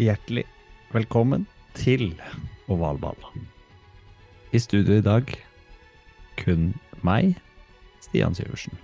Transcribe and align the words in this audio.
Hjertelig 0.00 0.46
velkommen 0.94 1.42
til 1.76 2.14
ovalball. 2.72 3.18
I 4.48 4.56
studio 4.56 4.94
i 4.96 5.02
dag 5.04 5.28
kun 6.40 6.70
meg, 7.04 7.34
Stian 8.00 8.32
Syversen. 8.32 8.78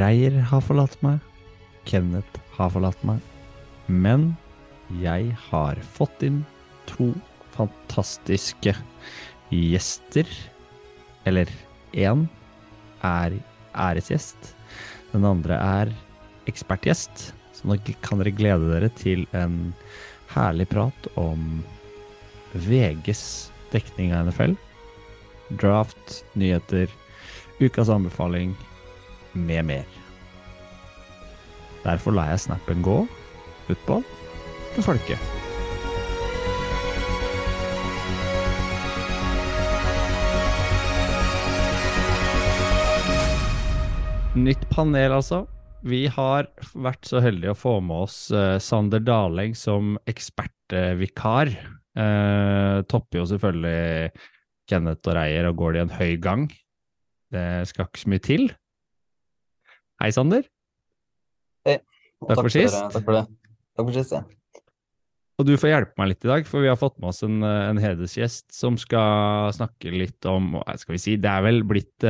Reier 0.00 0.38
har 0.48 0.64
forlatt 0.64 0.96
meg, 1.04 1.20
Kenneth 1.84 2.40
har 2.56 2.72
forlatt 2.72 3.04
meg, 3.04 3.20
men 3.92 4.30
jeg 5.02 5.36
har 5.50 5.84
fått 5.98 6.24
inn 6.24 6.40
to 6.88 7.10
fantastiske 7.52 8.72
gjester. 9.52 10.32
Eller 11.28 11.52
én 11.92 12.24
er 13.04 13.36
æresgjest, 13.76 14.54
den 15.12 15.28
andre 15.28 15.60
er 15.60 15.94
ekspertgjest. 16.48 17.34
Så 17.62 17.70
nå 17.70 17.76
kan 18.02 18.18
dere 18.18 18.34
glede 18.34 18.70
dere 18.72 18.88
til 18.98 19.22
en 19.38 19.70
herlig 20.32 20.66
prat 20.72 21.06
om 21.20 21.60
VGs 22.52 23.52
dekning 23.70 24.10
av 24.12 24.26
NFL, 24.26 24.56
draft, 25.62 26.24
nyheter, 26.34 26.90
ukas 27.62 27.88
anbefaling, 27.92 28.56
med 29.32 29.64
mer. 29.64 29.86
Derfor 31.86 32.18
lar 32.18 32.34
jeg 32.34 32.42
snappen 32.48 32.82
gå, 32.82 32.98
football, 33.68 34.02
til 34.74 34.84
folket. 34.84 35.30
Nytt 44.34 44.68
panel, 44.72 45.12
altså. 45.12 45.44
Vi 45.82 46.04
har 46.14 46.46
vært 46.78 47.08
så 47.08 47.18
heldige 47.22 47.56
å 47.56 47.58
få 47.58 47.76
med 47.82 48.04
oss 48.04 48.16
uh, 48.30 48.54
Sander 48.62 49.02
Daleng 49.02 49.54
som 49.58 49.96
ekspertvikar. 50.06 51.50
Uh, 51.98 52.80
topper 52.88 53.18
jo 53.18 53.24
selvfølgelig 53.32 54.12
Kenneth 54.70 55.10
og 55.10 55.16
Reier 55.18 55.48
og 55.48 55.56
går 55.58 55.74
det 55.74 55.80
i 55.80 55.82
en 55.82 55.96
høy 55.96 56.12
gang. 56.22 56.44
Det 57.34 57.46
skal 57.70 57.88
ikke 57.88 58.02
så 58.04 58.12
mye 58.12 58.22
til. 58.22 58.44
Hei, 60.02 60.10
Sander. 60.14 60.46
Hei. 61.66 61.80
Takk 62.28 62.44
for 62.44 62.54
sist. 62.54 62.78
Takk 62.94 63.02
for 63.08 63.18
det. 63.18 63.24
Takk 63.74 63.88
for 63.88 63.96
sist, 63.96 64.14
ja. 64.14 64.22
Og 65.40 65.48
du 65.48 65.56
får 65.58 65.72
hjelpe 65.72 65.98
meg 65.98 66.12
litt 66.12 66.26
i 66.26 66.30
dag, 66.30 66.46
for 66.46 66.62
vi 66.62 66.70
har 66.70 66.78
fått 66.78 67.00
med 67.02 67.10
oss 67.10 67.24
en, 67.26 67.40
eh, 67.42 67.64
en 67.72 67.80
hedersgjest 67.80 68.52
som 68.54 68.76
skal 68.78 69.50
snakke 69.56 69.90
litt 69.90 70.28
om 70.28 70.60
Skal 70.78 70.94
vi 70.94 71.00
si, 71.02 71.16
det 71.16 71.30
er 71.32 71.42
vel 71.42 71.64
blitt 71.66 72.06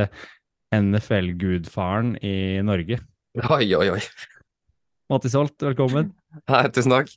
NFL-gudfaren 0.75 2.17
i 2.21 2.61
Norge. 2.65 2.99
Oi, 3.33 3.65
oi, 3.73 3.87
oi. 3.89 4.01
Mattis 5.09 5.33
Holt, 5.33 5.55
velkommen. 5.57 6.11
Hei, 6.51 6.67
tusen 6.69 6.93
takk. 6.93 7.07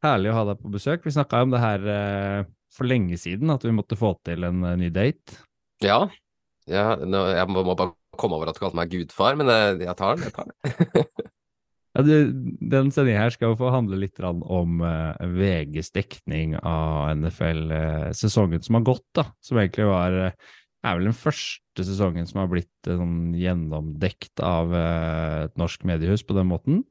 Herlig 0.00 0.30
å 0.32 0.36
ha 0.38 0.44
deg 0.48 0.62
på 0.62 0.70
besøk. 0.72 1.02
Vi 1.04 1.12
snakka 1.12 1.42
om 1.44 1.52
det 1.52 1.60
her 1.60 1.84
eh, 1.92 2.46
for 2.72 2.88
lenge 2.88 3.18
siden, 3.20 3.52
at 3.52 3.66
vi 3.66 3.74
måtte 3.76 3.98
få 4.00 4.14
til 4.24 4.46
en 4.48 4.64
eh, 4.64 4.78
ny 4.80 4.88
date. 4.94 5.36
Ja, 5.84 6.06
ja 6.64 6.94
jeg 6.96 7.52
må, 7.52 7.66
bare 7.68 7.92
komme 8.16 8.38
over 8.38 8.48
at 8.48 8.56
du 8.56 8.62
kalte 8.62 8.80
meg 8.80 8.94
gudfar, 8.94 9.36
men 9.36 9.52
jeg, 9.52 9.82
jeg 9.84 9.96
tar 10.00 10.16
den. 10.16 10.24
Jeg 10.30 10.38
tar 10.38 10.48
den. 10.48 11.04
Ja, 11.90 12.04
du, 12.06 12.12
den 12.70 12.92
sendinga 12.94 13.24
her 13.24 13.32
skal 13.34 13.50
jo 13.50 13.56
få 13.58 13.72
handle 13.74 13.96
litt 13.98 14.20
om 14.22 14.78
eh, 14.86 15.24
VGs 15.26 15.88
dekning 15.90 16.52
av 16.62 17.16
NFL-sesongen 17.16 18.62
som 18.62 18.78
har 18.78 18.84
gått, 18.86 19.08
da. 19.18 19.24
Som 19.42 19.58
egentlig 19.58 19.88
var 19.88 20.14
eh, 20.28 20.52
er 20.84 20.96
vel 20.96 21.10
den 21.10 21.16
første 21.16 21.84
sesongen 21.86 22.28
som 22.28 22.42
har 22.42 22.48
blitt 22.52 22.88
eh, 22.88 22.96
sånn 22.98 23.34
gjennomdekt 23.38 24.42
av 24.44 24.72
eh, 24.76 25.36
et 25.48 25.58
norsk 25.60 25.84
mediehus 25.88 26.24
på 26.26 26.36
den 26.36 26.48
måten. 26.50 26.84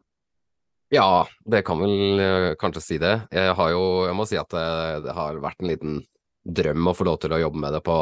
ja, 0.94 1.26
det 1.46 1.64
kan 1.68 1.82
vel 1.82 2.22
eh, 2.22 2.52
kanskje 2.60 2.86
si 2.86 3.00
det. 3.02 3.16
Jeg 3.34 3.56
har 3.58 3.72
jo, 3.74 3.84
jeg 4.10 4.18
må 4.18 4.28
si 4.30 4.38
at 4.42 4.50
det, 4.54 4.68
det 5.08 5.18
har 5.18 5.42
vært 5.42 5.64
en 5.64 5.72
liten 5.72 6.00
drøm 6.46 6.90
å 6.90 6.96
få 6.98 7.06
lov 7.06 7.20
til 7.22 7.36
å 7.36 7.42
jobbe 7.42 7.62
med 7.62 7.76
det 7.78 7.82
på, 7.86 7.98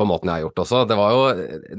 på 0.00 0.06
måten 0.08 0.28
jeg 0.28 0.40
har 0.40 0.44
gjort 0.46 0.62
også. 0.64 0.82
Det 0.88 0.98
var 0.98 1.14
jo 1.14 1.22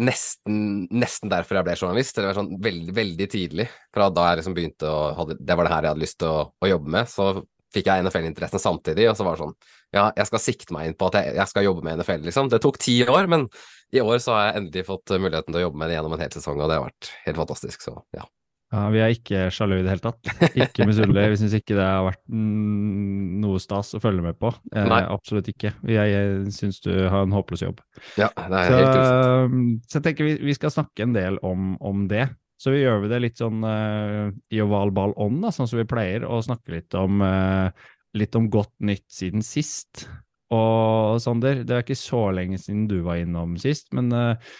nesten, 0.01 0.59
nesten 0.89 1.33
derfor 1.33 1.59
jeg 1.59 1.67
ble 1.67 1.77
journalist. 1.77 2.17
Det 2.17 2.27
var 2.29 2.37
sånn 2.37 2.53
veldig, 2.61 2.95
veldig 2.97 3.27
tidlig. 3.29 3.67
Fra 3.93 4.09
da 4.13 4.29
jeg 4.29 4.41
liksom 4.41 4.57
begynte 4.57 4.89
å 4.89 5.01
hadde, 5.17 5.37
Det 5.41 5.57
var 5.57 5.67
det 5.67 5.73
her 5.73 5.87
jeg 5.87 5.95
hadde 5.95 6.05
lyst 6.05 6.19
til 6.21 6.33
å, 6.33 6.45
å 6.53 6.71
jobbe 6.71 6.95
med. 6.97 7.11
Så 7.11 7.27
fikk 7.75 7.87
jeg 7.87 8.03
NFL-interessen 8.05 8.61
samtidig, 8.61 9.07
og 9.11 9.15
så 9.19 9.27
var 9.27 9.37
det 9.37 9.45
sånn 9.45 9.55
Ja, 9.95 10.09
jeg 10.15 10.27
skal 10.29 10.43
sikte 10.43 10.75
meg 10.75 10.89
inn 10.89 10.97
på 10.99 11.09
at 11.11 11.17
jeg, 11.19 11.35
jeg 11.39 11.51
skal 11.51 11.65
jobbe 11.67 11.83
med 11.87 11.99
NFL, 11.99 12.21
liksom. 12.27 12.51
Det 12.51 12.61
tok 12.63 12.77
ti 12.79 12.99
år, 13.07 13.27
men 13.31 13.47
i 13.91 14.03
år 14.03 14.21
så 14.23 14.35
har 14.37 14.45
jeg 14.49 14.61
endelig 14.61 14.85
fått 14.87 15.11
muligheten 15.17 15.51
til 15.51 15.59
å 15.59 15.65
jobbe 15.65 15.81
med 15.81 15.91
det 15.91 15.97
gjennom 15.97 16.13
en 16.15 16.23
hel 16.23 16.31
sesong, 16.35 16.61
og 16.61 16.71
det 16.71 16.77
har 16.79 16.85
vært 16.87 17.09
helt 17.25 17.41
fantastisk, 17.41 17.83
så 17.83 17.97
ja. 18.15 18.23
Ja, 18.71 18.85
Vi 18.87 19.01
er 19.03 19.11
ikke 19.11 19.39
sjalu 19.51 19.73
i 19.81 19.83
det 19.83 19.91
hele 19.91 20.03
tatt. 20.05 20.29
Ikke 20.55 20.85
misunnelige. 20.87 21.33
Vi 21.33 21.39
syns 21.41 21.55
ikke 21.57 21.75
det 21.75 21.83
har 21.83 22.05
vært 22.07 22.21
noe 22.31 23.59
stas 23.59 23.89
å 23.97 23.99
følge 23.99 24.23
med 24.23 24.37
på. 24.39 24.53
Eh, 24.71 24.85
Nei. 24.87 25.01
absolutt 25.11 25.49
ikke. 25.51 25.73
Jeg, 25.83 26.13
jeg 26.13 26.53
syns 26.55 26.79
du 26.85 26.93
har 27.11 27.25
en 27.25 27.35
håpløs 27.35 27.65
jobb. 27.65 27.81
Ja, 28.15 28.29
det 28.31 28.61
er 28.61 28.71
Så, 28.71 28.77
helt 28.79 29.89
så 29.91 29.99
jeg 29.99 30.05
tenker 30.07 30.29
vi, 30.29 30.37
vi 30.47 30.55
skal 30.55 30.71
snakke 30.71 31.03
en 31.03 31.17
del 31.17 31.39
om, 31.43 31.73
om 31.83 32.05
det. 32.11 32.29
Så 32.61 32.73
vi 32.75 32.83
gjør 32.83 32.99
vi 33.01 33.09
det 33.09 33.21
litt 33.23 33.39
sånn 33.41 33.63
uh, 33.65 34.29
i 34.53 34.59
oval 34.61 34.91
ball 34.93 35.15
on, 35.17 35.39
da, 35.41 35.49
sånn 35.53 35.69
som 35.69 35.79
vi 35.79 35.87
pleier, 35.89 36.27
og 36.27 36.43
snakke 36.45 36.75
litt 36.75 36.97
om, 36.97 37.23
uh, 37.25 37.73
litt 38.17 38.37
om 38.37 38.51
godt 38.53 38.75
nytt 38.85 39.07
siden 39.09 39.41
sist. 39.45 40.05
Og 40.53 41.17
Sander, 41.23 41.63
det 41.65 41.73
er 41.73 41.85
ikke 41.85 41.97
så 41.97 42.27
lenge 42.35 42.59
siden 42.61 42.85
du 42.91 42.99
var 43.07 43.21
innom 43.23 43.55
sist, 43.61 43.89
men 43.97 44.13
uh, 44.13 44.53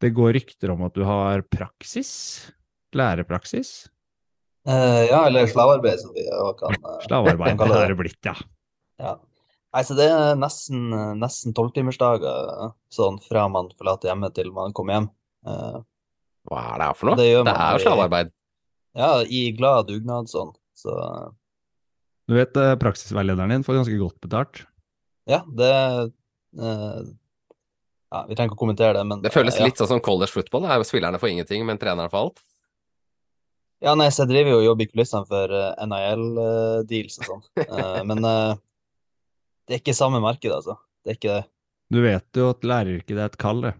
det 0.00 0.14
går 0.16 0.32
rykter 0.38 0.72
om 0.72 0.86
at 0.88 0.96
du 0.96 1.04
har 1.04 1.44
praksis? 1.52 2.14
Lærepraksis? 2.96 3.90
Ja, 4.62 5.24
eller 5.26 5.48
slavearbeid, 5.50 5.98
som 5.98 6.12
vi 6.14 6.22
kan 6.60 6.76
Slavearbeid 7.08 7.56
kan 7.58 7.72
det 7.72 7.78
har 7.80 7.90
det 7.90 7.98
blitt, 7.98 8.20
ja. 8.24 8.36
Ja. 9.02 9.16
Nei, 9.72 9.82
så 9.88 9.96
det 9.98 10.06
er 10.12 10.36
nesten 10.38 11.54
tolvtimersdager 11.56 12.72
sånn 12.92 13.16
fra 13.24 13.46
man 13.50 13.70
forlater 13.78 14.10
hjemmet 14.10 14.36
til 14.36 14.52
man 14.54 14.74
kommer 14.76 14.98
hjem. 14.98 15.08
Eh, 15.48 15.78
Hva 16.48 16.62
er 16.72 16.80
det 16.80 16.88
her 16.88 16.98
for 16.98 17.10
noe? 17.10 17.18
det 17.20 17.28
Det, 17.30 17.54
er 17.54 17.76
jo 17.76 17.84
slavearbeid. 17.84 18.32
ja, 18.98 19.10
i 19.22 19.42
glad 19.56 19.88
dugnad 19.88 20.30
sånn. 20.32 20.52
Så 20.74 20.92
Du 22.28 22.34
vet, 22.34 22.56
eh, 22.56 22.74
praksisveilederen 22.80 23.50
din 23.54 23.64
får 23.66 23.82
ganske 23.82 23.98
godt 23.98 24.20
betalt. 24.20 24.64
ja, 25.26 25.42
det 25.46 25.72
eh, 26.58 27.02
Ja, 28.12 28.26
vi 28.28 28.34
trenger 28.36 28.50
ikke 28.50 28.58
å 28.58 28.64
kommentere 28.66 28.98
det, 28.98 29.04
men 29.08 29.22
Det 29.22 29.32
føles 29.32 29.56
litt 29.60 29.78
ja. 29.78 29.84
sånn 29.86 29.94
som 29.96 30.00
college 30.04 30.32
football. 30.34 30.66
Er 30.68 30.82
jo 30.82 30.84
spillerne 30.84 31.18
for 31.18 31.30
ingenting, 31.32 31.64
men 31.64 31.78
treneren 31.80 32.10
for 32.12 32.26
alt. 32.26 32.42
Ja, 33.82 33.96
nei, 33.98 34.10
så 34.14 34.22
jeg 34.22 34.30
driver 34.30 34.52
jo 34.52 34.58
og 34.60 34.66
jobber 34.66 34.84
i 34.86 34.90
kulissene 34.92 35.26
for 35.26 35.54
uh, 35.58 35.86
NIL-deals 35.90 37.16
og 37.18 37.24
sånn. 37.26 37.40
Eh, 37.64 38.02
men 38.10 38.20
eh, 38.28 38.52
det 39.66 39.74
er 39.74 39.80
ikke 39.82 39.96
samme 39.96 40.20
marked, 40.22 40.52
altså. 40.54 40.76
Det 41.02 41.14
er 41.14 41.18
ikke 41.18 41.38
det. 41.40 41.46
Du 41.92 41.98
vet 42.04 42.38
jo 42.38 42.50
at 42.52 42.62
læreryrket 42.64 43.16
er 43.18 43.26
et 43.26 43.40
kall, 43.42 43.64
det. 43.64 43.72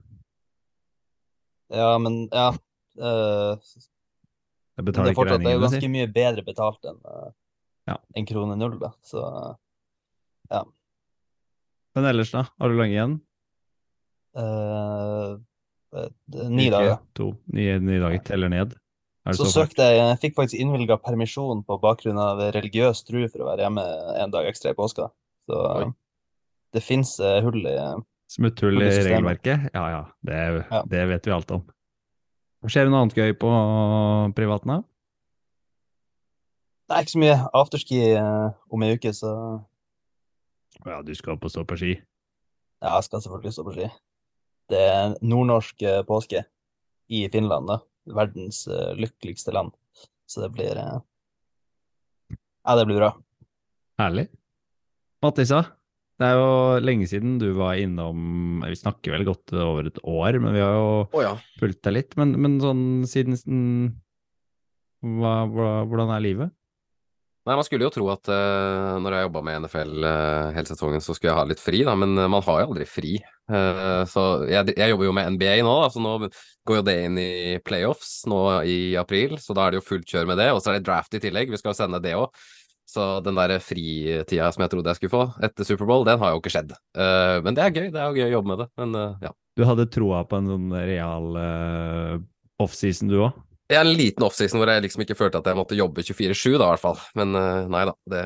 Ja, 1.72 1.98
men 1.98 2.26
ja. 2.28 2.50
Uh, 3.00 3.56
det 4.76 4.84
betaler 4.84 5.10
er 5.10 5.14
ikke 5.14 5.22
fortsatt 5.22 5.40
det 5.40 5.48
er 5.48 5.56
jo 5.56 5.64
ganske 5.64 5.88
mye 5.92 6.08
bedre 6.12 6.44
betalt 6.44 6.90
enn 6.90 6.98
uh, 7.08 7.30
Ja. 7.88 7.96
en 8.14 8.28
krone 8.28 8.56
null, 8.60 8.76
da. 8.78 8.92
Så 9.02 9.22
Men 11.92 12.06
ellers, 12.08 12.30
da? 12.32 12.44
Har 12.60 12.70
du 12.70 12.76
lange 12.78 12.94
igjen? 12.94 13.16
Uh, 14.36 15.40
ni 16.48 16.68
Uke, 16.68 16.76
dager. 16.76 16.94
To. 17.18 17.32
Ni, 17.52 17.66
ni 17.84 17.98
dager 18.00 18.22
teller 18.24 18.52
ned. 18.52 18.76
Det 19.26 19.34
Så 19.36 19.46
så 19.46 19.62
søkte 19.62 19.84
jeg 19.86 19.98
Jeg 20.00 20.20
fikk 20.22 20.38
faktisk 20.38 20.60
innvilga 20.60 20.96
permisjon 20.98 21.60
på 21.66 21.76
bakgrunn 21.82 22.18
av 22.18 22.40
religiøs 22.56 23.04
tru 23.06 23.20
for 23.28 23.44
å 23.44 23.50
være 23.50 23.66
hjemme 23.66 23.84
en 24.22 24.32
dag 24.32 24.48
ekstra 24.48 24.72
i 24.72 24.78
påska. 24.78 25.10
Så 25.48 25.58
Oi. 25.58 25.90
det 26.72 26.82
fins 26.84 27.12
hull 27.20 27.60
i 27.60 27.76
Smutthull 28.32 28.80
i 28.80 28.88
regelverket? 28.88 29.68
Ja 29.74 29.84
ja, 29.92 30.02
det, 30.24 30.38
Ja. 30.70 30.82
det 30.88 31.02
vet 31.10 31.26
vi 31.28 31.32
alt 31.34 31.50
om. 31.52 31.66
Skjer 32.64 32.86
det 32.86 32.92
noe 32.94 33.02
annet 33.02 33.16
gøy 33.18 33.32
på 33.36 33.50
privaten, 34.36 34.70
da? 34.70 34.78
Det 36.88 36.96
er 36.96 37.04
ikke 37.04 37.14
så 37.16 37.22
mye 37.22 37.36
afterski 37.56 37.98
eh, 38.14 38.48
om 38.72 38.82
ei 38.86 38.94
uke, 38.96 39.12
så 39.16 39.32
Ja, 40.86 41.02
du 41.02 41.12
skal 41.14 41.34
opp 41.36 41.44
og 41.46 41.52
stå 41.52 41.64
på 41.68 41.76
ski. 41.78 41.92
ja, 42.82 42.94
jeg 42.96 43.04
skal 43.06 43.20
selvfølgelig 43.22 43.52
stå 43.54 43.64
på 43.68 43.74
ski. 43.76 43.88
Det 44.72 44.80
er 44.80 45.14
nordnorsk 45.22 45.82
eh, 45.82 46.02
påske. 46.08 46.44
i 47.12 47.28
Finland, 47.28 47.66
da. 47.68 47.76
Verdens 48.06 48.66
eh, 48.68 48.94
lykkeligste 48.96 49.52
land. 49.52 49.72
Så 50.26 50.40
det 50.40 50.52
blir 50.54 50.78
eh, 50.78 51.00
Ja, 52.64 52.76
det 52.78 52.86
blir 52.86 52.96
bra. 53.02 53.10
Herlig. 53.98 54.28
Mattisa, 55.22 55.64
det 56.22 56.28
er 56.30 56.38
jo 56.38 56.80
lenge 56.86 57.08
siden 57.10 57.36
du 57.40 57.48
var 57.56 57.80
innom 57.80 58.62
Vi 58.62 58.78
snakker 58.78 59.16
vel 59.16 59.26
godt 59.26 59.52
over 59.58 59.90
et 59.90 60.00
år, 60.06 60.38
men 60.42 60.54
vi 60.54 60.62
har 60.62 60.76
jo 60.76 60.88
oh, 61.04 61.20
ja. 61.22 61.34
fulgt 61.58 61.82
deg 61.88 61.96
litt. 61.98 62.16
Men, 62.20 62.36
men 62.38 62.58
sånn 62.62 62.84
siden 63.10 63.38
hva, 65.02 65.36
hva, 65.50 65.70
Hvordan 65.90 66.12
er 66.14 66.24
livet? 66.24 66.54
Nei, 67.42 67.56
man 67.58 67.66
skulle 67.66 67.88
jo 67.88 67.90
tro 67.90 68.04
at 68.12 68.28
uh, 68.30 69.00
når 69.02 69.16
jeg 69.16 69.26
jobba 69.26 69.40
med 69.42 69.64
NFL 69.64 70.04
uh, 70.06 70.50
hele 70.54 70.68
sesongen, 70.68 71.02
så 71.02 71.16
skulle 71.16 71.32
jeg 71.32 71.40
ha 71.40 71.46
litt 71.50 71.62
fri, 71.62 71.80
da, 71.82 71.96
men 71.98 72.14
man 72.14 72.44
har 72.46 72.60
jo 72.62 72.68
aldri 72.68 72.86
fri. 72.86 73.16
Uh, 73.50 74.06
så 74.06 74.22
jeg, 74.46 74.76
jeg 74.78 74.92
jobber 74.92 75.08
jo 75.08 75.14
med 75.16 75.32
NBA 75.34 75.56
nå, 75.66 75.72
da, 75.82 75.88
så 75.90 76.04
nå 76.04 76.12
går 76.22 76.78
jo 76.78 76.84
det 76.86 76.94
inn 77.08 77.18
i 77.18 77.32
playoffs 77.66 78.12
nå 78.30 78.38
i 78.62 78.76
april, 79.00 79.34
så 79.42 79.58
da 79.58 79.66
er 79.66 79.74
det 79.74 79.82
jo 79.82 79.88
fullt 79.88 80.06
kjør 80.14 80.30
med 80.30 80.38
det. 80.38 80.52
Og 80.54 80.62
så 80.62 80.70
er 80.70 80.78
det 80.78 80.86
draft 80.86 81.18
i 81.18 81.22
tillegg, 81.24 81.50
vi 81.50 81.58
skal 81.58 81.74
jo 81.74 81.80
sende 81.80 82.02
det 82.04 82.14
òg. 82.14 82.30
Så 82.92 83.06
den 83.24 83.38
der 83.38 83.54
fritida 83.64 84.50
som 84.52 84.64
jeg 84.66 84.72
trodde 84.74 84.92
jeg 84.92 85.00
skulle 85.00 85.14
få 85.14 85.22
etter 85.48 85.64
Superbowl, 85.68 86.04
den 86.08 86.20
har 86.20 86.34
jo 86.34 86.42
ikke 86.42 86.52
skjedd. 86.52 86.74
Uh, 86.92 87.38
men 87.46 87.56
det 87.56 87.64
er 87.64 87.72
gøy, 87.72 87.86
det 87.94 88.00
er 88.02 88.10
jo 88.10 88.18
gøy 88.20 88.26
å 88.26 88.34
jobbe 88.34 88.52
med 88.52 88.60
det. 88.64 88.68
Men 88.82 88.98
uh, 88.98 89.22
ja. 89.24 89.32
Du 89.56 89.64
hadde 89.68 89.88
troa 89.92 90.22
på 90.28 90.40
en 90.40 90.50
sånn 90.52 90.74
real 90.76 91.30
uh, 91.36 92.14
offseason, 92.62 93.08
du 93.12 93.22
òg? 93.24 93.38
Ja, 93.72 93.80
en 93.80 93.94
liten 93.96 94.24
offseason 94.26 94.60
hvor 94.60 94.68
jeg 94.68 94.84
liksom 94.84 95.04
ikke 95.06 95.16
følte 95.16 95.40
at 95.40 95.48
jeg 95.48 95.56
måtte 95.56 95.78
jobbe 95.78 96.04
24-7, 96.04 96.58
da 96.60 96.66
i 96.66 96.72
hvert 96.74 96.82
fall. 96.82 97.00
Men 97.16 97.32
uh, 97.38 97.64
nei 97.72 97.86
da, 97.88 97.94
det, 98.12 98.24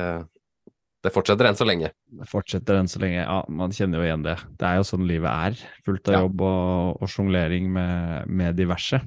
det 1.07 1.13
fortsetter 1.15 1.47
enn 1.47 1.59
så 1.59 1.67
lenge. 1.67 1.93
Det 2.19 2.27
fortsetter 2.27 2.79
enn 2.81 2.91
så 2.91 2.99
lenge. 3.03 3.21
Ja, 3.23 3.37
man 3.47 3.75
kjenner 3.75 4.01
jo 4.01 4.09
igjen 4.09 4.25
det. 4.27 4.35
Det 4.59 4.67
er 4.67 4.81
jo 4.81 4.87
sånn 4.89 5.07
livet 5.07 5.31
er. 5.31 5.61
Fullt 5.87 6.11
av 6.11 6.17
Ja. 6.17 6.25
jobb 6.25 6.43
og, 6.43 6.99
og 6.99 7.13
sjonglering 7.13 7.71
med, 7.71 8.27
med 8.27 8.59
diverse. 8.59 8.99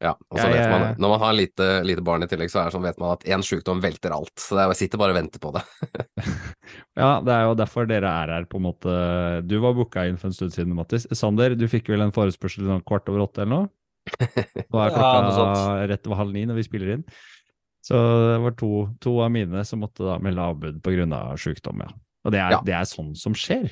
Ja, 0.00 0.12
og 0.30 0.38
så 0.38 0.44
Jeg- 0.46 0.54
vet 0.54 0.70
man, 0.70 0.94
Når 1.02 1.08
man 1.10 1.18
har 1.20 1.32
lite, 1.34 1.66
lite 1.84 2.02
barn 2.06 2.22
i 2.22 2.26
tillegg, 2.30 2.50
så 2.52 2.60
er 2.60 2.64
det 2.68 2.74
sånn, 2.76 2.84
vet 2.86 2.98
man 3.02 3.12
at 3.16 3.24
én 3.26 3.42
sykdom 3.42 3.80
velter 3.82 4.12
alt. 4.14 4.30
Så 4.38 4.54
det 4.54 4.62
er, 4.62 4.68
jeg 4.70 4.76
sitter 4.84 4.98
bare 4.98 5.10
og 5.10 5.18
venter 5.18 5.40
på 5.42 5.52
det. 5.56 5.62
Ja, 6.98 7.20
det 7.22 7.32
er 7.34 7.42
jo 7.46 7.54
derfor 7.58 7.86
dere 7.88 8.06
er 8.10 8.30
her, 8.34 8.44
på 8.50 8.58
en 8.58 8.66
måte. 8.66 8.92
Du 9.46 9.56
var 9.62 9.74
booka 9.74 10.04
inn 10.08 10.16
for 10.18 10.28
en 10.28 10.32
stund 10.36 10.52
siden, 10.54 10.74
Mattis. 10.74 11.06
Sander, 11.14 11.54
du 11.58 11.66
fikk 11.70 11.88
vel 11.88 12.02
en 12.02 12.12
forespørsel 12.14 12.66
sånn 12.66 12.84
kvart 12.86 13.08
over 13.10 13.26
åtte 13.26 13.42
eller 13.42 13.54
noe? 13.54 13.68
Nå 14.72 14.80
er 14.82 14.94
klokka 14.94 15.18
ja, 15.36 15.86
rett 15.90 16.06
over 16.08 16.16
halv 16.22 16.32
ni 16.32 16.44
når 16.48 16.58
vi 16.60 16.66
spiller 16.66 16.94
inn. 16.96 17.04
Så 17.84 17.94
det 17.98 18.40
var 18.42 18.56
to, 18.58 18.70
to 19.00 19.14
av 19.24 19.30
mine 19.32 19.62
som 19.64 19.80
måtte 19.82 20.04
da 20.04 20.18
melde 20.22 20.42
avbud 20.44 20.80
pga. 20.84 21.20
sykdom, 21.40 21.80
ja. 21.86 21.90
Og 22.26 22.34
det 22.34 22.40
er, 22.40 22.50
Ja. 22.56 22.60
det 22.66 22.74
er 22.74 22.88
sånn 22.88 23.14
som 23.16 23.32
skjer 23.34 23.70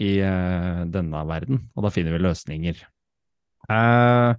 i 0.00 0.12
uh, 0.22 0.84
denne 0.86 1.24
verden, 1.26 1.68
og 1.76 1.82
da 1.84 1.90
finner 1.90 2.14
vi 2.14 2.22
løsninger. 2.22 2.82
Eh, 3.68 4.30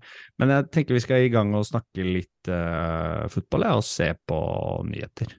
men 0.42 0.56
jeg 0.56 0.70
tenker 0.74 0.98
vi 0.98 1.04
skal 1.04 1.28
i 1.28 1.30
gang 1.34 1.54
og 1.54 1.68
snakke 1.68 2.06
litt 2.06 2.50
uh, 2.50 3.30
fotball, 3.30 3.68
og 3.78 3.86
se 3.86 4.10
på 4.26 4.40
nyheter. 4.90 5.38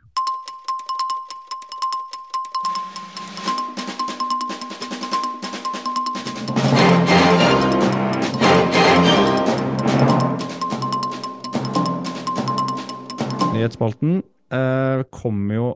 Nyhetsspalten 13.51 14.21
uh, 14.55 15.03
kommer 15.13 15.57
jo 15.57 15.71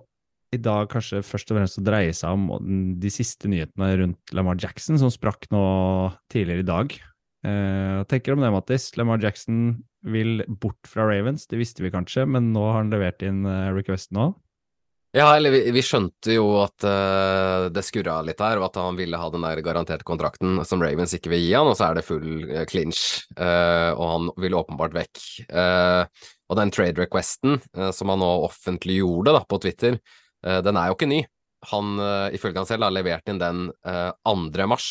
i 0.55 0.61
dag 0.63 0.87
kanskje 0.93 1.25
først 1.27 1.51
og 1.51 1.59
fremst 1.59 1.81
å 1.81 1.85
dreie 1.85 2.13
seg 2.15 2.37
om 2.37 2.95
de 3.03 3.11
siste 3.11 3.51
nyhetene 3.51 3.91
rundt 3.99 4.37
Lamar 4.39 4.61
Jackson, 4.63 5.01
som 5.03 5.11
sprakk 5.11 5.51
nå 5.51 5.65
tidligere 6.31 6.63
i 6.63 6.69
dag. 6.71 6.95
Eh, 7.45 7.91
hva 7.99 8.07
tenker 8.09 8.33
du 8.33 8.39
om 8.39 8.45
det, 8.47 8.53
Mattis? 8.55 8.89
Lamar 8.99 9.23
Jackson 9.23 9.83
vil 10.05 10.45
bort 10.49 10.89
fra 10.89 11.07
Ravens, 11.09 11.47
det 11.51 11.61
visste 11.61 11.85
vi 11.85 11.93
kanskje, 11.93 12.27
men 12.29 12.53
nå 12.55 12.65
har 12.71 12.83
han 12.83 12.93
levert 12.93 13.25
inn 13.25 13.45
eh, 13.49 13.71
requesten 13.77 14.21
òg. 14.21 14.35
Ja, 15.15 15.29
eller 15.37 15.53
vi, 15.55 15.61
vi 15.71 15.83
skjønte 15.87 16.35
jo 16.35 16.49
at 16.59 16.83
uh, 16.83 17.69
det 17.71 17.85
skurra 17.87 18.17
litt 18.27 18.41
her, 18.43 18.59
og 18.59 18.65
at 18.67 18.81
han 18.83 18.97
ville 18.99 19.15
ha 19.15 19.29
den 19.31 19.45
der 19.47 19.61
garanterte 19.63 20.03
kontrakten 20.03 20.59
som 20.67 20.83
Ravens 20.83 21.15
ikke 21.15 21.31
vil 21.31 21.45
gi 21.45 21.53
han, 21.55 21.71
og 21.71 21.77
så 21.79 21.87
er 21.87 22.01
det 22.01 22.03
full 22.09 22.49
uh, 22.49 22.65
clinch, 22.67 23.23
uh, 23.39 23.95
og 23.95 24.03
han 24.11 24.33
vil 24.43 24.59
åpenbart 24.59 24.97
vekk. 24.99 25.23
Eh, 25.55 26.25
og 26.51 26.59
den 26.59 26.73
trade 26.75 27.01
requesten 27.01 27.59
eh, 27.77 27.91
som 27.95 28.13
han 28.13 28.21
nå 28.23 28.31
offentliggjorde 28.47 29.35
da, 29.37 29.43
på 29.49 29.61
Twitter, 29.65 29.99
eh, 30.47 30.61
den 30.65 30.79
er 30.79 30.91
jo 30.91 30.99
ikke 30.99 31.11
ny. 31.11 31.23
Han, 31.71 31.95
eh, 32.01 32.37
ifølge 32.37 32.61
han 32.61 32.69
selv, 32.69 32.87
har 32.87 32.95
levert 32.95 33.31
inn 33.31 33.41
den 33.41 33.69
eh, 33.89 34.11
2. 34.29 34.67
mars. 34.71 34.89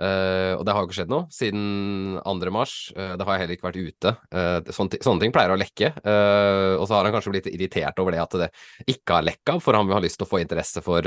Eh, 0.00 0.54
og 0.56 0.64
det 0.64 0.72
har 0.72 0.82
jo 0.82 0.88
ikke 0.88 0.96
skjedd 1.02 1.12
noe 1.12 1.28
siden 1.32 2.18
2. 2.24 2.52
mars. 2.54 2.74
Uh, 2.96 3.14
det 3.18 3.26
har 3.26 3.36
jeg 3.36 3.44
heller 3.44 3.58
ikke 3.58 3.68
vært 3.68 3.80
ute. 3.92 4.12
Uh, 4.32 4.72
sånne, 4.72 5.00
sånne 5.04 5.24
ting 5.24 5.34
pleier 5.34 5.52
å 5.52 5.58
lekke. 5.60 5.92
Og 5.92 6.84
så 6.88 6.96
har 6.96 7.06
han 7.06 7.14
kanskje 7.14 7.34
blitt 7.34 7.50
irritert 7.52 7.98
over 8.02 8.14
det 8.14 8.22
at 8.22 8.36
det 8.40 8.50
ikke 8.88 9.18
har 9.18 9.26
lekka, 9.26 9.58
for 9.62 9.76
han 9.76 9.88
vil 9.88 9.98
ha 9.98 10.02
lyst 10.04 10.20
til 10.20 10.26
å 10.26 10.30
få 10.32 10.40
interesse 10.42 10.82
for, 10.84 11.06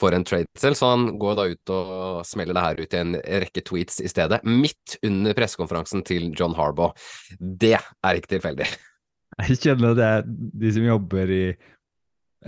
for 0.00 0.16
en 0.16 0.26
trade 0.26 0.50
selv. 0.58 0.78
Så 0.78 0.90
han 0.90 1.08
går 1.20 1.38
da 1.38 1.46
ut 1.52 1.74
og 1.74 1.94
smeller 2.28 2.58
det 2.58 2.66
her 2.66 2.82
ut 2.82 2.98
i 2.98 3.00
en 3.00 3.16
rekke 3.46 3.64
tweets 3.70 4.02
i 4.04 4.10
stedet, 4.10 4.42
midt 4.44 4.98
under 5.06 5.38
pressekonferansen 5.38 6.04
til 6.08 6.30
John 6.34 6.56
Harbaugh. 6.58 6.96
Det 7.38 7.76
er 7.78 8.20
ikke 8.20 8.36
tilfeldig. 8.36 8.68
Jeg 9.38 9.60
kjenner 9.62 9.94
det 9.94 10.06
er 10.18 10.24
de 10.26 10.70
som 10.74 10.86
jobber 10.86 11.30
i 11.30 11.42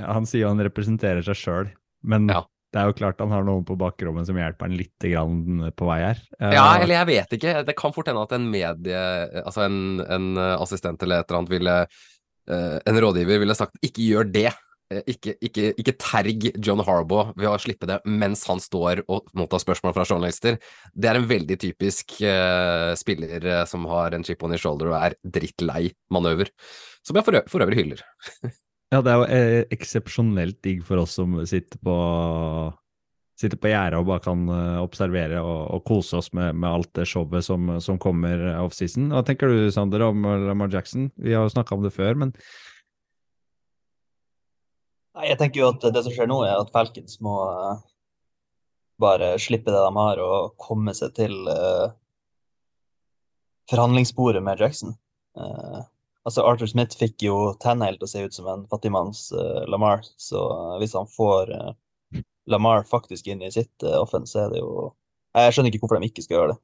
Han 0.01 0.25
sier 0.27 0.49
han 0.49 0.63
representerer 0.65 1.23
seg 1.27 1.39
sjøl, 1.39 1.71
men 2.03 2.31
Ja. 2.31 2.45
Det 2.71 2.79
er 2.81 2.87
jo 2.91 2.95
klart 3.01 3.19
han 3.23 3.33
har 3.35 3.43
noen 3.47 3.65
på 3.67 3.75
bakrommet 3.81 4.29
som 4.29 4.39
hjelper 4.39 4.69
han 4.69 4.77
litt 4.79 5.07
grann 5.11 5.71
på 5.75 5.89
vei 5.89 5.99
her. 6.05 6.23
Eh, 6.39 6.55
Ja, 6.55 6.67
eller 6.79 7.01
jeg 7.01 7.09
vet 7.11 7.37
ikke. 7.39 7.55
Det 7.67 7.77
kan 7.79 7.95
fort 7.97 8.11
hende 8.11 8.23
at 8.23 8.33
en 8.37 8.47
medie, 8.53 9.05
altså 9.43 9.67
en, 9.67 10.01
en 10.07 10.33
eh, 10.39 10.57
assistent 10.63 11.03
eller 11.03 11.21
et 11.25 11.31
eller 11.31 11.41
annet 11.43 11.55
ville 11.57 11.77
eh, 11.83 12.77
En 12.87 13.01
rådgiver 13.03 13.43
ville 13.43 13.57
sagt 13.59 13.75
ikke 13.83 14.07
gjør 14.07 14.31
det. 14.31 14.53
Eh, 14.91 15.03
Ikke, 15.13 15.35
ikke, 15.43 15.69
ikke 15.79 15.97
terg 16.03 16.47
John 16.67 16.81
Harbaugh 16.87 17.33
ved 17.39 17.51
å 17.51 17.59
slippe 17.63 17.87
det 17.91 18.01
mens 18.07 18.43
han 18.51 18.59
står 18.63 19.05
og 19.07 19.29
mottar 19.39 19.63
spørsmål 19.63 19.95
fra 19.95 20.07
journalister. 20.07 20.59
Det 20.95 21.11
er 21.11 21.19
en 21.21 21.29
veldig 21.31 21.59
typisk 21.63 22.17
uh, 22.23 22.91
spiller 22.99 23.45
eh, 23.47 23.65
som 23.71 23.87
har 23.91 24.15
en 24.15 24.27
chip 24.27 24.43
on 24.47 24.55
his 24.55 24.63
shoulder 24.63 24.91
og 24.91 24.99
er 24.99 25.15
drittlei 25.23 25.93
manøver. 26.11 26.51
Som 27.07 27.19
jeg 27.19 27.27
for, 27.27 27.43
for 27.51 27.67
øvrig 27.67 27.83
hyller. 27.85 28.03
Ja, 28.91 29.01
det 29.07 29.11
er 29.13 29.19
jo 29.21 29.27
eh, 29.31 29.65
eksepsjonelt 29.75 30.59
digg 30.67 30.85
for 30.87 31.03
oss 31.05 31.17
som 31.21 31.39
sitter 31.47 31.81
på 31.85 31.97
Sitter 33.41 33.57
på 33.57 33.71
gjerdet 33.71 33.97
og 33.97 34.05
bare 34.05 34.21
kan 34.21 34.43
eh, 34.53 34.81
observere 34.83 35.39
og, 35.41 35.61
og 35.73 35.85
kose 35.89 36.19
oss 36.19 36.27
med, 36.37 36.59
med 36.61 36.69
alt 36.69 36.91
det 36.99 37.07
showet 37.09 37.47
som, 37.47 37.71
som 37.81 37.97
kommer 37.97 38.43
offseason. 38.61 39.07
Hva 39.15 39.23
tenker 39.25 39.49
du, 39.49 39.71
Sander, 39.73 40.05
om 40.05 40.27
Lamar 40.45 40.69
Jackson? 40.69 41.07
Vi 41.17 41.33
har 41.33 41.47
jo 41.47 41.55
snakka 41.55 41.79
om 41.79 41.87
det 41.87 41.95
før, 41.95 42.19
men 42.21 42.35
Nei, 45.17 45.31
jeg 45.31 45.41
tenker 45.41 45.61
jo 45.61 45.71
at 45.73 45.87
det 45.93 46.03
som 46.07 46.15
skjer 46.15 46.29
nå, 46.31 46.39
er 46.47 46.61
at 46.61 46.71
Falcons 46.75 47.19
må 47.25 47.35
eh, 47.49 47.81
bare 49.03 49.33
slippe 49.43 49.73
det 49.73 49.81
de 49.83 49.91
har, 49.97 50.21
og 50.23 50.53
komme 50.61 50.95
seg 50.97 51.15
til 51.17 51.35
uh, 51.49 51.91
forhandlingsbordet 53.71 54.43
med 54.45 54.61
Jackson. 54.61 54.95
Eh, 55.41 55.81
altså, 56.27 56.43
Arthur 56.47 56.67
Smith 56.71 56.97
fikk 56.99 57.23
jo 57.27 57.37
Tannehill 57.63 57.99
til 58.01 58.09
å 58.09 58.11
se 58.13 58.25
ut 58.27 58.35
som 58.37 58.49
en 58.53 58.67
fattigmanns 58.71 59.29
uh, 59.33 59.65
Lamar, 59.71 60.03
så 60.21 60.41
uh, 60.53 60.79
hvis 60.83 60.95
han 60.99 61.07
får 61.11 61.53
uh, 61.55 61.71
Lamar 62.51 62.83
faktisk 62.89 63.29
inn 63.31 63.43
i 63.47 63.51
sitt 63.55 63.85
uh, 63.87 64.01
offense, 64.03 64.35
er 64.39 64.51
det 64.55 64.61
jo 64.63 64.91
Jeg 65.37 65.55
skjønner 65.55 65.71
ikke 65.71 65.85
hvorfor 65.87 66.01
de 66.03 66.09
ikke 66.11 66.25
skal 66.27 66.37
gjøre 66.37 66.53
det. 66.55 66.59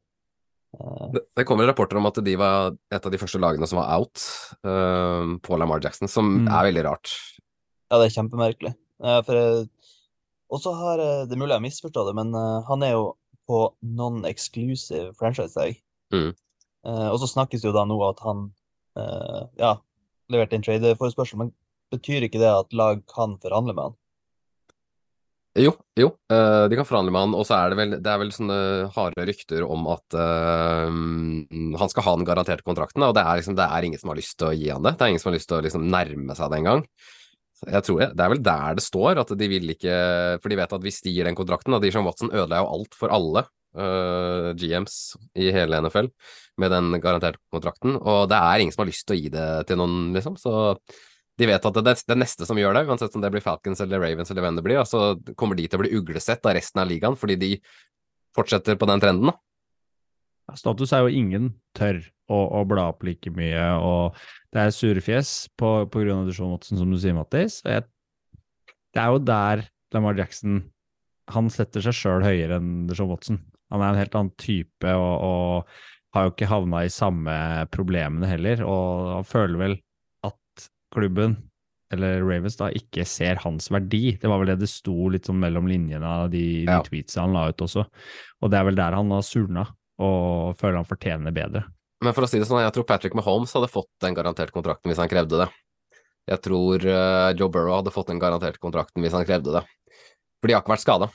Eh, 0.76 1.04
Det, 1.14 1.20
det 1.38 1.44
kommer 1.46 1.68
rapporter 1.70 1.96
om 2.00 2.08
at 2.10 2.18
de 2.26 2.32
var 2.36 2.72
et 2.90 3.04
av 3.06 3.12
de 3.14 3.18
første 3.22 3.38
lagene 3.38 3.66
som 3.70 3.78
var 3.78 3.92
out 3.94 4.18
eh, 4.66 5.28
på 5.46 5.58
Lamar 5.60 5.78
Jackson, 5.84 6.08
som 6.10 6.32
Mm. 6.42 6.48
er 6.50 6.66
veldig 6.66 6.82
rart. 6.88 7.12
Ja, 7.90 8.00
det 8.00 8.08
er 8.08 8.16
kjempemerkelig. 8.16 8.72
Eh, 9.04 9.20
for 9.22 9.68
Og 10.50 10.60
så 10.62 10.72
har 10.74 10.98
eh, 10.98 11.22
Det 11.26 11.32
er 11.36 11.38
mulig 11.38 11.54
jeg 11.54 11.60
har 11.60 11.64
misforstått 11.68 12.10
det, 12.10 12.16
men 12.18 12.34
eh, 12.34 12.58
han 12.66 12.82
er 12.82 12.92
jo 12.96 13.06
på 13.46 13.60
non-exclusive 13.86 15.14
franchise-dag. 15.18 15.78
Mm. 16.12 16.34
Eh, 16.86 17.08
og 17.12 17.18
så 17.22 17.30
snakkes 17.30 17.62
det 17.62 17.70
jo 17.70 17.76
da 17.76 17.84
nå 17.86 17.96
at 18.08 18.18
han 18.26 18.48
eh, 19.00 19.44
ja, 19.60 19.76
levert 20.32 20.56
inn 20.56 20.64
tradeforespørsel, 20.66 21.40
men 21.42 21.54
betyr 21.94 22.26
ikke 22.26 22.42
det 22.42 22.50
at 22.50 22.76
lag 22.76 23.02
kan 23.10 23.36
forhandle 23.42 23.76
med 23.76 23.90
han? 23.90 23.96
Jo, 25.56 25.70
jo, 25.96 26.10
eh, 26.32 26.66
de 26.68 26.76
kan 26.76 26.84
forhandle 26.84 27.12
med 27.14 27.22
han, 27.22 27.34
og 27.38 27.46
så 27.48 27.56
er 27.56 27.72
det 27.72 27.78
vel, 27.78 27.92
det 28.04 28.10
er 28.12 28.18
vel 28.20 28.32
sånne 28.34 28.56
harde 28.92 29.24
rykter 29.24 29.64
om 29.64 29.86
at 29.88 30.16
uh, 30.18 30.90
han 31.80 31.92
skal 31.92 32.04
ha 32.04 32.12
den 32.18 32.26
garanterte 32.28 32.66
kontrakten, 32.66 33.06
og 33.06 33.14
det 33.16 33.24
er 33.24 33.40
liksom, 33.40 33.56
det 33.56 33.64
er 33.64 33.86
ingen 33.88 34.02
som 34.02 34.12
har 34.12 34.20
lyst 34.20 34.36
til 34.36 34.50
å 34.50 34.56
gi 34.56 34.68
han 34.68 34.84
det. 34.84 34.92
Det 34.98 35.06
er 35.06 35.14
ingen 35.14 35.22
som 35.22 35.30
har 35.30 35.38
lyst 35.38 35.48
til 35.48 35.56
å 35.56 35.62
liksom 35.64 35.86
nærme 35.92 36.36
seg 36.36 36.52
det 36.52 36.60
engang. 36.60 36.84
Jeg 37.64 37.86
tror, 37.86 38.02
det 38.12 38.20
er 38.20 38.32
vel 38.34 38.42
der 38.44 38.76
det 38.76 38.84
står, 38.84 39.22
at 39.22 39.30
de 39.40 39.46
vil 39.48 39.70
ikke 39.72 39.94
For 40.42 40.52
de 40.52 40.58
vet 40.58 40.74
at 40.76 40.82
hvis 40.84 40.98
de 41.06 41.14
gir 41.14 41.24
den 41.24 41.38
kontrakten 41.38 41.72
de 41.72 41.78
Dijon 41.86 42.04
Watson 42.04 42.28
ødela 42.28 42.58
jo 42.60 42.66
alt 42.74 42.98
for 42.98 43.14
alle 43.16 43.46
uh, 43.80 44.50
GMs 44.60 45.16
i 45.40 45.48
hele 45.56 45.80
NFL 45.86 46.10
med 46.60 46.72
den 46.72 46.96
garanterte 47.02 47.40
kontrakten, 47.52 47.98
og 47.98 48.26
det 48.30 48.38
er 48.38 48.62
ingen 48.62 48.74
som 48.74 48.84
har 48.84 48.90
lyst 48.90 49.06
til 49.08 49.16
å 49.16 49.20
gi 49.20 49.30
det 49.32 49.48
til 49.68 49.80
noen, 49.80 50.10
liksom. 50.16 50.38
Så 50.40 50.52
de 51.36 51.48
vet 51.50 51.68
at 51.68 51.80
det, 51.84 51.94
det 52.08 52.16
neste 52.16 52.46
som 52.48 52.58
gjør 52.58 52.78
det, 52.78 52.86
uansett 52.88 53.16
om 53.16 53.24
det 53.24 53.30
blir 53.34 53.44
Falcons 53.44 53.82
eller 53.84 54.00
Ravens 54.00 54.32
eller 54.32 54.46
hvem 54.46 54.60
det 54.60 54.64
blir, 54.64 54.80
så 54.88 55.16
kommer 55.36 55.58
de 55.58 55.66
til 55.68 55.78
å 55.78 55.82
bli 55.84 55.92
uglesett 55.98 56.48
av 56.48 56.56
resten 56.56 56.80
av 56.80 56.88
ligaen, 56.88 57.18
fordi 57.20 57.36
de 57.40 57.50
fortsetter 58.36 58.78
på 58.80 58.88
den 58.88 59.02
trenden. 59.02 59.32
da. 59.32 60.56
status 60.56 60.94
er 60.96 61.04
jo 61.04 61.20
ingen 61.20 61.50
tør 61.76 62.00
å, 62.32 62.38
å 62.60 62.64
bla 62.68 62.88
opp 62.92 63.04
like 63.06 63.32
mye, 63.36 63.66
og 63.76 64.16
det 64.54 64.64
er 64.64 64.72
surefjes 64.74 65.34
på, 65.60 65.72
på 65.92 66.04
grunn 66.04 66.24
av 66.24 66.30
Deshaun 66.30 66.54
Watson, 66.54 66.80
som 66.80 66.92
du 66.92 66.98
sier, 67.00 67.16
Mattis. 67.16 67.60
Og 67.66 67.74
jeg, 67.74 67.84
det 68.96 69.02
er 69.02 69.12
jo 69.12 69.26
der 69.28 69.66
Lamar 69.94 70.16
Jackson 70.18 70.64
Han 71.34 71.50
setter 71.50 71.82
seg 71.82 71.94
sjøl 71.96 72.24
høyere 72.24 72.60
enn 72.60 72.86
Deshaun 72.88 73.10
Watson. 73.10 73.40
Han 73.74 73.82
er 73.82 73.92
en 73.92 74.00
helt 74.00 74.14
annen 74.14 74.32
type 74.38 74.92
og, 74.94 75.14
og 75.26 75.78
har 76.16 76.26
jo 76.26 76.32
ikke 76.34 76.48
havna 76.50 76.80
i 76.86 76.92
samme 76.92 77.34
problemene 77.72 78.28
heller, 78.30 78.62
og 78.66 79.12
han 79.18 79.26
føler 79.28 79.60
vel 79.60 79.76
at 80.26 80.66
klubben 80.94 81.36
eller 81.94 82.18
Ravens 82.26 82.56
da 82.58 82.66
ikke 82.74 83.04
ser 83.06 83.38
hans 83.44 83.68
verdi. 83.70 84.16
Det 84.18 84.26
var 84.26 84.40
vel 84.42 84.48
det 84.50 84.56
det 84.64 84.68
sto 84.72 85.06
litt 85.12 85.28
sånn 85.28 85.38
mellom 85.38 85.68
linjene 85.70 86.02
av 86.24 86.30
de, 86.32 86.40
de 86.66 86.72
Ja. 86.72 86.80
tweetsa 86.82 87.22
han 87.22 87.36
la 87.36 87.44
ut 87.52 87.62
også. 87.62 87.84
Og 88.42 88.50
det 88.50 88.58
er 88.58 88.66
vel 88.66 88.78
der 88.80 88.96
han 88.98 89.12
har 89.14 89.22
surna 89.22 89.68
og 90.02 90.56
føler 90.58 90.80
han 90.80 90.88
fortjener 90.88 91.30
bedre. 91.36 91.62
Men 92.02 92.12
for 92.16 92.26
å 92.26 92.28
si 92.28 92.40
det 92.42 92.48
sånn, 92.50 92.58
jeg 92.64 92.74
tror 92.74 92.88
Patrick 92.90 93.14
Mahomes 93.16 93.54
hadde 93.54 93.70
fått 93.70 93.88
den 94.02 94.16
garanterte 94.18 94.52
kontrakten 94.52 94.90
hvis 94.90 94.98
han 95.00 95.08
krevde 95.12 95.38
det. 95.44 95.46
Jeg 96.26 96.42
tror 96.42 96.82
eh, 96.90 97.30
Joe 97.38 97.48
Burrow 97.54 97.78
hadde 97.78 97.94
fått 97.94 98.10
den 98.10 98.18
garanterte 98.20 98.58
kontrakten 98.60 99.06
hvis 99.06 99.14
han 99.14 99.24
krevde 99.28 99.54
det. 99.54 99.62
For 100.42 100.50
de 100.50 100.56
har 100.58 100.64
ikke 100.66 100.74
vært 100.74 100.84
skada. 100.84 101.08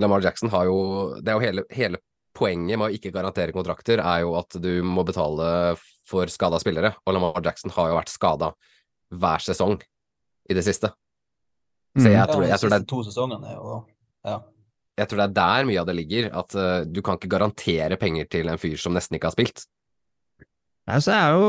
Lamar 0.00 0.22
Jackson 0.22 0.46
har 0.52 0.68
jo 0.68 0.74
Det 1.18 1.32
er 1.32 1.34
jo 1.36 1.42
hele, 1.42 1.62
hele 1.74 1.98
poenget 2.36 2.78
med 2.78 2.90
å 2.90 2.94
ikke 2.94 3.12
garantere 3.14 3.54
kontrakter, 3.56 4.02
er 4.04 4.22
jo 4.26 4.34
at 4.38 4.58
du 4.62 4.70
må 4.84 5.04
betale 5.08 5.76
for 6.06 6.30
skada 6.30 6.60
spillere. 6.62 6.92
Og 7.06 7.16
Lamar 7.16 7.40
Jackson 7.44 7.72
har 7.74 7.90
jo 7.90 7.96
vært 7.98 8.12
skada 8.12 8.52
hver 9.16 9.42
sesong 9.44 9.78
i 10.50 10.56
det 10.56 10.64
siste. 10.66 10.92
Så 11.96 12.10
jeg 12.10 12.18
Ja, 12.18 12.26
tror, 12.28 12.44
jeg 12.44 12.60
tror 12.60 12.72
det 12.74 12.80
er 12.82 12.90
to 12.92 13.00
sesongene 13.06 13.54
og, 13.56 13.86
Ja. 14.26 14.40
jeg 14.98 15.08
tror 15.08 15.22
det 15.22 15.26
er 15.30 15.36
der 15.38 15.64
mye 15.70 15.80
av 15.80 15.86
det 15.88 15.96
ligger. 15.96 16.28
At 16.36 16.54
uh, 16.54 16.84
du 16.84 17.00
kan 17.02 17.16
ikke 17.16 17.32
garantere 17.32 17.96
penger 17.96 18.28
til 18.28 18.48
en 18.52 18.60
fyr 18.60 18.76
som 18.76 18.92
nesten 18.92 19.16
ikke 19.16 19.30
har 19.30 19.36
spilt. 19.36 19.64
Nei, 20.86 21.00
så 21.02 21.14
er 21.16 21.32
jo 21.34 21.48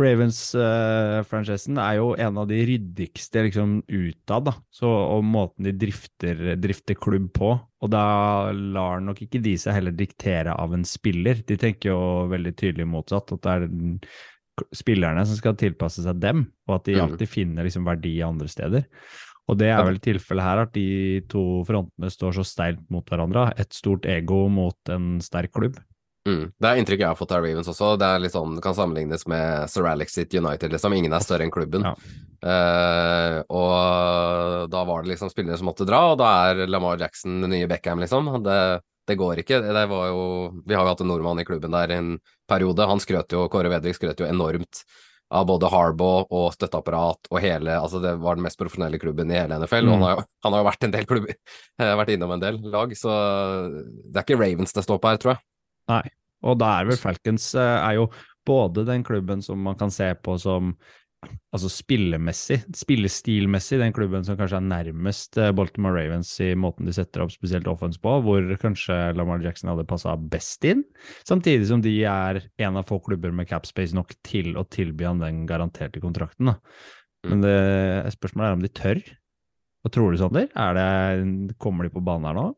Ravens-franchisen 0.00 1.76
er 1.80 1.98
jo 1.98 2.12
en 2.20 2.38
av 2.40 2.48
de 2.48 2.60
ryddigste 2.68 3.42
liksom 3.46 3.78
utad, 3.88 4.46
da. 4.48 4.54
Så, 4.72 4.88
og 4.88 5.24
måten 5.26 5.66
de 5.68 5.74
drifter, 5.76 6.54
drifter 6.60 6.96
klubb 6.98 7.30
på. 7.36 7.52
Og 7.82 7.90
da 7.92 8.04
lar 8.52 9.02
nok 9.04 9.20
ikke 9.26 9.42
de 9.42 9.56
seg 9.60 9.76
heller 9.78 9.94
diktere 9.96 10.54
av 10.56 10.72
en 10.76 10.84
spiller. 10.88 11.42
De 11.46 11.58
tenker 11.60 11.92
jo 11.92 12.00
veldig 12.32 12.54
tydelig 12.56 12.86
motsatt, 12.88 13.32
at 13.36 13.42
det 13.42 13.50
er 13.56 13.66
den- 13.68 14.00
spillerne 14.76 15.24
som 15.26 15.34
skal 15.34 15.54
tilpasse 15.56 16.02
seg 16.04 16.20
dem, 16.20 16.52
og 16.68 16.74
at 16.76 16.84
de 16.84 16.92
Mm. 16.94 17.00
alltid 17.08 17.28
finner 17.28 17.64
liksom 17.64 17.84
verdi 17.86 18.20
andre 18.22 18.46
steder. 18.48 18.84
Og 19.48 19.56
det 19.58 19.68
er 19.68 19.82
vel 19.82 19.98
tilfellet 19.98 20.42
her, 20.42 20.58
at 20.60 20.72
de 20.72 21.20
to 21.22 21.64
frontene 21.64 22.10
står 22.12 22.32
så 22.34 22.44
steilt 22.44 22.90
mot 22.90 23.04
hverandre. 23.04 23.52
Et 23.58 23.68
stort 23.72 24.02
ego 24.04 24.48
mot 24.48 24.76
en 24.88 25.18
sterk 25.20 25.50
klubb. 25.52 25.78
Mm. 26.28 26.52
Det 26.54 26.68
er 26.68 26.78
inntrykket 26.78 27.02
jeg 27.02 27.10
har 27.10 27.18
fått 27.18 27.32
av 27.34 27.42
Ravens 27.42 27.70
også. 27.72 27.94
Det 27.98 28.06
er 28.06 28.22
litt 28.22 28.34
sånn, 28.34 28.54
kan 28.62 28.76
sammenlignes 28.78 29.26
med 29.30 29.70
Sir 29.72 29.88
Alex 29.90 30.14
sitt 30.14 30.34
United, 30.34 30.70
liksom. 30.74 30.94
Ingen 30.94 31.14
er 31.16 31.24
større 31.24 31.46
enn 31.46 31.54
klubben. 31.54 31.86
Ja. 31.88 31.96
Uh, 32.42 33.36
og 33.54 34.70
da 34.70 34.82
var 34.86 35.02
det 35.02 35.12
liksom 35.12 35.30
spillere 35.30 35.58
som 35.58 35.68
måtte 35.70 35.86
dra, 35.86 36.04
og 36.12 36.18
da 36.22 36.30
er 36.48 36.64
Lamar 36.70 36.98
Jackson 36.98 37.40
den 37.42 37.54
nye 37.54 37.70
Beckham, 37.70 38.02
liksom. 38.02 38.30
Det, 38.46 38.58
det 39.10 39.18
går 39.18 39.42
ikke. 39.42 39.62
Det 39.66 39.86
var 39.90 40.10
jo 40.10 40.26
Vi 40.62 40.76
har 40.76 40.84
jo 40.84 40.92
hatt 40.92 41.02
en 41.02 41.10
nordmann 41.10 41.42
i 41.42 41.46
klubben 41.48 41.74
der 41.74 41.96
en 41.98 42.16
periode. 42.50 42.86
Han 42.86 43.02
skrøt 43.02 43.34
jo, 43.34 43.48
Kåre 43.50 43.72
Vedvik 43.72 43.98
skrøt 43.98 44.22
jo 44.22 44.30
enormt 44.30 44.84
av 45.32 45.46
både 45.48 45.70
Harbaugh 45.72 46.28
og 46.28 46.50
støtteapparat 46.52 47.30
og 47.30 47.38
hele 47.40 47.78
Altså, 47.78 48.02
det 48.04 48.18
var 48.20 48.36
den 48.36 48.44
mest 48.44 48.58
profesjonelle 48.60 49.00
klubben 49.00 49.30
i 49.32 49.38
hele 49.38 49.56
NFL, 49.62 49.88
og 49.88 49.94
han 49.96 50.04
har, 50.04 50.18
jo, 50.18 50.24
han 50.44 50.54
har 50.54 50.60
jo 50.60 50.66
vært 50.68 50.84
en 50.84 50.92
del 50.92 51.06
klubber, 51.08 51.38
vært 52.02 52.12
innom 52.12 52.34
en 52.34 52.42
del 52.42 52.60
lag, 52.74 52.92
så 52.98 53.14
det 53.72 54.20
er 54.20 54.26
ikke 54.26 54.40
Ravens 54.42 54.76
det 54.76 54.84
står 54.84 55.00
på 55.00 55.08
her, 55.08 55.22
tror 55.22 55.34
jeg. 55.34 55.44
Nei, 55.90 56.04
og 56.46 56.58
da 56.62 56.74
er 56.78 56.90
vel 56.90 57.00
Falcons 57.00 57.52
eh, 57.58 57.76
er 57.78 57.98
jo 58.00 58.08
både 58.46 58.86
den 58.88 59.04
klubben 59.06 59.42
som 59.44 59.62
man 59.62 59.78
kan 59.78 59.92
se 59.94 60.10
på 60.18 60.36
som 60.42 60.74
altså 61.54 61.68
spillemessig, 61.70 62.58
spillestilmessig, 62.74 63.78
den 63.78 63.94
klubben 63.94 64.24
som 64.26 64.34
kanskje 64.38 64.58
er 64.58 64.66
nærmest 64.66 65.38
eh, 65.38 65.52
Baltimore 65.54 65.94
Ravens 65.94 66.32
i 66.42 66.50
måten 66.58 66.88
de 66.88 66.94
setter 66.96 67.22
opp 67.22 67.30
spesielt 67.34 67.68
offense 67.70 68.00
på, 68.02 68.16
hvor 68.24 68.48
kanskje 68.62 68.96
Lamar 69.18 69.44
Jackson 69.44 69.70
hadde 69.70 69.86
passa 69.88 70.16
best 70.16 70.66
inn, 70.66 70.82
samtidig 71.28 71.68
som 71.70 71.84
de 71.84 71.94
er 72.08 72.42
en 72.62 72.80
av 72.80 72.88
få 72.88 72.98
klubber 73.06 73.34
med 73.34 73.50
capspace 73.50 73.94
nok 73.96 74.16
til 74.26 74.56
å 74.58 74.66
tilby 74.66 75.06
han 75.06 75.22
den 75.22 75.44
garanterte 75.50 76.02
kontrakten. 76.02 76.50
Da. 76.50 76.56
Men 77.30 77.44
det, 77.44 77.58
spørsmålet 78.16 78.48
er 78.48 78.58
om 78.58 78.64
de 78.64 78.72
tør. 78.74 79.02
Hva 79.82 79.90
tror 79.94 80.10
du, 80.10 80.18
Sander? 80.18 80.48
Er 80.58 80.74
det, 80.78 81.54
kommer 81.62 81.86
de 81.86 81.94
på 81.94 82.02
banen 82.02 82.26
her 82.30 82.38
nå? 82.38 82.48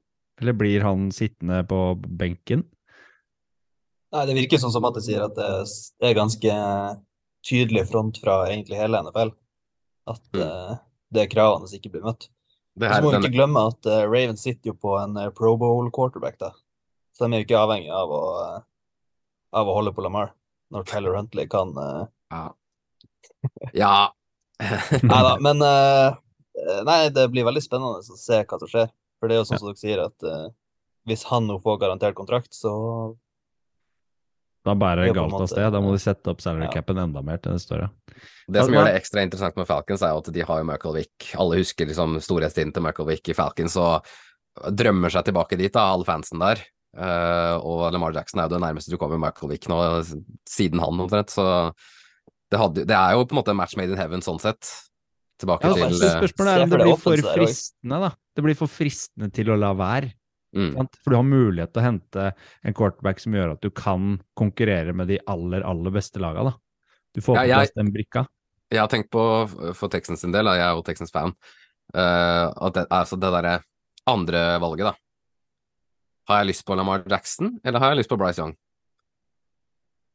Eller 0.40 0.57
blir 0.57 0.85
han 0.85 1.11
sittende 1.14 1.61
på 1.69 1.78
benken? 2.04 2.64
Nei, 4.14 4.23
det 4.30 4.37
virker 4.37 4.61
sånn 4.62 4.71
som 4.75 4.85
Matte 4.85 5.02
sier, 5.02 5.25
at 5.26 5.35
det, 5.35 5.47
er 6.06 6.14
ganske 6.14 6.52
tydelig 7.44 7.88
front 7.90 8.21
fra 8.23 8.44
egentlig 8.49 8.78
hele 8.78 9.00
NFL. 9.02 9.33
At 10.09 10.23
Mm. 10.37 10.42
uh, 10.44 10.76
det 11.14 11.28
kravene 11.33 11.66
som 11.66 11.78
ikke 11.78 11.90
blir 11.94 12.04
møtt. 12.04 12.28
Så 12.78 12.88
må 13.02 13.11
vi 13.11 13.16
denne- 13.16 13.28
ikke 13.28 13.37
glemme 13.37 13.62
at 13.71 13.87
uh, 13.87 14.02
Ravens 14.11 14.42
sitter 14.47 14.71
jo 14.73 14.75
på 14.78 14.94
en 15.00 15.16
uh, 15.16 15.30
Pro 15.35 15.56
Bowl 15.56 15.90
quarterback, 15.94 16.38
da. 16.38 16.52
Så 17.14 17.26
de 17.26 17.35
er 17.37 17.42
jo 17.42 17.47
ikke 17.47 17.61
avhengig 17.62 17.90
av 17.94 18.11
å, 18.11 18.23
eh, 18.42 18.62
av 19.54 19.68
å 19.71 19.75
holde 19.76 19.92
på 19.94 20.02
Lamar 20.02 20.33
når 20.75 20.83
Tyler 20.90 21.14
Huntley 21.14 21.47
kan. 21.47 21.71
Ja. 22.35 22.40
ja. 23.73 23.92
Nei 25.06 25.21
da, 25.23 25.37
men 25.38 25.62
eh, 25.62 26.16
Nei, 26.87 26.97
det 27.14 27.28
blir 27.30 27.47
veldig 27.47 27.62
spennende 27.62 28.00
å 28.02 28.18
se 28.18 28.40
hva 28.42 28.59
som 28.59 28.71
skjer. 28.71 28.90
For 29.21 29.30
det 29.30 29.37
er 29.37 29.40
jo 29.44 29.47
sånn 29.47 29.61
som 29.62 29.71
dere 29.71 29.78
sier, 29.78 30.02
at 30.02 30.26
eh, 30.26 30.49
hvis 31.06 31.23
han 31.30 31.47
nå 31.47 31.61
får 31.62 31.78
garantert 31.85 32.18
kontrakt, 32.18 32.50
så 32.54 32.75
Da 34.64 34.75
bærer 34.80 35.11
Det 35.11 35.14
galt 35.16 35.37
av 35.37 35.49
sted. 35.50 35.66
Da 35.75 35.80
må 35.85 35.92
de 35.92 36.00
sette 36.00 36.30
opp 36.33 36.40
salary 36.40 36.71
capen 36.73 37.00
enda 37.02 37.21
mer 37.25 37.40
til 37.42 37.52
neste 37.52 37.76
år. 37.76 37.87
ja. 37.87 38.21
Det 38.49 38.62
som 38.64 38.75
gjør 38.76 38.87
det 38.88 38.99
ekstra 38.99 39.25
interessant 39.25 39.56
med 39.56 39.68
Falcons, 39.68 40.02
er 40.04 40.12
jo 40.12 40.21
at 40.23 40.30
de 40.33 40.44
har 40.44 40.61
jo 40.61 40.68
Michael 40.68 40.94
Wick. 40.99 41.30
Alle 41.40 41.59
husker 41.61 41.88
liksom 41.88 42.18
storhetstiden 42.25 42.73
til 42.76 42.85
Michael 42.85 43.09
Wick 43.09 43.28
i 43.28 43.37
Falcons 43.37 43.76
og 43.80 44.09
drømmer 44.73 45.12
seg 45.12 45.26
tilbake 45.28 45.59
dit, 45.61 45.73
da, 45.75 45.87
alle 45.94 46.06
fansen 46.09 46.40
der. 46.40 46.61
Eh, 46.94 47.54
og 47.59 47.88
Lamar 47.92 48.14
Jackson 48.14 48.40
er 48.40 48.47
jo 48.49 48.54
det 48.54 48.62
nærmeste 48.62 48.92
du 48.92 48.99
kommer 49.00 49.18
Michael 49.21 49.50
Wick 49.50 49.68
nå, 49.68 49.78
siden 50.49 50.83
han 50.83 51.00
omtrent. 51.06 51.33
Så 51.35 51.44
det, 52.52 52.61
hadde, 52.61 52.85
det 52.88 52.97
er 52.97 53.16
jo 53.16 53.25
på 53.25 53.35
en 53.35 53.40
måte 53.40 53.54
en 53.54 53.61
match 53.61 53.76
made 53.80 53.92
in 53.92 54.00
heaven 54.00 54.25
sånn 54.25 54.40
sett. 54.42 54.68
Tilbake 55.42 55.66
Ja, 55.66 55.75
til 55.75 55.97
eh, 55.99 56.18
spørsmålet 56.21 56.52
er 56.52 56.64
om 56.66 56.71
det 56.71 56.83
blir 56.85 57.00
for 57.00 57.25
fristende, 57.35 58.02
da. 58.04 58.12
Det 58.37 58.44
blir 58.47 58.59
for 58.59 58.71
fristende 58.71 59.33
til 59.35 59.50
å 59.50 59.59
la 59.59 59.73
være. 59.76 60.12
Mm. 60.54 60.88
For 61.02 61.12
du 61.12 61.18
har 61.18 61.26
mulighet 61.26 61.73
til 61.75 61.82
å 61.82 61.87
hente 61.88 62.28
en 62.62 62.76
quarterback 62.76 63.20
som 63.23 63.37
gjør 63.37 63.56
at 63.56 63.64
du 63.64 63.70
kan 63.75 64.18
konkurrere 64.38 64.94
med 64.96 65.11
de 65.12 65.18
aller, 65.30 65.66
aller 65.66 65.94
beste 65.94 66.23
laga, 66.23 66.46
da. 66.50 66.54
Du 67.14 67.23
får 67.23 67.37
Ja, 67.37 67.42
på 67.42 67.49
jeg- 67.49 67.61
plass 67.61 67.76
den 67.76 67.92
brikka. 67.92 68.26
Jeg 68.70 68.80
har 68.80 68.88
tenkt 68.88 69.11
på, 69.11 69.75
for 69.75 69.88
Texans 69.88 70.20
sin 70.20 70.32
del, 70.32 70.46
jeg 70.46 70.64
er 70.64 70.75
jo 70.75 70.82
Texans-fan, 70.82 71.34
uh, 71.94 72.49
at 72.66 72.75
det, 72.75 72.87
altså 72.90 73.18
det 73.20 73.30
derre 73.30 73.62
andre 74.06 74.58
valget, 74.58 74.90
da. 74.90 74.94
Har 76.28 76.40
jeg 76.40 76.54
lyst 76.54 76.64
på 76.64 76.76
Lamar 76.76 77.04
Jackson, 77.08 77.61
eller 77.64 77.78
har 77.78 77.92
jeg 77.92 77.99
lyst 78.02 78.11
på 78.11 78.18
Bryce 78.18 78.40
Young? 78.40 78.56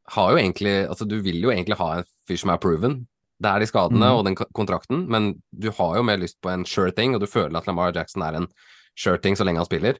Har 0.10 0.31
jo 0.31 0.38
egentlig 0.38 0.89
Altså, 0.89 1.05
du 1.05 1.22
vil 1.22 1.39
jo 1.41 1.51
egentlig 1.51 1.77
ha 1.77 2.00
en 2.00 2.08
fyr 2.27 2.38
som 2.41 2.50
er 2.50 2.58
proven. 2.58 3.08
Det 3.39 3.50
er 3.50 3.60
de 3.60 3.67
skadene 3.69 4.10
mm. 4.10 4.17
og 4.17 4.25
den 4.25 4.36
kontrakten, 4.36 5.05
men 5.08 5.41
du 5.55 5.69
har 5.72 5.96
jo 5.96 6.03
mer 6.03 6.17
lyst 6.17 6.41
på 6.41 6.50
en 6.51 6.65
sure 6.65 6.91
thing, 6.91 7.13
og 7.15 7.22
du 7.22 7.27
føler 7.27 7.55
at 7.55 7.67
Lamar 7.67 7.93
Jackson 7.96 8.25
er 8.25 8.36
en 8.36 8.50
sure 8.98 9.22
thing 9.22 9.38
så 9.38 9.46
lenge 9.48 9.62
han 9.62 9.69
spiller. 9.69 10.00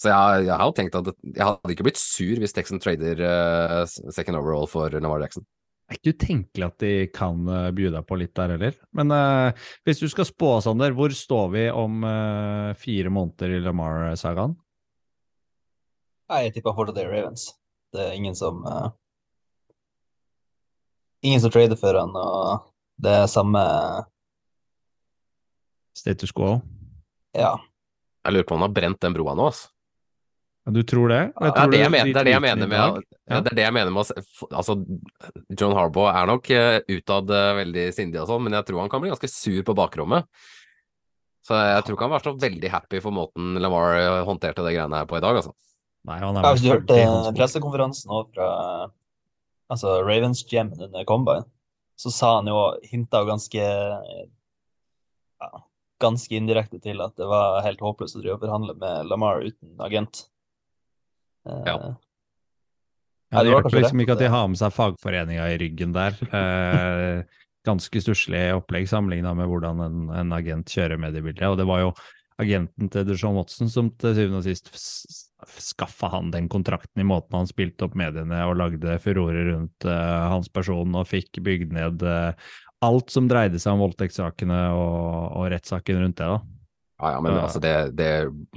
Så 0.00 0.08
jeg, 0.08 0.44
jeg 0.46 0.56
har 0.56 0.68
jo 0.68 0.76
tenkt 0.76 0.96
at 0.96 1.08
jeg 1.12 1.44
hadde 1.44 1.74
ikke 1.74 1.84
blitt 1.84 2.00
sur 2.00 2.38
hvis 2.40 2.54
Texan 2.56 2.80
trader 2.80 3.18
uh, 3.20 3.82
second 4.14 4.38
overall 4.38 4.64
for 4.70 4.92
Lamar 4.96 5.20
Jackson. 5.20 5.44
Det 5.44 5.92
er 5.92 5.98
ikke 5.98 6.14
utenkelig 6.14 6.66
at 6.70 6.76
de 6.80 6.92
kan 7.12 7.40
uh, 7.50 7.68
by 7.76 7.90
deg 7.92 8.06
på 8.08 8.16
litt 8.16 8.32
der 8.38 8.54
heller. 8.54 8.78
Men 8.96 9.12
uh, 9.12 9.66
hvis 9.84 10.00
du 10.00 10.06
skal 10.08 10.28
spå, 10.28 10.54
Sander, 10.64 10.94
hvor 10.96 11.12
står 11.12 11.50
vi 11.52 11.64
om 11.68 12.06
uh, 12.06 12.70
fire 12.80 13.12
måneder 13.12 13.58
i 13.58 13.60
Lamar-sagaen? 13.66 14.54
Jeg 16.30 16.54
tipper 16.54 16.76
fortsatt 16.78 16.96
det 16.96 17.04
er 17.04 17.12
Ravens. 17.12 17.48
Det 17.90 18.04
er 18.06 18.14
ingen 18.14 18.36
som 18.38 18.62
Ingen 21.26 21.42
som 21.42 21.52
trader 21.52 21.76
for 21.76 21.98
han, 21.98 22.14
og 22.16 22.70
det 23.02 23.12
er 23.12 23.26
samme 23.28 23.60
Status 25.98 26.32
quo? 26.32 26.54
Ja. 27.36 27.58
Jeg 28.24 28.32
lurer 28.32 28.46
på 28.48 28.56
om 28.56 28.62
han 28.62 28.70
har 28.70 28.78
brent 28.78 29.02
den 29.02 29.18
broa 29.18 29.34
nå, 29.36 29.50
altså. 29.50 29.68
Du 30.70 30.82
tror 30.86 31.10
det? 31.12 31.20
Og 31.36 31.46
Det 31.46 31.62
er 31.62 31.72
det, 31.72 31.80
jeg 31.80 31.92
mener, 31.94 32.10
det 32.10 32.20
er 32.20 32.28
det 32.28 32.34
jeg 32.34 32.44
mener 32.44 32.70
med 32.70 32.78
Ja. 32.78 32.86
ja, 33.30 33.40
Det 33.40 33.52
er 33.52 33.58
det 33.58 33.64
jeg 33.66 33.74
mener 33.76 33.94
med 33.94 34.10
Altså, 34.50 34.76
John 35.58 35.76
Harbaugh 35.76 36.14
er 36.14 36.30
nok 36.30 36.50
eh, 36.54 36.80
utad 36.88 37.30
eh, 37.30 37.50
veldig 37.60 37.86
sindig 37.96 38.22
og 38.22 38.30
sånn, 38.30 38.44
men 38.46 38.56
jeg 38.58 38.68
tror 38.68 38.82
han 38.84 38.92
kan 38.92 39.02
bli 39.02 39.12
ganske 39.12 39.30
sur 39.32 39.62
på 39.66 39.76
bakrommet. 39.78 40.28
Så 41.46 41.56
jeg 41.56 41.84
tror 41.84 41.96
ikke 41.96 42.06
han 42.06 42.14
var 42.14 42.24
så 42.24 42.34
veldig 42.36 42.70
happy 42.70 43.00
for 43.02 43.16
måten 43.16 43.56
Lamar 43.62 43.96
eh, 43.98 44.24
håndterte 44.28 44.64
det 44.66 44.74
greiene 44.76 45.02
her 45.02 45.08
på 45.10 45.18
i 45.18 45.24
dag, 45.24 45.40
altså. 45.40 45.54
Nei, 46.08 46.18
han 46.22 46.36
er 46.36 46.46
Ja, 46.46 46.52
hvis 46.54 46.64
du 46.64 46.72
hørte 46.72 47.34
pressekonferansen 47.36 48.12
også 48.12 48.34
fra 48.36 48.50
altså 49.70 50.00
Ravens 50.02 50.44
Gem 50.48 50.72
under 50.76 51.04
Combine, 51.06 51.46
så 52.00 52.12
sa 52.14 52.36
han 52.38 52.48
jo 52.48 52.58
hinta 52.88 53.22
ganske 53.28 53.60
ja, 55.40 55.50
ganske 56.00 56.36
indirekte 56.36 56.80
til 56.82 57.00
at 57.04 57.14
det 57.20 57.28
var 57.28 57.60
helt 57.66 57.82
håpløst 57.84 58.16
å 58.16 58.22
drive 58.22 58.38
og 58.38 58.44
forhandle 58.44 58.76
med 58.80 59.08
Lamar 59.10 59.44
uten 59.44 59.76
agent. 59.84 60.24
Eh, 61.48 61.62
Ja. 61.66 61.96
Ja, 63.30 63.44
det 63.46 63.52
hjelper 63.52 63.76
liksom 63.78 64.00
ikke 64.02 64.16
at 64.16 64.22
de 64.24 64.28
har 64.32 64.48
med 64.50 64.58
seg 64.58 64.72
fagforeninga 64.74 65.44
i 65.52 65.58
ryggen 65.60 65.92
der. 65.94 66.16
Eh, 66.34 67.20
ganske 67.62 68.00
stusslig 68.02 68.40
opplegg 68.56 68.88
sammenligna 68.90 69.36
med 69.38 69.46
hvordan 69.46 69.82
en, 69.84 70.00
en 70.10 70.32
agent 70.34 70.66
kjører 70.72 70.98
mediebildet. 70.98 71.46
Og 71.46 71.54
det 71.60 71.66
var 71.68 71.84
jo 71.84 71.92
agenten 72.40 72.90
til 72.90 73.04
Deshaun 73.06 73.36
Watson 73.38 73.70
som 73.70 73.92
til 74.00 74.16
syvende 74.16 74.40
og 74.40 74.48
sist 74.48 74.72
skaffa 75.60 76.10
han 76.12 76.32
den 76.34 76.48
kontrakten 76.52 77.00
i 77.00 77.06
måten 77.06 77.38
han 77.38 77.48
spilte 77.48 77.86
opp 77.86 77.94
mediene 77.96 78.42
og 78.48 78.58
lagde 78.60 78.98
furore 79.00 79.46
rundt 79.52 79.86
eh, 79.88 80.24
hans 80.32 80.50
person 80.52 80.98
og 80.98 81.08
fikk 81.08 81.38
bygd 81.46 81.72
ned 81.76 82.02
eh, 82.02 82.50
alt 82.84 83.12
som 83.12 83.28
dreide 83.30 83.60
seg 83.60 83.76
om 83.76 83.84
voldtektssakene 83.84 84.58
og, 84.74 85.38
og 85.38 85.46
rettssaken 85.54 86.02
rundt 86.02 86.18
det. 86.18 86.28
da. 86.34 86.40
Ja, 87.00 87.12
ja, 87.14 87.20
men 87.24 87.32
Ja. 87.32 87.42
altså, 87.46 87.60
det, 87.60 87.96
det 87.96 88.08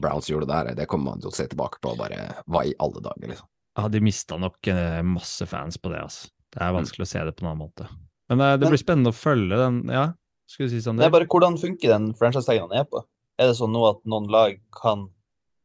Browns 0.02 0.28
gjorde 0.30 0.48
der, 0.50 0.74
det 0.76 0.88
kommer 0.92 1.12
man 1.14 1.22
til 1.22 1.30
å 1.32 1.36
se 1.36 1.46
tilbake 1.48 1.80
på 1.82 1.94
og 1.94 1.98
bare 2.02 2.34
Hva 2.48 2.66
i 2.68 2.74
alle 2.80 3.00
dager, 3.02 3.28
liksom? 3.32 3.48
Ja, 3.78 3.88
de 3.90 4.00
mista 4.04 4.38
nok 4.38 4.68
eh, 4.68 5.02
masse 5.02 5.48
fans 5.50 5.78
på 5.78 5.90
det, 5.94 6.02
altså. 6.04 6.28
Det 6.54 6.62
er 6.62 6.72
Mm. 6.74 6.78
vanskelig 6.84 7.06
å 7.08 7.08
se 7.08 7.24
det 7.26 7.36
på 7.36 7.42
en 7.46 7.52
annen 7.54 7.64
måte. 7.70 7.88
Men 8.30 8.42
eh, 8.42 8.58
det 8.58 8.62
Men- 8.68 8.70
blir 8.74 8.84
spennende 8.84 9.10
å 9.10 9.18
følge 9.18 9.58
den, 9.58 9.90
ja? 9.90 10.14
Skulle 10.48 10.70
du 10.70 10.76
si 10.80 10.84
sånn 10.90 10.98
Det 10.98 11.06
er 11.06 11.10
bare 11.10 11.26
hvordan 11.26 11.58
funker 11.58 11.88
den 11.90 12.14
franchise-taggen 12.14 12.70
han 12.70 12.78
er 12.80 12.84
på? 12.86 13.02
Er 13.40 13.48
det 13.48 13.56
sånn 13.58 13.72
nå 13.74 13.90
at 13.90 14.04
noen 14.06 14.28
lag 14.30 14.60
kan 14.72 15.10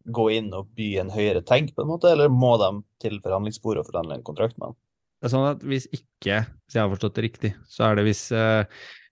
gå 0.08 0.30
inn 0.38 0.54
og 0.54 0.68
by 0.74 0.98
en 1.00 1.10
høyere 1.10 1.44
tank, 1.44 1.74
på 1.74 1.82
en 1.82 1.88
måte, 1.88 2.04
eller 2.10 2.28
må 2.30 2.56
de 2.58 2.82
til 3.02 3.20
forhandlingsbordet 3.20 3.80
og 3.84 3.90
forhandle 3.92 4.14
en 4.14 4.22
kontrakt 4.22 4.56
med 4.56 4.68
han? 4.70 4.76
Det 5.20 5.26
er 5.28 5.36
sånn 5.36 5.50
at 5.50 5.60
hvis 5.66 5.86
ikke, 5.92 6.46
hvis 6.46 6.74
jeg 6.74 6.80
har 6.80 6.88
forstått 6.96 7.14
det 7.14 7.24
riktig, 7.26 7.54
så 7.68 7.90
er 7.90 7.96
det 7.96 8.04
hvis, 8.06 8.32
eh, 8.32 8.64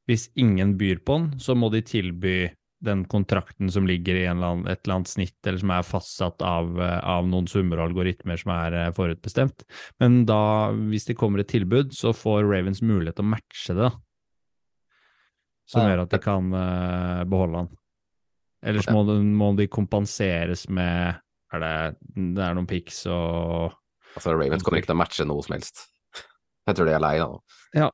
hvis 0.09 0.31
ingen 0.37 0.79
byr 0.79 1.01
på 1.05 1.19
den, 1.19 1.39
så 1.39 1.55
må 1.55 1.69
de 1.71 1.83
tilby 1.83 2.55
den 2.85 3.05
kontrakten 3.09 3.71
som 3.73 3.87
ligger 3.89 4.15
i 4.19 4.25
en 4.29 4.37
eller 4.37 4.53
annen, 4.53 4.67
et 4.69 4.83
eller 4.85 4.99
annet 4.99 5.09
snitt, 5.09 5.37
eller 5.47 5.59
som 5.63 5.71
er 5.73 5.87
fastsatt 5.87 6.43
av, 6.45 6.75
eh, 6.81 6.99
av 7.09 7.27
noen 7.27 7.47
summer 7.49 7.81
og 7.81 7.89
algoritmer 7.91 8.37
som 8.41 8.53
er 8.53 8.77
eh, 8.83 8.91
forutbestemt. 8.97 9.65
Men 10.03 10.25
da, 10.29 10.73
hvis 10.91 11.07
det 11.09 11.17
kommer 11.17 11.41
et 11.41 11.49
tilbud, 11.49 11.95
så 11.97 12.13
får 12.15 12.45
Ravens 12.45 12.83
mulighet 12.85 13.17
til 13.17 13.25
å 13.25 13.31
matche 13.33 13.75
det, 13.79 13.89
da. 13.89 13.93
Som 15.67 15.83
Ja. 15.83 15.89
gjør 15.97 16.03
at 16.05 16.11
de 16.15 16.19
kan 16.23 16.53
uh, 16.55 17.25
beholde 17.27 17.57
han. 17.65 17.71
Ellers 18.63 18.87
må, 18.93 19.01
de- 19.09 19.19
må 19.25 19.49
de 19.59 19.67
kompenseres 19.67 20.69
med 20.69 21.17
er 21.55 21.61
det, 21.63 21.73
det 22.37 22.43
er 22.43 22.55
noen 22.55 22.67
pics 22.71 23.05
og 23.11 23.73
Altså, 24.17 24.33
Ravens 24.33 24.63
kommer 24.65 24.79
ikke 24.81 24.89
til 24.93 24.97
å 24.97 25.01
matche 25.03 25.27
noe 25.29 25.43
som 25.45 25.53
helst. 25.57 25.83
Jeg 26.67 26.77
tror 26.79 26.87
de 26.89 26.95
er 26.97 27.03
lei 27.03 27.17
da 27.19 27.27
nå. 27.29 27.41
Ja. 27.77 27.91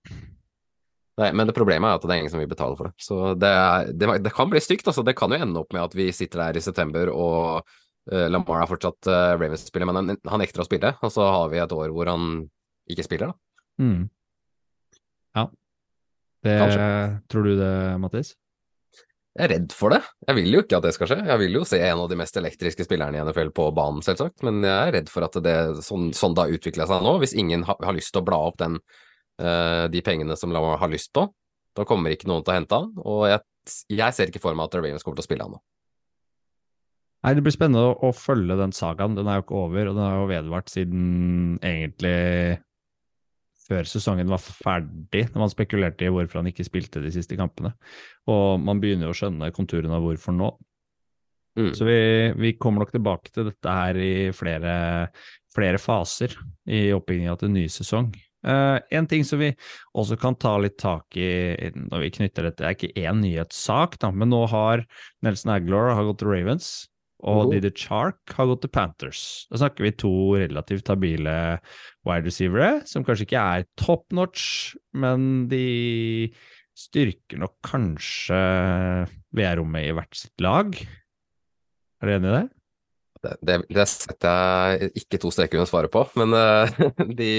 Nei, 1.21 1.29
men 1.37 1.49
det 1.49 1.55
problemet 1.57 1.91
er 1.91 1.99
at 1.99 2.05
det 2.07 2.15
er 2.15 2.23
ingen 2.23 2.33
som 2.33 2.41
vil 2.41 2.49
betale 2.49 2.77
for 2.79 2.89
det. 2.89 3.05
Så 3.05 3.17
det, 3.37 3.51
er, 3.53 3.91
det, 3.93 4.09
det 4.25 4.33
kan 4.33 4.49
bli 4.49 4.63
stygt. 4.65 4.87
Altså. 4.89 5.05
Det 5.05 5.17
kan 5.19 5.33
jo 5.33 5.41
ende 5.45 5.61
opp 5.61 5.75
med 5.77 5.85
at 5.85 5.97
vi 5.97 6.09
sitter 6.17 6.47
der 6.47 6.57
i 6.57 6.65
september 6.65 7.13
og 7.13 7.69
uh, 8.13 8.27
Lamar 8.33 8.63
er 8.63 8.71
fortsatt 8.71 9.11
uh, 9.13 9.35
Ravens-spiller, 9.37 9.91
men 9.91 10.01
han, 10.01 10.21
han 10.33 10.43
nekter 10.43 10.65
å 10.65 10.69
spille. 10.69 10.95
Og 11.05 11.13
så 11.13 11.27
har 11.29 11.53
vi 11.53 11.61
et 11.61 11.77
år 11.77 11.93
hvor 11.93 12.09
han 12.09 12.47
ikke 12.91 13.05
spiller, 13.05 13.35
da. 13.35 13.85
Mm. 13.85 14.07
Ja. 15.37 15.49
Det, 16.43 16.57
tror 17.31 17.47
du 17.47 17.53
det, 17.61 17.75
Mattis? 18.03 18.33
Jeg 19.33 19.47
er 19.47 19.53
redd 19.55 19.73
for 19.73 19.95
det. 19.95 20.03
Jeg 20.27 20.37
vil 20.37 20.57
jo 20.57 20.61
ikke 20.61 20.77
at 20.77 20.85
det 20.85 20.93
skal 20.93 21.09
skje. 21.09 21.23
Jeg 21.25 21.41
vil 21.41 21.55
jo 21.57 21.63
se 21.65 21.79
en 21.81 22.03
av 22.03 22.09
de 22.11 22.19
mest 22.21 22.37
elektriske 22.37 22.85
spillerne 22.85 23.17
i 23.17 23.23
NFL 23.25 23.53
på 23.57 23.71
banen, 23.77 24.03
selvsagt. 24.05 24.43
Men 24.45 24.61
jeg 24.61 24.75
er 24.75 24.93
redd 24.99 25.13
for 25.13 25.25
at 25.25 25.39
det 25.45 25.57
sånn, 25.87 26.11
sånn 26.17 26.37
det 26.37 26.45
har 26.45 26.59
utvikla 26.59 26.89
seg 26.91 27.05
nå, 27.05 27.15
hvis 27.23 27.33
ingen 27.41 27.65
har, 27.69 27.79
har 27.81 27.97
lyst 27.97 28.13
til 28.13 28.21
å 28.21 28.27
bla 28.29 28.43
opp 28.51 28.59
den, 28.61 28.77
eh, 28.77 29.09
de 29.43 30.03
pengene 30.07 30.37
som 30.39 30.53
Lamar 30.55 30.79
har 30.79 30.91
lyst 30.93 31.11
på, 31.17 31.27
da 31.77 31.87
kommer 31.89 32.13
ikke 32.13 32.29
noen 32.31 32.45
til 32.45 32.53
å 32.53 32.57
hente 32.61 32.79
han. 32.79 32.91
Og 33.03 33.27
jeg, 33.31 33.43
jeg 33.91 34.17
ser 34.17 34.31
ikke 34.31 34.43
for 34.43 34.57
meg 34.59 34.69
at 34.69 34.77
Ravens 34.79 35.05
kommer 35.05 35.19
til 35.19 35.25
å 35.25 35.29
spille 35.29 35.47
han 35.47 35.57
nå. 35.57 35.63
Nei, 37.23 37.37
Det 37.39 37.45
blir 37.47 37.55
spennende 37.55 37.95
å, 37.95 38.11
følge 38.17 38.59
den 38.59 38.75
sagaen. 38.75 39.15
Den 39.15 39.31
er 39.31 39.39
jo 39.39 39.47
ikke 39.47 39.61
over, 39.61 39.89
og 39.89 39.97
den 39.99 40.05
har 40.05 40.19
jo 40.19 40.31
vedvart 40.31 40.73
siden 40.73 41.05
egentlig 41.63 42.59
før 43.63 43.87
sesongen 43.87 44.31
var 44.33 44.43
ferdig, 44.43 45.29
når 45.31 45.45
man 45.45 45.53
spekulerte 45.53 46.09
i 46.09 46.11
hvorfor 46.13 46.41
han 46.41 46.51
ikke 46.51 46.67
spilte 46.67 47.01
de 47.01 47.13
siste 47.15 47.39
kampene. 47.39 47.73
Og 48.31 48.59
man 48.61 48.83
begynner 48.83 49.07
jo 49.09 49.15
å 49.15 49.21
skjønne 49.21 49.53
konturene 49.55 49.95
av 49.97 50.03
hvorfor 50.05 50.35
nå. 50.35 50.51
Mm. 51.61 51.71
Så 51.77 51.87
vi, 51.87 52.01
vi 52.43 52.55
kommer 52.59 52.83
nok 52.83 52.93
tilbake 52.95 53.31
til 53.31 53.47
dette 53.53 53.77
her 53.77 53.99
i 54.03 54.13
flere, 54.35 54.75
flere 55.55 55.81
faser 55.81 56.35
i 56.67 56.89
oppbygginga 56.97 57.37
til 57.39 57.53
ny 57.55 57.69
sesong. 57.71 58.11
Eh, 58.43 58.79
en 58.99 59.07
ting 59.07 59.23
som 59.27 59.39
vi 59.39 59.53
også 59.95 60.19
kan 60.21 60.35
ta 60.35 60.57
litt 60.59 60.79
tak 60.83 61.17
i 61.17 61.29
når 61.77 62.07
vi 62.07 62.15
knytter 62.19 62.49
dette, 62.49 62.65
er 62.67 62.75
ikke 62.75 62.95
én 62.99 63.21
nyhetssak, 63.23 64.01
da, 64.03 64.11
men 64.11 64.33
nå 64.33 64.47
har 64.51 64.87
Nelson 65.23 65.55
Aguilar 65.55 65.95
har 65.95 66.09
gått 66.09 66.23
til 66.25 66.33
Ravens, 66.33 66.73
og 67.23 67.45
Mhm. 67.47 67.53
Didi 67.55 67.71
Chark 67.79 68.33
har 68.35 68.49
gått 68.51 68.63
til 68.65 68.73
Panthers. 68.75 69.47
Da 69.51 69.61
snakker 69.61 69.87
vi 69.87 69.93
to 69.95 70.35
relativt 70.35 70.89
habile 70.91 71.61
wide 72.05 72.27
receivere, 72.27 72.83
som 72.85 73.05
kanskje 73.05 73.29
ikke 73.29 73.45
er 73.61 73.69
top 73.79 74.11
notch, 74.11 74.75
men 74.93 75.47
de 75.47 76.33
styrker 76.75 77.39
nok 77.39 77.55
kanskje 77.63 78.41
VR-rommet 79.37 79.87
i 79.87 79.95
hvert 79.95 80.19
sitt 80.19 80.41
lag. 80.43 80.75
Er 82.03 82.09
du 82.09 82.15
enig 82.17 82.33
i 82.33 82.35
det? 82.41 82.49
Det, 83.23 83.37
det, 83.47 83.57
det 83.71 83.87
setter 83.87 84.81
jeg 84.81 84.91
ikke 84.99 85.21
to 85.23 85.31
streker 85.31 85.61
under 85.61 85.71
svaret 85.71 85.93
på, 85.95 86.03
men 86.19 86.35
uh, 86.35 86.67
de 87.21 87.31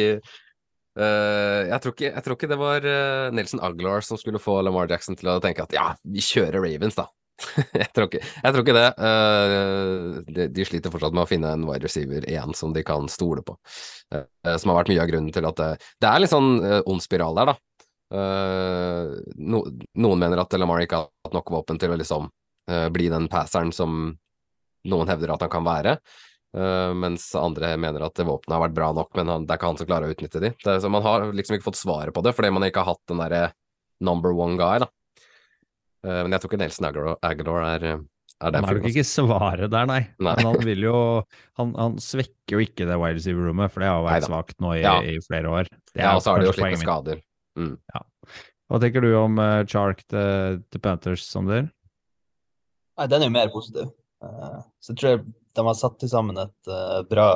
eh, 0.99 1.61
jeg, 1.69 1.79
tror 1.83 1.95
ikke, 1.95 2.09
jeg 2.09 2.23
tror 2.25 2.37
ikke 2.37 2.49
det 2.51 2.59
var 2.61 2.85
uh, 2.87 3.33
Nelson 3.35 3.61
Aglar 3.65 4.05
som 4.05 4.19
skulle 4.19 4.41
få 4.41 4.59
Lamar 4.65 4.91
Jackson 4.91 5.17
til 5.19 5.31
å 5.33 5.41
tenke 5.43 5.65
at 5.65 5.75
ja, 5.75 5.91
vi 6.03 6.23
kjører 6.23 6.63
Ravens, 6.63 6.97
da. 6.99 7.07
jeg, 7.81 7.89
tror 7.95 8.07
ikke, 8.07 8.21
jeg 8.21 8.55
tror 8.55 8.63
ikke 8.63 8.77
det. 8.77 8.87
Uh, 9.01 10.21
de, 10.29 10.47
de 10.53 10.67
sliter 10.67 10.93
fortsatt 10.93 11.15
med 11.15 11.25
å 11.25 11.29
finne 11.29 11.51
en 11.55 11.67
wide 11.69 11.87
receiver 11.87 12.27
igjen 12.29 12.55
som 12.57 12.75
de 12.75 12.85
kan 12.85 13.09
stole 13.11 13.45
på. 13.45 13.57
Som 14.13 14.71
har 14.71 14.81
vært 14.81 14.93
mye 14.93 15.03
av 15.03 15.09
grunnen 15.09 15.33
til 15.33 15.47
at 15.49 15.61
det, 15.63 16.09
er 16.09 16.19
litt 16.21 16.33
sånn 16.33 16.59
ond 16.61 17.01
spiral 17.01 17.39
der, 17.39 17.53
da. 17.53 17.57
No, 19.41 19.63
noen 19.97 20.21
mener 20.21 20.43
at 20.43 20.53
Lamar 20.59 20.83
ikke 20.83 20.99
har 21.01 21.09
hatt 21.25 21.33
nok 21.33 21.49
våpen 21.55 21.79
til 21.81 21.95
å 21.95 21.97
liksom 21.97 22.29
bli 22.93 23.07
den 23.09 23.25
passeren 23.31 23.73
som 23.73 24.13
noen 24.85 25.09
hevder 25.09 25.33
at 25.33 25.47
han 25.47 25.51
kan 25.51 25.65
være. 25.65 25.97
Eh, 26.55 26.93
mens 26.93 27.27
andre 27.39 27.73
mener 27.81 28.05
at 28.05 28.15
det 28.19 28.25
våpenet 28.29 28.55
har 28.57 28.63
vært 28.67 28.75
bra 28.77 28.91
nok, 28.93 29.11
men 29.19 29.27
han, 29.31 29.45
det 29.45 29.53
er 29.55 29.61
ikke 29.61 29.71
han 29.73 29.79
som 29.81 29.89
klarer 29.89 30.09
å 30.09 30.15
utnytte 30.15 30.41
de. 30.43 30.53
Det, 30.53 30.67
er- 30.77 30.81
så 30.83 30.89
man 30.93 31.03
har 31.05 31.27
liksom 31.33 31.57
ikke 31.57 31.69
fått 31.71 31.79
svaret 31.81 32.13
på 32.15 32.23
det, 32.25 32.33
fordi 32.37 32.51
man 32.53 32.63
ikke 32.67 32.83
har 32.83 32.93
hatt 32.95 33.03
den 33.11 33.21
derre 33.23 33.43
number 34.03 34.33
one 34.35 34.57
guy, 34.59 34.79
da. 34.83 34.89
Eh, 36.05 36.23
men 36.25 36.31
jeg 36.35 36.41
tror 36.43 36.51
ikke 36.51 36.61
Nelson 36.63 36.89
Aguilar, 36.89 37.63
er, 37.63 37.83
er 37.93 38.01
Han 38.43 38.51
den 38.51 38.57
er 38.57 38.61
nok 38.67 38.71
fyren. 38.73 38.89
ikke 38.91 39.05
svaret 39.07 39.69
der, 39.71 39.85
nei. 39.87 39.99
Nei. 40.19 40.33
Men 40.35 40.45
han 40.49 40.57
vil 40.65 40.81
jo 40.83 40.97
Han, 41.59 41.75
han 41.79 41.93
svekker 42.03 42.57
jo 42.57 42.63
ikke 42.65 42.87
det 42.89 42.97
wide 42.99 43.15
receiver-rommet, 43.21 43.71
for 43.71 43.79
det 43.85 43.91
har 43.93 44.03
vært 44.03 44.25
svakt 44.27 44.57
nå 44.59 44.73
i, 44.75 44.81
Ja. 44.83 44.97
i 45.01 45.19
flere 45.23 45.47
år. 45.53 45.69
Det 45.93 46.01
Ja, 46.03 46.15
og 46.17 46.21
så 46.25 46.33
har 46.33 46.41
de 46.43 46.49
jo 46.49 46.55
slitt 46.57 46.65
med 46.65 46.83
poenget 46.83 46.83
mitt. 46.83 46.89
skader. 46.89 47.23
Hva 48.71 48.79
tenker 48.81 49.03
du 49.05 49.11
om 49.19 49.37
uh, 49.39 49.63
Chark 49.69 50.01
til, 50.09 50.59
til 50.71 50.81
Panthers, 50.81 51.23
Sander? 51.29 51.69
Nei, 52.97 53.07
den 53.11 53.21
er 53.23 53.29
jo 53.29 53.33
mer 53.35 53.51
positiv. 53.53 53.91
Uh, 54.23 54.59
så 54.81 54.91
jeg 54.93 54.99
tror 55.01 55.11
jeg 55.13 55.23
de 55.57 55.65
har 55.67 55.77
satt 55.77 56.03
sammen 56.09 56.39
et 56.41 56.71
uh, 56.71 57.01
bra 57.09 57.27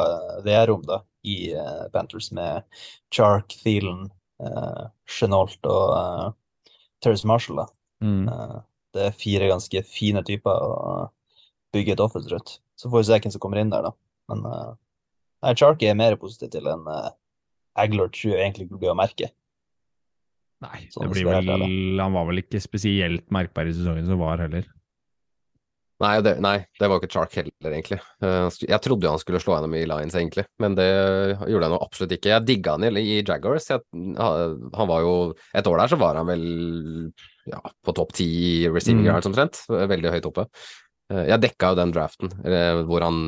VR-rom 0.45 0.85
da, 0.87 1.01
i 1.27 1.53
uh, 1.53 1.85
Panthers 1.93 2.31
med 2.35 2.65
Chark, 3.13 3.53
Thielen, 3.63 4.07
uh, 4.43 4.87
Chenault 5.09 5.69
og 5.69 5.93
uh, 5.93 6.71
Terrace 7.03 7.27
Marshall. 7.27 7.61
Da. 7.61 7.67
Mm. 8.03 8.25
Uh, 8.29 8.57
det 8.97 9.05
er 9.05 9.19
fire 9.21 9.51
ganske 9.51 9.83
fine 9.85 10.23
typer 10.25 10.51
å 10.51 10.97
bygge 11.75 11.95
et 11.95 12.03
offense 12.03 12.31
rundt. 12.33 12.57
Så 12.77 12.89
får 12.89 13.03
vi 13.03 13.09
se 13.09 13.21
hvem 13.21 13.33
som 13.35 13.43
kommer 13.43 13.61
inn 13.61 13.73
der, 13.73 13.89
da. 13.89 13.93
Men 14.31 14.45
uh, 14.49 15.53
Chark 15.53 15.83
er 15.85 15.97
mer 15.97 16.17
positiv 16.19 16.53
til 16.55 16.69
enn 16.69 16.85
uh, 16.89 17.11
Aglor 17.77 18.09
tror 18.09 18.33
jeg 18.33 18.41
egentlig 18.41 18.71
blir 18.71 18.93
å 18.93 18.97
merke. 18.97 19.29
Nei, 20.65 20.87
Sånn 20.89 21.05
det 21.05 21.13
blir 21.13 21.27
vel, 21.29 21.99
han 22.01 22.15
var 22.15 22.25
vel 22.31 22.41
ikke 22.41 22.61
spesielt 22.63 23.27
merkbar 23.33 23.69
i 23.69 23.75
sesongen 23.77 24.07
som 24.09 24.17
var, 24.23 24.41
heller. 24.41 24.65
Nei 25.99 26.11
det, 26.21 26.35
nei, 26.45 26.59
det 26.77 26.87
var 26.91 26.99
ikke 27.01 27.09
Chark 27.09 27.33
heller, 27.39 27.71
egentlig. 27.73 27.97
Eh, 28.21 28.47
jeg 28.69 28.77
trodde 28.85 29.07
jo 29.07 29.13
han 29.15 29.21
skulle 29.21 29.39
slå 29.41 29.55
gjennom 29.55 29.73
i 29.79 29.85
Lions, 29.89 30.13
egentlig, 30.13 30.43
men 30.61 30.75
det 30.77 30.85
gjorde 31.49 31.65
han 31.69 31.73
jo 31.73 31.79
absolutt 31.81 32.13
ikke. 32.13 32.29
Jeg 32.35 32.45
digga 32.45 32.75
han 32.75 32.85
i, 32.85 33.01
i 33.01 33.15
Jaguars. 33.25 33.65
Jeg, 33.71 33.81
han 34.21 34.91
var 34.91 35.01
jo 35.07 35.13
Et 35.57 35.65
år 35.71 35.81
der 35.81 35.89
så 35.93 35.97
var 35.97 36.19
han 36.19 36.29
vel 36.29 36.43
ja, 37.49 37.61
på 37.81 37.95
topp 37.97 38.13
ti 38.13 38.27
receiving 38.69 39.01
Mm. 39.07 39.09
yards 39.09 39.25
omtrent. 39.31 39.63
Veldig 39.71 40.13
høyt 40.13 40.29
oppe. 40.29 40.45
Eh, 41.09 41.25
Jeg 41.31 41.41
dekka 41.47 41.73
jo 41.73 41.79
den 41.81 41.95
draften 41.97 42.29
hvor 42.85 43.01
han 43.07 43.23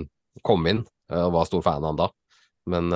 kom 0.45 0.67
inn, 0.69 0.85
eh, 1.09 1.23
og 1.25 1.33
var 1.39 1.49
stor 1.49 1.65
fan 1.65 1.81
av 1.81 1.89
han 1.95 2.01
da. 2.05 2.09
Men 2.69 2.93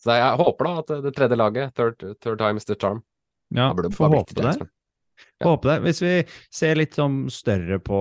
Så 0.00 0.16
jeg 0.16 0.36
håper 0.40 0.64
da 0.64 0.78
at 0.80 0.92
det 1.04 1.12
tredje 1.12 1.36
laget, 1.36 1.74
third, 1.76 2.00
third 2.24 2.38
time 2.40 2.56
is 2.56 2.64
the 2.64 2.74
charm 2.74 3.02
Ja, 3.52 3.74
får 3.74 4.14
håpe 4.16 4.32
det. 4.40 4.70
Ja. 5.40 5.48
Håper 5.48 5.70
det. 5.70 5.76
Hvis 5.86 6.00
vi 6.04 6.12
ser 6.52 6.76
litt 6.76 6.98
sånn 6.98 7.22
større 7.32 7.78
på 7.80 7.98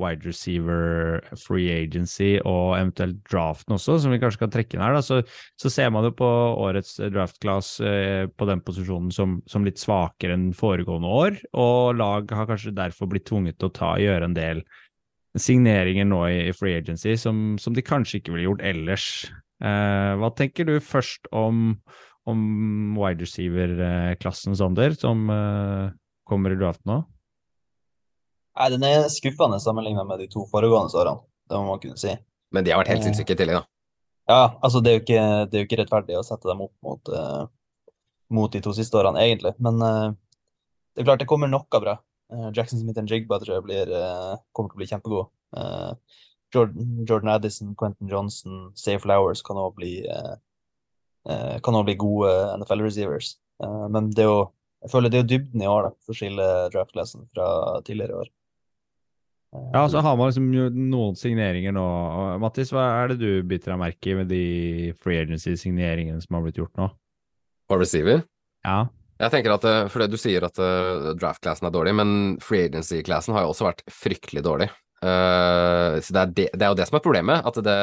wide 0.00 0.26
receiver, 0.26 1.20
free 1.38 1.70
agency 1.70 2.32
og 2.40 2.74
eventuelt 2.80 3.20
draften 3.30 3.76
også, 3.76 4.00
som 4.02 4.14
vi 4.14 4.18
kanskje 4.22 4.42
kan 4.42 4.52
trekke 4.56 4.76
inn 4.76 4.82
her, 4.82 4.96
da, 4.98 5.04
så, 5.06 5.20
så 5.60 5.70
ser 5.70 5.92
man 5.94 6.08
jo 6.08 6.12
på 6.18 6.28
årets 6.66 6.96
draft-class 7.14 7.72
eh, 7.86 8.26
på 8.26 8.50
den 8.50 8.64
posisjonen 8.66 9.14
som, 9.14 9.38
som 9.50 9.66
litt 9.66 9.78
svakere 9.78 10.34
enn 10.34 10.50
foregående 10.56 11.14
år, 11.22 11.40
og 11.54 12.00
lag 12.00 12.34
har 12.34 12.50
kanskje 12.50 12.74
derfor 12.74 13.10
blitt 13.12 13.28
tvunget 13.30 13.60
til 13.60 13.70
å 13.70 13.76
ta, 13.78 13.94
gjøre 14.02 14.26
en 14.26 14.38
del 14.38 14.64
signeringer 15.38 16.08
nå 16.10 16.24
i, 16.26 16.38
i 16.50 16.54
free 16.56 16.74
agency 16.78 17.14
som, 17.20 17.54
som 17.62 17.76
de 17.76 17.86
kanskje 17.86 18.18
ikke 18.18 18.34
ville 18.34 18.48
gjort 18.48 18.66
ellers. 18.66 19.06
Eh, 19.62 20.12
hva 20.18 20.30
tenker 20.36 20.66
du 20.66 20.74
først 20.82 21.28
om, 21.36 21.74
om 22.28 22.40
wide 22.98 23.22
receiver-klassen, 23.26 24.56
Sander, 24.58 24.96
som 24.98 25.28
eh, 25.30 25.90
kommer 26.30 26.54
i 26.54 26.58
draften 26.58 26.92
nå? 26.92 27.00
Nei, 28.60 28.68
den 28.74 28.86
er 28.86 29.06
skuffende 29.12 29.60
sammenligna 29.62 30.04
med 30.06 30.22
de 30.22 30.28
to 30.30 30.44
foregående 30.50 30.96
årene, 30.98 31.22
det 31.48 31.58
må 31.58 31.70
man 31.70 31.82
kunne 31.82 32.00
si. 32.00 32.14
Men 32.54 32.66
de 32.66 32.72
har 32.72 32.82
vært 32.82 32.92
helt 32.92 33.04
Eh. 33.04 33.08
sinnssyke 33.08 33.36
i 33.36 33.38
tillegg, 33.38 33.60
da. 33.60 33.66
Ja, 34.30 34.42
altså 34.62 34.82
det 34.82 34.90
er 34.90 34.98
jo 34.98 35.02
ikke, 35.04 35.22
det 35.50 35.56
er 35.56 35.62
jo 35.62 35.68
ikke 35.68 35.78
rettferdig 35.80 36.18
å 36.18 36.26
sette 36.26 36.48
dem 36.50 36.62
opp 36.62 36.74
mot, 36.86 37.08
uh, 37.08 37.46
mot 38.30 38.52
de 38.52 38.60
to 38.62 38.72
siste 38.76 38.98
årene, 38.98 39.22
egentlig. 39.22 39.54
Men 39.58 39.82
uh, 39.82 40.12
det 40.94 41.02
er 41.02 41.08
klart 41.08 41.22
det 41.22 41.28
kommer 41.30 41.50
noe 41.50 41.80
bra. 41.82 41.96
Uh, 42.30 42.50
Jackson 42.54 42.78
Smith 42.78 43.00
og 43.00 43.10
Jigba 43.10 43.40
tror 43.42 43.56
jeg 43.56 43.66
blir, 43.66 43.90
kommer 44.54 44.70
til 44.70 44.78
å 44.78 44.82
bli 44.82 44.90
kjempegod. 44.90 45.32
Jordan, 46.54 46.86
Jordan 47.06 47.32
Addison, 47.32 47.74
Quentin 47.78 48.10
Johnson, 48.10 48.70
Safe 48.78 49.02
Flowers 49.02 49.42
kan 49.46 49.58
òg 49.58 49.74
bli, 49.78 49.92
bli 51.24 51.96
gode 51.98 52.30
NFL-receivers. 52.58 53.34
Eh, 53.62 53.86
men 53.92 54.10
det 54.14 54.24
er 54.24 54.30
jo 54.30 54.40
jeg 54.80 54.92
føler 54.92 55.12
det 55.12 55.22
er 55.22 55.30
dybden 55.30 55.64
i 55.64 55.70
år 55.70 55.88
da, 55.88 55.94
for 56.04 56.14
å 56.14 56.18
skille 56.18 56.46
draft-klassen 56.72 57.26
fra 57.34 57.48
tidligere 57.86 58.22
år. 58.22 58.30
Eh, 59.54 59.66
Ja, 59.74 59.82
så 59.90 60.02
har 60.04 60.16
man 60.16 60.30
liksom 60.30 60.46
noen 60.92 61.18
signeringer 61.18 61.74
nå. 61.74 61.86
Mattis, 62.42 62.72
hva 62.72 62.86
er 63.02 63.12
det 63.12 63.20
du 63.20 63.42
biter 63.42 63.74
deg 63.74 63.82
merke 63.82 64.12
i 64.12 64.16
med 64.20 64.30
de 64.30 64.44
free 65.02 65.20
agency-signeringene 65.24 66.22
som 66.22 66.38
har 66.38 66.46
blitt 66.46 66.60
gjort 66.62 66.76
nå? 66.80 66.88
På 67.70 67.78
receiver. 67.80 68.24
Ja. 68.66 68.84
Jeg 69.20 69.34
tenker 69.34 69.52
at, 69.52 69.64
eh, 69.68 69.88
for 69.92 70.00
det 70.00 70.14
Du 70.14 70.20
sier 70.20 70.44
at 70.46 70.56
uh, 70.58 71.12
draft-classen 71.18 71.68
er 71.68 71.74
dårlig, 71.74 71.92
men 71.98 72.38
free 72.40 72.70
agency-classen 72.70 73.36
har 73.36 73.44
jo 73.44 73.52
også 73.52 73.68
vært 73.68 73.84
fryktelig 73.92 74.44
dårlig. 74.46 74.70
Eh, 75.00 75.96
så 76.04 76.12
det 76.12 76.20
er, 76.20 76.32
det, 76.36 76.46
det 76.54 76.64
er 76.64 76.72
jo 76.72 76.78
det 76.78 76.86
som 76.88 76.98
er 76.98 77.04
problemet. 77.04 77.44
At 77.46 77.60
det, 77.64 77.76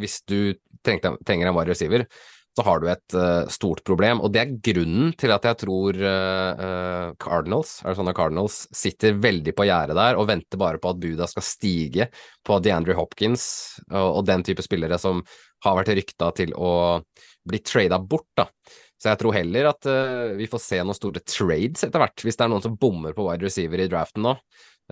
hvis 0.00 0.20
du 0.30 0.54
trenger, 0.86 1.18
trenger 1.26 1.50
en 1.50 1.56
wide 1.56 1.74
receiver, 1.74 2.06
så 2.54 2.62
har 2.62 2.80
du 2.80 2.88
et 2.90 3.16
uh, 3.18 3.48
stort 3.50 3.82
problem. 3.86 4.20
Og 4.22 4.30
det 4.34 4.42
er 4.42 4.52
grunnen 4.68 5.10
til 5.18 5.32
at 5.34 5.46
jeg 5.48 5.58
tror 5.64 5.98
eh, 5.98 7.08
Cardinals 7.20 7.80
Arizona 7.82 8.14
Cardinals 8.14 8.60
sitter 8.74 9.16
veldig 9.18 9.54
på 9.58 9.66
gjerdet 9.66 9.96
der 9.98 10.18
og 10.20 10.28
venter 10.30 10.60
bare 10.60 10.78
på 10.82 10.92
at 10.92 11.00
buda 11.02 11.26
skal 11.30 11.46
stige 11.46 12.06
på 12.46 12.60
DeAndre 12.62 12.94
Hopkins 12.98 13.44
og, 13.90 14.20
og 14.20 14.22
den 14.28 14.46
type 14.46 14.62
spillere 14.62 15.00
som 15.02 15.24
har 15.66 15.78
vært 15.80 15.94
rykta 15.98 16.30
til 16.38 16.54
å 16.54 17.00
bli 17.48 17.60
trada 17.64 17.98
bort. 17.98 18.30
da. 18.38 18.46
Så 19.00 19.10
jeg 19.10 19.20
tror 19.20 19.34
heller 19.36 19.72
at 19.72 19.90
uh, 19.90 20.30
vi 20.38 20.46
får 20.50 20.62
se 20.62 20.78
noen 20.80 20.96
store 20.96 21.24
trades 21.26 21.82
etter 21.84 22.00
hvert, 22.00 22.22
hvis 22.22 22.38
det 22.38 22.46
er 22.46 22.54
noen 22.54 22.64
som 22.64 22.78
bommer 22.80 23.16
på 23.16 23.26
wide 23.26 23.44
receiver 23.44 23.82
i 23.82 23.90
draften 23.90 24.24
nå. 24.24 24.38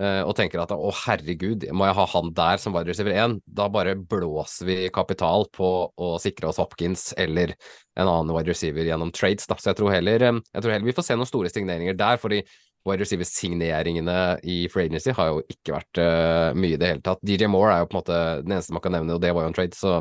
Eh, 0.01 0.23
og 0.23 0.35
tenker 0.39 0.63
at 0.63 0.73
å 0.75 0.91
herregud, 1.05 1.67
må 1.75 1.89
jeg 1.89 1.99
ha 1.99 2.07
han 2.15 2.33
der 2.37 2.61
som 2.63 2.75
wide 2.77 2.93
receiver 2.93 3.13
1? 3.13 3.39
Da 3.47 3.69
bare 3.73 3.95
blåser 3.97 4.69
vi 4.69 4.77
kapital 4.95 5.49
på 5.53 5.71
å 5.93 6.11
sikre 6.23 6.51
oss 6.51 6.61
Hopkins 6.63 7.11
eller 7.21 7.55
en 7.97 8.09
annen 8.09 8.35
wide 8.35 8.53
receiver 8.53 8.87
gjennom 8.89 9.13
trades. 9.15 9.49
Da. 9.51 9.59
Så 9.61 9.73
jeg 9.73 9.81
tror, 9.81 9.93
heller, 9.95 10.29
eh, 10.29 10.43
jeg 10.53 10.65
tror 10.65 10.77
heller 10.77 10.91
vi 10.91 10.97
får 10.99 11.09
se 11.09 11.19
noen 11.19 11.31
store 11.31 11.53
signeringer 11.53 11.99
der, 11.99 12.21
fordi 12.23 12.43
wide 12.83 13.05
receiver-signeringene 13.05 14.19
i 14.43 14.65
free 14.73 14.89
agency 14.89 15.15
har 15.15 15.29
jo 15.31 15.43
ikke 15.47 15.77
vært 15.77 15.99
uh, 16.03 16.49
mye 16.59 16.75
i 16.75 16.81
det 16.81 16.89
hele 16.91 17.05
tatt. 17.07 17.21
DJ 17.23 17.47
Moore 17.47 17.77
er 17.77 17.85
jo 17.85 17.87
på 17.93 17.95
en 17.95 18.01
måte 18.01 18.17
den 18.43 18.57
eneste 18.57 18.75
man 18.75 18.83
kan 18.83 18.97
nevne, 18.97 19.15
og 19.15 19.23
det 19.23 19.31
var 19.31 19.47
jo 19.47 19.53
en 19.53 19.55
trade, 19.55 19.79
så 19.79 20.01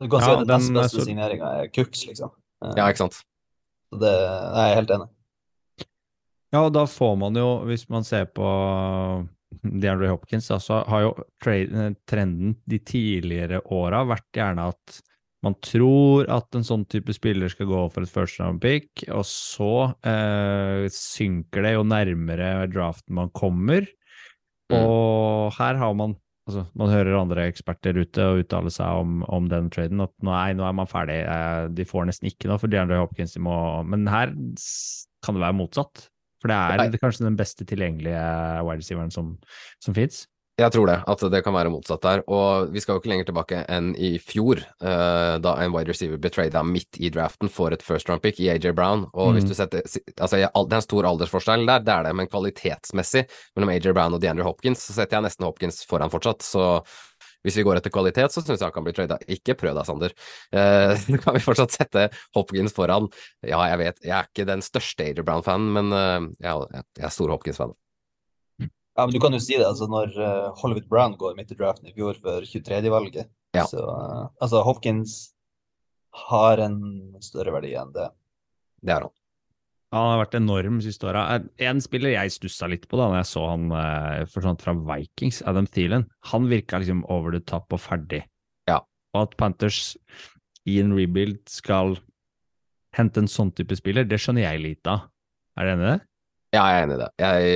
Du 0.00 0.08
kan 0.08 0.20
si 0.22 0.30
Ja, 0.30 0.40
at 0.40 0.46
den 0.46 0.60
den 0.62 0.74
beste 0.74 1.00
så- 1.00 1.04
signeringa 1.04 1.46
er 1.62 1.68
Cooks, 1.68 2.06
liksom. 2.06 2.30
Eh, 2.62 2.74
ja, 2.76 2.86
ikke 2.86 2.98
sant. 2.98 3.22
Det 3.90 4.12
jeg 4.12 4.54
er 4.54 4.68
jeg 4.68 4.76
helt 4.76 4.90
enig. 4.90 5.08
Ja, 6.54 6.62
og 6.64 6.72
da 6.76 6.86
får 6.88 7.18
man 7.20 7.36
jo, 7.36 7.48
hvis 7.68 7.84
man 7.92 8.06
ser 8.08 8.28
på 8.32 8.46
DeAndre 9.62 10.12
Hopkins, 10.12 10.48
da, 10.48 10.58
så 10.62 10.80
har 10.88 11.04
jo 11.04 11.12
eh, 11.50 11.92
trenden 12.08 12.56
de 12.68 12.78
tidligere 12.80 13.60
åra 13.74 14.04
vært 14.08 14.28
gjerne 14.36 14.70
at 14.72 15.00
man 15.46 15.54
tror 15.62 16.26
at 16.34 16.56
en 16.58 16.66
sånn 16.66 16.84
type 16.90 17.14
spiller 17.14 17.50
skal 17.52 17.68
gå 17.70 17.82
for 17.94 18.04
et 18.04 18.10
first 18.10 18.40
round 18.42 18.62
pick, 18.62 19.04
og 19.06 19.22
så 19.28 19.72
eh, 20.02 20.88
synker 20.92 21.64
det 21.64 21.76
jo 21.76 21.84
nærmere 21.86 22.66
draften 22.72 23.14
man 23.20 23.30
kommer. 23.36 23.86
Mm. 24.72 24.80
Og 24.80 25.54
her 25.60 25.78
har 25.80 25.94
man 25.98 26.18
Altså, 26.48 26.62
man 26.80 26.88
hører 26.88 27.12
andre 27.18 27.42
eksperter 27.50 27.92
ute 28.00 28.24
og 28.24 28.38
uttale 28.40 28.70
seg 28.72 29.02
om, 29.02 29.18
om 29.28 29.50
den 29.52 29.66
traden, 29.68 30.00
at 30.00 30.14
nei, 30.24 30.54
nå 30.56 30.64
er 30.64 30.76
man 30.78 30.88
ferdig, 30.88 31.18
eh, 31.28 31.66
de 31.76 31.84
får 31.84 32.06
nesten 32.08 32.30
ikke 32.30 32.48
noe 32.48 32.56
for 32.62 32.72
DeAndre 32.72 33.02
Hopkins, 33.02 33.34
de 33.36 33.42
må 33.44 33.52
Men 33.84 34.08
her 34.08 34.32
kan 34.32 35.36
det 35.36 35.42
være 35.42 35.58
motsatt. 35.58 36.06
For 36.40 36.48
det 36.52 36.56
er, 36.56 36.76
Nei. 36.78 36.88
det 36.94 37.00
kanskje 37.02 37.24
den 37.26 37.36
beste 37.38 37.64
tilgjengelige 37.66 38.24
wide 38.66 38.82
receiveren 38.82 39.10
som, 39.14 39.36
som 39.82 39.94
fins. 39.96 40.26
Jeg 40.58 40.72
tror 40.74 40.88
det, 40.90 40.96
at 41.06 41.20
det 41.30 41.38
kan 41.46 41.54
være 41.54 41.70
motsatt 41.70 42.02
der. 42.02 42.22
Og 42.34 42.72
vi 42.74 42.80
skal 42.82 42.96
jo 42.96 42.98
ikke 42.98 43.10
lenger 43.12 43.28
tilbake 43.28 43.60
enn 43.70 43.92
i 43.94 44.16
fjor, 44.18 44.58
eh, 44.82 45.36
da 45.38 45.52
en 45.62 45.70
wide 45.70 45.86
receiver 45.92 46.18
ble 46.18 46.32
trada 46.34 46.64
midt 46.66 46.98
i 46.98 47.12
draften 47.14 47.46
for 47.48 47.70
et 47.70 47.84
first 47.86 48.10
round 48.10 48.24
pick 48.24 48.40
i 48.42 48.48
AJ 48.50 48.72
Brown. 48.74 49.04
Og 49.14 49.36
hvis 49.36 49.44
Mhm. 49.46 49.48
du 49.50 49.54
setter 49.54 49.82
Altså, 50.18 50.34
det 50.42 50.48
er 50.50 50.76
en 50.76 50.82
stor 50.82 51.04
aldersforskjell 51.06 51.64
der, 51.64 51.78
det 51.86 51.94
er 51.94 52.02
det, 52.08 52.14
men 52.16 52.26
kvalitetsmessig 52.26 53.28
mellom 53.56 53.70
AJ 53.70 53.92
Brown 53.94 54.14
og 54.14 54.20
DeAndre 54.20 54.42
Hopkins, 54.42 54.82
så 54.82 54.92
setter 54.98 55.18
jeg 55.20 55.28
nesten 55.28 55.46
Hopkins 55.46 55.84
foran 55.86 56.10
fortsatt. 56.10 56.42
Så 56.42 56.82
hvis 57.48 57.58
vi 57.58 57.66
går 57.66 57.80
etter 57.80 57.94
kvalitet, 57.94 58.34
så 58.34 58.44
syns 58.44 58.60
jeg 58.60 58.68
han 58.68 58.76
kan 58.76 58.86
bli 58.86 58.94
trada. 58.96 59.18
Ikke 59.32 59.56
prøv 59.58 59.74
deg, 59.78 59.88
Sander. 59.88 60.14
Eh, 60.52 60.94
Så 61.02 61.18
kan 61.24 61.36
vi 61.36 61.44
fortsatt 61.44 61.74
sette 61.74 62.08
Hopkins 62.36 62.76
foran. 62.76 63.08
Ja, 63.42 63.62
jeg 63.72 63.82
vet, 63.82 64.00
jeg 64.04 64.14
er 64.20 64.30
ikke 64.30 64.48
den 64.48 64.64
største 64.64 65.08
Ager 65.08 65.26
Brown-fanen, 65.26 65.72
men 65.74 65.92
eh, 65.96 66.30
jeg, 66.46 66.84
jeg 67.00 67.08
er 67.08 67.14
stor 67.14 67.34
Hopkins-fan. 67.34 67.74
Ja, 68.98 69.04
men 69.06 69.14
du 69.14 69.20
kan 69.22 69.34
jo 69.34 69.38
si 69.38 69.54
det, 69.54 69.62
altså 69.62 69.86
når 69.86 70.14
uh, 70.18 70.46
Hollywood 70.58 70.88
Brown 70.90 71.12
går 71.20 71.36
midt 71.38 71.52
i 71.54 71.56
draften 71.58 71.86
i 71.86 71.92
fjor 71.94 72.16
for 72.18 72.42
23.-valget, 72.42 73.28
Ja. 73.54 73.62
så 73.70 73.78
uh, 73.78 74.24
altså 74.42 74.64
Hopkins 74.66 75.12
har 76.26 76.58
en 76.64 76.80
større 77.22 77.54
verdi 77.54 77.76
enn 77.78 77.92
det. 77.94 78.08
Det 78.82 78.96
er 78.96 79.06
han. 79.06 79.14
Han 79.94 80.10
har 80.10 80.18
vært 80.20 80.36
enorm 80.36 80.80
siste 80.84 81.06
åra. 81.08 81.22
En 81.64 81.78
spiller 81.80 82.12
jeg 82.12 82.34
stussa 82.34 82.68
litt 82.68 82.84
på 82.90 82.98
da 83.00 83.06
når 83.08 83.22
jeg 83.22 83.28
så 83.30 83.44
han 83.48 83.70
eh, 83.72 84.24
forsvant 84.28 84.64
fra 84.64 84.74
Vikings, 84.76 85.40
Adam 85.48 85.68
Thielen, 85.70 86.04
han 86.28 86.50
virka 86.50 86.82
liksom 86.82 87.06
over 87.08 87.32
the 87.32 87.40
top 87.40 87.72
og 87.72 87.80
ferdig. 87.80 88.20
Ja. 88.68 88.82
Og 89.16 89.22
at 89.22 89.38
Panthers 89.40 89.96
i 90.68 90.76
en 90.82 90.92
rebuild 90.96 91.40
skal 91.48 91.96
hente 92.98 93.22
en 93.22 93.32
sånn 93.32 93.54
type 93.56 93.76
spiller, 93.78 94.04
det 94.04 94.20
skjønner 94.20 94.44
jeg 94.44 94.64
lite 94.64 94.92
av. 94.92 95.08
Er 95.58 95.66
du 95.66 95.72
enig 95.72 95.86
i 95.86 95.90
det? 95.94 95.98
Ja, 96.48 96.62
jeg 96.72 96.78
er 96.78 96.86
enig 96.86 96.94
i 96.94 97.00
det. 97.02 97.08
Jeg, 97.20 97.48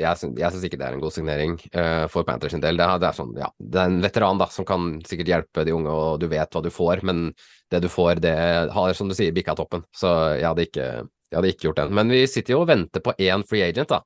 jeg, 0.00 0.16
syns, 0.16 0.38
jeg 0.40 0.52
syns 0.52 0.62
ikke 0.64 0.78
det 0.80 0.86
er 0.86 0.94
en 0.96 1.02
god 1.02 1.12
signering 1.12 1.56
uh, 1.74 2.06
for 2.08 2.24
Panthers 2.24 2.54
sin 2.54 2.62
del. 2.62 2.78
Det 2.80 2.86
er, 2.86 3.00
det 3.02 3.08
er 3.10 3.16
sånn, 3.18 3.34
ja, 3.36 3.50
det 3.60 3.80
er 3.82 3.90
en 3.90 3.98
veteran 4.04 4.40
da, 4.40 4.46
som 4.52 4.68
kan 4.68 4.94
sikkert 5.08 5.32
hjelpe 5.32 5.64
de 5.68 5.74
unge, 5.76 5.92
og 5.92 6.22
du 6.22 6.24
vet 6.30 6.56
hva 6.56 6.62
du 6.64 6.70
får, 6.72 7.02
men 7.08 7.26
det 7.72 7.82
du 7.84 7.88
får, 7.92 8.22
det 8.24 8.36
har, 8.72 8.92
som 8.96 9.10
du 9.10 9.16
sier, 9.16 9.34
bikka 9.36 9.56
toppen. 9.58 9.84
Så 9.92 10.12
jeg 10.38 10.46
hadde 10.48 10.64
ikke, 10.68 10.86
jeg 11.30 11.38
hadde 11.38 11.52
ikke 11.54 11.68
gjort 11.68 11.82
den. 11.84 11.94
Men 11.96 12.12
vi 12.12 12.24
sitter 12.28 12.56
jo 12.56 12.64
og 12.64 12.70
venter 12.70 13.02
på 13.04 13.14
én 13.18 13.46
free 13.46 13.68
agent, 13.70 13.92
da, 13.92 14.02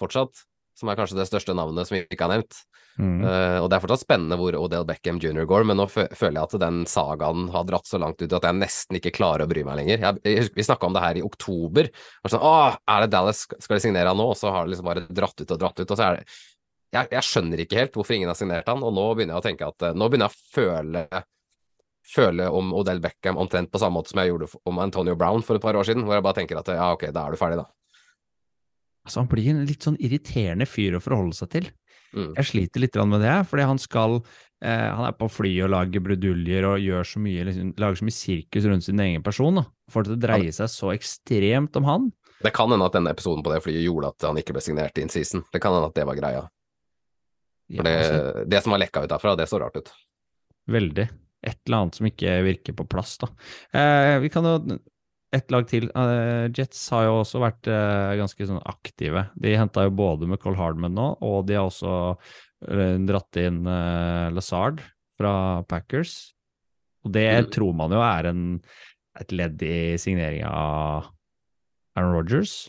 fortsatt. 0.00 0.44
Som 0.78 0.92
er 0.92 0.94
kanskje 0.94 1.16
det 1.18 1.24
største 1.26 1.56
navnet 1.58 1.88
som 1.88 1.96
vi 1.96 2.04
ikke 2.06 2.22
har 2.22 2.36
nevnt. 2.36 2.54
Mm. 2.98 3.22
Uh, 3.22 3.56
og 3.62 3.66
det 3.66 3.76
er 3.76 3.82
fortsatt 3.82 4.04
spennende 4.04 4.36
hvor 4.38 4.54
Odell 4.58 4.84
Beckham 4.86 5.16
jr. 5.22 5.42
går, 5.50 5.64
men 5.66 5.78
nå 5.78 5.88
føler 5.90 6.36
jeg 6.36 6.44
at 6.44 6.54
den 6.62 6.84
sagaen 6.86 7.48
har 7.50 7.66
dratt 7.66 7.90
så 7.90 7.98
langt 7.98 8.22
ut 8.22 8.34
at 8.34 8.46
jeg 8.46 8.58
nesten 8.58 8.98
ikke 8.98 9.12
klarer 9.14 9.42
å 9.42 9.50
bry 9.50 9.64
meg 9.66 9.80
lenger. 9.80 10.04
Jeg, 10.06 10.22
jeg 10.22 10.52
Vi 10.54 10.66
snakka 10.66 10.86
om 10.86 10.94
det 10.94 11.02
her 11.02 11.18
i 11.18 11.24
oktober. 11.26 11.90
Og 12.22 12.30
sånn, 12.30 12.46
Åh, 12.46 12.78
er 12.94 13.02
det 13.02 13.10
Dallas, 13.10 13.42
skal 13.50 13.78
de 13.78 13.82
signere 13.88 14.12
han 14.14 14.22
nå? 14.22 14.28
Og 14.30 14.38
så 14.38 14.54
har 14.54 14.66
det 14.66 14.76
liksom 14.76 14.90
bare 14.90 15.02
dratt 15.10 15.42
ut 15.42 15.56
og 15.56 15.60
dratt 15.64 15.82
ut. 15.82 15.88
Og 15.88 15.98
så 15.98 16.06
er 16.06 16.20
det 16.20 16.38
jeg, 16.94 17.10
jeg 17.12 17.26
skjønner 17.26 17.62
ikke 17.62 17.82
helt 17.82 17.98
hvorfor 17.98 18.16
ingen 18.16 18.30
har 18.30 18.38
signert 18.38 18.70
han, 18.70 18.84
og 18.84 18.94
nå 18.96 19.08
begynner 19.12 19.36
jeg 19.36 19.42
å 19.42 19.44
tenke 19.44 19.66
at 19.68 19.84
eh, 19.84 19.96
nå 19.98 20.08
begynner 20.08 20.30
jeg 20.30 20.38
å 20.38 20.54
føle 20.54 21.02
føle 22.08 22.46
om 22.54 22.70
Odell 22.76 23.02
Beckham 23.04 23.38
omtrent 23.40 23.70
på 23.72 23.80
samme 23.80 23.98
måte 23.98 24.12
som 24.12 24.22
jeg 24.22 24.32
gjorde 24.32 24.48
om 24.68 24.80
Antonio 24.82 25.16
Brown 25.18 25.44
for 25.44 25.58
et 25.58 25.64
par 25.64 25.76
år 25.78 25.88
siden, 25.88 26.06
hvor 26.06 26.16
jeg 26.16 26.24
bare 26.24 26.40
tenker 26.40 26.60
at 26.60 26.70
ja, 26.72 26.92
ok, 26.94 27.08
da 27.14 27.26
er 27.26 27.34
du 27.34 27.40
ferdig, 27.40 27.60
da. 27.60 27.68
Altså, 29.08 29.22
han 29.22 29.30
blir 29.30 29.50
en 29.52 29.64
litt 29.68 29.84
sånn 29.84 29.96
irriterende 30.04 30.66
fyr 30.68 30.98
å 30.98 31.02
forholde 31.02 31.36
seg 31.36 31.52
til. 31.54 31.70
Mm. 32.16 32.32
Jeg 32.38 32.48
sliter 32.48 32.82
litt 32.82 32.96
med 33.08 33.20
det, 33.20 33.34
fordi 33.50 33.64
han 33.68 33.78
skal 33.80 34.14
eh, 34.64 34.88
Han 34.96 35.04
er 35.04 35.16
på 35.16 35.26
fly 35.28 35.50
og 35.66 35.68
lager 35.74 36.00
bruduljer 36.00 36.64
og 36.64 36.80
gjør 36.80 37.04
så 37.04 37.20
mye, 37.20 37.44
liksom, 37.50 37.74
lager 37.80 38.00
så 38.00 38.06
mye 38.08 38.16
sirkus 38.16 38.68
rundt 38.68 38.86
sin 38.86 39.00
egen 39.04 39.24
person. 39.24 39.60
Da. 39.60 39.66
Får 39.92 40.04
det 40.04 40.10
til 40.12 40.16
å 40.18 40.22
dreie 40.24 40.54
seg 40.56 40.72
så 40.72 40.92
ekstremt 40.94 41.76
om 41.80 41.88
han. 41.88 42.08
Det 42.44 42.52
kan 42.54 42.70
hende 42.72 42.86
at 42.86 42.96
denne 42.96 43.12
episoden 43.12 43.44
på 43.44 43.52
det 43.52 43.62
flyet 43.64 43.84
gjorde 43.84 44.12
at 44.14 44.28
han 44.28 44.40
ikke 44.40 44.56
ble 44.56 44.64
signert 44.64 45.00
in 45.02 45.12
season. 45.12 45.44
Det 45.52 45.60
kan 45.62 45.74
hende 45.74 45.90
at 45.90 45.96
det 45.96 46.06
var 46.08 46.18
greia. 46.20 46.44
For 47.68 47.84
det, 47.84 47.96
altså, 48.00 48.44
det 48.48 48.60
som 48.64 48.72
har 48.72 48.80
lekka 48.80 49.04
ut 49.04 49.10
derfra, 49.12 49.34
det 49.36 49.48
så 49.50 49.60
rart 49.60 49.76
ut. 49.76 49.90
veldig. 50.72 51.08
Et 51.46 51.58
eller 51.66 51.76
annet 51.84 51.94
som 51.98 52.06
ikke 52.08 52.32
virker 52.46 52.74
på 52.74 52.86
plass, 52.90 53.16
da. 53.22 53.28
Eh, 53.72 54.16
vi 54.24 54.30
kan 54.32 54.44
jo 54.48 54.78
et 55.32 55.50
lag 55.52 55.66
til. 55.68 55.90
Eh, 55.94 56.48
Jets 56.56 56.80
har 56.90 57.04
jo 57.04 57.18
også 57.20 57.38
vært 57.42 57.68
eh, 57.70 58.16
ganske 58.18 58.46
sånn 58.48 58.62
aktive. 58.66 59.26
De 59.38 59.52
henta 59.60 59.84
jo 59.86 59.92
både 59.94 60.26
McCall 60.26 60.56
Hardman 60.58 60.96
nå, 60.96 61.10
og 61.22 61.46
de 61.46 61.54
har 61.58 61.68
også 61.68 61.92
eh, 62.68 62.96
dratt 63.06 63.36
inn 63.42 63.60
Lazard 64.34 64.80
fra 65.18 65.62
Packers. 65.68 66.32
Og 67.04 67.12
det 67.14 67.28
Mm. 67.44 67.50
tror 67.54 67.74
man 67.76 67.92
jo 67.94 68.00
er 68.02 68.26
en, 68.32 68.42
et 69.20 69.30
ledd 69.32 69.62
i 69.62 69.96
signeringa 70.00 70.48
av 70.50 71.06
Aaron 71.96 72.14
Rodgers. 72.16 72.68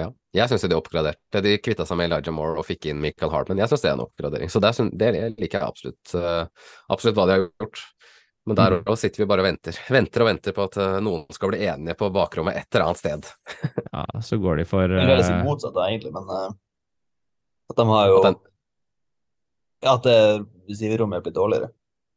Ja. 0.00 0.08
Jeg 0.32 0.48
syns 0.48 0.64
de 0.64 0.76
oppgraderte. 0.76 1.42
De 1.44 1.56
kvitta 1.60 1.84
seg 1.88 1.98
med 2.00 2.08
Elijah 2.08 2.32
Moore 2.34 2.60
og 2.62 2.64
fikk 2.64 2.88
inn 2.88 3.02
Michael 3.02 3.32
Hartman. 3.34 3.60
Jeg 3.60 3.68
syns 3.68 3.82
det 3.84 3.90
er 3.90 3.98
en 3.98 4.04
oppgradering. 4.06 4.52
Så 4.52 4.62
det, 4.62 4.70
er, 4.72 4.92
det 4.96 5.10
liker 5.42 5.58
jeg 5.58 5.68
absolutt, 5.68 6.14
eh, 6.16 6.70
absolutt 6.94 7.18
hva 7.18 7.26
de 7.28 7.34
har 7.36 7.44
gjort. 7.44 7.82
Men 8.48 8.58
der 8.58 8.74
òg 8.80 8.96
sitter 8.98 9.22
vi 9.22 9.28
bare 9.30 9.44
og 9.44 9.46
venter. 9.50 9.76
Venter 9.96 10.24
og 10.24 10.30
venter 10.30 10.56
på 10.56 10.64
at 10.66 10.78
eh, 10.80 10.96
noen 11.04 11.26
skal 11.34 11.52
bli 11.52 11.60
enige 11.68 11.94
på 12.00 12.08
bakrommet 12.14 12.56
et 12.58 12.68
eller 12.72 12.88
annet 12.88 13.02
sted. 13.02 13.28
Ja, 13.92 14.06
så 14.24 14.38
går 14.40 14.62
de 14.62 14.64
for 14.64 14.88
uh... 14.88 14.96
det 14.96 15.18
er 15.18 15.20
eh, 15.20 15.42
motsatt, 15.44 15.74
da, 15.76 15.84
egentlig, 15.90 16.14
men 16.14 16.30
uh, 16.32 16.48
at 17.68 17.76
de 17.76 17.84
har 17.90 18.06
jo 18.08 18.16
At 18.22 18.26
den, 18.30 18.38
Ja, 19.82 19.92
at 19.98 20.06
det 20.06 20.16
receiverrommet 20.70 21.20
er 21.20 21.26
blitt 21.26 21.36
dårligere. 21.36 21.68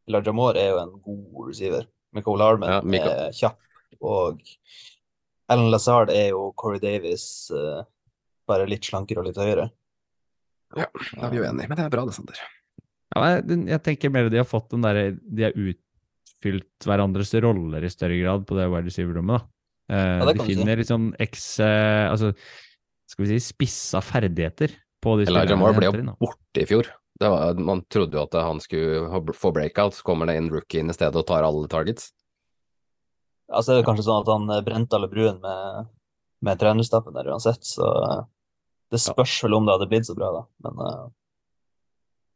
Elijah 0.07 0.35
Moore 0.37 0.61
er 0.61 0.71
jo 0.71 0.79
en 0.79 0.93
god 1.03 1.49
receiver. 1.49 1.87
Michael 2.15 2.43
Harman 2.45 2.71
Ja, 2.71 2.79
Michael- 2.85 3.25
er 3.25 3.35
kjapp, 3.35 3.59
og 3.99 4.39
Alan 5.51 5.69
Lazard 5.73 6.09
er 6.13 6.31
jo 6.31 6.47
Corey 6.57 6.81
Davis, 6.81 7.51
eh, 7.53 7.83
bare 8.49 8.67
litt 8.69 8.85
slankere 8.87 9.21
og 9.21 9.27
litt 9.29 9.37
høyere. 9.41 9.69
ja, 10.75 10.87
da 10.89 11.27
er 11.27 11.33
vi 11.33 11.41
uenige, 11.43 11.69
men 11.69 11.77
det 11.77 11.85
er 11.85 11.93
bra 11.93 12.05
det, 12.07 12.15
Sander. 12.17 12.39
Ja, 13.15 13.25
jeg, 13.35 13.59
jeg 13.69 13.81
tenker 13.85 14.11
mer 14.11 14.29
de 14.33 14.41
har 14.41 14.47
fått 14.49 14.71
den 14.73 14.83
derre 14.83 15.03
De 15.13 15.43
har 15.45 15.53
utfylt 15.55 16.87
hverandres 16.87 17.31
roller 17.45 17.85
i 17.85 17.91
større 17.93 18.17
grad 18.19 18.47
på 18.49 18.57
det 18.57 18.65
wide 18.73 18.89
receiver-rommet, 18.89 19.37
da. 19.39 19.95
Eh, 19.95 20.17
Ja, 20.19 20.33
de 20.33 20.47
finner 20.49 20.81
litt 20.81 20.89
sånn 20.89 21.11
X 21.21 21.45
Eh, 21.63 22.09
altså, 22.09 22.33
skal 23.05 23.25
vi 23.27 23.35
si 23.35 23.53
spissa 23.53 24.01
ferdigheter 24.01 24.73
på 25.05 25.13
de 25.19 25.27
Elijah 25.29 25.59
Moore 25.61 25.77
ble 25.77 25.91
jo 25.91 26.15
borte 26.19 26.63
i 26.63 26.65
fjor. 26.65 26.89
Det 27.21 27.29
var, 27.31 27.53
man 27.61 27.85
trodde 27.87 28.17
jo 28.17 28.25
at 28.25 28.33
han 28.41 28.57
skulle 28.59 29.33
få 29.37 29.53
breakout, 29.55 29.93
så 29.95 30.03
kommer 30.03 30.27
det 30.27 30.35
inn 30.41 30.49
rookie 30.51 30.81
inn 30.81 30.89
i 30.91 30.95
stedet 30.97 31.15
og 31.21 31.27
tar 31.29 31.45
alle 31.47 31.69
targets. 31.71 32.09
Ja, 33.51 33.61
så 33.61 33.73
er 33.73 33.79
det 33.79 33.85
kanskje 33.87 34.07
sånn 34.07 34.23
at 34.23 34.31
han 34.31 34.49
eh, 34.53 34.63
brente 34.65 34.97
alle 34.97 35.09
bruene 35.11 35.37
med, 35.43 35.91
med 36.45 36.61
trenerstaffen 36.61 37.15
der 37.15 37.29
uansett, 37.29 37.65
så 37.67 37.91
eh, 38.05 38.23
det 38.93 39.01
spørs 39.01 39.37
vel 39.43 39.57
om 39.57 39.67
det 39.67 39.75
hadde 39.75 39.89
blitt 39.91 40.07
så 40.07 40.15
bra, 40.17 40.31
da. 40.33 40.41
Men 40.65 40.81
uh, 40.81 41.05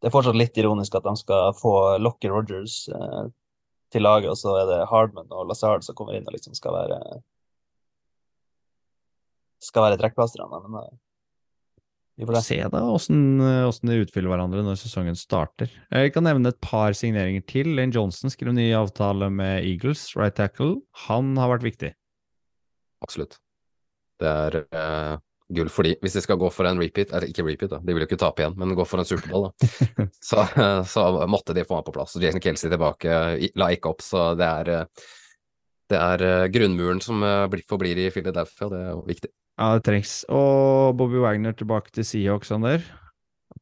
det 0.01 0.09
er 0.09 0.13
fortsatt 0.13 0.37
litt 0.37 0.57
ironisk 0.57 0.95
at 0.97 1.05
de 1.05 1.13
skal 1.19 1.53
få 1.55 1.73
Locker 2.01 2.33
Rogers 2.33 2.81
uh, 2.89 3.29
til 3.93 4.03
laget, 4.03 4.31
og 4.33 4.39
så 4.39 4.55
er 4.57 4.65
det 4.69 4.87
Hardman 4.89 5.29
og 5.29 5.45
Lazard 5.49 5.85
som 5.85 5.97
kommer 5.97 6.17
inn 6.17 6.25
og 6.27 6.33
liksom 6.35 6.57
skal 6.57 6.73
være 6.75 6.99
skal 9.63 9.85
være 9.85 9.99
trekkplasterne. 9.99 10.61
Men 10.65 10.81
eh, 10.81 10.91
vi 12.19 12.27
får 12.27 12.41
se. 12.43 12.59
Da 12.73 12.81
åssen 12.91 13.87
de 13.87 13.99
utfyller 14.03 14.33
hverandre 14.33 14.63
når 14.65 14.79
sesongen 14.81 15.15
starter. 15.17 15.71
Jeg 15.93 16.11
kan 16.15 16.25
nevne 16.27 16.51
et 16.51 16.59
par 16.63 16.95
signeringer 16.97 17.45
til. 17.47 17.71
Lane 17.77 17.95
Johnson 17.95 18.33
skrev 18.33 18.51
ny 18.55 18.69
avtale 18.75 19.31
med 19.31 19.63
Eagles, 19.63 20.09
right 20.19 20.35
tackle. 20.35 20.81
Han 21.07 21.31
har 21.39 21.53
vært 21.55 21.67
viktig. 21.69 21.93
Absolutt. 23.05 23.39
Det 24.19 24.27
er 24.27 24.57
uh, 24.75 25.15
gull 25.55 25.71
for 25.71 25.87
de. 25.87 25.95
Hvis 26.03 26.17
de 26.19 26.25
skal 26.25 26.41
gå 26.41 26.49
for 26.51 26.67
en 26.67 26.81
repeat, 26.83 27.13
eller 27.13 27.31
ikke 27.31 27.47
repeat, 27.47 27.71
da, 27.71 27.79
de 27.79 27.95
vil 27.95 28.03
jo 28.03 28.09
ikke 28.09 28.19
tape 28.19 28.43
igjen, 28.43 28.57
men 28.59 28.75
gå 28.75 28.83
for 28.83 28.99
en 28.99 29.07
Superbowl, 29.07 29.47
da, 29.47 29.69
så, 30.31 30.43
så 30.91 31.07
måtte 31.31 31.55
de 31.55 31.63
få 31.63 31.79
han 31.79 31.87
på 31.87 31.95
plass. 31.95 32.19
Jason 32.19 32.43
Kelsey 32.43 32.67
tilbake, 32.67 33.15
la 33.55 33.71
ikke 33.71 33.95
opp, 33.95 34.03
så 34.03 34.33
det 34.35 34.51
er 34.59 34.73
uh, 34.75 35.07
det 35.89 35.97
er 35.97 36.23
eh, 36.25 36.47
grunnmuren 36.53 37.01
som 37.01 37.23
eh, 37.25 37.61
forblir 37.69 37.97
i 37.97 38.09
Philadelphia, 38.13 38.67
og 38.67 38.73
det 38.73 38.81
er 38.85 39.03
viktig. 39.09 39.31
Ja, 39.59 39.73
det 39.75 39.83
trengs. 39.83 40.21
Og 40.31 40.93
Bobby 40.99 41.19
Wagner 41.19 41.51
tilbake 41.57 41.91
til 41.91 42.05
Seahawks, 42.07 42.49
han 42.55 42.63
der. 42.63 42.85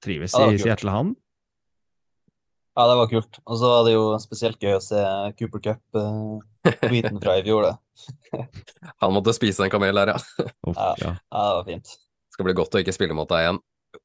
Trives 0.03 0.35
Ja, 0.37 0.51
i. 0.53 0.59
Seattle, 0.61 0.93
han. 0.93 1.15
Ja, 2.77 2.83
det 2.91 2.97
var 2.99 3.07
kult. 3.09 3.39
Og 3.49 3.57
så 3.57 3.69
var 3.71 3.87
det 3.87 3.95
jo 3.95 4.03
spesielt 4.21 4.59
gøy 4.61 4.75
å 4.77 4.81
se 4.85 4.99
Cooper 5.39 5.63
Cup-tweeten 5.65 7.17
fra 7.23 7.39
i 7.39 7.45
fjor, 7.47 7.65
det. 7.65 8.43
Han 9.01 9.15
måtte 9.15 9.33
spise 9.33 9.65
en 9.65 9.73
kamel 9.73 9.97
her, 9.97 10.13
ja. 10.13 10.19
Uff, 10.69 10.77
Ja. 10.77 10.91
ja. 11.01 11.15
Ja, 11.17 11.47
det 11.47 11.55
var 11.57 11.65
fint. 11.71 11.95
Skal 12.35 12.45
bli 12.45 12.53
godt 12.59 12.77
å 12.77 12.83
ikke 12.83 12.93
spille 12.93 13.17
mot 13.17 13.29
deg 13.33 13.47
igjen. 13.47 13.57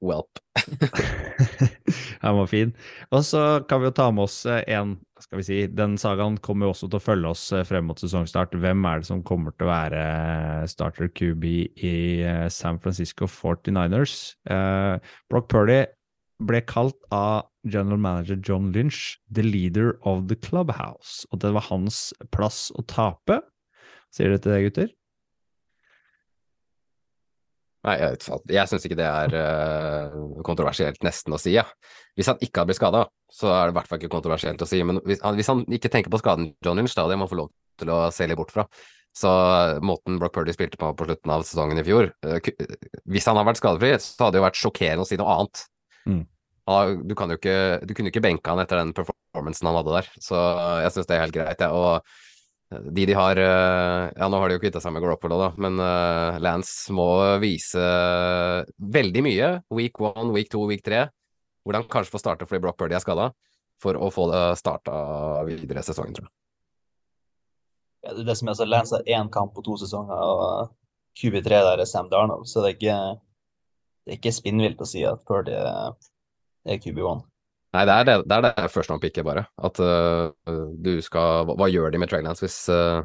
Welp. 0.02 0.40
Den 2.22 2.36
var 2.38 2.50
fin. 2.50 2.74
Og 3.10 3.24
så 3.26 3.62
kan 3.68 3.82
vi 3.82 3.90
jo 3.90 3.96
ta 3.96 4.10
med 4.14 4.26
oss 4.28 4.44
eh, 4.46 4.62
en 4.76 4.96
skal 5.22 5.38
vi 5.38 5.46
si, 5.46 5.58
Den 5.70 5.94
sagaen 6.00 6.36
kommer 6.42 6.66
jo 6.66 6.74
også 6.74 6.88
til 6.90 6.98
å 6.98 7.04
følge 7.04 7.32
oss 7.32 7.44
eh, 7.54 7.64
frem 7.66 7.86
mot 7.88 8.00
sesongstart. 8.00 8.56
Hvem 8.58 8.86
er 8.88 9.02
det 9.02 9.08
som 9.08 9.22
kommer 9.26 9.54
til 9.54 9.68
å 9.68 9.72
være 9.72 10.02
eh, 10.02 10.68
starter 10.70 11.10
QB 11.14 11.46
i 11.86 11.94
San 12.52 12.80
Francisco 12.82 13.28
49ers? 13.30 14.16
Eh, 14.50 15.12
Brock 15.30 15.50
Purdy 15.52 15.82
ble 16.42 16.62
kalt 16.66 16.98
av 17.14 17.46
general 17.62 18.00
manager 18.02 18.40
John 18.42 18.72
Lynch 18.74 19.18
the 19.30 19.44
leader 19.46 19.94
of 20.02 20.26
the 20.28 20.36
clubhouse, 20.36 21.22
og 21.30 21.44
det 21.44 21.52
var 21.54 21.68
hans 21.68 22.08
plass 22.34 22.70
å 22.74 22.82
tape. 22.90 23.38
Sier 24.12 24.32
dere 24.32 24.42
til 24.42 24.52
det, 24.52 24.62
gutter? 24.66 24.90
Nei, 27.82 27.96
jeg, 27.98 28.14
vet 28.14 28.52
jeg 28.54 28.70
syns 28.70 28.84
ikke 28.86 28.98
det 29.00 29.08
er 29.08 29.32
eh, 29.34 30.16
kontroversielt 30.46 31.02
nesten 31.02 31.34
å 31.34 31.40
si, 31.42 31.56
ja. 31.56 31.64
Hvis 32.14 32.28
han 32.30 32.38
ikke 32.38 32.62
hadde 32.62 32.70
blitt 32.70 32.78
skada, 32.78 33.00
så 33.32 33.50
er 33.50 33.66
det 33.66 33.74
i 33.74 33.76
hvert 33.80 33.90
fall 33.90 33.98
ikke 33.98 34.12
kontroversielt 34.12 34.62
å 34.62 34.68
si. 34.70 34.82
Men 34.86 35.00
hvis 35.08 35.22
han, 35.24 35.34
hvis 35.38 35.50
han 35.50 35.64
ikke 35.66 35.90
tenker 35.90 36.12
på 36.12 36.20
skaden 36.22 36.52
John 36.62 36.78
Lynch, 36.78 36.94
da, 36.94 37.08
det 37.10 37.18
må 37.18 37.26
han 37.26 37.32
få 37.32 37.40
lov 37.40 37.50
til 37.82 37.90
å 37.90 38.04
se 38.14 38.28
litt 38.30 38.38
bort 38.38 38.54
fra. 38.54 38.68
Så 39.18 39.28
eh, 39.28 39.80
måten 39.84 40.20
Brock 40.22 40.36
Purdy 40.36 40.54
spilte 40.54 40.78
på 40.80 40.92
på 40.96 41.08
slutten 41.08 41.34
av 41.34 41.42
sesongen 41.44 41.82
i 41.82 41.84
fjor 41.84 42.06
eh, 42.24 42.52
Hvis 43.10 43.26
han 43.28 43.36
hadde 43.36 43.50
vært 43.50 43.60
skadefri, 43.60 43.92
så 44.00 44.28
hadde 44.28 44.36
det 44.36 44.40
jo 44.40 44.46
vært 44.46 44.60
sjokkerende 44.62 45.04
å 45.04 45.10
si 45.10 45.18
noe 45.20 45.34
annet. 45.36 45.66
Mm. 46.06 46.22
Du, 47.10 47.16
kan 47.18 47.32
jo 47.32 47.40
ikke, 47.40 47.56
du 47.82 47.92
kunne 47.92 48.08
jo 48.08 48.14
ikke 48.14 48.24
benke 48.24 48.52
han 48.52 48.62
etter 48.62 48.78
den 48.78 48.94
performancen 48.94 49.68
han 49.68 49.80
hadde 49.80 49.96
der, 49.98 50.12
så 50.22 50.38
jeg 50.84 50.94
syns 50.94 51.08
det 51.10 51.16
er 51.16 51.24
helt 51.24 51.34
greit, 51.34 51.64
jeg. 51.66 51.74
Og 51.74 52.31
de 52.80 53.06
de 53.06 53.14
har 53.16 53.36
eh, 53.36 54.10
Ja, 54.16 54.28
nå 54.28 54.38
har 54.40 54.48
de 54.48 54.56
jo 54.56 54.62
kvitta 54.62 54.80
seg 54.82 54.94
med 54.94 55.02
Garoppolo, 55.04 55.38
da, 55.40 55.48
men 55.60 55.80
uh, 55.80 56.38
Lance 56.42 56.92
må 56.94 57.06
vise 57.42 57.82
veldig 58.76 59.24
mye, 59.24 59.48
week 59.74 60.00
one, 60.00 60.30
week 60.34 60.50
two, 60.52 60.64
week 60.70 60.84
tre, 60.86 61.06
hvor 61.62 61.78
han 61.78 61.88
kanskje 61.90 62.14
får 62.14 62.22
starte 62.24 62.48
fordi 62.48 62.62
Brock 62.64 62.78
Purdy 62.80 62.96
er 62.98 63.04
skada, 63.04 63.30
for 63.82 63.98
å 63.98 64.10
få 64.14 64.28
det 64.30 64.44
starta 64.60 64.94
videre 65.48 65.84
sesongen, 65.86 66.14
tror 66.16 66.28
jeg. 66.28 66.34
Ja, 68.02 68.14
det 68.18 68.36
som 68.38 68.50
er 68.50 68.58
så 68.58 68.66
Lance 68.66 68.98
har 68.98 69.10
én 69.20 69.30
kamp 69.32 69.54
på 69.54 69.62
to 69.66 69.76
sesonger, 69.78 70.18
og 70.18 70.72
QB3 71.18 71.60
der 71.68 71.82
er 71.82 71.88
Sam 71.88 72.08
Darnold, 72.10 72.48
så 72.50 72.62
det 72.62 72.72
er 72.72 72.78
ikke, 72.78 72.96
ikke 74.18 74.34
spinnvilt 74.34 74.82
å 74.82 74.88
si 74.88 75.04
at 75.06 75.22
Purdy 75.28 75.54
er 75.54 76.80
QB1. 76.82 77.22
Nei, 77.72 77.86
det 77.88 77.92
er 77.94 78.04
det, 78.04 78.14
det, 78.28 78.36
er 78.36 78.44
det 78.44 78.68
first 78.72 78.90
round 78.92 79.00
picket, 79.00 79.24
bare. 79.24 79.46
At 79.64 79.80
uh, 79.80 80.28
du 80.84 80.92
skal 81.04 81.46
Hva, 81.48 81.56
hva 81.56 81.70
gjør 81.72 81.92
de 81.94 82.00
med 82.02 82.10
Trey 82.10 82.24
hvis, 82.42 82.58
uh, 82.68 83.00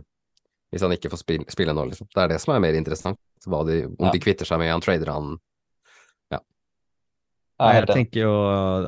hvis 0.74 0.84
han 0.84 0.96
ikke 0.96 1.12
får 1.14 1.22
spille, 1.24 1.48
spille 1.54 1.76
nå, 1.76 1.86
liksom? 1.88 2.10
Det 2.12 2.26
er 2.26 2.34
det 2.34 2.40
som 2.44 2.56
er 2.56 2.64
mer 2.66 2.76
interessant. 2.76 3.20
Hva 3.48 3.62
de, 3.68 3.86
om 3.88 4.10
Ja. 4.10 4.12
de 4.12 4.20
kvitter 4.20 4.50
seg 4.50 4.60
med 4.60 4.74
han, 4.74 4.84
trader 4.84 5.14
han 5.14 5.38
Ja. 6.34 6.42
Nei, 7.64 7.70
Jeg 7.78 7.88
tenker 7.94 8.26
jo 8.26 8.34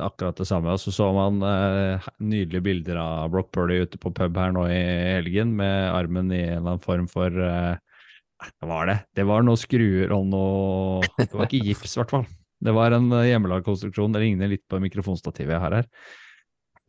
akkurat 0.04 0.36
det 0.36 0.48
samme. 0.50 0.74
Og 0.76 0.82
så 0.82 0.92
så 0.92 1.08
man 1.16 1.40
uh, 1.40 2.10
nydelige 2.20 2.66
bilder 2.66 3.00
av 3.00 3.30
Brock 3.32 3.48
Purdy 3.56 3.80
ute 3.80 4.00
på 4.02 4.12
pub 4.12 4.36
her 4.36 4.52
nå 4.52 4.66
i 4.68 4.82
helgen 5.16 5.56
med 5.56 5.94
armen 5.94 6.28
i 6.28 6.42
en 6.42 6.58
eller 6.58 6.74
annen 6.74 6.84
form 6.84 7.08
for 7.08 7.32
Hva 7.32 8.68
var 8.68 8.92
det? 8.92 8.98
Det 9.16 9.24
var 9.28 9.48
noen 9.48 9.60
skruer 9.60 10.12
og 10.12 10.28
noe 10.28 11.08
Det 11.16 11.32
var 11.32 11.48
ikke 11.48 11.64
gips, 11.70 11.96
i 11.96 12.02
hvert 12.02 12.14
fall. 12.18 12.28
Det 12.60 12.74
var 12.76 12.96
en 12.96 13.08
eh, 13.16 13.30
hjemmelagd 13.30 13.64
konstruksjon. 13.66 14.12
Det 14.14 14.22
ligner 14.24 14.50
litt 14.52 14.66
på 14.68 14.80
mikrofonstativet 14.82 15.56
jeg 15.56 15.64
har 15.64 15.78
her. 15.80 15.88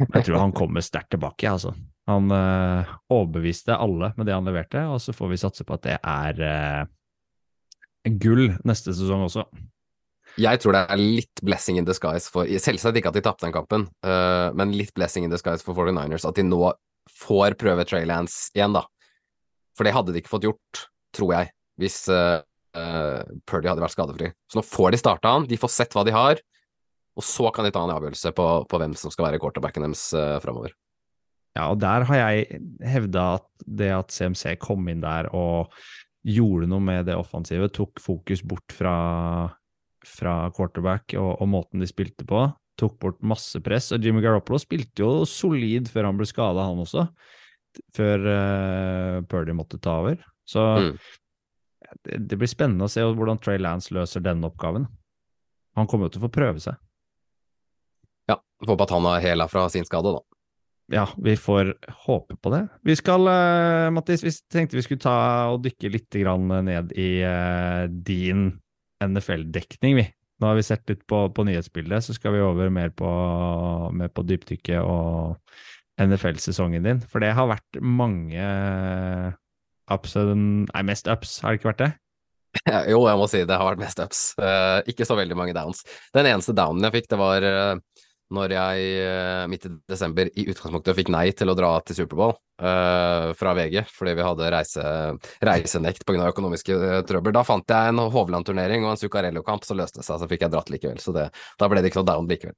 Jeg 0.01 0.25
tror 0.25 0.39
han 0.41 0.53
kommer 0.55 0.83
sterkt 0.83 1.11
tilbake, 1.13 1.45
jeg, 1.45 1.53
altså. 1.53 1.73
Han 2.09 2.31
eh, 2.33 2.93
overbeviste 3.13 3.75
alle 3.77 4.11
med 4.17 4.27
det 4.27 4.35
han 4.35 4.47
leverte, 4.47 4.81
og 4.89 5.01
så 5.03 5.13
får 5.15 5.31
vi 5.31 5.41
satse 5.41 5.65
på 5.67 5.77
at 5.77 5.85
det 5.85 5.97
er 5.99 6.41
eh, 6.47 8.15
gull 8.21 8.47
neste 8.67 8.95
sesong 8.97 9.27
også. 9.27 9.45
Jeg 10.39 10.61
tror 10.63 10.75
det 10.75 10.81
er 10.87 11.01
litt 11.01 11.41
blessing 11.43 11.77
in 11.81 11.87
disguise 11.87 12.31
for 12.31 12.47
Selvsagt 12.47 12.95
ikke 12.97 13.11
at 13.11 13.17
de 13.17 13.23
tapte 13.25 13.45
den 13.45 13.55
kampen, 13.55 13.89
eh, 14.05 14.47
men 14.57 14.73
litt 14.75 14.93
blessing 14.97 15.27
in 15.27 15.33
disguise 15.33 15.63
for 15.65 15.77
49ers 15.77 16.25
at 16.27 16.39
de 16.39 16.47
nå 16.47 16.63
får 17.21 17.57
prøve 17.59 17.85
Trey 17.85 18.07
Lance 18.07 18.49
igjen, 18.55 18.73
da. 18.75 18.85
For 19.77 19.87
det 19.87 19.93
hadde 19.95 20.15
de 20.15 20.21
ikke 20.23 20.33
fått 20.33 20.47
gjort, 20.47 20.85
tror 21.15 21.35
jeg, 21.35 21.51
hvis 21.79 21.99
uh, 22.77 23.21
Purdy 23.49 23.69
hadde 23.71 23.83
vært 23.83 23.95
skadefri. 23.95 24.31
Så 24.49 24.59
nå 24.59 24.65
får 24.67 24.93
de 24.93 25.01
starta 25.01 25.35
han, 25.35 25.47
de 25.49 25.59
får 25.59 25.73
sett 25.73 25.95
hva 25.95 26.05
de 26.07 26.15
har, 26.15 26.41
og 27.17 27.25
så 27.27 27.49
kan 27.51 27.67
de 27.67 27.73
ta 27.75 27.83
en 27.83 27.93
avgjørelse 27.93 28.31
på, 28.37 28.47
på 28.71 28.79
hvem 28.79 28.93
som 28.99 29.11
skal 29.13 29.27
være 29.29 29.41
quarterbacken 29.43 29.85
deres 29.87 30.05
uh, 30.15 30.37
framover. 30.43 30.75
Ja, 31.57 31.67
og 31.67 31.81
der 31.83 32.05
har 32.07 32.21
jeg 32.21 32.61
hevda 32.87 33.25
at 33.41 33.65
det 33.67 33.89
at 33.91 34.13
CMC 34.15 34.55
kom 34.61 34.87
inn 34.87 35.01
der 35.03 35.27
og 35.35 35.73
gjorde 36.23 36.69
noe 36.69 36.83
med 36.85 37.09
det 37.09 37.17
offensive, 37.17 37.67
tok 37.73 37.99
fokus 37.99 38.43
bort 38.45 38.71
fra, 38.71 38.93
fra 40.05 40.35
quarterback 40.55 41.17
og, 41.19 41.33
og 41.41 41.49
måten 41.51 41.83
de 41.83 41.89
spilte 41.89 42.23
på, 42.29 42.45
tok 42.79 42.95
bort 43.01 43.19
masse 43.25 43.59
press. 43.65 43.89
Og 43.91 44.05
Jimmy 44.05 44.23
Garoppolo 44.23 44.61
spilte 44.61 45.03
jo 45.03 45.25
solid 45.27 45.91
før 45.91 46.07
han 46.07 46.21
ble 46.21 46.29
skada, 46.29 46.69
han 46.69 46.79
også. 46.85 47.09
Før 47.95 48.27
uh, 48.27 49.17
Purdy 49.27 49.55
måtte 49.57 49.81
ta 49.81 49.99
over. 50.05 50.23
Så 50.47 50.63
Mm. 50.81 50.95
Det, 52.03 52.37
blir 52.37 52.49
spennende 52.49 52.87
å 52.87 52.91
se 52.91 53.03
hvordan 53.03 53.39
Trey 53.41 53.59
Lance 53.61 53.93
løser 53.93 54.23
den 54.23 54.43
oppgaven. 54.47 54.87
Han 55.79 55.87
kommer 55.87 56.07
jo 56.07 56.15
til 56.15 56.23
å 56.23 56.27
få 56.27 56.33
prøve 56.35 56.63
seg. 56.63 56.79
Ja, 58.29 58.37
får 58.63 58.73
håpe 58.73 58.87
at 58.87 58.93
han 58.95 59.07
er 59.09 59.23
hæla 59.23 59.47
fra 59.51 59.67
sin 59.71 59.87
skade, 59.87 60.13
da. 60.15 60.23
Ja, 60.91 61.05
vi 61.23 61.37
får 61.39 61.73
håpe 62.03 62.35
på 62.35 62.51
det. 62.51 62.65
Vi 62.83 62.95
skal, 62.99 63.23
uh, 63.23 63.87
Mattis, 63.95 64.25
vi 64.25 64.33
tenkte 64.51 64.75
vi 64.75 64.83
skulle 64.83 65.03
ta 65.03 65.15
og 65.53 65.61
dykke 65.63 65.91
litt 65.93 66.17
grann 66.19 66.49
ned 66.67 66.91
i 66.99 67.11
uh, 67.23 67.85
din 67.87 68.49
NFL-dekning, 69.03 69.95
vi. 70.01 70.07
Nå 70.41 70.49
har 70.49 70.57
vi 70.57 70.65
sett 70.65 70.89
litt 70.89 71.05
på, 71.07 71.21
på 71.31 71.45
nyhetsbildet, 71.45 72.03
så 72.03 72.15
skal 72.17 72.33
vi 72.35 72.41
over 72.43 72.71
mer 72.73 72.89
på, 72.97 73.07
mer 73.93 74.09
på 74.09 74.25
dypdykket 74.25 74.81
og 74.81 75.37
NFL-sesongen 76.01 76.87
din? 76.87 77.01
For 77.07 77.23
det 77.23 77.35
har 77.37 77.49
vært 77.51 77.79
mange 77.79 78.41
ups 79.93 80.15
and 80.19 80.69
Nei, 80.71 80.85
mest 80.87 81.09
ups, 81.11 81.39
har 81.43 81.53
det 81.53 81.61
ikke 81.61 81.71
vært 81.73 81.83
det? 81.85 81.91
Jo, 82.91 83.05
jeg 83.07 83.19
må 83.19 83.27
si 83.31 83.43
det 83.47 83.55
har 83.55 83.69
vært 83.69 83.83
mest 83.83 83.99
ups. 84.03 84.23
Uh, 84.39 84.81
ikke 84.91 85.07
så 85.07 85.15
veldig 85.19 85.37
mange 85.39 85.55
downs. 85.55 85.85
Den 86.15 86.27
eneste 86.31 86.55
downen 86.57 86.83
jeg 86.87 86.99
fikk, 86.99 87.11
det 87.13 87.19
var 87.21 87.47
uh, 87.47 88.01
når 88.31 88.53
jeg 88.55 88.91
eh, 89.01 89.47
midt 89.51 89.67
i 89.67 89.73
desember 89.91 90.29
i 90.29 90.45
utgangspunktet 90.51 90.97
fikk 90.97 91.11
nei 91.13 91.25
til 91.35 91.51
å 91.51 91.55
dra 91.57 91.71
til 91.85 91.97
Superbowl 91.99 92.33
uh, 92.63 93.31
fra 93.37 93.55
VG 93.57 93.81
fordi 93.91 94.13
vi 94.17 94.25
hadde 94.25 94.51
reise, 94.53 94.85
reisenekt 95.43 96.05
pga. 96.07 96.29
økonomiske 96.29 96.77
uh, 96.77 97.01
trøbbel. 97.07 97.35
Da 97.35 97.43
fant 97.47 97.75
jeg 97.75 97.91
en 97.91 98.03
Hovland-turnering 98.13 98.85
og 98.85 98.93
en 98.93 99.01
Zuccarello-kamp, 99.01 99.67
så 99.67 99.77
løste 99.77 99.99
det 99.99 100.07
seg, 100.07 100.21
så 100.21 100.31
fikk 100.31 100.47
jeg 100.47 100.55
dratt 100.55 100.71
likevel. 100.71 101.03
Så 101.03 101.15
det, 101.15 101.27
da 101.59 101.71
ble 101.71 101.83
det 101.83 101.91
ikke 101.91 102.01
noe 102.01 102.11
down 102.13 102.31
likevel. 102.31 102.55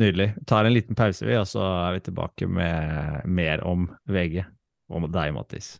Nydelig. 0.00 0.30
Tar 0.48 0.64
en 0.64 0.76
liten 0.78 0.96
pause, 0.96 1.26
vi, 1.28 1.36
og 1.36 1.48
så 1.50 1.66
er 1.68 1.98
vi 1.98 2.06
tilbake 2.08 2.48
med 2.48 3.28
mer 3.28 3.64
om 3.68 3.90
VG. 4.08 4.40
Om 4.92 5.10
deg, 5.12 5.36
Mattis. 5.36 5.74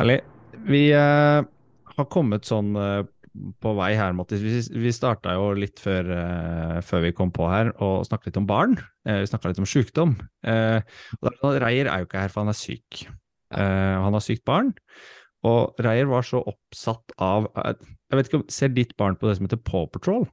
Herlig. 0.00 0.20
Vi 0.70 0.86
eh, 0.96 1.42
har 1.96 2.06
kommet 2.08 2.46
sånn 2.48 2.70
eh, 2.78 3.02
på 3.60 3.72
vei 3.76 3.90
her, 3.98 4.14
Mattis. 4.16 4.40
Vi, 4.40 4.60
vi 4.80 4.92
starta 4.94 5.34
jo 5.36 5.50
litt 5.58 5.82
før, 5.82 6.08
eh, 6.14 6.76
før, 6.86 7.02
vi 7.04 7.14
kom 7.16 7.32
på 7.34 7.48
her 7.50 7.72
og 7.82 8.06
snakket 8.08 8.30
litt 8.30 8.40
om 8.40 8.48
barn. 8.48 8.78
Eh, 9.04 9.20
vi 9.20 9.28
snakka 9.28 9.50
litt 9.50 9.60
om 9.60 9.68
sjukdom. 9.68 10.14
Eh, 10.40 10.80
Reier 11.44 11.90
er 11.90 12.00
jo 12.00 12.08
ikke 12.08 12.22
her, 12.22 12.32
for 12.32 12.44
han 12.44 12.52
er 12.54 12.58
syk. 12.58 13.02
Eh, 13.52 13.96
han 14.06 14.16
har 14.16 14.24
sykt 14.24 14.46
barn. 14.48 14.72
Og 15.48 15.80
Reier 15.80 16.08
var 16.10 16.26
så 16.26 16.42
oppsatt 16.44 17.14
av 17.16 17.46
Jeg 17.56 18.18
vet 18.18 18.28
ikke 18.28 18.40
om 18.42 18.50
Ser 18.52 18.74
ditt 18.76 18.92
barn 19.00 19.16
på 19.16 19.28
det 19.28 19.38
som 19.38 19.48
heter 19.48 19.62
Paw 19.64 19.86
Patrol? 19.88 20.26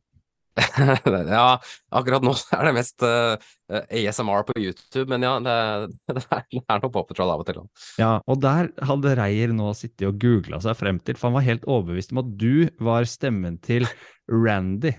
ja, 1.38 1.60
akkurat 1.93 2.24
nå 2.26 2.32
er 2.56 2.63
det 2.65 2.74
mest 2.78 3.04
uh, 3.06 3.36
ASMR 3.70 4.46
på 4.48 4.56
YouTube, 4.58 5.06
men 5.12 5.26
ja, 5.26 5.36
det, 5.43 5.58
det, 6.17 6.24
er, 6.34 6.46
det 6.50 6.63
er 6.63 6.82
noe 6.82 6.93
Paw 6.93 7.06
Patrol 7.06 7.34
av 7.34 7.43
og 7.43 7.50
til. 7.50 7.60
Ja, 8.02 8.15
og 8.26 8.41
der 8.41 8.72
hadde 8.89 9.15
Reier 9.20 9.54
nå 9.56 9.70
sittet 9.78 10.08
og 10.10 10.17
googla 10.22 10.62
seg 10.63 10.80
frem 10.80 11.02
til, 11.06 11.20
for 11.20 11.30
han 11.30 11.38
var 11.38 11.46
helt 11.48 11.67
overbevist 11.70 12.15
om 12.15 12.24
at 12.24 12.34
du 12.41 12.65
var 12.84 13.06
stemmen 13.10 13.60
til 13.63 13.86
Randy 14.32 14.96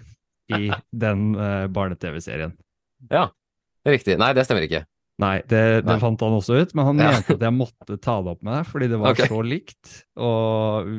i 0.54 0.70
den 0.94 1.32
uh, 1.36 1.66
barne-TV-serien. 1.74 2.54
Ja, 3.12 3.28
riktig. 3.86 4.16
Nei, 4.20 4.30
det 4.38 4.46
stemmer 4.46 4.64
ikke. 4.68 4.86
Nei, 5.18 5.38
det, 5.50 5.62
det 5.82 5.88
Nei. 5.88 5.98
fant 6.02 6.20
han 6.22 6.36
også 6.36 6.60
ut, 6.62 6.74
men 6.78 6.86
han 6.92 7.00
ja. 7.02 7.08
mente 7.16 7.34
at 7.34 7.46
jeg 7.48 7.54
måtte 7.56 7.96
ta 7.98 8.20
det 8.22 8.36
opp 8.36 8.44
med 8.46 8.54
deg, 8.54 8.68
fordi 8.70 8.88
det 8.92 9.00
var 9.02 9.16
okay. 9.16 9.30
så 9.30 9.40
likt. 9.42 9.94
Og 10.22 10.92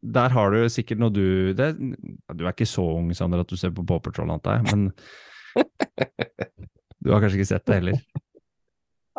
der 0.00 0.36
har 0.36 0.54
du 0.54 0.60
sikkert 0.72 1.02
noe 1.02 1.12
du 1.12 1.50
det, 1.58 1.72
Du 2.38 2.44
er 2.44 2.52
ikke 2.52 2.68
så 2.68 2.84
ung, 3.00 3.10
Sander, 3.16 3.42
at 3.42 3.50
du 3.50 3.58
ser 3.58 3.74
på 3.74 3.84
Paw 3.86 3.98
Patrol, 4.04 4.30
antar 4.32 4.60
jeg, 4.60 4.70
men 4.70 5.58
du 7.02 7.10
har 7.10 7.22
kanskje 7.22 7.40
ikke 7.40 7.50
sett 7.50 7.66
det 7.66 7.80
heller? 7.80 7.98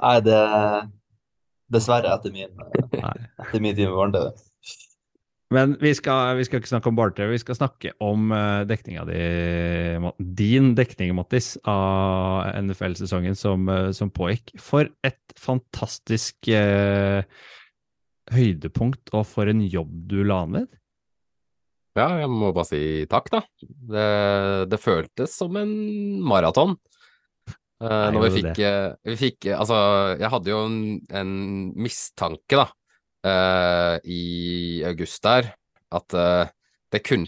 Nei, 0.02 0.16
det 0.26 0.40
Dessverre, 1.72 2.12
etter 2.12 2.34
min, 2.36 2.52
etter 2.92 3.62
min 3.64 3.76
time 3.76 3.92
med 3.92 4.00
barne-TV. 4.00 4.51
Men 5.52 5.74
vi 5.82 5.92
skal, 5.98 6.38
vi 6.40 6.46
skal, 6.48 6.62
ikke 6.62 6.72
snakke 6.72 6.88
om 6.88 6.96
barne-TV, 6.96 7.34
vi 7.34 7.42
skal 7.42 7.58
snakke 7.58 7.92
om 8.04 8.30
uh, 8.32 8.64
dekninga 8.68 9.04
di, 9.10 9.24
din 10.40 10.72
dekning, 10.78 11.12
Mattis, 11.18 11.58
av 11.68 12.54
NFL-sesongen 12.62 13.36
som, 13.36 13.68
uh, 13.68 13.90
som, 13.96 14.14
pågikk. 14.16 14.54
For 14.64 14.88
et 15.04 15.36
fantastisk 15.40 16.48
eh, 16.52 17.28
høydepunkt, 18.32 19.12
og 19.12 19.26
for 19.28 19.52
en 19.52 19.64
jobb 19.66 19.92
du 20.12 20.22
la 20.24 20.46
ned. 20.48 20.70
Ja, 22.00 22.08
jeg 22.22 22.32
må 22.32 22.54
bare 22.56 22.70
si 22.70 22.84
takk, 23.12 23.28
da. 23.34 23.44
Det, 23.60 24.10
det 24.72 24.80
føltes 24.80 25.36
som 25.36 25.60
en 25.60 25.74
maraton. 26.24 26.78
Uh, 27.82 28.08
når 28.14 28.30
vi 28.30 28.36
fikk, 28.38 28.60
vi 29.10 29.20
fikk, 29.20 29.52
Altså, 29.58 29.76
jeg 30.16 30.32
hadde 30.32 30.54
jo 30.54 30.64
en, 30.70 30.84
en 31.12 31.34
mistanke, 31.76 32.56
da 32.56 32.70
uh, 33.28 33.96
i 34.04 34.84
august 34.88 35.24
der 35.26 35.54
at 35.92 36.16
uh, 36.18 36.52
det 36.92 37.04
kun, 37.08 37.26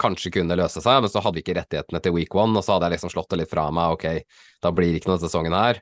kanskje 0.00 0.32
kunne 0.34 0.56
løse 0.58 0.82
seg, 0.82 1.02
men 1.02 1.10
så 1.10 1.22
hadde 1.22 1.38
vi 1.38 1.44
ikke 1.44 1.56
rettighetene 1.58 2.00
til 2.02 2.14
week 2.16 2.34
one, 2.34 2.56
og 2.58 2.66
så 2.66 2.74
hadde 2.74 2.88
jeg 2.88 2.96
liksom 2.96 3.12
slått 3.14 3.30
det 3.30 3.42
litt 3.42 3.52
fra 3.52 3.68
meg, 3.74 3.94
ok, 3.94 4.36
da 4.64 4.72
blir 4.74 4.98
ikke 4.98 5.10
noe 5.12 5.22
sesongen 5.22 5.54
her. 5.54 5.78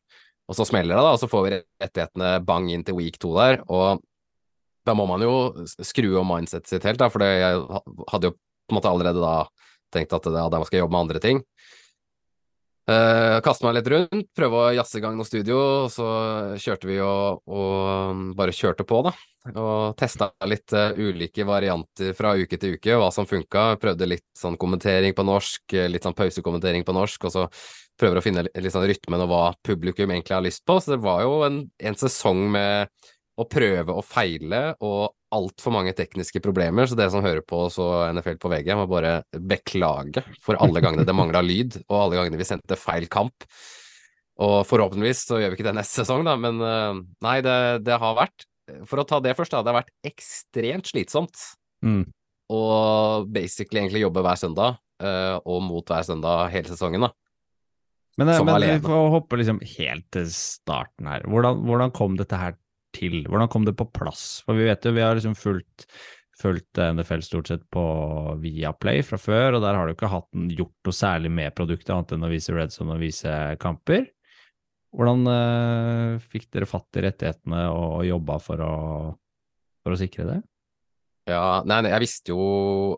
Og 0.50 0.56
så 0.58 0.66
smeller 0.68 0.98
det, 0.98 1.04
da, 1.04 1.12
og 1.14 1.20
så 1.22 1.28
får 1.30 1.44
vi 1.46 1.52
rettighetene 1.80 2.32
bang 2.44 2.68
inn 2.74 2.84
til 2.84 2.98
week 2.98 3.16
two 3.22 3.32
der, 3.38 3.62
og 3.72 4.02
da 4.84 4.94
må 4.98 5.06
man 5.08 5.22
jo 5.24 5.34
skru 5.70 6.16
om 6.20 6.28
mindsetet 6.32 6.68
sitt 6.68 6.86
helt, 6.88 7.00
da, 7.00 7.08
for 7.12 7.24
jeg 7.24 7.62
hadde 8.12 8.30
jo 8.30 8.36
på 8.36 8.74
en 8.74 8.78
måte 8.78 8.90
allerede 8.90 9.22
da 9.22 9.36
tenkt 9.92 10.14
at 10.16 10.28
ja, 10.32 10.46
da 10.50 10.62
skal 10.66 10.82
jobbe 10.82 10.94
med 10.94 11.04
andre 11.06 11.22
ting. 11.22 11.42
Uh, 12.82 13.38
kaste 13.46 13.62
meg 13.62 13.76
litt 13.76 13.88
rundt, 13.92 14.24
prøve 14.34 14.58
å 14.58 14.70
jazze 14.74 14.98
i 14.98 15.02
gang 15.04 15.14
noe 15.14 15.28
studio, 15.28 15.58
og 15.84 15.92
så 15.94 16.06
kjørte 16.58 16.88
vi 16.88 16.96
og, 16.98 17.44
og 17.46 18.32
bare 18.34 18.54
kjørte 18.56 18.86
på, 18.88 19.04
da. 19.06 19.12
Og 19.52 19.94
testa 19.98 20.32
litt 20.50 20.74
uh, 20.74 20.90
ulike 20.98 21.46
varianter 21.46 22.10
fra 22.18 22.34
uke 22.34 22.58
til 22.58 22.74
uke, 22.74 22.96
hva 22.98 23.12
som 23.14 23.28
funka. 23.30 23.76
Prøvde 23.82 24.10
litt 24.10 24.26
sånn 24.38 24.58
kommentering 24.58 25.14
på 25.14 25.26
norsk, 25.26 25.62
eh, 25.78 25.86
litt 25.90 26.02
sånn 26.06 26.18
pausekommentering 26.18 26.82
på 26.86 26.96
norsk, 26.96 27.28
og 27.30 27.34
så 27.36 27.46
prøver 28.02 28.18
å 28.18 28.24
finne 28.24 28.46
litt 28.50 28.74
sånn 28.74 28.88
rytmen 28.90 29.22
og 29.22 29.30
hva 29.30 29.44
publikum 29.62 30.10
egentlig 30.10 30.34
har 30.34 30.46
lyst 30.46 30.66
på. 30.66 30.80
Så 30.82 30.96
det 30.96 31.02
var 31.06 31.22
jo 31.22 31.38
en, 31.46 31.62
en 31.78 31.98
sesong 32.02 32.48
med 32.50 32.90
å 33.40 33.46
prøve 33.48 33.94
og 33.94 34.04
feile, 34.04 34.62
og 34.84 35.14
altfor 35.32 35.72
mange 35.72 35.94
tekniske 35.96 36.42
problemer, 36.44 36.86
så 36.86 36.96
dere 36.98 37.12
som 37.14 37.24
hører 37.24 37.44
på 37.46 37.64
så 37.72 37.86
NFL 38.12 38.36
på 38.42 38.50
VG, 38.52 38.72
må 38.76 38.88
bare 38.90 39.22
beklage 39.32 40.24
for 40.44 40.60
alle 40.60 40.82
gangene 40.84 41.06
det 41.08 41.16
mangla 41.16 41.40
lyd, 41.44 41.78
og 41.86 41.96
alle 41.98 42.18
gangene 42.20 42.40
vi 42.40 42.48
sendte 42.48 42.78
feil 42.80 43.08
kamp. 43.12 43.46
Og 44.42 44.62
forhåpentligvis 44.68 45.26
så 45.28 45.40
gjør 45.40 45.52
vi 45.52 45.60
ikke 45.60 45.68
det 45.70 45.76
neste 45.78 46.02
sesong, 46.02 46.26
da, 46.28 46.36
men 46.40 46.60
eh, 46.66 47.00
nei, 47.24 47.38
det, 47.44 47.56
det 47.86 48.00
har 48.00 48.18
vært 48.18 48.48
For 48.88 49.02
å 49.02 49.04
ta 49.04 49.18
det 49.20 49.34
først, 49.36 49.52
da. 49.52 49.60
Det 49.60 49.72
har 49.72 49.80
vært 49.80 49.90
ekstremt 50.06 50.88
slitsomt. 50.88 51.40
Mm. 51.84 52.04
Og 52.54 53.26
basically 53.34 53.82
egentlig 53.82 54.04
jobbe 54.04 54.22
hver 54.24 54.38
søndag, 54.38 54.78
eh, 55.02 55.34
og 55.42 55.64
mot 55.66 55.88
hver 55.88 56.06
søndag 56.06 56.52
hele 56.54 56.70
sesongen, 56.70 57.08
da. 57.08 57.12
Men, 58.20 58.28
eh, 58.28 58.44
men 58.44 58.60
vi 58.60 58.78
får 58.84 59.10
hoppe 59.16 59.40
liksom 59.40 59.60
helt 59.76 60.06
til 60.12 60.28
starten 60.32 61.08
her. 61.08 61.24
Hvordan, 61.28 61.62
hvordan 61.68 61.94
kom 61.96 62.16
dette 62.20 62.38
her 62.38 62.56
til? 62.94 63.22
Hvordan 63.28 63.50
kom 63.52 63.66
det 63.68 63.76
på 63.78 63.88
plass? 63.94 64.42
For 64.46 64.58
vi 64.58 64.68
vet 64.68 64.84
jo, 64.84 64.94
vi 64.96 65.04
har 65.04 65.16
liksom 65.18 65.36
fulgt, 65.38 65.86
fulgt 66.40 66.80
NFL 66.80 67.24
stort 67.26 67.50
sett 67.52 67.64
på 67.72 67.84
Viaplay 68.42 69.04
fra 69.06 69.18
før, 69.20 69.56
og 69.56 69.64
der 69.64 69.78
har 69.78 69.86
du 69.86 69.94
ikke 69.94 70.10
hatt, 70.12 70.30
gjort 70.56 70.88
noe 70.88 70.96
særlig 70.96 71.32
med 71.34 71.54
produktet, 71.58 71.92
annet 71.94 72.16
enn 72.16 72.26
å 72.28 72.32
vise 72.32 72.54
Redson 72.56 72.94
og 72.94 73.02
vise 73.02 73.36
kamper. 73.62 74.08
Hvordan 74.92 75.28
eh, 75.32 76.22
fikk 76.32 76.50
dere 76.52 76.68
fatt 76.68 77.00
i 77.00 77.04
rettighetene 77.06 77.64
og, 77.72 77.84
og 78.02 78.08
jobba 78.10 78.38
for 78.44 78.64
å, 78.64 78.74
for 79.84 79.94
å 79.94 80.00
sikre 80.00 80.28
det? 80.28 80.40
Ja, 81.30 81.62
nei, 81.68 81.84
jeg 81.86 82.02
visste 82.02 82.32
jo 82.32 82.44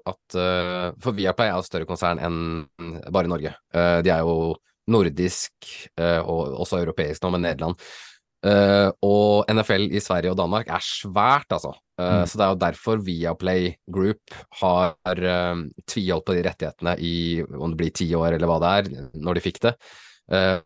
at 0.08 0.36
uh, 0.40 0.94
For 0.96 1.12
Viaplay 1.12 1.50
er 1.50 1.58
jo 1.58 1.66
større 1.66 1.84
konsern 1.84 2.22
enn 2.24 2.38
bare 3.12 3.28
Norge. 3.28 3.52
Uh, 3.68 4.00
de 4.00 4.14
er 4.14 4.22
jo 4.24 4.54
nordisk 4.88 5.64
og 5.96 6.58
også 6.60 6.82
europeisk 6.82 7.22
nå, 7.24 7.30
med 7.32 7.40
Nederland. 7.46 7.78
Uh, 8.44 8.92
og 9.00 9.48
NFL 9.48 9.86
i 9.88 10.00
Sverige 10.04 10.34
og 10.34 10.36
Danmark 10.36 10.68
er 10.68 10.84
svært, 10.84 11.48
altså. 11.54 11.72
Uh, 11.96 12.20
mm. 12.20 12.24
Så 12.28 12.36
det 12.36 12.44
er 12.44 12.50
jo 12.52 12.60
derfor 12.60 13.04
Viaplay 13.06 13.70
Group 13.88 14.34
har 14.60 14.96
uh, 15.00 15.62
tviholdt 15.88 16.26
på 16.28 16.36
de 16.36 16.42
rettighetene 16.44 16.96
i 17.00 17.14
om 17.40 17.72
det 17.72 17.78
blir 17.80 17.94
ti 17.96 18.10
år 18.18 18.36
eller 18.36 18.50
hva 18.50 18.58
det 18.60 18.72
er, 18.80 18.90
når 19.16 19.38
de 19.38 19.44
fikk 19.44 19.62
det. 19.68 19.78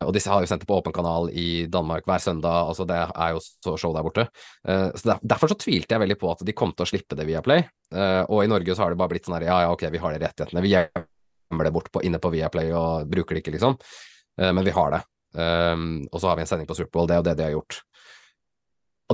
Og 0.06 0.12
disse 0.14 0.30
har 0.30 0.38
jo 0.38 0.46
sendt 0.46 0.62
det 0.62 0.68
på 0.70 0.76
åpen 0.78 0.94
kanal 0.94 1.32
i 1.34 1.64
Danmark 1.66 2.04
hver 2.06 2.20
søndag, 2.22 2.68
altså 2.70 2.84
det 2.86 2.94
er 2.94 3.32
jo 3.34 3.40
så 3.42 3.72
show 3.74 3.90
der 3.90 4.04
borte. 4.06 4.28
Så 4.62 5.02
der, 5.02 5.18
Derfor 5.32 5.50
så 5.50 5.56
tvilte 5.58 5.96
jeg 5.96 6.02
veldig 6.04 6.16
på 6.20 6.30
at 6.30 6.44
de 6.46 6.54
kom 6.54 6.70
til 6.78 6.86
å 6.86 6.86
slippe 6.86 7.18
det 7.18 7.26
Viaplay. 7.26 7.66
Og 8.30 8.44
i 8.44 8.52
Norge 8.52 8.76
så 8.78 8.84
har 8.84 8.94
det 8.94 9.00
bare 9.02 9.16
blitt 9.16 9.26
sånn 9.26 9.34
her, 9.34 9.48
ja 9.48 9.58
ja, 9.64 9.74
ok, 9.74 9.82
vi 9.90 9.98
har 10.04 10.14
de 10.14 10.22
rettighetene, 10.22 10.62
vi 10.62 10.76
gjemmer 10.76 11.66
det 11.66 11.74
bort 11.74 11.90
på, 11.90 12.04
inne 12.06 12.22
på 12.22 12.30
Viaplay 12.36 12.70
og 12.70 13.10
bruker 13.10 13.34
det 13.34 13.42
ikke, 13.42 13.56
liksom. 13.56 13.74
men 14.46 14.62
vi 14.62 14.78
har 14.78 14.94
det. 14.94 15.02
Um, 15.38 16.08
og 16.10 16.18
så 16.18 16.30
har 16.30 16.38
vi 16.38 16.42
en 16.42 16.50
sending 16.50 16.66
på 16.66 16.74
Superbowl, 16.74 17.06
det 17.06 17.14
er 17.14 17.20
jo 17.20 17.26
det 17.28 17.36
de 17.38 17.46
har 17.46 17.54
gjort. 17.54 17.80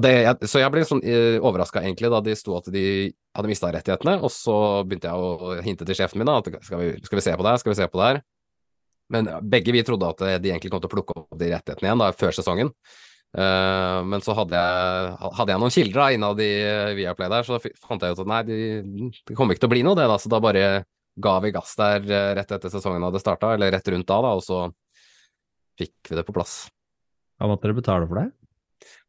Det, 0.05 0.11
jeg, 0.11 0.49
så 0.51 0.59
jeg 0.59 0.73
ble 0.75 0.83
sånn 0.89 1.03
uh, 1.05 1.11
eh, 1.15 1.37
overraska 1.39 1.83
egentlig 1.85 2.11
da 2.11 2.19
de 2.25 2.33
sto 2.39 2.57
at 2.59 2.71
de 2.73 2.85
hadde 3.37 3.51
mista 3.51 3.71
rettighetene, 3.71 4.17
og 4.25 4.33
så 4.33 4.57
begynte 4.87 5.11
jeg 5.11 5.27
å 5.27 5.59
hinte 5.67 5.87
til 5.87 5.99
sjefen 5.99 6.23
min 6.23 6.31
da, 6.31 6.39
at 6.41 6.49
skal 6.65 6.81
vi, 6.81 6.89
skal 7.05 7.21
vi 7.21 7.25
se 7.27 7.35
på 7.37 7.45
det 7.45 7.53
her, 7.53 7.61
skal 7.63 7.75
vi 7.75 7.79
se 7.79 7.89
på 7.91 8.01
det 8.01 8.09
her. 8.09 8.21
Men 9.15 9.29
begge 9.53 9.75
vi 9.75 9.85
trodde 9.85 10.09
at 10.15 10.23
de 10.41 10.51
egentlig 10.51 10.73
kom 10.73 10.81
til 10.83 10.89
å 10.89 10.95
plukke 10.95 11.19
opp 11.21 11.37
de 11.39 11.51
rettighetene 11.53 11.91
igjen 11.91 12.03
da, 12.03 12.11
før 12.17 12.35
sesongen. 12.35 12.73
Uh, 13.35 14.01
men 14.07 14.23
så 14.25 14.35
hadde 14.39 14.57
jeg, 14.57 15.15
hadde 15.37 15.53
jeg 15.53 15.63
noen 15.63 15.77
kilder 15.77 16.01
da, 16.01 16.09
innad 16.17 16.43
i 16.43 16.53
Viaplay 17.03 17.31
der, 17.35 17.47
så 17.47 17.61
fant 17.61 18.03
jeg 18.03 18.17
ut 18.17 18.25
at 18.25 18.31
nei, 18.31 18.43
de, 18.49 18.59
det 19.29 19.37
kommer 19.37 19.55
ikke 19.55 19.67
til 19.67 19.71
å 19.71 19.75
bli 19.77 19.85
noe, 19.85 19.99
det. 19.99 20.09
da, 20.09 20.17
Så 20.23 20.33
da 20.33 20.41
bare 20.43 20.65
ga 21.21 21.37
vi 21.45 21.53
gass 21.55 21.77
der 21.79 22.09
rett 22.41 22.57
etter 22.57 22.73
sesongen 22.73 23.05
hadde 23.07 23.23
starta, 23.23 23.53
eller 23.55 23.77
rett 23.77 23.93
rundt 23.93 24.09
da, 24.09 24.19
da, 24.25 24.33
og 24.41 24.43
så 24.43 24.65
fikk 25.79 26.11
vi 26.11 26.19
det 26.19 26.25
på 26.27 26.35
plass. 26.37 26.65
Hva 27.39 27.51
måtte 27.51 27.67
dere 27.67 27.79
betale 27.79 28.09
for 28.11 28.21
det? 28.21 28.29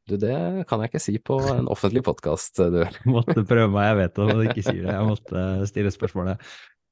Du, 0.05 0.15
det 0.21 0.35
kan 0.69 0.81
jeg 0.83 0.91
ikke 0.91 1.01
si 1.01 1.15
på 1.17 1.39
en 1.49 1.69
offentlig 1.71 2.03
podkast, 2.05 2.59
du. 2.69 2.83
Måtte 3.15 3.41
prøve 3.41 3.71
meg, 3.73 3.87
jeg 3.89 3.97
vet 4.03 4.19
at 4.21 4.33
du 4.37 4.43
ikke 4.43 4.65
sier 4.67 4.83
det. 4.83 4.93
Jeg 4.93 5.07
måtte 5.09 5.45
stille 5.71 5.93
spørsmålet. 5.93 6.43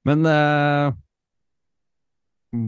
Men 0.09 0.25
eh, 0.29 0.95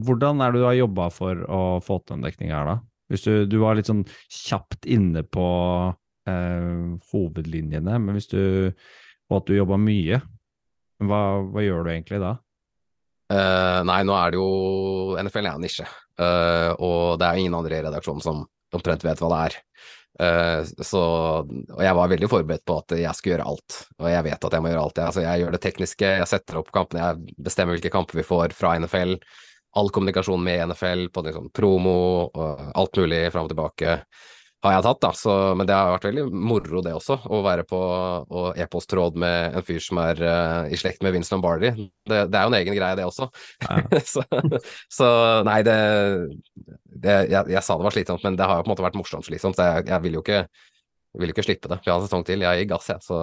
hvordan 0.05 0.41
er 0.41 0.53
det 0.53 0.61
du 0.61 0.67
har 0.67 0.77
jobba 0.77 1.09
for 1.13 1.41
å 1.49 1.61
få 1.83 1.97
til 2.03 2.15
den 2.15 2.27
dekninga 2.27 2.59
her, 2.59 2.69
da? 2.75 2.77
Hvis 3.09 3.25
du, 3.25 3.33
du 3.49 3.57
var 3.61 3.77
litt 3.77 3.89
sånn 3.89 4.05
kjapt 4.33 4.85
inne 4.89 5.21
på 5.25 5.47
eh, 6.29 6.69
hovedlinjene, 7.11 7.99
men 8.01 8.17
hvis 8.17 8.31
du 8.31 8.41
Og 9.25 9.39
at 9.39 9.47
du 9.49 9.55
jobba 9.57 9.77
mye, 9.81 10.19
hva, 11.01 11.21
hva 11.49 11.61
gjør 11.65 11.87
du 11.87 11.89
egentlig 11.89 12.19
da? 12.21 12.35
Eh, 13.33 13.79
nei, 13.89 14.01
nå 14.05 14.13
er 14.13 14.33
det 14.33 14.37
jo 14.37 14.49
NFL 15.17 15.47
er 15.47 15.55
en 15.55 15.63
nisje, 15.65 15.85
uh, 16.21 16.71
og 16.77 17.17
det 17.17 17.25
er 17.25 17.39
ingen 17.41 17.55
andre 17.57 17.79
i 17.79 17.85
redaksjonen 17.87 18.21
som 18.21 18.43
omtrent 18.75 19.05
vet 19.05 19.21
hva 19.23 19.31
det 19.31 19.39
er. 19.47 19.55
Uh, 20.15 20.83
så, 20.85 21.01
og 21.41 21.81
jeg 21.81 21.97
var 21.97 22.11
veldig 22.11 22.29
forberedt 22.31 22.65
på 22.69 22.77
at 22.83 22.93
jeg 22.99 23.17
skulle 23.17 23.35
gjøre 23.35 23.47
alt, 23.49 23.79
og 23.97 24.11
jeg 24.11 24.27
vet 24.29 24.47
at 24.47 24.57
jeg 24.57 24.63
må 24.63 24.71
gjøre 24.71 24.83
alt. 24.85 25.01
Jeg, 25.01 25.09
altså, 25.09 25.25
jeg 25.25 25.41
gjør 25.41 25.57
det 25.57 25.63
tekniske, 25.65 26.13
jeg 26.21 26.29
setter 26.29 26.61
opp 26.61 26.69
kampene, 26.75 27.09
jeg 27.09 27.41
bestemmer 27.49 27.77
hvilke 27.77 27.93
kamper 27.95 28.21
vi 28.21 28.27
får 28.29 28.55
fra 28.57 28.75
NFL. 28.77 29.17
All 29.75 29.91
kommunikasjon 29.91 30.45
med 30.45 30.69
NFL 30.69 31.09
på 31.11 31.25
liksom, 31.25 31.49
promo 31.55 31.97
og 32.29 32.61
alt 32.77 33.01
mulig 33.01 33.25
fram 33.33 33.49
og 33.49 33.51
tilbake 33.51 33.97
har 34.65 34.75
jeg 34.75 34.85
tatt, 34.85 34.99
da. 35.03 35.11
Så, 35.17 35.33
men 35.57 35.67
det 35.69 35.75
har 35.77 35.93
vært 35.93 36.07
veldig 36.09 36.25
moro, 36.33 36.81
det 36.85 36.93
også. 36.97 37.17
Å 37.29 37.41
være 37.45 37.65
på 37.69 37.79
og 37.79 38.59
e-posttråd 38.61 39.19
med 39.21 39.57
en 39.59 39.65
fyr 39.65 39.81
som 39.83 39.99
er 40.03 40.21
uh, 40.21 40.69
i 40.71 40.79
slekt 40.79 41.03
med 41.05 41.15
Vince 41.15 41.33
Lombardi. 41.33 41.71
Det, 42.05 42.21
det, 42.31 42.39
er 42.39 42.45
jo 42.45 42.51
en 42.53 42.57
egen 42.59 42.77
greie, 42.77 42.97
det 42.99 43.07
også. 43.07 43.29
Ja. 43.65 43.81
så, 44.13 44.23
så, 44.91 45.09
nei, 45.47 45.59
det, 45.67 45.75
det 47.05 47.17
jeg, 47.31 47.43
jeg, 47.53 47.63
sa 47.65 47.77
det 47.77 47.87
var 47.87 47.97
slitsomt, 47.97 48.25
men 48.25 48.39
det 48.39 48.47
har 48.49 48.59
jo 48.59 48.65
på 48.65 48.71
en 48.71 48.75
måte 48.75 48.87
vært 48.87 48.97
morsomt 48.99 49.27
slitsomt. 49.27 49.59
Så 49.59 49.69
jeg, 49.69 49.87
jeg 49.91 50.05
vil 50.07 50.19
jo 50.19 50.25
ikke, 50.25 50.41
vil 51.21 51.35
ikke 51.35 51.45
slippe 51.47 51.71
det. 51.71 51.81
Vi 51.85 51.93
har 51.93 52.01
en 52.01 52.07
sesong 52.07 52.25
til. 52.27 52.45
Jeg 52.45 52.63
gir 52.63 52.73
gass, 52.73 52.89
jeg. 52.91 53.05
Så 53.05 53.21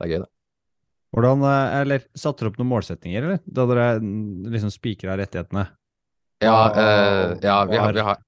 det 0.00 0.06
er 0.06 0.14
gøy, 0.14 0.22
det. 0.24 0.30
Hvordan, 1.10 1.42
eh, 1.42 1.76
eller 1.82 2.02
Satte 2.14 2.44
dere 2.44 2.52
opp 2.52 2.58
noen 2.60 2.70
målsetninger, 2.70 3.24
eller? 3.26 3.40
Da 3.44 3.66
dere 3.66 3.86
liksom 3.98 4.70
spikra 4.70 5.16
rettighetene? 5.18 5.66
Ja, 6.40 6.54
Og- 6.70 6.78
eh, 6.78 7.38
ja 7.42 7.64
vi, 7.66 7.76
har, 7.76 7.92
vi, 7.92 8.04
har, 8.06 8.20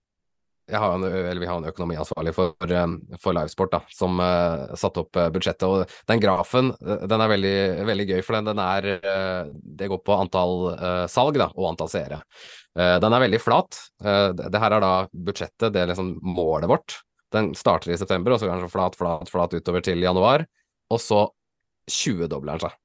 har 0.79 0.95
en, 0.95 1.05
vi 1.41 1.47
har 1.47 1.59
en 1.59 1.69
økonomiansvarlig 1.69 2.33
for, 2.37 2.55
eh, 2.69 2.87
for 3.21 3.37
livesport 3.37 3.73
da, 3.75 3.81
som 3.93 4.21
uh, 4.23 4.73
satte 4.79 5.03
opp 5.05 5.19
eh, 5.21 5.31
budsjettet. 5.35 5.67
Og 5.69 5.95
den 6.09 6.23
grafen 6.23 6.73
den 6.81 7.25
er 7.25 7.33
veldig, 7.33 7.57
veldig 7.89 8.09
gøy, 8.09 8.19
for 8.25 8.39
den, 8.39 8.51
den 8.53 8.63
er 8.63 8.89
uh, 9.05 9.53
Det 9.53 9.91
går 9.93 10.03
på 10.07 10.17
antall 10.17 10.57
uh, 10.73 11.07
salg 11.11 11.39
da, 11.41 11.51
og 11.57 11.73
antall 11.73 11.93
seere. 11.93 12.23
Den 12.73 13.13
er 13.13 13.21
veldig 13.21 13.37
flat. 13.37 13.77
Det, 14.01 14.47
det 14.49 14.61
her 14.63 14.73
er 14.73 14.81
da 14.81 14.93
budsjettet, 15.13 15.75
det 15.75 15.83
er 15.83 15.91
liksom 15.91 16.15
målet 16.25 16.71
vårt. 16.71 16.95
Den 17.37 17.51
starter 17.53 17.93
i 17.93 17.99
september, 18.01 18.33
og 18.33 18.41
så 18.41 18.49
så 18.49 18.71
flat, 18.73 18.97
flat, 18.97 19.29
flat 19.29 19.53
utover 19.53 19.85
til 19.85 20.01
januar. 20.01 20.47
Og 20.89 21.01
så 21.01 21.27
20-dobler 21.93 22.57
den 22.57 22.65
seg 22.65 22.79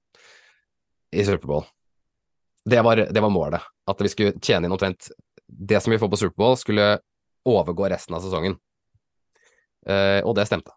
i 1.15 1.23
Superbowl. 1.23 1.63
Det 2.67 2.81
var, 2.83 2.99
det 3.15 3.23
var 3.23 3.31
målet. 3.31 3.63
At 3.87 4.03
vi 4.03 4.11
skulle 4.11 4.35
tjene 4.43 4.67
inn 4.67 4.75
omtrent 4.75 5.07
det 5.47 5.79
som 5.79 5.93
vi 5.93 5.99
får 5.99 6.11
på 6.11 6.19
Superbowl, 6.19 6.57
skulle 6.59 6.97
overgå 7.47 7.87
resten 7.91 8.17
av 8.17 8.25
sesongen. 8.25 8.57
Uh, 9.87 10.19
og 10.27 10.35
det 10.35 10.47
stemte, 10.49 10.73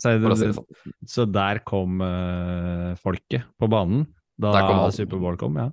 Så, 0.00 0.16
det, 0.18 0.32
si 0.34 0.48
det 0.48 0.56
sånn. 0.56 0.96
så 1.06 1.26
der 1.30 1.60
kom 1.66 2.00
uh, 2.02 2.96
folket 2.98 3.46
på 3.60 3.68
banen 3.70 4.08
da 4.40 4.50
Der 4.56 4.66
kom 4.66 4.80
alt. 4.82 4.96
Superbowl 4.96 5.36
kom, 5.38 5.60
ja. 5.60 5.68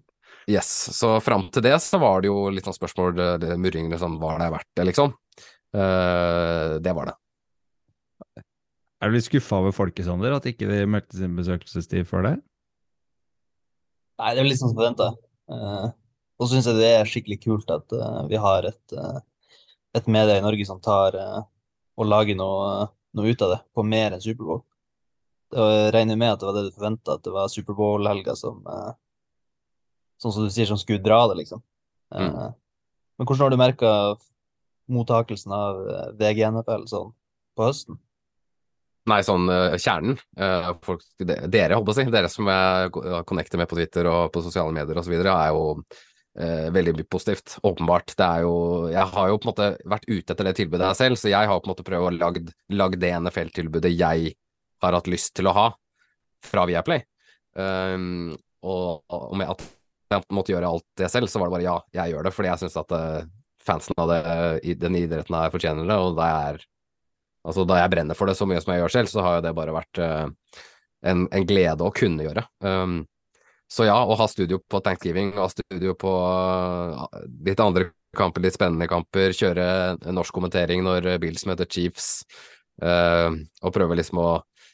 Yes. 0.50 0.70
Så 0.94 1.16
fram 1.24 1.48
til 1.54 1.64
det 1.66 1.76
så 1.82 1.98
var 2.02 2.22
det 2.22 2.30
jo 2.30 2.50
litt 2.54 2.68
sånn 2.68 2.78
spørsmål, 2.78 3.16
det, 3.18 3.30
det, 3.42 3.58
murring, 3.62 3.90
liksom, 3.90 4.20
var 4.22 4.38
det 4.42 4.52
verdt 4.54 4.70
det, 4.78 4.86
liksom? 4.92 5.16
Uh, 5.74 6.78
det 6.84 6.94
var 6.98 7.10
det. 7.12 7.16
Er 9.00 9.10
du 9.10 9.16
litt 9.16 9.26
skuffa 9.30 9.62
over 9.62 9.74
folket, 9.74 10.06
Sander, 10.06 10.36
at 10.36 10.46
ikke 10.50 10.68
de 10.68 10.84
meldte 10.90 11.18
sin 11.18 11.38
besøkelsestid 11.38 12.08
før 12.10 12.26
det? 12.28 12.36
Nei, 14.20 14.34
det 14.36 14.42
er 14.42 14.50
litt 14.50 14.60
sånn 14.60 14.74
som 14.74 14.80
forventa. 14.80 15.14
og 15.50 16.44
så 16.44 16.52
syns 16.52 16.68
jeg 16.68 16.80
det 16.82 16.90
er 16.98 17.08
skikkelig 17.08 17.40
kult 17.46 17.72
at 17.72 17.96
uh, 17.96 18.26
vi 18.28 18.40
har 18.42 18.68
et, 18.68 18.96
eh, 18.96 19.20
et 20.00 20.10
medie 20.12 20.38
i 20.40 20.44
Norge 20.46 20.66
som 20.68 20.80
tar 20.84 21.16
eh, 21.20 21.42
og 22.00 22.08
lager 22.08 22.38
noe, 22.40 22.88
noe 23.18 23.32
ut 23.34 23.42
av 23.46 23.54
det 23.56 23.60
på 23.76 23.84
mer 23.86 24.16
enn 24.16 24.24
Superbowl. 24.24 24.64
Jeg 25.56 25.92
regner 25.96 26.18
med 26.20 26.36
at 26.36 26.42
det 26.42 26.48
var 26.50 26.58
det 26.60 26.66
du 26.68 26.76
forventa, 26.76 27.16
at 27.18 27.24
det 27.26 27.32
var 27.34 27.50
Superbowl-helga 27.52 28.36
som 28.38 28.66
eh, 28.70 28.90
Sånn 30.20 30.34
som 30.36 30.44
du 30.44 30.52
sier, 30.52 30.68
som 30.68 30.76
skulle 30.76 31.00
dra 31.00 31.22
det, 31.32 31.38
liksom. 31.46 31.62
Eh, 32.12 32.26
Mm. 32.28 32.56
Men 33.20 33.28
hvordan 33.28 33.44
har 33.46 33.52
du 33.52 33.58
merka 33.60 33.90
mottakelsen 34.92 35.52
av 35.54 35.80
eh, 35.92 36.06
VG-NFL 36.20 36.86
sånn 36.92 37.12
på 37.56 37.66
høsten? 37.68 37.98
Nei, 39.10 39.20
sånn 39.26 39.48
eh, 39.52 39.76
kjernen. 39.80 40.18
eh, 40.40 40.70
folk, 40.86 41.04
de, 41.20 41.36
dere, 41.52 41.76
holdt 41.78 41.88
på 41.90 41.96
å 41.96 41.98
si, 41.98 42.06
dere 42.14 42.30
som 42.32 42.48
jeg 42.52 42.92
connecter 43.28 43.60
med 43.62 43.70
på 43.72 43.80
Twitter 43.80 44.08
og 44.12 44.32
på 44.36 44.44
sosiale 44.46 44.76
medier 44.76 45.00
osv., 45.02 45.16
er 45.20 45.52
jo 45.54 45.64
eh, 46.38 46.68
veldig 46.76 47.06
positivt. 47.10 47.58
Åpenbart. 47.64 48.14
Det 48.18 48.26
er 48.26 48.46
jo 48.46 48.90
Jeg 48.92 49.06
har 49.14 49.30
jo 49.30 49.40
på 49.40 49.48
en 49.48 49.52
måte 49.54 49.70
vært 49.86 50.08
ute 50.10 50.34
etter 50.34 50.50
det 50.50 50.56
tilbudet 50.60 50.88
her 50.88 50.98
selv, 50.98 51.20
så 51.20 51.32
jeg 51.32 51.50
har 51.50 51.60
på 51.60 51.70
en 51.70 51.74
måte 51.74 51.88
prøvd 51.88 52.10
å 52.10 52.30
lagd 52.82 53.00
det 53.02 53.14
NFL-tilbudet 53.24 53.94
jeg 53.96 54.36
har 54.80 54.96
hatt 54.96 55.12
lyst 55.12 55.36
til 55.36 55.50
å 55.50 55.56
ha 55.56 55.68
fra 56.46 56.66
Viaplay. 56.70 57.04
Um, 57.60 58.38
og, 58.64 59.02
og 59.12 59.36
med 59.40 59.50
at 59.52 59.64
jeg 60.10 60.24
måtte 60.34 60.54
gjøre 60.54 60.70
alt 60.70 60.86
det 60.98 61.10
selv, 61.12 61.30
så 61.30 61.42
var 61.42 61.50
det 61.50 61.58
bare 61.58 61.66
ja, 61.66 61.76
jeg 62.00 62.14
gjør 62.14 62.26
det, 62.26 62.34
fordi 62.34 62.50
jeg 62.50 62.62
syns 62.64 62.78
at 62.80 62.96
uh, 62.96 63.28
fansen 63.60 64.00
av 64.00 64.10
det, 64.10 64.20
i 64.72 64.76
den 64.80 64.96
idretten 64.98 65.36
her 65.36 65.52
fortjener 65.54 65.88
det, 65.88 65.98
og 66.00 66.20
jeg 66.20 66.52
er 66.52 66.68
Altså, 67.48 67.64
da 67.64 67.78
jeg 67.80 67.90
brenner 67.94 68.18
for 68.20 68.28
det 68.28 68.34
så 68.36 68.44
mye 68.50 68.60
som 68.60 68.74
jeg 68.74 68.82
gjør 68.82 68.92
selv, 68.92 69.10
så 69.10 69.24
har 69.24 69.38
jo 69.38 69.44
det 69.46 69.54
bare 69.56 69.72
vært 69.72 70.00
uh, 70.04 70.28
en, 71.08 71.22
en 71.32 71.46
glede 71.48 71.86
å 71.88 71.94
kunne 71.96 72.26
gjøre. 72.26 72.44
Um, 72.60 72.98
så 73.70 73.86
ja, 73.86 73.98
å 74.02 74.16
ha 74.18 74.28
studio 74.28 74.58
på 74.66 74.82
Thanksgiving, 74.86 75.34
ha 75.38 75.48
studio 75.52 75.94
på 76.00 76.14
eh, 77.14 77.26
litt 77.46 77.60
andre 77.64 77.92
kamper, 78.18 78.42
litt 78.42 78.56
spennende 78.58 78.88
kamper, 78.90 79.36
kjøre 79.38 79.66
norsk 80.16 80.34
kommentering 80.34 80.82
når 80.86 81.12
Bills 81.22 81.46
møter 81.46 81.70
Chiefs, 81.70 82.24
eh, 82.82 83.30
og 83.62 83.76
prøve 83.76 83.98
liksom 84.00 84.22
å 84.24 84.30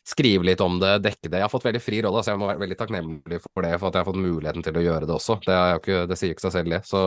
skrive 0.06 0.46
litt 0.46 0.62
om 0.62 0.78
det, 0.80 1.00
dekke 1.02 1.28
det. 1.32 1.39
Jeg 1.41 1.48
har 1.48 1.52
fått 1.52 1.66
veldig 1.66 1.82
fri 1.82 2.00
rolle, 2.06 2.22
så 2.24 2.32
jeg 2.32 2.39
må 2.39 2.48
være 2.48 2.62
veldig 2.62 2.78
takknemlig 2.78 3.39
for 3.41 3.66
det, 3.66 3.74
for 3.82 3.89
at 3.89 3.96
jeg 3.98 4.04
har 4.06 4.08
fått 4.12 4.22
muligheten 4.22 4.64
til 4.68 4.78
å 4.78 4.84
gjøre 4.86 5.10
det 5.10 5.16
også. 5.18 5.39
Det, 5.43 5.56
er 5.58 5.72
jo 5.74 5.82
ikke, 5.82 6.00
det 6.12 6.18
sier 6.22 6.30
jo 6.32 6.36
ikke 6.38 6.46
seg 6.46 6.54
selv, 6.60 6.76
det. 6.76 6.82
Så 6.86 7.02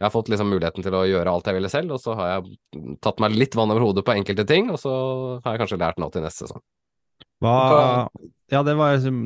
jeg 0.00 0.06
har 0.06 0.14
fått 0.14 0.30
liksom 0.32 0.48
muligheten 0.48 0.86
til 0.86 0.96
å 0.96 1.02
gjøre 1.04 1.34
alt 1.36 1.50
jeg 1.50 1.58
ville 1.58 1.68
selv, 1.70 1.92
og 1.92 2.00
så 2.00 2.14
har 2.16 2.30
jeg 2.32 2.96
tatt 3.04 3.20
meg 3.20 3.36
litt 3.36 3.54
vann 3.60 3.70
over 3.74 3.84
hodet 3.84 4.06
på 4.08 4.14
enkelte 4.16 4.46
ting, 4.48 4.70
og 4.72 4.80
så 4.80 4.94
har 5.44 5.52
jeg 5.54 5.60
kanskje 5.66 5.78
lært 5.84 6.00
noe 6.00 6.14
til 6.14 6.24
neste 6.24 6.46
sesong. 6.48 6.64
Hva- 7.44 8.08
Ja, 8.50 8.62
det 8.66 8.74
var 8.80 8.96
liksom 8.96 9.20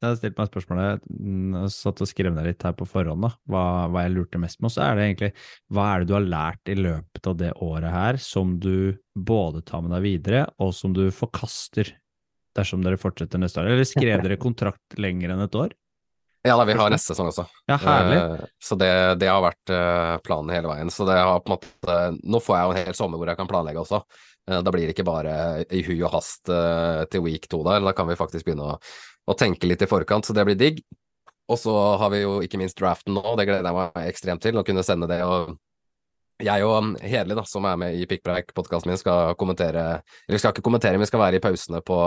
Jeg 0.00 0.08
har 0.08 0.16
stilt 0.16 0.38
meg 0.40 0.48
spørsmålet 0.48 1.02
mm, 1.12 1.56
satt 1.68 2.00
og 2.00 2.08
skrev 2.08 2.32
ned 2.32 2.46
litt 2.48 2.64
her 2.64 2.72
på 2.76 2.86
forhånd, 2.88 3.20
da, 3.26 3.30
hva, 3.52 3.64
hva 3.92 4.04
jeg 4.06 4.14
lurte 4.14 4.40
mest 4.40 4.62
med. 4.64 4.72
Så 4.72 4.80
er 4.86 4.96
det 4.96 5.08
egentlig 5.10 5.32
hva 5.76 5.90
er 5.90 6.00
det 6.00 6.08
du 6.08 6.14
har 6.16 6.24
lært 6.24 6.72
i 6.72 6.76
løpet 6.78 7.28
av 7.28 7.36
det 7.42 7.50
året 7.60 7.92
her 7.92 8.20
som 8.24 8.54
du 8.64 8.96
både 9.12 9.60
tar 9.68 9.84
med 9.84 9.92
deg 9.98 10.06
videre, 10.06 10.46
og 10.56 10.72
som 10.76 10.96
du 10.96 11.04
forkaster 11.12 11.92
dersom 12.56 12.80
dere 12.86 13.00
fortsetter 13.00 13.42
neste 13.42 13.60
år? 13.60 13.74
Eller 13.74 13.88
skrev 13.88 14.24
dere 14.24 14.40
kontrakt 14.40 14.96
lenger 14.96 15.36
enn 15.36 15.44
et 15.44 15.60
år? 15.66 15.76
Ja 16.42 16.56
da, 16.56 16.64
vi 16.64 16.72
har 16.72 16.88
neste 16.88 17.12
sesong 17.12 17.28
også. 17.28 17.44
Ja, 17.68 17.76
herlig. 17.82 18.16
Eh, 18.16 18.44
så 18.64 18.76
det, 18.80 18.90
det 19.20 19.28
har 19.28 19.42
vært 19.44 19.72
eh, 19.76 20.16
planen 20.24 20.54
hele 20.54 20.70
veien. 20.70 20.92
Så 20.92 21.04
det 21.08 21.18
har 21.20 21.42
på 21.44 21.52
en 21.52 21.58
måte 21.58 21.96
Nå 22.24 22.40
får 22.40 22.56
jeg 22.56 22.64
jo 22.64 22.72
en 22.72 22.80
hel 22.80 22.96
sommer 22.96 23.20
hvor 23.20 23.28
jeg 23.28 23.40
kan 23.40 23.50
planlegge 23.50 23.82
også. 23.82 24.00
Eh, 24.48 24.62
da 24.64 24.72
blir 24.72 24.88
det 24.88 24.94
ikke 24.94 25.04
bare 25.04 25.34
i 25.68 25.82
hui 25.84 25.98
og 25.98 26.14
hast 26.14 26.48
til 26.48 27.26
week 27.26 27.44
to 27.52 27.60
der. 27.68 27.84
Da 27.84 27.92
kan 27.96 28.08
vi 28.08 28.16
faktisk 28.16 28.48
begynne 28.48 28.72
å, 28.72 28.78
å 29.28 29.36
tenke 29.38 29.68
litt 29.68 29.82
i 29.84 29.88
forkant, 29.90 30.26
så 30.26 30.36
det 30.36 30.46
blir 30.48 30.58
digg. 30.58 30.80
Og 31.50 31.58
så 31.58 31.74
har 31.98 32.12
vi 32.12 32.22
jo 32.22 32.38
ikke 32.44 32.60
minst 32.60 32.78
draften 32.78 33.16
nå, 33.16 33.24
det 33.38 33.48
gleder 33.48 33.66
jeg 33.66 33.76
meg 33.76 34.06
ekstremt 34.06 34.44
til, 34.44 34.58
å 34.60 34.64
kunne 34.66 34.86
sende 34.86 35.10
det. 35.10 35.20
og 35.26 35.56
jeg 36.40 36.64
og 36.64 36.76
um, 36.78 36.92
Hedli, 37.02 37.36
da, 37.36 37.44
som 37.48 37.66
er 37.68 37.76
med 37.80 37.98
i 37.98 38.06
Pikkpreik-podkasten 38.08 38.90
min, 38.90 39.00
skal 39.00 39.34
kommentere 39.40 40.00
Eller 40.28 40.40
skal 40.40 40.54
ikke 40.54 40.64
kommentere, 40.64 40.96
men 40.96 41.04
vi 41.04 41.10
skal 41.10 41.22
være 41.22 41.40
i 41.40 41.42
pausene 41.44 41.82
på, 41.84 41.98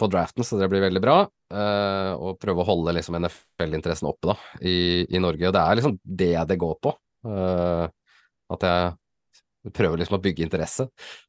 på 0.00 0.08
draften, 0.10 0.46
så 0.46 0.58
det 0.58 0.68
blir 0.72 0.82
veldig 0.84 1.02
bra. 1.04 1.20
Uh, 1.54 2.12
og 2.18 2.40
prøve 2.42 2.64
å 2.64 2.68
holde 2.68 2.96
liksom 2.96 3.18
NFL-interessen 3.20 4.10
oppe 4.10 4.32
da, 4.32 4.38
i, 4.66 5.04
i 5.06 5.22
Norge. 5.22 5.46
Og 5.48 5.54
det 5.54 5.62
er 5.62 5.80
liksom 5.80 5.98
det 6.02 6.34
det 6.50 6.58
går 6.60 6.76
på. 6.82 6.94
Uh, 7.28 7.86
at 8.54 8.66
jeg 8.66 8.92
prøver 9.72 10.00
liksom 10.00 10.18
å 10.18 10.22
bygge 10.24 10.44
interesse 10.44 10.86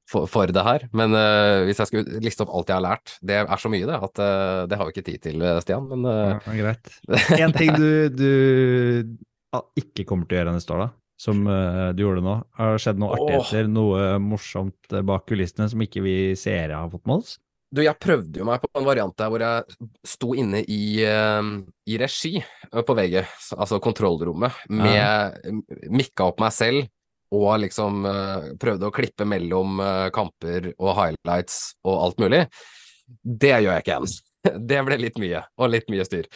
for, 0.10 0.28
for 0.32 0.52
det 0.52 0.66
her. 0.66 0.88
Men 0.96 1.16
uh, 1.16 1.64
hvis 1.68 1.80
jeg 1.82 1.92
skulle 1.92 2.24
liste 2.24 2.44
opp 2.44 2.52
alt 2.56 2.72
jeg 2.72 2.78
har 2.80 2.86
lært, 2.86 3.16
det 3.26 3.40
er 3.44 3.62
så 3.62 3.72
mye 3.72 3.88
det, 3.88 4.02
at 4.10 4.22
uh, 4.22 4.66
det 4.70 4.80
har 4.80 4.90
vi 4.90 4.96
ikke 4.96 5.08
tid 5.12 5.24
til, 5.24 5.46
eh, 5.46 5.62
Stian. 5.64 5.88
Men 5.92 6.10
uh, 6.10 6.36
Ja, 6.36 6.58
greit. 6.60 6.92
En 7.46 7.56
ting 7.56 7.72
du, 7.78 7.90
du 8.12 8.30
ikke 9.80 10.06
kommer 10.08 10.28
til 10.28 10.38
å 10.38 10.42
gjøre 10.42 10.58
neste 10.58 10.76
år, 10.76 10.86
da, 10.86 10.90
som 11.22 11.46
du 11.96 12.04
gjorde 12.04 12.24
nå. 12.26 12.36
Har 12.58 12.76
det 12.76 12.84
skjedd 12.84 13.00
noe 13.00 13.16
artigheter, 13.16 13.70
noe 13.72 14.16
morsomt 14.20 14.96
bak 15.08 15.28
kulissene 15.30 15.70
som 15.72 15.84
ikke 15.86 16.04
vi 16.04 16.18
seere 16.40 16.82
har 16.82 16.92
fått 16.92 17.06
med 17.08 17.24
oss? 17.24 17.38
Du, 17.76 17.82
jeg 17.84 17.98
prøvde 18.00 18.40
jo 18.40 18.46
meg 18.48 18.62
på 18.64 18.70
en 18.78 18.88
variant 18.88 19.16
der 19.20 19.32
hvor 19.32 19.44
jeg 19.44 19.88
sto 20.08 20.36
inne 20.38 20.62
i, 20.72 21.04
i 21.04 21.98
regi 22.00 22.34
på 22.72 22.98
VG, 23.00 23.18
altså 23.56 23.80
kontrollrommet, 23.84 24.60
med 24.72 25.90
mikka 25.92 26.30
opp 26.30 26.44
meg 26.44 26.54
selv 26.56 26.86
og 27.34 27.60
liksom 27.64 28.06
eh, 28.06 28.50
prøvde 28.62 28.90
å 28.90 28.94
klippe 28.94 29.26
mellom 29.28 29.80
eh, 29.82 30.08
kamper 30.14 30.72
og 30.76 30.92
highlights 30.98 31.76
og 31.86 31.96
alt 31.96 32.22
mulig, 32.22 32.44
det 33.24 33.56
gjør 33.56 33.72
jeg 33.74 33.86
ikke 33.86 33.96
igjen. 33.96 34.16
Det 34.70 34.82
ble 34.86 34.98
litt 35.02 35.16
mye, 35.18 35.40
og 35.58 35.72
litt 35.74 35.88
mye 35.90 36.04
styr. 36.06 36.28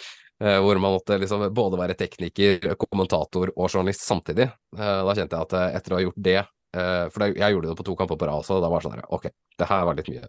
Eh, 0.41 0.55
hvor 0.63 0.79
man 0.81 0.95
måtte 0.95 1.19
liksom 1.21 1.43
både 1.53 1.77
være 1.77 1.97
tekniker, 1.99 2.71
kommentator 2.81 3.51
og 3.53 3.67
journalist 3.67 4.01
samtidig. 4.07 4.47
Da 4.73 5.13
kjente 5.13 5.37
jeg 5.37 5.45
at 5.45 5.77
etter 5.77 5.93
å 5.93 5.99
ha 5.99 6.05
gjort 6.05 6.23
det 6.29 6.39
For 6.69 7.25
jeg 7.25 7.53
gjorde 7.53 7.71
det 7.71 7.75
på 7.79 7.85
to 7.85 7.95
kamper 7.97 8.17
på 8.17 8.27
rad 8.29 8.43
også, 8.43 8.57
og 8.57 8.61
da 8.61 8.69
var 8.69 8.81
det 8.81 8.89
sånn 8.89 9.15
ok, 9.17 9.29
det 9.57 9.67
her 9.69 9.85
var 9.87 9.97
litt 9.97 10.09
mye. 10.13 10.27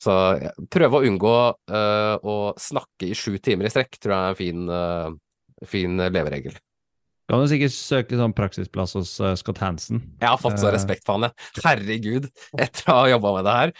Så 0.00 0.14
prøve 0.72 1.00
å 1.00 1.08
unngå 1.08 1.34
å 2.32 2.36
snakke 2.60 3.10
i 3.10 3.16
sju 3.16 3.36
timer 3.44 3.68
i 3.68 3.72
strekk, 3.72 3.98
tror 4.00 4.14
jeg 4.14 4.22
er 4.22 4.32
en 4.32 4.40
fin, 4.40 5.18
fin 5.68 6.00
leveregel. 6.00 6.56
Kan 7.26 7.42
du 7.42 7.48
sikkert 7.50 7.74
søke 7.74 8.18
sånn 8.20 8.34
praksisplass 8.38 8.92
hos 8.94 9.16
uh, 9.18 9.32
Scott 9.38 9.58
Hansen. 9.58 9.98
Jeg 10.22 10.28
har 10.30 10.38
fått 10.38 10.60
så 10.62 10.68
Eh. 10.70 10.76
respekt 10.76 11.02
for 11.06 11.18
han, 11.18 11.26
jeg. 11.26 11.64
Herregud, 11.64 12.28
etter 12.62 12.92
å 12.92 13.00
ha 13.00 13.08
jobba 13.10 13.32
med 13.38 13.48
det 13.48 13.54
her. 13.56 13.72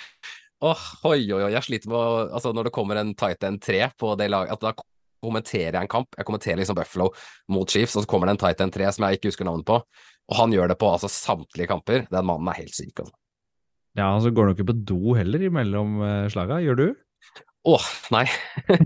Åh, 0.66 0.82
oi, 1.12 1.20
oi, 1.30 1.42
oi, 1.44 1.53
jeg 1.53 1.62
sliter 1.66 1.92
med 1.92 1.99
å 2.01 2.32
Altså, 2.32 2.51
når 2.57 2.64
det 2.70 2.72
kommer 2.74 2.99
en 2.99 3.14
tight 3.14 3.44
end 3.47 3.61
3 3.62 3.90
på 4.01 4.16
det 4.18 4.30
laget, 4.32 4.57
at 4.57 4.64
da 4.64 4.72
kommenterer 5.22 5.76
jeg 5.78 5.86
en 5.86 5.92
kamp. 5.94 6.09
Jeg 6.18 6.26
kommenterer 6.26 6.59
liksom 6.61 6.76
Buffalo 6.78 7.11
mot 7.53 7.70
Chiefs, 7.70 7.94
og 7.97 8.03
så 8.05 8.11
kommer 8.11 8.26
det 8.26 8.36
en 8.36 8.42
tight 8.47 8.61
end 8.64 8.74
3 8.74 8.90
som 8.97 9.07
jeg 9.07 9.18
ikke 9.20 9.30
husker 9.30 9.47
navnet 9.49 9.66
på, 9.68 9.78
og 9.78 10.36
han 10.40 10.53
gjør 10.55 10.72
det 10.72 10.78
på 10.82 10.90
altså 10.90 11.11
samtlige 11.12 11.70
kamper. 11.70 12.07
Den 12.11 12.26
mannen 12.26 12.51
er 12.51 12.59
helt 12.64 12.74
syk, 12.74 12.94
altså. 13.05 13.14
Ja, 13.97 14.11
og 14.16 14.24
så 14.26 14.32
går 14.34 14.51
du 14.51 14.57
ikke 14.57 14.68
på 14.72 14.80
do 14.90 15.14
heller 15.16 15.40
imellom 15.47 16.01
eh, 16.05 16.26
slaga, 16.34 16.59
gjør 16.61 16.76
du? 16.82 16.86
Åh, 17.66 17.86
nei. 18.14 18.24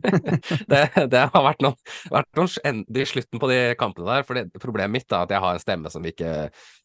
det, 0.73 0.81
det 1.13 1.25
har 1.35 1.43
vært 1.45 1.61
noen, 1.65 1.77
vært 2.09 2.39
noen 2.39 2.55
ender 2.71 3.09
slutten 3.09 3.43
på 3.43 3.51
de 3.51 3.59
kampene 3.81 4.09
der. 4.09 4.25
For 4.25 4.39
det, 4.39 4.47
problemet 4.63 4.95
mitt 4.95 5.13
er 5.13 5.27
at 5.27 5.35
jeg 5.35 5.45
har 5.45 5.57
en 5.57 5.63
stemme 5.63 5.93
som 5.93 6.07
ikke 6.09 6.31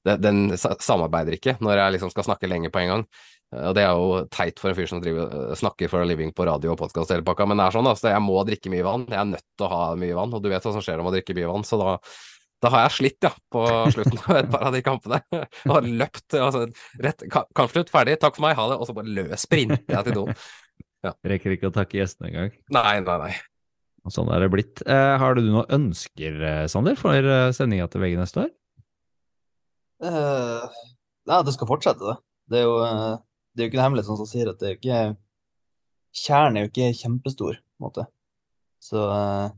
Den, 0.05 0.19
den 0.21 0.41
samarbeider 0.59 1.37
ikke 1.37 1.55
når 1.63 1.79
jeg 1.79 1.95
liksom 1.95 2.11
skal 2.13 2.27
snakke 2.27 2.51
lenge 2.51 2.69
på 2.73 2.83
en 2.83 2.91
gang. 2.91 3.07
Og 3.55 3.75
det 3.77 3.85
er 3.85 3.95
jo 3.95 4.21
teit 4.33 4.59
for 4.59 4.71
en 4.71 4.77
fyr 4.77 4.89
som 4.89 5.01
driver, 5.01 5.31
eh, 5.31 5.55
snakker 5.55 5.89
for 5.91 6.03
a 6.03 6.07
living 6.07 6.33
på 6.35 6.45
radio 6.49 6.73
og 6.73 6.79
podkast 6.81 7.13
hele 7.13 7.23
pakka, 7.25 7.47
men 7.47 7.61
det 7.61 7.69
er 7.69 7.75
sånn, 7.77 7.87
altså. 7.87 8.11
Jeg 8.11 8.23
må 8.25 8.37
drikke 8.47 8.71
mye 8.73 8.85
vann. 8.85 9.05
Jeg 9.07 9.21
er 9.21 9.29
nødt 9.31 9.45
til 9.55 9.67
å 9.67 9.71
ha 9.71 9.83
mye 9.99 10.17
vann, 10.17 10.33
og 10.35 10.43
du 10.43 10.49
vet 10.51 10.65
hva 10.65 10.73
som 10.75 10.83
skjer 10.83 10.99
om 10.99 11.07
å 11.11 11.13
drikke 11.15 11.37
mye 11.37 11.51
vann, 11.51 11.67
så 11.67 11.79
da 11.81 11.99
da 12.63 12.71
har 12.71 12.85
jeg 12.85 12.93
slitt, 12.95 13.17
ja, 13.21 13.29
på 13.51 13.61
slutten 13.93 14.19
av 14.23 14.37
et 14.39 14.47
par 14.49 14.63
av 14.65 14.73
de 14.73 14.79
kampene. 14.81 15.19
Og 15.67 15.73
har 15.75 15.89
løpt 16.01 16.37
altså, 16.39 16.63
rett 17.03 17.25
Kampslutt, 17.29 17.91
ferdig, 17.93 18.15
takk 18.21 18.37
for 18.37 18.45
meg, 18.47 18.55
ha 18.57 18.69
det, 18.71 18.77
og 18.79 18.87
så 18.87 18.95
bare 18.95 19.11
løs 19.11 19.43
sprinter 19.45 19.83
jeg 19.91 20.07
til 20.07 20.15
do. 20.17 20.23
Rekker 21.27 21.55
ikke 21.55 21.69
å 21.69 21.75
takke 21.75 21.99
gjestene 21.99 22.31
engang. 22.31 22.53
Nei, 22.73 22.95
nei, 23.05 23.17
nei. 23.21 23.33
Og 24.05 24.13
Sånn 24.13 24.29
er 24.33 24.43
det 24.43 24.51
blitt. 24.53 24.81
Eh, 24.85 25.15
har 25.21 25.33
du 25.37 25.41
noen 25.45 25.65
ønsker, 25.79 26.35
eh, 26.45 26.65
Sander, 26.69 26.97
for 26.99 27.15
uh, 27.25 27.49
sendinga 27.55 27.87
til 27.89 28.03
VG 28.03 28.19
neste 28.19 28.43
år? 28.43 28.51
Uh, 30.03 30.65
ja, 31.25 31.39
det 31.41 31.53
skal 31.55 31.69
fortsette, 31.69 32.03
det. 32.03 32.17
Det 32.51 32.59
er 32.59 32.65
jo, 32.67 32.75
eh, 32.85 33.15
det 33.55 33.63
er 33.63 33.65
jo 33.65 33.71
ikke 33.71 33.79
noe 33.79 33.85
hemmelig, 33.87 34.05
sånn 34.05 34.19
som 34.19 34.27
sier 34.29 34.51
at 34.51 34.59
det 34.61 34.67
er 34.67 34.73
jo 34.75 34.79
ikke 34.81 35.03
Kjernen 36.15 36.55
er 36.59 36.63
jo 36.63 36.69
ikke 36.69 36.89
kjempestor, 36.95 37.57
på 37.59 37.81
en 37.81 37.83
måte. 37.89 38.03
Så 38.79 39.01
uh, 39.09 39.49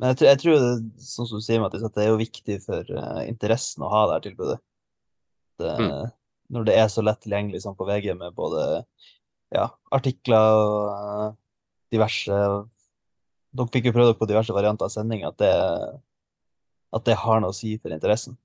Men 0.00 0.10
jeg, 0.10 0.18
tror- 0.18 0.28
jeg 0.28 0.40
tror, 0.42 0.58
det, 0.64 1.04
sånn 1.06 1.28
som 1.30 1.40
du 1.40 1.44
sier, 1.46 1.62
Mattis, 1.62 1.84
at 1.86 1.94
det 1.96 2.02
er 2.04 2.10
jo 2.10 2.18
viktig 2.20 2.56
for 2.66 2.90
uh, 2.96 3.20
interessen 3.28 3.86
å 3.86 3.92
ha 3.92 4.02
det 4.08 4.16
her 4.18 4.26
tilbudet. 4.30 4.58
Det, 5.60 5.76
Mm. 5.80 6.10
Når 6.50 6.64
det 6.66 6.74
er 6.82 6.88
så 6.90 7.02
lett 7.06 7.20
tilgjengelig 7.22 7.60
som 7.62 7.76
på 7.78 7.86
VG, 7.86 8.08
med 8.18 8.34
både 8.34 8.80
ja, 9.54 9.66
artikler 9.94 10.60
og 10.60 10.90
eh, 10.90 11.32
diverse 11.96 12.42
Dere 13.50 13.66
fikk 13.74 13.88
jo 13.88 13.92
prøvd 13.96 14.12
dere 14.12 14.18
på 14.20 14.26
diverse 14.30 14.54
varianter 14.54 14.86
av 14.86 14.92
sending, 14.94 15.24
at 15.26 15.34
det, 15.42 15.50
at 16.94 17.06
det 17.08 17.16
har 17.18 17.40
noe 17.42 17.50
å 17.50 17.56
si 17.56 17.72
for 17.82 17.90
interessen. 17.90 18.36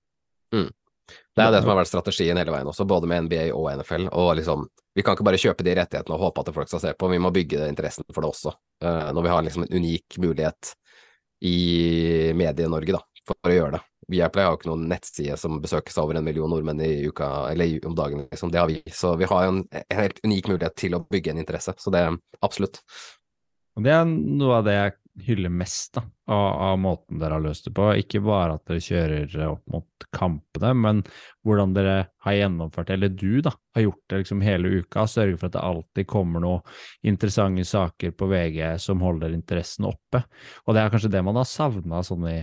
Det 1.36 1.44
er 1.44 1.52
det 1.54 1.60
som 1.62 1.70
har 1.70 1.78
vært 1.78 1.92
strategien 1.92 2.40
hele 2.42 2.54
veien 2.54 2.70
også, 2.72 2.88
både 2.90 3.10
med 3.12 3.28
NBA 3.28 3.44
og 3.54 3.68
NFL. 3.76 4.08
Og 4.18 4.32
liksom, 4.40 4.66
vi 4.98 5.04
kan 5.06 5.14
ikke 5.14 5.28
bare 5.28 5.42
kjøpe 5.42 5.66
de 5.68 5.76
rettighetene 5.78 6.18
og 6.18 6.24
håpe 6.26 6.42
at 6.42 6.50
folk 6.56 6.72
skal 6.72 6.82
se 6.82 6.96
på, 6.98 7.10
vi 7.12 7.22
må 7.22 7.30
bygge 7.36 7.68
interessen 7.70 8.08
for 8.10 8.26
det 8.26 8.32
også. 8.32 8.56
eh, 8.82 9.12
når 9.14 9.28
vi 9.28 9.34
har 9.36 9.46
liksom 9.46 9.68
en 9.68 9.76
unik 9.78 10.18
mulighet 10.24 10.74
i 11.46 11.58
Medie-Norge, 12.34 12.98
da, 12.98 13.22
for 13.28 13.52
å 13.52 13.54
gjøre 13.54 13.78
det. 13.78 13.84
Viaplay 14.12 14.46
har 14.46 14.58
ikke 14.58 14.70
noen 14.70 14.88
nettside 14.92 15.38
som 15.42 15.60
besøkes 15.64 15.98
av 15.98 16.08
over 16.08 16.20
en 16.20 16.28
million 16.28 16.52
nordmenn 16.52 16.82
i 16.86 17.08
uka, 17.10 17.30
eller 17.52 17.78
om 17.88 17.96
dagen, 17.98 18.26
liksom. 18.30 18.52
Det 18.54 18.62
har 18.62 18.70
vi. 18.72 18.82
Så 18.94 19.16
vi 19.20 19.30
har 19.30 19.48
en, 19.48 19.64
en 19.72 20.02
helt 20.02 20.22
unik 20.24 20.52
mulighet 20.54 20.78
til 20.80 20.98
å 20.98 21.04
bygge 21.10 21.34
en 21.34 21.42
interesse. 21.42 21.74
Så 21.78 21.94
det 21.94 22.04
er 22.06 22.20
absolutt. 22.46 22.82
Og 23.76 23.84
Det 23.84 23.92
er 23.92 24.06
noe 24.08 24.62
av 24.62 24.68
det 24.68 24.78
jeg 24.78 24.96
hyller 25.26 25.52
mest 25.52 25.94
da, 25.96 26.04
av, 26.28 26.46
av 26.62 26.78
måten 26.80 27.20
dere 27.20 27.38
har 27.38 27.44
løst 27.44 27.68
det 27.68 27.74
på. 27.76 27.88
Ikke 28.00 28.22
bare 28.24 28.58
at 28.58 28.66
dere 28.68 28.84
kjører 28.84 29.36
opp 29.48 29.64
mot 29.72 30.08
kampene, 30.16 30.72
men 30.76 31.02
hvordan 31.46 31.76
dere 31.76 31.96
har 32.26 32.38
gjennomført, 32.38 32.92
eller 32.96 33.14
du 33.14 33.42
da, 33.46 33.54
har 33.76 33.88
gjort 33.88 34.02
det 34.12 34.22
liksom 34.24 34.44
hele 34.46 34.82
uka. 34.82 35.06
Sørger 35.08 35.38
for 35.40 35.50
at 35.50 35.58
det 35.58 35.66
alltid 35.68 36.10
kommer 36.12 36.44
noen 36.44 37.08
interessante 37.08 37.68
saker 37.68 38.16
på 38.16 38.30
VG 38.32 38.60
som 38.82 39.04
holder 39.04 39.36
interessen 39.36 39.88
oppe. 39.92 40.26
Og 40.66 40.76
det 40.76 40.84
er 40.84 40.94
kanskje 40.94 41.14
det 41.16 41.24
man 41.26 41.40
har 41.40 41.48
savna 41.50 42.04
sånn 42.06 42.28
i 42.32 42.40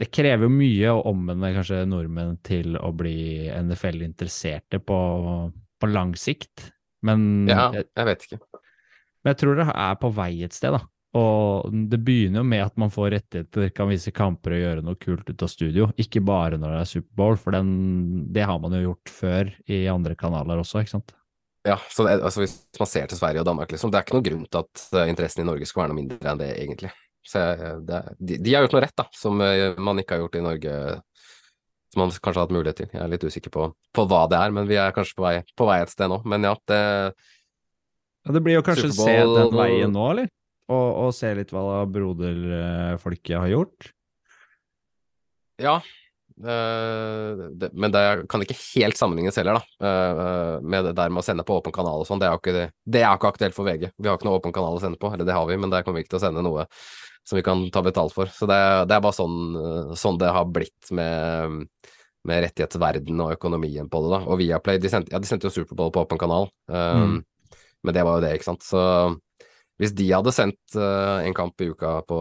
Det 0.00 0.08
krever 0.10 0.48
jo 0.48 0.50
mye 0.50 0.90
å 0.90 1.04
omvende 1.10 1.52
kanskje 1.54 1.84
nordmenn 1.86 2.38
til 2.46 2.74
å 2.80 2.90
bli 2.96 3.46
NFL-interesserte 3.54 4.80
på, 4.82 4.98
på 5.78 5.90
lang 5.92 6.16
sikt. 6.18 6.72
Men 7.04 7.46
Ja, 7.50 7.68
jeg, 7.74 8.08
vet 8.08 8.26
ikke. 8.26 8.40
men 9.22 9.34
jeg 9.34 9.40
tror 9.42 9.60
det 9.60 9.68
er 9.70 10.00
på 10.00 10.10
vei 10.16 10.32
et 10.46 10.56
sted, 10.56 10.74
da. 10.74 10.82
Og 11.14 11.70
det 11.90 12.00
begynner 12.02 12.42
jo 12.42 12.48
med 12.48 12.64
at 12.64 12.78
man 12.80 12.90
får 12.90 13.12
rettigheter, 13.14 13.68
kan 13.70 13.86
vise 13.86 14.10
kamper 14.14 14.56
og 14.56 14.62
gjøre 14.64 14.82
noe 14.82 14.98
kult 14.98 15.28
ut 15.30 15.44
av 15.46 15.50
studio. 15.52 15.86
Ikke 16.00 16.22
bare 16.24 16.58
når 16.58 16.74
det 16.74 16.80
er 16.80 16.90
Superbowl, 16.90 17.38
for 17.38 17.54
den, 17.54 17.68
det 18.34 18.48
har 18.50 18.58
man 18.62 18.74
jo 18.74 18.88
gjort 18.88 19.12
før 19.14 19.52
i 19.70 19.84
andre 19.92 20.18
kanaler 20.18 20.64
også, 20.64 20.82
ikke 20.82 20.96
sant. 20.96 21.14
Ja, 21.64 21.78
så 21.88 22.04
det, 22.04 22.18
altså 22.18 22.42
hvis 22.42 22.58
man 22.80 22.90
ser 22.90 23.06
til 23.08 23.20
Sverige 23.20 23.44
og 23.44 23.46
Danmark, 23.48 23.70
liksom, 23.72 23.92
det 23.92 24.00
er 24.00 24.04
ikke 24.04 24.18
noen 24.18 24.26
grunn 24.26 24.48
til 24.50 24.64
at 24.64 24.82
eh, 24.98 25.12
interessen 25.12 25.44
i 25.44 25.46
Norge 25.48 25.68
skal 25.70 25.84
være 25.84 25.94
noe 25.94 26.00
mindre 26.02 26.32
enn 26.32 26.42
det, 26.42 26.50
egentlig. 26.60 26.90
Så 27.24 27.40
jeg- 27.40 27.80
det, 27.88 28.00
de, 28.20 28.38
de 28.44 28.54
har 28.54 28.66
gjort 28.66 28.76
noe 28.76 28.84
rett, 28.84 28.96
da, 29.00 29.06
som 29.16 29.40
eh, 29.40 29.74
man 29.80 29.98
ikke 30.02 30.16
har 30.18 30.24
gjort 30.26 30.36
i 30.36 30.44
Norge, 30.44 30.74
som 31.94 32.02
man 32.04 32.10
kanskje 32.12 32.34
har 32.36 32.44
hatt 32.46 32.52
mulighet 32.56 32.82
til. 32.82 32.90
Jeg 32.92 33.02
er 33.04 33.12
litt 33.14 33.24
usikker 33.24 33.54
på, 33.54 33.68
på 33.96 34.04
hva 34.10 34.24
det 34.28 34.38
er, 34.42 34.52
men 34.52 34.68
vi 34.68 34.76
er 34.80 34.92
kanskje 34.96 35.16
på 35.16 35.24
vei, 35.26 35.34
på 35.56 35.68
vei 35.70 35.80
et 35.82 35.92
sted 35.94 36.10
nå. 36.12 36.20
Men 36.28 36.44
ja, 36.50 36.54
det, 36.68 36.80
Ja, 38.24 38.32
det 38.32 38.40
blir 38.44 38.56
jo 38.58 38.64
kanskje 38.64 38.88
å 38.92 38.96
se 38.96 39.18
den 39.20 39.56
veien 39.56 39.92
nå, 39.92 40.06
eller? 40.14 40.30
Og, 40.72 40.86
og 41.04 41.10
se 41.12 41.28
litt 41.36 41.50
hva 41.52 41.82
broderfolket 41.92 43.36
har 43.36 43.52
gjort. 43.52 43.90
ja. 45.60 45.80
Uh, 46.34 47.46
det, 47.54 47.68
men 47.78 47.92
det 47.94 48.00
kan 48.26 48.42
ikke 48.42 48.56
helt 48.58 48.98
sammenlignes 48.98 49.36
heller, 49.38 49.60
da. 49.60 49.62
Uh, 49.78 50.64
med 50.66 50.82
det 50.88 50.96
der 50.98 51.12
med 51.14 51.20
å 51.22 51.22
sende 51.22 51.44
på 51.46 51.60
åpen 51.60 51.70
kanal 51.70 52.02
og 52.02 52.08
sånn. 52.08 52.18
Det 52.18 52.26
ikke, 52.26 52.64
det 52.90 53.02
er 53.04 53.12
ikke 53.14 53.30
aktuelt 53.30 53.54
for 53.54 53.68
VG. 53.68 53.92
Vi 53.94 54.10
har 54.10 54.18
ikke 54.18 54.26
noe 54.26 54.40
åpen 54.40 54.54
kanal 54.56 54.74
å 54.74 54.82
sende 54.82 54.98
på, 54.98 55.12
eller 55.14 55.28
det 55.28 55.36
har 55.36 55.46
vi, 55.46 55.54
men 55.62 55.70
der 55.70 55.86
kommer 55.86 56.00
vi 56.00 56.08
ikke 56.08 56.16
til 56.16 56.18
å 56.18 56.24
sende 56.24 56.42
noe 56.42 56.66
som 57.24 57.36
vi 57.36 57.42
kan 57.42 57.70
ta 57.70 57.82
betalt 57.82 58.14
for. 58.14 58.30
Så 58.30 58.46
det, 58.48 58.60
det 58.88 58.96
er 58.96 59.04
bare 59.04 59.16
sånn, 59.16 59.38
eh, 59.56 59.92
sånn 59.98 60.20
det 60.20 60.32
har 60.36 60.48
blitt 60.50 60.90
med, 60.94 61.68
med 62.28 62.42
rettighetsverdenen 62.46 63.24
og 63.24 63.36
økonomien 63.36 63.88
på 63.90 64.02
det. 64.04 64.12
da. 64.16 64.20
Og 64.28 64.40
Viaplay, 64.42 64.80
de 64.82 64.92
sendte, 64.92 65.14
ja, 65.14 65.20
de 65.22 65.30
sendte 65.30 65.48
jo 65.48 65.54
Superbowl 65.56 65.92
på 65.94 66.04
åpen 66.04 66.20
kanal, 66.20 66.50
um, 66.68 67.22
men 67.84 67.96
det 67.96 68.04
var 68.04 68.18
jo 68.18 68.26
det, 68.26 68.34
ikke 68.36 68.50
sant. 68.52 68.64
Så 68.64 68.82
hvis 69.80 69.94
de 69.96 70.10
hadde 70.12 70.32
sendt 70.36 70.76
uh, 70.78 71.24
en 71.24 71.36
kamp 71.36 71.60
i 71.60 71.70
uka 71.72 71.96
på, 72.08 72.20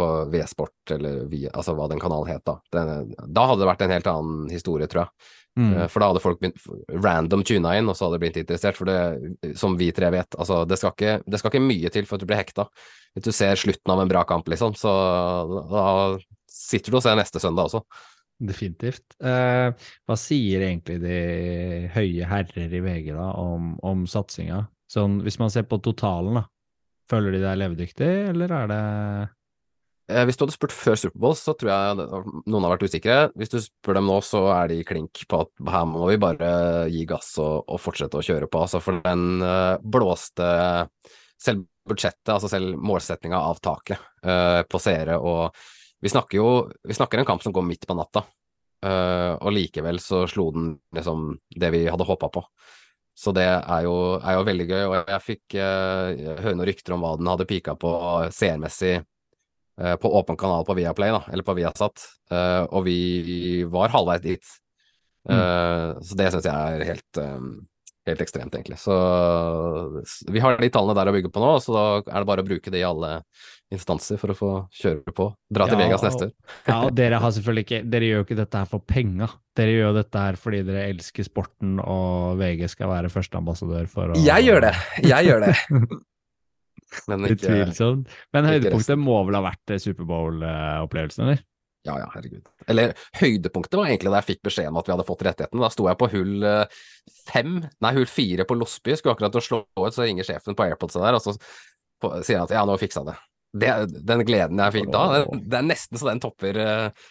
på 0.00 0.08
V-sport, 0.32 0.96
eller 0.96 1.22
via, 1.30 1.52
altså 1.52 1.76
hva 1.76 1.88
den 1.92 2.00
kanalen 2.02 2.32
het 2.32 2.44
da, 2.48 2.58
det, 2.74 2.84
da 3.28 3.46
hadde 3.50 3.62
det 3.62 3.70
vært 3.70 3.84
en 3.86 3.94
helt 3.96 4.10
annen 4.12 4.48
historie, 4.52 4.88
tror 4.90 5.06
jeg. 5.06 5.30
Mm. 5.58 5.72
Eh, 5.74 5.88
For 5.90 6.02
da 6.02 6.10
hadde 6.12 6.22
folk 6.22 6.38
begynt 6.40 7.02
random 7.02 7.42
tuna 7.46 7.74
inn, 7.78 7.88
og 7.90 7.96
så 7.98 8.06
hadde 8.06 8.18
de 8.18 8.24
blitt 8.26 8.40
interessert. 8.42 8.78
For 8.78 8.88
det, 8.88 9.56
som 9.58 9.74
vi 9.80 9.90
tre 9.94 10.10
vet, 10.14 10.38
altså 10.38 10.62
det 10.68 10.78
skal 10.80 10.94
ikke, 10.94 11.16
det 11.26 11.40
skal 11.40 11.52
ikke 11.52 11.64
mye 11.64 11.92
til 11.94 12.06
for 12.08 12.18
at 12.18 12.22
du 12.22 12.28
blir 12.30 12.40
hekta. 12.40 12.68
Hvis 13.16 13.26
du 13.26 13.32
ser 13.34 13.58
slutten 13.58 13.94
av 13.94 14.02
en 14.04 14.10
bra 14.10 14.22
kamp, 14.28 14.48
liksom, 14.50 14.76
så 14.78 14.92
da 15.72 15.88
sitter 16.48 16.94
du 16.94 17.00
og 17.00 17.04
ser 17.04 17.18
neste 17.18 17.42
søndag 17.42 17.70
også. 17.70 17.82
Definitivt. 18.38 19.16
Eh, 19.18 19.88
hva 20.06 20.16
sier 20.20 20.62
egentlig 20.68 21.00
de 21.02 21.18
høye 21.90 22.28
herrer 22.30 22.76
i 22.78 22.82
VG 22.84 23.10
da 23.16 23.32
om, 23.42 23.72
om 23.82 24.06
satsinga? 24.06 24.62
Sånn, 24.88 25.18
hvis 25.26 25.40
man 25.42 25.50
ser 25.52 25.66
på 25.68 25.80
totalen, 25.84 26.38
da. 26.38 26.44
Føler 27.08 27.34
de 27.34 27.40
det 27.42 27.48
er 27.50 27.60
levedyktig, 27.62 28.08
eller 28.30 28.52
er 28.52 28.70
det 28.70 28.82
Hvis 30.08 30.38
du 30.38 30.46
hadde 30.46 30.54
spurt 30.54 30.72
før 30.72 30.96
Superbowl, 30.96 31.34
så 31.36 31.52
tror 31.52 31.68
jeg 31.68 31.96
noen 32.48 32.64
har 32.64 32.72
vært 32.72 32.86
usikre. 32.88 33.16
Hvis 33.36 33.50
du 33.52 33.58
spør 33.60 33.98
dem 33.98 34.06
nå, 34.08 34.14
så 34.24 34.40
er 34.54 34.70
de 34.70 34.78
klink 34.88 35.20
på 35.28 35.42
at 35.44 35.50
her 35.68 35.84
må 35.90 36.06
vi 36.08 36.16
bare 36.22 36.52
gi 36.88 37.02
gass 37.08 37.34
og, 37.44 37.66
og 37.68 37.82
fortsette 37.82 38.16
å 38.16 38.24
kjøre 38.24 38.48
på. 38.48 38.62
Altså 38.64 38.80
for 38.80 39.02
den 39.04 39.44
eh, 39.44 39.74
blåste 39.84 40.46
selv 41.36 41.66
budsjettet, 41.88 42.32
altså 42.32 42.50
selv 42.50 42.80
målsettinga 42.80 43.40
av 43.50 43.60
taket 43.64 44.00
eh, 44.24 44.62
på 44.68 44.80
seere. 44.82 45.18
Og 45.20 45.52
vi 46.00 46.12
snakker 46.12 46.40
jo 46.40 46.48
vi 46.88 46.96
snakker 46.96 47.20
en 47.20 47.28
kamp 47.28 47.44
som 47.44 47.52
går 47.52 47.66
midt 47.66 47.86
på 47.88 47.96
natta, 47.98 48.24
eh, 48.84 49.34
og 49.36 49.54
likevel 49.54 50.00
så 50.02 50.24
slo 50.30 50.50
den 50.54 50.72
liksom 50.94 51.30
det 51.56 51.72
vi 51.74 51.86
hadde 51.88 52.08
håpa 52.08 52.30
på. 52.32 52.44
Så 53.18 53.32
det 53.34 53.48
er 53.48 53.82
jo, 53.82 53.94
er 54.22 54.36
jo 54.36 54.46
veldig 54.46 54.66
gøy, 54.68 54.82
og 54.86 54.98
jeg 55.00 55.24
fikk 55.24 55.58
eh, 55.58 56.26
høre 56.38 56.54
noen 56.54 56.68
rykter 56.68 56.94
om 56.94 57.02
hva 57.02 57.16
den 57.18 57.30
hadde 57.30 57.48
pika 57.50 57.74
på 57.80 57.90
seermessig 58.34 58.92
eh, 59.00 59.06
på 60.00 60.10
åpen 60.18 60.38
kanal 60.40 60.64
på 60.66 60.74
Viaplay, 60.78 61.12
da, 61.14 61.22
eller 61.32 61.46
på 61.46 61.54
Viasat, 61.58 62.06
eh, 62.32 62.64
og 62.66 62.86
vi 62.88 63.64
var 63.70 63.94
halvveis 63.94 64.24
dit. 64.24 64.56
Mm. 65.28 65.98
så 66.00 66.16
det 66.16 66.28
syns 66.32 66.46
jeg 66.46 66.54
er 66.56 66.82
helt, 66.88 67.18
eh, 67.20 67.48
helt 68.08 68.22
ekstremt, 68.24 68.54
egentlig. 68.54 68.78
Så 68.80 68.94
vi 70.32 70.40
har 70.40 70.56
de 70.56 70.70
tallene 70.72 70.96
der 70.96 71.10
å 71.10 71.12
bygge 71.12 71.30
på 71.34 71.42
nå, 71.42 71.50
så 71.60 71.74
da 71.74 71.84
er 72.00 72.22
det 72.22 72.28
bare 72.30 72.44
å 72.44 72.48
bruke 72.48 72.72
det 72.72 72.80
i 72.80 72.86
alle 72.86 73.18
instanser 73.74 74.16
for 74.20 74.32
å 74.32 74.36
få 74.38 74.50
kjøre 74.72 75.12
på. 75.12 75.28
Dra 75.52 75.68
til 75.68 75.76
Ja, 75.76 75.84
Vegas 75.84 76.06
neste 76.06 76.30
år. 76.30 76.34
Ja, 76.64 76.78
og 76.86 76.94
dere 76.96 77.20
har 77.20 77.34
selvfølgelig 77.36 77.66
ikke 77.66 77.82
Dere 77.92 78.08
gjør 78.08 78.22
jo 78.22 78.26
ikke 78.26 78.40
dette 78.40 78.62
her 78.62 78.70
for 78.70 78.80
penga. 78.80 79.28
Dere 79.58 79.74
gjør 79.76 79.98
dette 80.00 80.24
her 80.24 80.40
fordi 80.40 80.62
dere 80.64 80.86
elsker 80.88 81.28
sporten, 81.28 81.78
og 81.84 82.38
VG 82.40 82.68
skal 82.72 82.94
være 82.94 83.12
førsteambassadør 83.12 83.90
for 83.92 84.14
å 84.14 84.22
Jeg 84.24 84.48
gjør 84.48 84.70
det! 84.70 84.76
Jeg 85.04 85.28
gjør 85.28 85.50
det! 85.50 85.56
Men 87.10 87.26
ikke 87.28 87.52
Utvilsomt. 87.52 88.18
Men 88.34 88.48
høydepunktet 88.48 89.00
må 89.00 89.20
vel 89.28 89.38
ha 89.38 89.44
vært 89.44 89.74
eh, 89.74 89.80
Superbowl-opplevelsen, 89.82 91.24
eller? 91.26 91.42
Ja, 91.86 91.94
ja, 92.02 92.08
herregud. 92.12 92.48
Eller 92.68 92.92
høydepunktet 93.16 93.78
var 93.78 93.88
egentlig 93.88 94.12
da 94.12 94.20
jeg 94.20 94.28
fikk 94.32 94.42
beskjed 94.48 94.70
om 94.70 94.78
at 94.80 94.88
vi 94.88 94.94
hadde 94.94 95.06
fått 95.08 95.24
rettighetene. 95.24 95.62
Da 95.62 95.70
sto 95.72 95.86
jeg 95.88 95.98
på 96.00 96.08
hull 96.12 96.46
eh, 96.48 96.80
fem, 97.30 97.58
nei 97.84 97.92
hull 97.96 98.08
fire 98.10 98.46
på 98.48 98.56
Losby, 98.58 98.96
skulle 98.98 99.14
akkurat 99.16 99.34
til 99.34 99.42
å 99.42 99.46
slå 99.46 99.60
ut, 99.64 99.94
så 99.94 100.04
ringer 100.04 100.26
sjefen 100.26 100.58
på 100.58 100.66
AirPodsa 100.66 101.04
der, 101.04 101.18
og 101.18 101.24
så 101.24 101.36
sier 102.26 102.40
han 102.40 102.48
at 102.48 102.56
ja, 102.56 102.64
nå 102.68 102.76
fiksa 102.80 103.04
det. 103.06 103.14
det. 103.62 103.72
Den 104.10 104.24
gleden 104.26 104.60
jeg 104.64 104.76
fikk 104.80 104.90
da, 104.94 105.04
det, 105.14 105.40
det 105.48 105.60
er 105.60 105.70
nesten 105.70 106.00
så 106.00 106.10
den 106.10 106.22
topper 106.22 106.60
eh, 106.64 107.06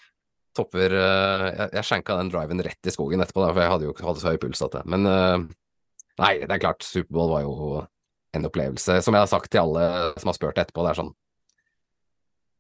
Topper 0.57 0.89
Jeg, 0.89 1.65
jeg 1.75 1.85
skjenka 1.85 2.15
den 2.17 2.31
driven 2.33 2.61
rett 2.65 2.87
i 2.89 2.91
skogen 2.93 3.21
etterpå, 3.21 3.43
da, 3.43 3.51
for 3.51 3.61
jeg 3.61 3.69
hadde 3.69 3.85
jo 3.85 3.91
ikke 3.93 4.05
hadde 4.07 4.21
så 4.23 4.31
høy 4.31 4.39
puls 4.41 4.63
at 4.65 4.73
det. 4.73 4.79
Men 4.89 5.03
nei, 5.05 6.31
det 6.41 6.49
er 6.49 6.61
klart, 6.63 6.81
Superbowl 6.81 7.29
var 7.29 7.43
jo 7.43 7.51
en 8.37 8.49
opplevelse. 8.49 8.99
Som 9.05 9.17
jeg 9.17 9.25
har 9.25 9.31
sagt 9.31 9.51
til 9.53 9.63
alle 9.63 9.87
som 10.17 10.31
har 10.31 10.37
spurt 10.37 10.61
etterpå, 10.61 10.85
det 10.85 10.93
er 10.93 11.01
sånn 11.01 11.15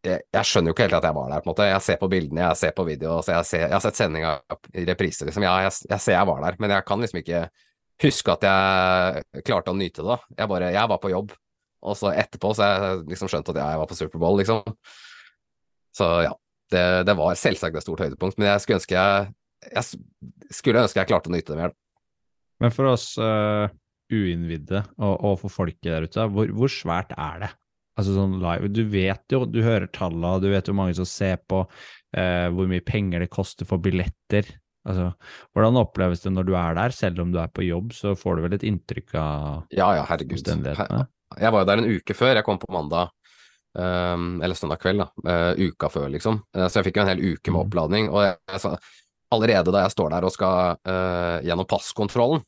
jeg, 0.07 0.23
jeg 0.33 0.47
skjønner 0.47 0.71
jo 0.71 0.75
ikke 0.75 0.85
helt 0.85 0.97
at 0.99 1.07
jeg 1.07 1.17
var 1.17 1.31
der, 1.31 1.41
på 1.43 1.49
en 1.49 1.53
måte. 1.53 1.67
Jeg 1.67 1.83
ser 1.83 1.97
på 2.01 2.09
bildene, 2.11 2.43
jeg 2.45 2.59
ser 2.59 2.75
på 2.77 2.85
video, 2.87 3.17
så 3.25 3.33
jeg, 3.37 3.47
ser, 3.49 3.63
jeg 3.65 3.75
har 3.75 3.83
sett 3.83 3.99
sendinga 3.99 4.33
i 4.77 4.85
reprise, 4.87 5.27
liksom. 5.27 5.45
Ja, 5.47 5.55
jeg, 5.65 5.73
jeg 5.89 6.03
ser 6.03 6.17
jeg 6.17 6.29
var 6.29 6.43
der, 6.45 6.59
men 6.63 6.73
jeg 6.75 6.85
kan 6.87 7.03
liksom 7.03 7.21
ikke 7.21 7.41
huske 8.03 8.35
at 8.35 8.45
jeg 8.45 9.43
klarte 9.47 9.73
å 9.73 9.77
nyte 9.77 10.05
det. 10.05 10.19
Jeg 10.37 10.51
bare, 10.51 10.71
jeg 10.75 10.91
var 10.93 11.01
på 11.03 11.11
jobb, 11.13 11.33
og 11.87 11.97
så 11.97 12.13
etterpå 12.13 12.53
så 12.57 12.69
jeg 12.69 13.01
liksom 13.13 13.31
skjønt 13.31 13.51
at 13.53 13.61
jeg 13.63 13.81
var 13.81 13.89
på 13.89 13.97
Superbowl, 13.97 14.39
liksom. 14.41 14.61
Så 15.97 16.11
ja, 16.27 16.35
det, 16.73 16.85
det 17.09 17.17
var 17.17 17.39
selvsagt 17.39 17.79
et 17.79 17.85
stort 17.85 18.05
høydepunkt, 18.05 18.37
men 18.37 18.51
jeg 18.51 18.63
skulle 18.63 18.79
ønske 18.81 18.97
jeg, 18.97 19.33
jeg 19.71 20.53
skulle 20.53 20.85
ønske 20.85 21.01
jeg 21.01 21.09
klarte 21.09 21.31
å 21.31 21.33
nyte 21.33 21.53
det 21.53 21.61
mer. 21.63 21.75
Men 22.61 22.73
for 22.73 22.89
oss 22.93 23.11
uh, 23.21 23.69
uinnvidde, 24.11 24.83
og, 24.97 25.15
og 25.27 25.39
for 25.41 25.49
folket 25.53 25.89
der 25.91 26.05
ute, 26.07 26.27
hvor, 26.33 26.47
hvor 26.55 26.71
svært 26.71 27.11
er 27.17 27.41
det? 27.45 27.49
Altså 27.97 28.13
sånn 28.13 28.35
live, 28.43 28.69
Du 28.69 28.83
vet 28.93 29.23
jo, 29.33 29.41
du 29.49 29.63
hører 29.65 29.87
tallene, 29.89 30.35
du 30.43 30.51
vet 30.51 30.67
hvor 30.69 30.75
mange 30.77 30.93
som 30.95 31.07
ser 31.09 31.39
på, 31.49 31.63
eh, 32.15 32.45
hvor 32.53 32.69
mye 32.69 32.83
penger 32.85 33.23
det 33.25 33.29
koster 33.33 33.65
for 33.65 33.81
billetter. 33.81 34.45
Altså, 34.87 35.09
Hvordan 35.51 35.79
oppleves 35.81 36.21
det 36.23 36.31
når 36.31 36.45
du 36.47 36.53
er 36.55 36.77
der? 36.77 36.93
Selv 36.95 37.19
om 37.25 37.31
du 37.33 37.39
er 37.41 37.49
på 37.51 37.65
jobb, 37.65 37.91
så 37.97 38.13
får 38.15 38.37
du 38.37 38.43
vel 38.45 38.53
et 38.55 38.63
inntrykk 38.69 39.15
av 39.19 39.65
Ja, 39.75 39.89
ja, 39.97 40.05
herregud. 40.07 40.45
Jeg 40.47 41.51
var 41.51 41.59
jo 41.63 41.67
der 41.67 41.81
en 41.81 41.89
uke 41.97 42.15
før. 42.15 42.37
Jeg 42.39 42.45
kom 42.47 42.59
på 42.61 42.69
mandag, 42.71 43.09
um, 43.75 44.37
eller 44.45 44.55
søndag 44.55 44.79
kveld, 44.79 45.01
da. 45.03 45.09
eh, 45.27 45.65
uka 45.67 45.89
før, 45.91 46.07
liksom. 46.13 46.39
Eh, 46.55 46.67
så 46.69 46.79
jeg 46.79 46.87
fikk 46.87 47.01
jo 47.01 47.03
en 47.03 47.11
hel 47.11 47.25
uke 47.33 47.51
med 47.51 47.57
Mm. 47.57 47.65
oppladning. 47.65 48.09
Og 48.13 48.23
jeg, 48.23 48.37
jeg, 48.53 48.77
allerede 49.35 49.73
da 49.75 49.81
jeg 49.83 49.91
står 49.97 50.09
der 50.15 50.23
og 50.29 50.31
skal 50.31 50.77
eh, 50.87 51.41
gjennom 51.49 51.67
passkontrollen, 51.67 52.45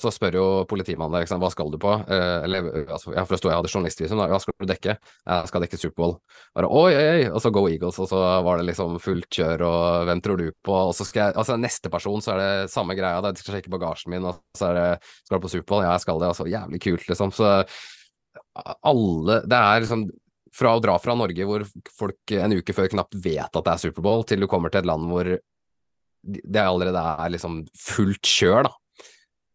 så 0.00 0.10
spør 0.12 0.36
jo 0.38 0.44
politimannen 0.68 1.20
der, 1.20 1.38
hva 1.38 1.50
skal 1.52 1.68
du 1.72 1.76
på? 1.80 1.92
Eh, 2.08 2.36
eller, 2.46 2.68
altså, 2.86 3.12
ja, 3.12 3.24
for 3.26 3.34
det 3.34 3.40
sto 3.42 3.50
jeg 3.50 3.58
hadde 3.58 3.72
journalistvisum. 3.72 4.22
Hva 4.32 4.38
skal 4.40 4.56
du 4.56 4.66
dekke? 4.70 4.94
Jeg 4.96 5.50
skal 5.50 5.64
dekke 5.66 5.80
Superbowl. 5.80 6.16
Bare 6.56 6.70
oi, 6.80 6.94
oi, 6.96 7.04
oi, 7.10 7.26
og 7.28 7.42
så 7.44 7.52
Go 7.54 7.66
Eagles, 7.68 8.00
og 8.00 8.08
så 8.10 8.22
var 8.46 8.60
det 8.60 8.70
liksom 8.70 8.96
fullt 9.04 9.28
kjør, 9.36 9.66
og 9.68 10.08
hvem 10.08 10.24
tror 10.24 10.40
du 10.40 10.48
på? 10.64 10.78
Og 10.88 10.94
så 10.96 11.06
skal 11.08 11.28
jeg, 11.28 11.38
altså 11.42 11.58
neste 11.60 11.92
person, 11.92 12.24
så 12.24 12.34
er 12.34 12.42
det 12.42 12.72
samme 12.72 12.96
greia, 12.98 13.20
de 13.26 13.42
skal 13.42 13.58
sjekke 13.58 13.72
bagasjen 13.76 14.14
min, 14.14 14.26
og 14.32 14.40
så 14.56 14.70
er 14.70 14.80
det, 14.80 15.12
skal 15.26 15.36
du 15.36 15.44
på 15.44 15.52
Superbowl? 15.52 15.84
Ja, 15.84 15.92
jeg 15.98 16.06
skal 16.06 16.24
det, 16.24 16.32
altså. 16.32 16.48
Jævlig 16.50 16.82
kult, 16.88 17.06
liksom. 17.12 17.36
Så 17.36 17.52
alle 18.86 19.40
Det 19.50 19.56
er 19.58 19.84
liksom 19.84 20.08
fra 20.54 20.74
å 20.74 20.82
dra 20.82 20.96
fra 20.98 21.14
Norge 21.18 21.46
hvor 21.46 21.62
folk 21.94 22.34
en 22.34 22.56
uke 22.58 22.74
før 22.74 22.90
knapt 22.90 23.14
vet 23.22 23.54
at 23.54 23.66
det 23.66 23.72
er 23.72 23.82
Superbowl, 23.84 24.24
til 24.26 24.42
du 24.42 24.48
kommer 24.50 24.72
til 24.72 24.82
et 24.82 24.88
land 24.90 25.06
hvor 25.10 25.30
det 26.20 26.60
allerede 26.60 27.00
er 27.00 27.32
liksom 27.32 27.62
fullt 27.78 28.28
kjør, 28.28 28.66
da. 28.66 28.74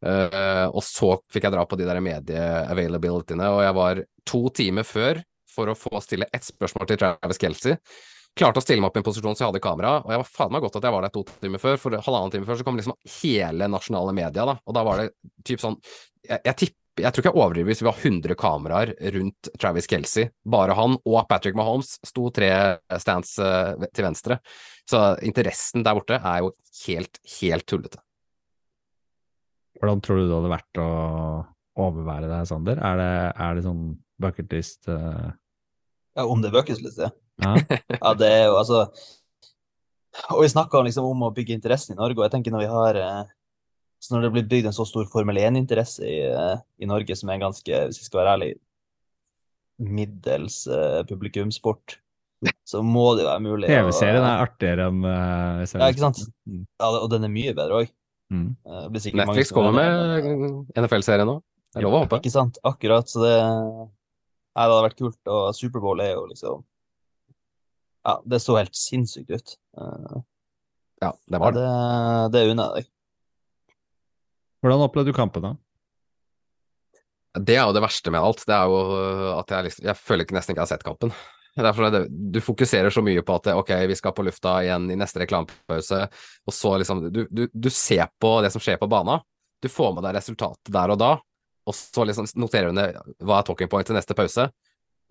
Eh, 0.05 0.65
og 0.69 0.83
så 0.85 1.15
fikk 1.33 1.47
jeg 1.47 1.55
dra 1.55 1.63
på 1.65 1.77
de 1.79 1.87
der 1.87 2.01
medie-availabilityene, 2.03 3.47
og 3.55 3.63
jeg 3.65 3.77
var 3.79 4.03
to 4.27 4.41
timer 4.53 4.85
før 4.87 5.21
for 5.55 5.71
å 5.71 5.77
få 5.77 6.01
stille 6.03 6.27
ett 6.35 6.45
spørsmål 6.45 6.89
til 6.91 7.01
Travis 7.01 7.41
Kelsey. 7.41 7.79
Klarte 8.35 8.59
å 8.59 8.63
stille 8.65 8.83
meg 8.83 8.89
opp 8.89 8.97
i 8.97 9.01
en 9.01 9.07
posisjon 9.07 9.37
så 9.37 9.45
jeg 9.45 9.53
hadde 9.53 9.63
kamera, 9.63 9.97
og 10.03 10.11
jeg 10.11 10.21
var 10.21 10.31
faen 10.37 10.51
meg 10.51 10.65
godt 10.65 10.77
at 10.77 10.85
jeg 10.85 10.95
var 10.95 11.05
der 11.05 11.13
to 11.15 11.23
timer 11.39 11.61
før, 11.63 11.77
for 11.79 11.95
halvannen 11.95 12.33
time 12.33 12.47
før 12.47 12.59
så 12.59 12.65
kom 12.67 12.79
liksom 12.79 12.97
hele 13.21 13.69
nasjonale 13.71 14.15
media, 14.17 14.47
da, 14.49 14.57
og 14.59 14.75
da 14.75 14.83
var 14.85 15.01
det 15.01 15.13
typ 15.47 15.63
sånn 15.63 15.79
Jeg, 16.25 16.41
jeg 16.41 16.59
tipper 16.61 16.81
jeg 16.95 17.11
tror 17.11 17.25
ikke 17.25 17.31
jeg 17.33 17.43
overdriver 17.43 17.67
hvis 17.67 17.81
vi 17.83 17.89
har 17.89 18.05
100 18.07 18.37
kameraer 18.39 18.91
rundt 19.17 19.49
Travis 19.59 19.89
Kelsey. 19.91 20.29
Bare 20.47 20.77
han 20.77 20.95
og 20.95 21.17
Patrick 21.27 21.57
Mahomes 21.59 21.97
sto 22.07 22.29
tre 22.31 22.47
stands 23.03 23.33
eh, 23.43 23.83
til 23.91 24.07
venstre. 24.07 24.37
Så 24.87 25.01
interessen 25.27 25.83
der 25.83 25.97
borte 25.97 26.21
er 26.21 26.45
jo 26.45 26.53
helt, 26.85 27.19
helt 27.41 27.67
tullete. 27.67 27.99
Hvordan 29.79 30.01
tror 30.03 30.19
du 30.19 30.25
det 30.25 30.35
hadde 30.37 30.53
vært 30.53 30.81
å 30.81 30.89
overvære 31.85 32.29
deg, 32.31 32.47
Sander? 32.49 32.79
Er 32.79 32.99
det, 33.01 33.11
er 33.45 33.57
det 33.57 33.65
sånn 33.65 33.83
bucketlist 34.21 34.89
uh, 34.91 35.33
Ja, 36.15 36.23
om 36.23 36.43
det 36.43 36.51
er 36.51 36.57
bucketliste? 36.59 37.11
ja? 37.43 37.53
Ja, 38.01 38.13
det 38.15 38.29
er 38.31 38.45
jo 38.47 38.59
altså 38.61 38.85
Og 40.31 40.45
vi 40.45 40.51
snakka 40.53 40.83
liksom 40.85 41.09
om 41.09 41.25
å 41.27 41.33
bygge 41.35 41.55
interessen 41.57 41.95
i 41.95 41.99
Norge, 41.99 42.19
og 42.19 42.27
jeg 42.27 42.35
tenker 42.37 42.55
når 42.55 42.63
vi 42.63 42.71
har 42.71 43.01
eh, 43.01 43.33
så 43.99 44.15
Når 44.15 44.27
det 44.27 44.31
blir 44.37 44.47
bygd 44.53 44.69
en 44.69 44.77
så 44.77 44.85
stor 44.87 45.07
Formel 45.11 45.39
1-interesse 45.41 46.05
i, 46.07 46.21
eh, 46.29 46.63
i 46.79 46.87
Norge, 46.89 47.17
som 47.17 47.31
er 47.31 47.41
ganske, 47.41 47.83
hvis 47.89 47.99
jeg 47.99 48.07
skal 48.07 48.21
være 48.21 48.33
ærlig, 48.37 48.49
middels 49.81 50.61
eh, 50.71 51.01
publikumsport, 51.09 51.97
så 52.67 52.81
må 52.85 53.15
det 53.15 53.25
jo 53.25 53.29
være 53.31 53.43
mulig 53.43 53.69
TV-serien 53.71 54.23
er 54.23 54.43
artigere 54.43 54.87
enn 54.91 55.05
uh, 55.07 55.63
Ja, 55.65 55.89
ikke 55.89 56.03
sant? 56.03 56.21
Ja, 56.45 56.89
og 56.91 57.07
den 57.11 57.25
er 57.25 57.33
mye 57.33 57.55
bedre 57.57 57.81
òg. 57.81 57.93
Mm. 58.33 58.55
Netflix 59.19 59.51
kommer 59.53 59.75
med 59.75 60.75
NFL-serie 60.75 61.25
nå. 61.27 61.37
Det 61.73 61.81
er 61.81 61.85
lov 61.85 61.97
å 61.97 61.99
håpe. 62.05 62.21
Ikke 62.23 62.31
sant? 62.33 62.57
Akkurat. 62.65 63.09
Så 63.11 63.21
det 63.21 63.35
Nei, 64.55 64.63
det 64.63 64.71
hadde 64.71 64.85
vært 64.85 65.01
kult. 65.01 65.19
Og 65.27 65.49
Superbowl 65.57 65.99
er 66.03 66.13
jo 66.15 66.23
liksom 66.29 66.63
Ja, 68.05 68.19
det 68.23 68.39
så 68.43 68.55
helt 68.59 68.77
sinnssykt 68.77 69.33
ut. 69.35 69.55
Eh, 69.77 70.17
Ja, 71.03 71.11
det 71.27 71.39
var 71.41 71.51
det. 71.51 71.61
det, 71.61 72.31
det 72.33 72.51
unner 72.53 72.69
jeg 72.71 72.85
deg. 72.85 72.91
Hvordan 74.63 74.83
opplevde 74.87 75.11
du 75.11 75.17
kampen, 75.17 75.43
da? 75.43 75.53
Det 77.35 77.57
er 77.59 77.65
jo 77.67 77.73
det 77.75 77.83
verste 77.83 78.13
med 78.15 78.23
alt. 78.23 78.45
Det 78.47 78.55
er 78.55 78.69
jo 78.71 78.77
at 79.35 79.51
jeg 79.51 79.67
liksom 79.67 79.89
Jeg 79.89 79.99
føler 79.99 80.23
ikke 80.23 80.37
nesten 80.37 80.55
ikke 80.55 80.63
jeg 80.63 80.69
har 80.69 80.71
sett 80.77 80.85
kampen. 80.87 81.11
Derfor 81.55 81.87
er 81.87 81.93
det, 81.93 82.01
du 82.09 82.41
fokuserer 82.43 82.91
så 82.91 82.99
mye 83.05 83.21
på 83.23 83.37
at 83.37 83.47
ok, 83.55 83.71
vi 83.87 83.95
skal 83.95 84.11
på 84.15 84.25
lufta 84.27 84.57
igjen 84.65 84.89
i 84.91 84.97
neste 84.99 85.21
reklamepause, 85.21 86.01
og 86.43 86.53
så 86.53 86.73
liksom 86.81 87.05
du, 87.07 87.21
du, 87.31 87.45
du 87.47 87.69
ser 87.71 88.09
på 88.19 88.33
det 88.43 88.51
som 88.51 88.63
skjer 88.63 88.79
på 88.81 88.89
bana. 88.91 89.21
Du 89.63 89.69
får 89.71 89.93
med 89.95 90.03
deg 90.03 90.17
resultatet 90.17 90.73
der 90.75 90.91
og 90.91 90.99
da, 90.99 91.13
og 91.65 91.77
så 91.77 92.03
liksom 92.05 92.27
noterer 92.41 92.69
du 92.69 92.77
ned 92.77 92.99
hva 93.23 93.39
er 93.39 93.47
talking 93.47 93.71
point 93.71 93.87
til 93.87 93.95
neste 93.95 94.17
pause. 94.17 94.49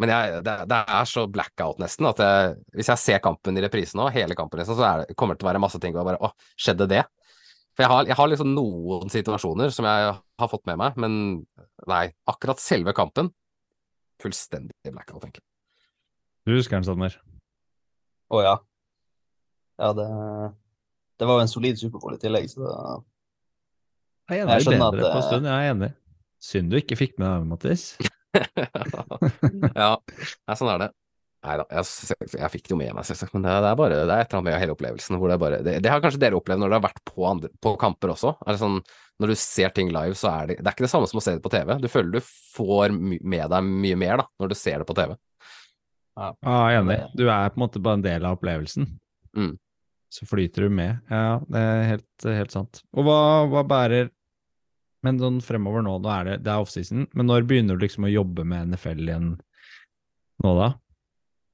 Men 0.03 0.11
jeg, 0.11 0.43
det, 0.45 0.55
det 0.69 0.81
er 0.99 1.07
så 1.07 1.25
blackout 1.31 1.79
nesten 1.81 2.09
at 2.11 2.21
jeg, 2.21 2.55
hvis 2.75 2.91
jeg 2.91 3.01
ser 3.01 3.23
kampen 3.23 3.57
i 3.57 3.63
reprise 3.63 3.97
nå, 3.97 4.09
hele 4.15 4.37
kampen 4.37 4.59
liksom, 4.61 4.77
så 4.79 4.91
det, 5.05 5.15
kommer 5.15 5.37
det 5.37 5.43
til 5.43 5.49
å 5.49 5.53
være 5.53 5.63
masse 5.63 5.79
ting 5.81 5.95
hvor 5.95 6.03
jeg 6.03 6.11
bare 6.11 6.29
Å, 6.29 6.33
skjedde 6.59 6.89
det? 6.91 7.05
For 7.75 7.87
jeg 7.87 7.93
har, 7.93 8.11
jeg 8.11 8.19
har 8.19 8.31
liksom 8.31 8.53
noen 8.55 9.11
situasjoner 9.11 9.73
som 9.75 9.87
jeg 9.87 10.13
har 10.13 10.51
fått 10.51 10.67
med 10.71 10.79
meg, 10.83 10.99
men 10.99 11.17
nei, 11.91 12.05
akkurat 12.31 12.63
selve 12.63 12.95
kampen 12.95 13.31
fullstendig 14.23 14.93
blackout, 14.93 15.25
egentlig. 15.25 15.47
Du 16.45 16.53
husker 16.53 16.77
den, 16.77 16.85
Sander? 16.85 17.17
Å 18.29 18.41
ja. 18.45 18.55
Ja, 19.81 19.91
det 19.97 20.09
Det 21.19 21.29
var 21.29 21.39
jo 21.39 21.45
en 21.45 21.51
solid 21.51 21.79
Superbowl 21.81 22.17
i 22.17 22.21
tillegg, 22.21 22.51
så 22.53 22.65
Jeg 24.31 24.45
Jeg 24.45 24.67
skjønner 24.67 24.91
at, 24.91 24.99
på 25.01 25.21
en 25.21 25.29
stund, 25.29 25.49
jeg 25.49 25.55
er 25.55 25.73
enig. 25.73 25.93
Synd 26.45 26.73
du 26.73 26.77
ikke 26.77 26.99
fikk 27.01 27.17
med 27.21 27.31
deg, 27.31 27.49
Mattis. 27.49 27.87
ja, 29.81 29.95
nei, 29.97 30.57
sånn 30.59 30.71
er 30.75 30.85
det. 30.85 30.91
Nei 31.45 31.57
da, 31.61 31.65
jeg, 31.77 32.17
jeg 32.41 32.51
fikk 32.55 32.67
det 32.67 32.73
jo 32.73 32.79
med 32.81 32.95
meg, 32.97 33.05
selvsagt, 33.05 33.35
men 33.37 33.45
det, 33.45 33.53
det 33.61 33.71
er 33.71 33.77
bare 33.77 33.97
det 34.09 34.15
er 34.15 34.23
et 34.25 34.31
eller 34.31 34.39
annet 34.39 34.47
med 34.49 34.63
hele 34.63 34.75
opplevelsen 34.75 35.19
det 35.21 35.37
bare 35.43 35.59
Det, 35.65 35.75
det 35.85 35.91
har 35.93 36.01
kanskje 36.01 36.21
dere 36.23 36.39
opplevd 36.39 36.63
når 36.63 36.73
dere 36.73 36.79
har 36.81 36.87
vært 36.87 37.03
på, 37.05 37.27
andre, 37.29 37.51
på 37.61 37.75
kamper 37.81 38.15
også. 38.15 38.33
Sånn, 38.61 38.79
når 39.21 39.33
du 39.33 39.37
ser 39.41 39.75
ting 39.77 39.93
live, 39.93 40.17
så 40.17 40.31
er 40.33 40.49
det 40.49 40.59
Det 40.61 40.69
er 40.69 40.77
ikke 40.77 40.87
det 40.87 40.93
samme 40.93 41.09
som 41.11 41.21
å 41.21 41.25
se 41.25 41.37
det 41.37 41.45
på 41.45 41.53
TV. 41.53 41.77
Du 41.81 41.89
føler 41.93 42.17
du 42.17 42.33
får 42.57 42.97
med 42.97 43.45
deg 43.53 43.71
mye 43.85 44.01
mer 44.01 44.23
da, 44.25 44.29
når 44.41 44.53
du 44.53 44.57
ser 44.59 44.81
det 44.81 44.89
på 44.89 44.97
TV. 44.97 45.17
Ja, 46.15 46.31
er 46.47 46.79
enig. 46.79 46.99
Du 47.19 47.27
er 47.27 47.51
på 47.51 47.59
en 47.59 47.65
måte 47.65 47.83
bare 47.83 47.99
en 47.99 48.05
del 48.05 48.27
av 48.27 48.37
opplevelsen. 48.39 48.87
Mm. 49.37 49.55
Så 50.15 50.27
flyter 50.31 50.67
du 50.67 50.75
med. 50.75 51.01
Ja, 51.11 51.41
det 51.51 51.63
er 51.63 51.89
helt, 51.89 52.27
helt 52.27 52.55
sant. 52.55 52.85
Og 52.95 53.09
hva, 53.09 53.19
hva 53.51 53.65
bærer 53.67 54.13
Men 55.05 55.19
sånn 55.21 55.43
fremover 55.45 55.83
nå, 55.85 55.99
nå 56.01 56.09
er 56.09 56.29
det, 56.29 56.37
det 56.47 56.53
er 56.53 56.63
offseason, 56.65 57.03
men 57.13 57.27
når 57.29 57.45
begynner 57.45 57.77
du 57.77 57.83
liksom 57.83 58.07
å 58.07 58.13
jobbe 58.13 58.47
med 58.49 58.71
NFL 58.71 59.03
igjen 59.05 59.27
nå, 59.37 60.53
da? 60.57 60.71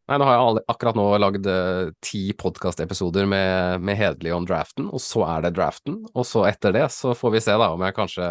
Nei, 0.06 0.18
nå 0.22 0.28
har 0.28 0.36
jeg 0.36 0.62
akkurat 0.70 0.98
nå 0.98 1.06
lagd 1.18 1.48
uh, 1.50 1.90
ti 1.98 2.20
podkastepisoder 2.38 3.26
med, 3.26 3.82
med 3.82 3.98
Hedli 3.98 4.30
om 4.34 4.46
draften, 4.46 4.86
og 4.86 5.02
så 5.02 5.24
er 5.32 5.48
det 5.48 5.56
draften. 5.56 5.98
Og 6.14 6.28
så 6.30 6.44
etter 6.46 6.76
det 6.78 6.84
så 6.94 7.10
får 7.18 7.34
vi 7.34 7.42
se 7.42 7.58
da 7.58 7.72
om 7.74 7.82
jeg 7.82 7.96
kanskje 7.98 8.30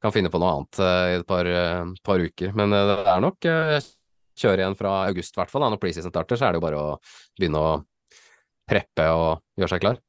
kan 0.00 0.16
finne 0.16 0.32
på 0.32 0.40
noe 0.40 0.54
annet 0.54 0.80
uh, 0.80 1.04
i 1.12 1.20
et 1.20 1.28
par, 1.28 1.52
uh, 1.52 1.92
par 2.08 2.24
uker. 2.24 2.56
Men 2.56 2.72
det 2.72 2.82
er 3.12 3.22
nok 3.28 3.50
kjøre 4.36 4.62
igjen 4.62 4.78
fra 4.78 4.98
august, 5.06 5.34
i 5.34 5.40
hvert 5.40 5.52
fall. 5.52 5.66
Når 5.66 5.80
preseason 5.82 6.12
starter, 6.12 6.38
så 6.38 6.48
er 6.48 6.54
det 6.54 6.60
jo 6.60 6.66
bare 6.66 6.80
å 6.82 6.96
begynne 7.38 7.62
å 7.62 7.70
preppe 8.66 9.06
og 9.14 9.40
gjøre 9.58 9.74
seg 9.74 9.84
klar. 9.84 10.02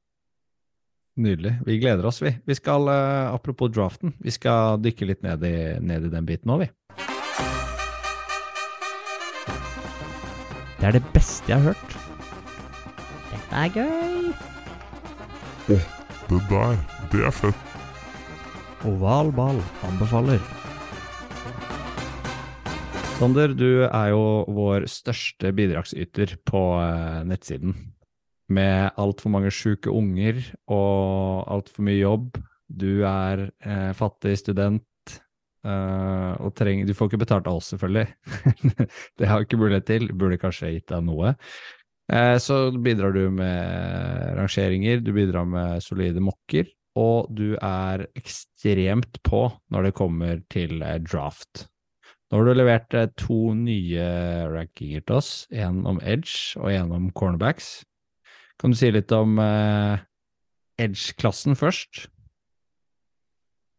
Nydelig. 1.17 1.55
Vi 1.65 1.79
gleder 1.81 2.05
oss, 2.05 2.21
vi. 2.21 2.35
Vi 2.45 2.55
skal, 2.57 2.87
eh, 2.93 3.33
apropos 3.33 3.71
draften, 3.73 4.13
vi 4.21 4.29
skal 4.29 4.77
dykke 4.77 5.07
litt 5.09 5.23
ned 5.25 5.43
i, 5.43 5.79
ned 5.81 6.05
i 6.05 6.13
den 6.13 6.27
biten 6.29 6.53
òg, 6.53 6.65
vi. 6.65 6.69
Det 10.77 10.85
er 10.85 10.99
det 10.99 11.05
beste 11.13 11.49
jeg 11.49 11.57
har 11.57 11.73
hørt. 11.73 11.97
Dette 13.31 13.63
er 13.63 13.73
gøy. 13.73 14.33
Det 15.67 15.81
der, 16.51 16.77
det 17.11 17.25
er 17.25 17.33
fett. 17.33 17.55
Oval 18.85 19.31
ball 19.33 19.57
anbefaler. 19.87 20.56
Sander, 23.17 23.49
du 23.49 23.81
er 23.81 24.11
jo 24.11 24.43
vår 24.53 24.83
største 24.93 25.49
bidragsyter 25.57 26.35
på 26.45 26.59
eh, 26.77 27.23
nettsiden. 27.25 27.71
Med 28.53 28.91
altfor 28.93 29.31
mange 29.33 29.49
sjuke 29.49 29.89
unger 29.89 30.37
og 30.69 31.47
altfor 31.49 31.87
mye 31.87 31.97
jobb. 31.97 32.37
Du 32.69 33.01
er 33.09 33.47
eh, 33.65 33.89
fattig 33.97 34.35
student 34.37 35.15
eh, 35.65 36.33
og 36.37 36.53
trenger 36.59 36.85
Du 36.85 36.93
får 36.93 37.09
ikke 37.09 37.23
betalt 37.23 37.49
av 37.49 37.57
oss, 37.57 37.71
selvfølgelig. 37.73 38.05
det 39.17 39.31
har 39.31 39.41
jeg 39.41 39.47
ikke 39.47 39.59
mulighet 39.63 39.87
til. 39.89 40.05
Burde 40.13 40.37
kanskje 40.43 40.75
gitt 40.75 40.93
deg 40.93 41.07
noe. 41.07 41.31
Eh, 42.13 42.35
så 42.37 42.67
bidrar 42.69 43.17
du 43.17 43.23
med 43.33 44.37
rangeringer, 44.37 45.01
du 45.01 45.09
bidrar 45.15 45.49
med 45.49 45.81
solide 45.81 46.21
mokker, 46.21 46.69
og 47.01 47.33
du 47.33 47.57
er 47.57 48.05
ekstremt 48.13 49.17
på 49.25 49.41
når 49.73 49.89
det 49.89 49.97
kommer 49.97 50.45
til 50.53 50.85
eh, 50.85 50.99
draft. 51.01 51.65
Nå 52.27 52.41
har 52.41 52.47
du 52.47 52.57
levert 52.57 52.95
eh, 52.97 53.07
to 53.15 53.53
nye 53.55 54.07
rankinger 54.51 55.03
til 55.07 55.19
oss, 55.21 55.31
en 55.55 55.85
om 55.87 56.01
edge 56.03 56.59
og 56.59 56.73
en 56.73 56.91
om 56.97 57.07
cornerbacks. 57.15 57.85
Kan 58.59 58.73
du 58.73 58.77
si 58.79 58.89
litt 58.91 59.13
om 59.15 59.37
eh, 59.39 60.01
edge-klassen 60.81 61.55
først? 61.55 62.07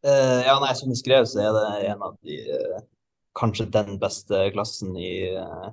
Eh, 0.07 0.41
ja, 0.47 0.55
nei, 0.63 0.71
som 0.79 0.89
du 0.89 0.97
skrev, 0.97 1.27
så 1.29 1.43
er 1.43 1.53
det 1.57 1.91
en 1.91 2.07
av 2.09 2.17
de 2.25 2.39
eh, 2.55 2.87
Kanskje 3.39 3.69
den 3.71 4.01
beste 4.03 4.39
klassen 4.51 4.97
i, 4.99 5.29
eh, 5.31 5.67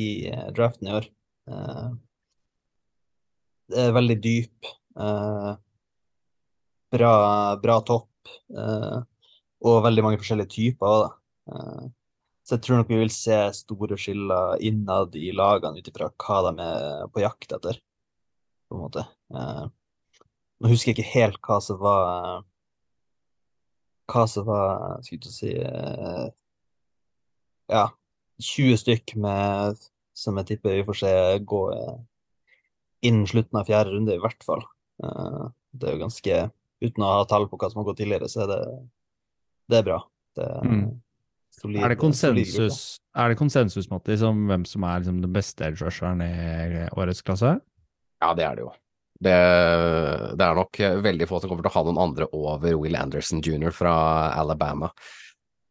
i 0.00 0.06
eh, 0.30 0.46
draften 0.56 0.88
i 0.88 0.94
år. 0.96 1.08
Det 3.68 3.82
er 3.82 3.92
veldig 3.92 4.16
dyp. 4.24 4.70
bra, 6.94 7.12
bra 7.60 7.76
topp. 7.84 8.30
og 9.60 9.82
veldig 9.84 10.04
mange 10.06 10.20
forskjellige 10.22 10.54
typer 10.54 10.86
òg, 10.88 11.02
da. 11.04 11.92
Så 12.42 12.56
jeg 12.56 12.64
tror 12.64 12.80
nok 12.80 12.90
vi 12.90 12.98
vil 12.98 13.12
se 13.14 13.36
store 13.54 13.96
skiller 14.00 14.62
innad 14.66 15.14
i 15.18 15.30
lagene 15.34 15.78
ut 15.78 15.88
ifra 15.88 16.08
hva 16.10 16.38
de 16.48 16.64
er 16.64 17.10
på 17.14 17.22
jakt 17.22 17.54
etter, 17.54 17.78
på 18.66 18.76
en 18.76 18.82
måte. 18.82 19.04
Eh, 19.30 19.64
nå 20.62 20.70
husker 20.70 20.90
jeg 20.90 20.98
ikke 20.98 21.14
helt 21.14 21.40
hva 21.46 21.58
som 21.62 21.78
var 21.82 22.42
hva 24.12 24.24
som 24.28 24.44
var 24.46 24.98
Skal 25.02 25.18
ikke 25.18 25.32
si 25.32 25.52
eh, 25.54 26.26
Ja, 27.70 27.86
20 28.42 28.80
stykk 28.82 29.14
med 29.22 29.78
som 30.18 30.36
jeg 30.40 30.50
tipper 30.50 30.74
vi 30.76 30.86
får 30.86 30.98
se 30.98 31.12
gå 31.48 31.62
innen 33.02 33.26
slutten 33.26 33.58
av 33.58 33.66
fjerde 33.66 33.94
runde, 33.94 34.14
i 34.14 34.20
hvert 34.22 34.44
fall. 34.46 34.62
Eh, 35.02 35.46
det 35.72 35.88
er 35.88 35.96
jo 35.96 36.04
ganske 36.04 36.42
Uten 36.82 37.04
å 37.06 37.12
ha 37.14 37.26
tall 37.30 37.46
på 37.46 37.54
hva 37.60 37.68
som 37.70 37.78
har 37.78 37.86
gått 37.86 38.00
tidligere, 38.00 38.26
så 38.26 38.40
er 38.42 38.48
det, 38.50 38.62
det 39.70 39.76
er 39.78 39.84
bra. 39.86 39.98
Det 40.34 40.48
Mm. 40.66 40.86
Solid, 41.62 41.80
Er 41.82 41.94
det 41.94 41.98
konsensus, 42.00 42.82
er 43.14 43.32
det 43.32 43.38
konsensus 43.40 43.88
Mattis, 43.90 44.24
om 44.26 44.44
hvem 44.50 44.66
som 44.68 44.86
er 44.88 45.02
liksom, 45.02 45.22
den 45.24 45.34
beste 45.34 45.68
edge-rusheren 45.68 46.22
i 46.26 46.86
årets 46.92 47.22
klasse? 47.24 47.56
Ja, 48.22 48.32
det 48.38 48.46
er 48.46 48.58
det 48.58 48.66
jo. 48.66 48.72
Det, 49.22 49.38
det 50.34 50.44
er 50.44 50.58
nok 50.58 50.78
veldig 51.04 51.28
få 51.30 51.38
som 51.38 51.50
kommer 51.50 51.62
til 51.62 51.70
å 51.70 51.76
ha 51.76 51.82
noen 51.86 52.00
andre 52.02 52.26
over 52.34 52.74
Will 52.80 52.98
Anderson 52.98 53.42
jr. 53.44 53.70
fra 53.74 53.94
Alabama. 54.34 54.90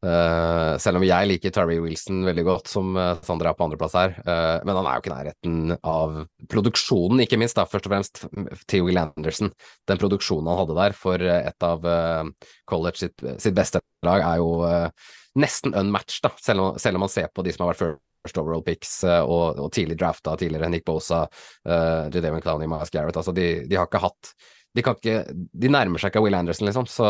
Uh, 0.01 0.79
selv 0.81 0.97
om 0.97 1.03
jeg 1.05 1.27
liker 1.29 1.51
Tarry 1.53 1.75
Wilson 1.77 2.23
veldig 2.25 2.45
godt, 2.47 2.69
som 2.71 2.95
uh, 2.97 3.19
Sander 3.21 3.51
er 3.51 3.57
på 3.57 3.67
andreplass 3.67 3.93
her. 3.99 4.15
Uh, 4.25 4.57
men 4.65 4.79
han 4.79 4.87
er 4.89 4.95
jo 4.95 5.03
ikke 5.03 5.11
i 5.11 5.13
nærheten 5.13 5.75
av 5.77 6.15
produksjonen, 6.49 7.21
ikke 7.21 7.37
minst, 7.37 7.59
da, 7.59 7.67
først 7.69 7.85
og 7.85 7.93
fremst 7.93 8.23
til 8.71 8.87
Will 8.87 8.97
Anderson. 8.97 9.51
Den 9.89 10.01
produksjonen 10.01 10.49
han 10.49 10.61
hadde 10.63 10.79
der 10.79 10.97
for 10.97 11.21
eh, 11.21 11.45
et 11.51 11.67
av 11.67 11.85
eh, 11.85 12.49
college 12.69 13.03
sitt, 13.03 13.27
sitt 13.43 13.53
beste 13.57 13.83
lag, 14.07 14.23
er 14.25 14.39
jo 14.41 14.53
uh, 14.65 15.11
nesten 15.41 15.75
unmatched, 15.77 16.23
da, 16.25 16.33
selv 16.41 16.63
om, 16.65 16.79
selv 16.81 16.99
om 16.99 17.05
man 17.05 17.13
ser 17.13 17.29
på 17.33 17.45
de 17.45 17.53
som 17.55 17.65
har 17.65 17.75
vært 17.75 18.01
first 18.21 18.37
overall 18.37 18.63
picks 18.65 18.99
uh, 19.07 19.21
og, 19.21 19.61
og 19.61 19.71
tidlig 19.73 19.97
drafta 19.99 20.35
tidligere, 20.39 20.69
Nick 20.73 20.85
Bosa, 20.87 21.23
uh, 21.25 22.09
Jadavion 22.11 22.43
Clowney, 22.43 22.69
Miles 22.69 22.93
Garrett. 22.93 23.17
Altså, 23.17 23.33
de, 23.35 23.47
de 23.69 23.79
har 23.79 23.89
ikke 23.89 24.03
hatt 24.03 24.33
de, 24.71 24.83
kan 24.85 24.95
ikke, 24.95 25.23
de 25.31 25.71
nærmer 25.71 25.99
seg 25.99 26.13
ikke 26.13 26.23
Will 26.23 26.37
Anderson, 26.37 26.69
liksom. 26.69 26.87
Så 26.87 27.07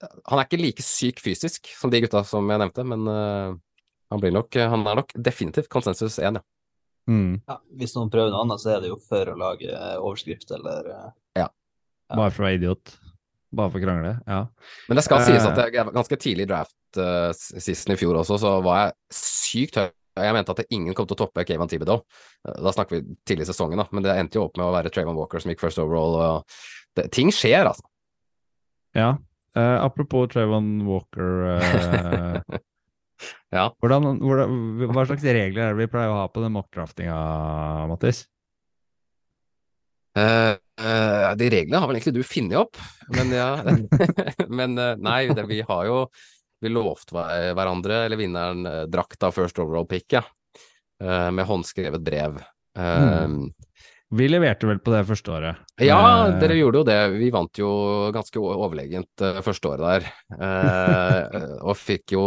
han 0.00 0.38
er 0.38 0.44
ikke 0.44 0.60
like 0.60 0.84
syk 0.84 1.22
fysisk 1.24 1.70
som 1.78 1.92
de 1.92 2.02
gutta 2.04 2.22
som 2.28 2.48
jeg 2.52 2.60
nevnte, 2.60 2.84
men 2.84 3.06
eh, 3.08 3.54
han, 4.12 4.22
blir 4.22 4.34
nok, 4.36 4.58
han 4.60 4.84
er 4.84 5.00
nok 5.00 5.16
definitivt 5.16 5.72
konsensus 5.72 6.18
1, 6.20 6.40
ja. 6.40 6.44
Mm. 7.06 7.38
Ja, 7.46 7.60
hvis 7.78 7.94
noen 7.94 8.10
prøver 8.10 8.32
noe 8.34 8.42
annet, 8.42 8.58
så 8.58 8.72
er 8.74 8.80
det 8.82 8.88
jo 8.90 8.96
for 8.98 9.30
å 9.30 9.36
lage 9.38 9.70
overskrift 10.00 10.50
eller 10.56 10.90
eh, 10.92 11.10
Ja. 11.42 11.50
Bare 12.12 12.32
for 12.34 12.44
å 12.44 12.48
være 12.48 12.58
idiot. 12.60 12.96
Bare 13.56 13.72
for 13.72 13.80
å 13.80 13.84
krangle. 13.86 14.14
Ja. 14.28 14.40
Men 14.90 14.98
det 15.00 15.04
skal 15.06 15.22
Eh. 15.22 15.28
sies 15.30 15.46
at 15.48 15.56
jeg, 15.62 15.72
jeg 15.78 15.92
ganske 15.96 16.16
tidlig 16.20 16.44
i 16.44 16.50
draft 16.50 16.98
uh, 17.00 17.30
sisten 17.36 17.94
i 17.94 17.98
fjor 18.00 18.18
også, 18.20 18.36
så 18.42 18.50
var 18.64 18.82
jeg 18.82 18.96
sykt 19.16 19.78
høy. 19.80 19.86
Jeg 20.16 20.32
mente 20.32 20.52
at 20.54 20.62
ingen 20.72 20.94
kom 20.96 21.04
til 21.08 21.12
å 21.16 21.20
toppe 21.26 21.44
Kayvan 21.44 21.68
Thibodeau. 21.68 21.98
Eh, 22.48 22.54
Da 22.64 22.72
snakker 22.72 22.96
vi 22.98 23.16
tidlig 23.28 23.44
i 23.44 23.50
sesongen, 23.50 23.76
da, 23.80 23.84
men 23.92 24.04
det 24.04 24.14
endte 24.16 24.38
jo 24.38 24.46
opp 24.46 24.56
med 24.56 24.64
å 24.68 24.72
være 24.72 24.88
Trayvon 24.92 25.16
Walker 25.18 25.40
som 25.40 25.50
gikk 25.52 25.60
first 25.64 25.80
overall. 25.82 26.42
Det, 26.96 27.10
ting 27.12 27.28
skjer, 27.32 27.68
altså. 27.68 27.84
ja. 28.96 29.16
Uh, 29.56 29.80
apropos 29.80 30.26
Trayvon 30.28 30.82
Walker 30.84 31.46
Uh, 31.56 32.40
Ja. 33.56 33.70
hvordan, 33.80 34.18
hvordan, 34.20 34.50
Hva 34.92 35.04
slags 35.08 35.22
regler 35.24 35.62
er 35.62 35.72
det 35.72 35.78
vi 35.80 35.86
pleier 35.88 36.10
å 36.12 36.18
ha 36.18 36.26
på 36.28 36.42
den 36.44 36.52
mockdraftinga, 36.52 37.14
Mattis? 37.88 38.26
Eh, 40.16 40.56
eh, 40.80 41.28
de 41.40 41.50
reglene 41.52 41.80
har 41.82 41.88
vel 41.90 41.98
egentlig 41.98 42.16
du 42.18 42.26
funnet 42.26 42.58
opp, 42.60 42.80
men 43.16 43.30
ja 43.34 43.48
Men 44.60 44.78
uh, 44.78 44.94
nei, 44.98 45.26
det, 45.32 45.46
vi 45.50 45.60
har 45.66 45.86
jo 45.88 45.98
Vi 46.64 46.72
lovte 46.72 47.14
hver- 47.16 47.52
hverandre, 47.56 48.04
eller 48.06 48.16
vinneren, 48.20 48.66
uh, 48.66 48.82
drakt 48.88 49.22
av 49.26 49.34
first 49.36 49.58
overall 49.62 49.86
pick, 49.86 50.06
ja. 50.16 50.22
Eh, 50.96 51.30
med 51.30 51.44
håndskrevet 51.44 52.00
brev. 52.00 52.38
Mm. 52.76 53.50
Vi 54.16 54.28
leverte 54.30 54.68
vel 54.68 54.78
på 54.80 54.92
det 54.94 55.02
første 55.08 55.32
året. 55.34 55.58
Ja, 55.82 55.98
Eh, 56.28 56.38
dere 56.40 56.54
gjorde 56.56 56.78
jo 56.80 56.86
det. 56.86 56.96
Vi 57.18 57.28
vant 57.34 57.58
jo 57.60 57.68
ganske 58.14 58.38
overlegent 58.40 59.20
uh, 59.24 59.40
første 59.44 59.68
året 59.68 59.82
der. 59.84 60.06
Eh, 60.38 61.44
og 61.68 61.76
fikk 61.76 62.14
jo 62.14 62.22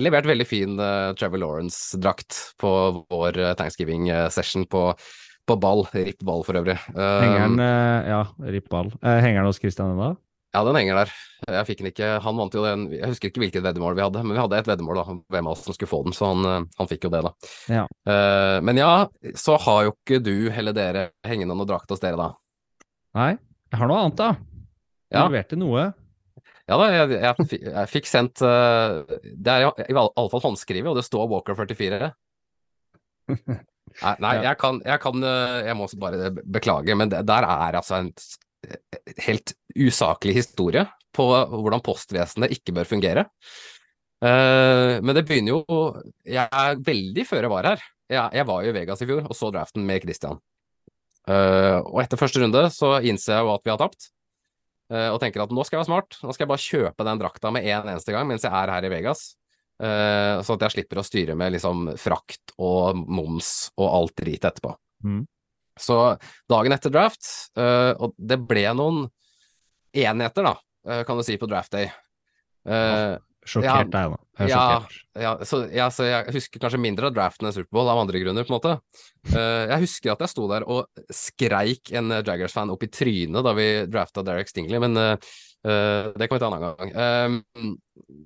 levert 0.00 0.28
veldig 0.30 0.46
fin 0.48 0.78
uh, 0.80 1.10
Trevor 1.18 1.42
Lawrence-drakt 1.42 2.38
på 2.62 2.70
vår 3.10 3.40
eh, 3.42 3.54
Thanksgiving-session 3.58 4.64
på, 4.70 4.84
på 5.48 5.56
ball. 5.60 5.84
Ripp 5.96 6.22
ball, 6.28 6.44
for 6.46 6.58
øvrig. 6.60 6.76
Henger 6.94 7.44
den 7.48 7.60
eh, 7.64 8.08
Ja, 8.12 8.22
ripp 8.54 8.68
ball. 8.72 8.92
Eh, 9.02 9.20
henger 9.24 9.42
den 9.42 9.50
hos 9.50 9.60
Christian 9.62 9.94
ennå? 9.96 10.12
Ja, 10.56 10.62
den 10.64 10.78
henger 10.80 10.96
der. 11.02 11.10
Jeg 11.44 11.66
fikk 11.68 11.80
den 11.82 11.90
ikke 11.90 12.06
Han 12.24 12.38
vant 12.40 12.54
jo 12.56 12.62
den 12.64 12.86
Jeg 12.96 13.10
husker 13.10 13.28
ikke 13.28 13.42
hvilket 13.42 13.62
veddemål 13.66 13.94
vi 13.98 14.00
hadde, 14.00 14.22
men 14.24 14.32
vi 14.32 14.40
hadde 14.40 14.56
et 14.62 14.70
veddemål, 14.70 14.96
da. 15.02 15.16
Hvem 15.34 15.50
av 15.50 15.52
oss 15.52 15.66
som 15.66 15.76
skulle 15.76 15.90
få 15.90 16.00
den, 16.06 16.14
så 16.16 16.30
han, 16.32 16.46
eh, 16.48 16.64
han 16.80 16.88
fikk 16.90 17.04
jo 17.04 17.10
det, 17.12 17.20
da. 17.26 17.32
Ja. 17.68 17.84
Uh, 18.08 18.56
men 18.64 18.80
ja, 18.80 18.92
så 19.38 19.58
har 19.60 19.88
jo 19.88 19.92
ikke 19.92 20.22
du 20.24 20.48
eller 20.48 20.76
dere 20.76 21.04
hengende 21.28 21.56
noe 21.58 21.68
drakt 21.68 21.92
hos 21.92 22.00
dere, 22.02 22.16
da. 22.16 22.30
Nei, 23.18 23.32
jeg 23.72 23.80
har 23.82 23.90
noe 23.92 24.00
annet, 24.06 24.18
da. 24.20 24.30
Jeg 25.12 25.18
Ja. 25.20 25.26
leverte 25.28 25.56
noe. 25.60 25.88
Ja 26.68 26.76
da, 26.76 26.86
jeg, 26.92 27.12
jeg, 27.16 27.60
jeg 27.64 27.88
fikk 27.88 28.08
sendt 28.08 28.42
uh, 28.44 29.04
Det 29.08 29.52
er 29.52 29.62
i, 29.64 29.86
i 29.88 29.94
alle 29.96 30.28
fall 30.32 30.42
håndskrevet, 30.44 30.90
og 30.90 30.98
det 30.98 31.04
står 31.06 31.28
Walker 31.30 31.56
44. 31.56 32.10
Nei, 34.02 34.14
nei 34.22 34.34
jeg 34.44 34.58
kan, 34.60 34.78
jeg 34.86 35.02
kan 35.02 35.24
eh, 35.26 35.56
Jeg 35.66 35.74
må 35.78 35.88
også 35.88 35.98
bare 35.98 36.30
beklage, 36.38 36.94
men 36.98 37.10
det, 37.10 37.24
der 37.26 37.46
er 37.48 37.78
altså 37.80 37.98
en 38.02 38.12
helt 39.26 39.54
usaklig 39.78 40.36
historie 40.38 40.84
på 41.14 41.26
hvordan 41.30 41.82
postvesenet 41.84 42.52
ikke 42.54 42.74
bør 42.76 42.88
fungere. 42.90 43.26
Eh, 44.18 44.98
men 44.98 45.14
det 45.14 45.22
begynner 45.28 45.54
jo 45.54 45.82
Jeg 46.26 46.50
er 46.50 46.80
veldig 46.82 47.24
føre 47.26 47.50
var 47.52 47.72
her. 47.72 47.82
Jeg, 48.08 48.38
jeg 48.40 48.48
var 48.48 48.64
jo 48.64 48.70
i 48.72 48.76
Vegas 48.76 49.02
i 49.04 49.08
fjor 49.08 49.26
og 49.26 49.36
så 49.36 49.50
draften 49.54 49.84
med 49.86 50.02
Christian. 50.04 50.40
Eh, 51.28 51.78
og 51.82 52.00
etter 52.02 52.20
første 52.20 52.40
runde 52.42 52.64
så 52.74 52.96
innser 53.04 53.36
jeg 53.36 53.46
jo 53.46 53.52
at 53.54 53.66
vi 53.66 53.74
har 53.74 53.80
tapt. 53.80 54.10
Eh, 54.88 55.10
og 55.12 55.20
tenker 55.20 55.44
at 55.44 55.52
nå 55.52 55.64
skal 55.66 55.78
jeg 55.78 55.84
være 55.84 55.90
smart, 55.90 56.16
nå 56.24 56.32
skal 56.32 56.46
jeg 56.46 56.52
bare 56.54 56.64
kjøpe 56.64 57.06
den 57.10 57.20
drakta 57.20 57.52
med 57.52 57.66
en 57.68 57.90
eneste 57.92 58.14
gang 58.14 58.28
mens 58.28 58.46
jeg 58.46 58.54
er 58.54 58.72
her 58.72 58.88
i 58.88 58.92
Vegas. 58.92 59.34
Eh, 59.78 60.40
sånn 60.42 60.58
at 60.58 60.64
jeg 60.66 60.74
slipper 60.74 60.98
å 60.98 61.06
styre 61.06 61.34
med 61.38 61.54
liksom 61.54 61.92
frakt 62.00 62.56
og 62.58 62.98
moms 62.98 63.68
og 63.76 63.86
alt 63.86 64.16
drit 64.18 64.42
etterpå. 64.48 64.72
Mm. 65.06 65.22
Så 65.78 65.98
dagen 66.50 66.74
etter 66.74 66.90
draft, 66.90 67.28
uh, 67.54 67.94
og 68.02 68.16
det 68.18 68.40
ble 68.42 68.66
noen 68.74 69.04
enheter, 69.94 70.48
da, 70.48 70.56
uh, 70.90 71.02
kan 71.06 71.18
du 71.18 71.22
si, 71.22 71.38
på 71.38 71.46
draft 71.46 71.76
day. 71.76 71.86
Eh, 72.68 73.14
Sjokkert 73.48 73.94
Ja, 73.94 74.08
da. 74.10 74.16
jeg 74.42 74.50
ja, 74.50 74.64
ja, 75.22 75.30
så, 75.46 75.62
ja, 75.72 75.86
så 75.94 76.04
jeg 76.04 76.34
husker 76.34 76.60
kanskje 76.60 76.80
mindre 76.82 77.08
av 77.08 77.14
draften 77.16 77.48
enn 77.48 77.54
Superbowl 77.54 77.88
av 77.88 78.02
andre 78.02 78.20
grunner, 78.20 78.44
på 78.44 78.52
en 78.52 78.58
måte. 78.58 78.74
Jeg 79.30 79.78
husker 79.86 80.12
at 80.12 80.24
jeg 80.26 80.32
sto 80.34 80.48
der 80.50 80.66
og 80.68 81.06
skreik 81.14 81.94
en 81.96 82.18
Jaggers-fan 82.18 82.74
opp 82.74 82.84
i 82.84 82.90
trynet 82.92 83.46
da 83.46 83.54
vi 83.56 83.68
drafta 83.88 84.26
Derek 84.26 84.50
Stingley, 84.52 84.82
men 84.82 84.98
det 84.98 86.28
kan 86.28 86.36
vi 86.36 86.42
ta 86.42 86.50
en 86.50 86.58
annen 86.58 86.76
gang. 86.76 86.92
Eh, 86.92 88.18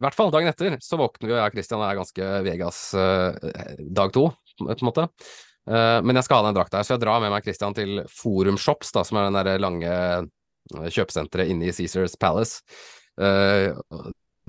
I 0.00 0.06
hvert 0.06 0.16
fall 0.16 0.30
dagen 0.32 0.48
etter 0.48 0.78
så 0.80 0.96
våkner 0.96 1.28
vi, 1.28 1.34
og 1.34 1.38
jeg 1.38 1.50
og 1.50 1.56
Christian 1.58 1.82
er 1.84 1.98
ganske 1.98 2.28
Vegas 2.46 2.78
eh, 2.96 3.50
dag 3.92 4.14
to, 4.14 4.30
på 4.56 4.72
en 4.72 4.86
måte. 4.88 5.04
Eh, 5.68 5.98
men 6.00 6.16
jeg 6.16 6.24
skal 6.24 6.40
ha 6.40 6.48
den 6.48 6.56
drakta 6.56 6.80
her, 6.80 6.88
så 6.88 6.96
jeg 6.96 7.02
drar 7.02 7.20
med 7.20 7.34
meg 7.34 7.44
Christian 7.44 7.76
til 7.76 8.00
Forum 8.08 8.56
Shops, 8.60 8.94
da, 8.96 9.04
som 9.04 9.20
er 9.20 9.28
den 9.28 9.36
der 9.36 9.60
lange 9.60 9.90
eh, 9.92 10.88
kjøpesenteret 10.88 11.52
inne 11.52 11.68
i 11.68 11.76
Caesars 11.76 12.16
Palace. 12.16 12.64
Eh, 13.20 13.76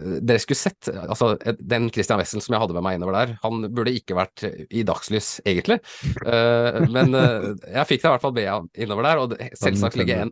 dere 0.02 0.40
skulle 0.42 0.58
sett 0.58 0.88
altså, 0.88 1.34
Den 1.60 1.90
Christian 1.94 2.18
Wessel 2.22 2.42
som 2.42 2.56
jeg 2.56 2.62
hadde 2.64 2.76
med 2.78 2.86
meg 2.86 2.98
innover 2.98 3.18
der, 3.20 3.36
han 3.44 3.68
burde 3.76 3.94
ikke 3.94 4.16
vært 4.18 4.46
i 4.48 4.86
dagslys, 4.88 5.34
egentlig. 5.44 5.82
Eh, 6.24 6.80
men 6.96 7.12
eh, 7.18 7.52
jeg 7.76 7.90
fikk 7.92 8.06
da 8.06 8.14
i 8.14 8.16
hvert 8.16 8.26
fall 8.26 8.38
be 8.40 8.48
innover 8.88 9.10
der, 9.10 9.22
og 9.26 9.36
selvsagt 9.60 10.00
ligger 10.00 10.32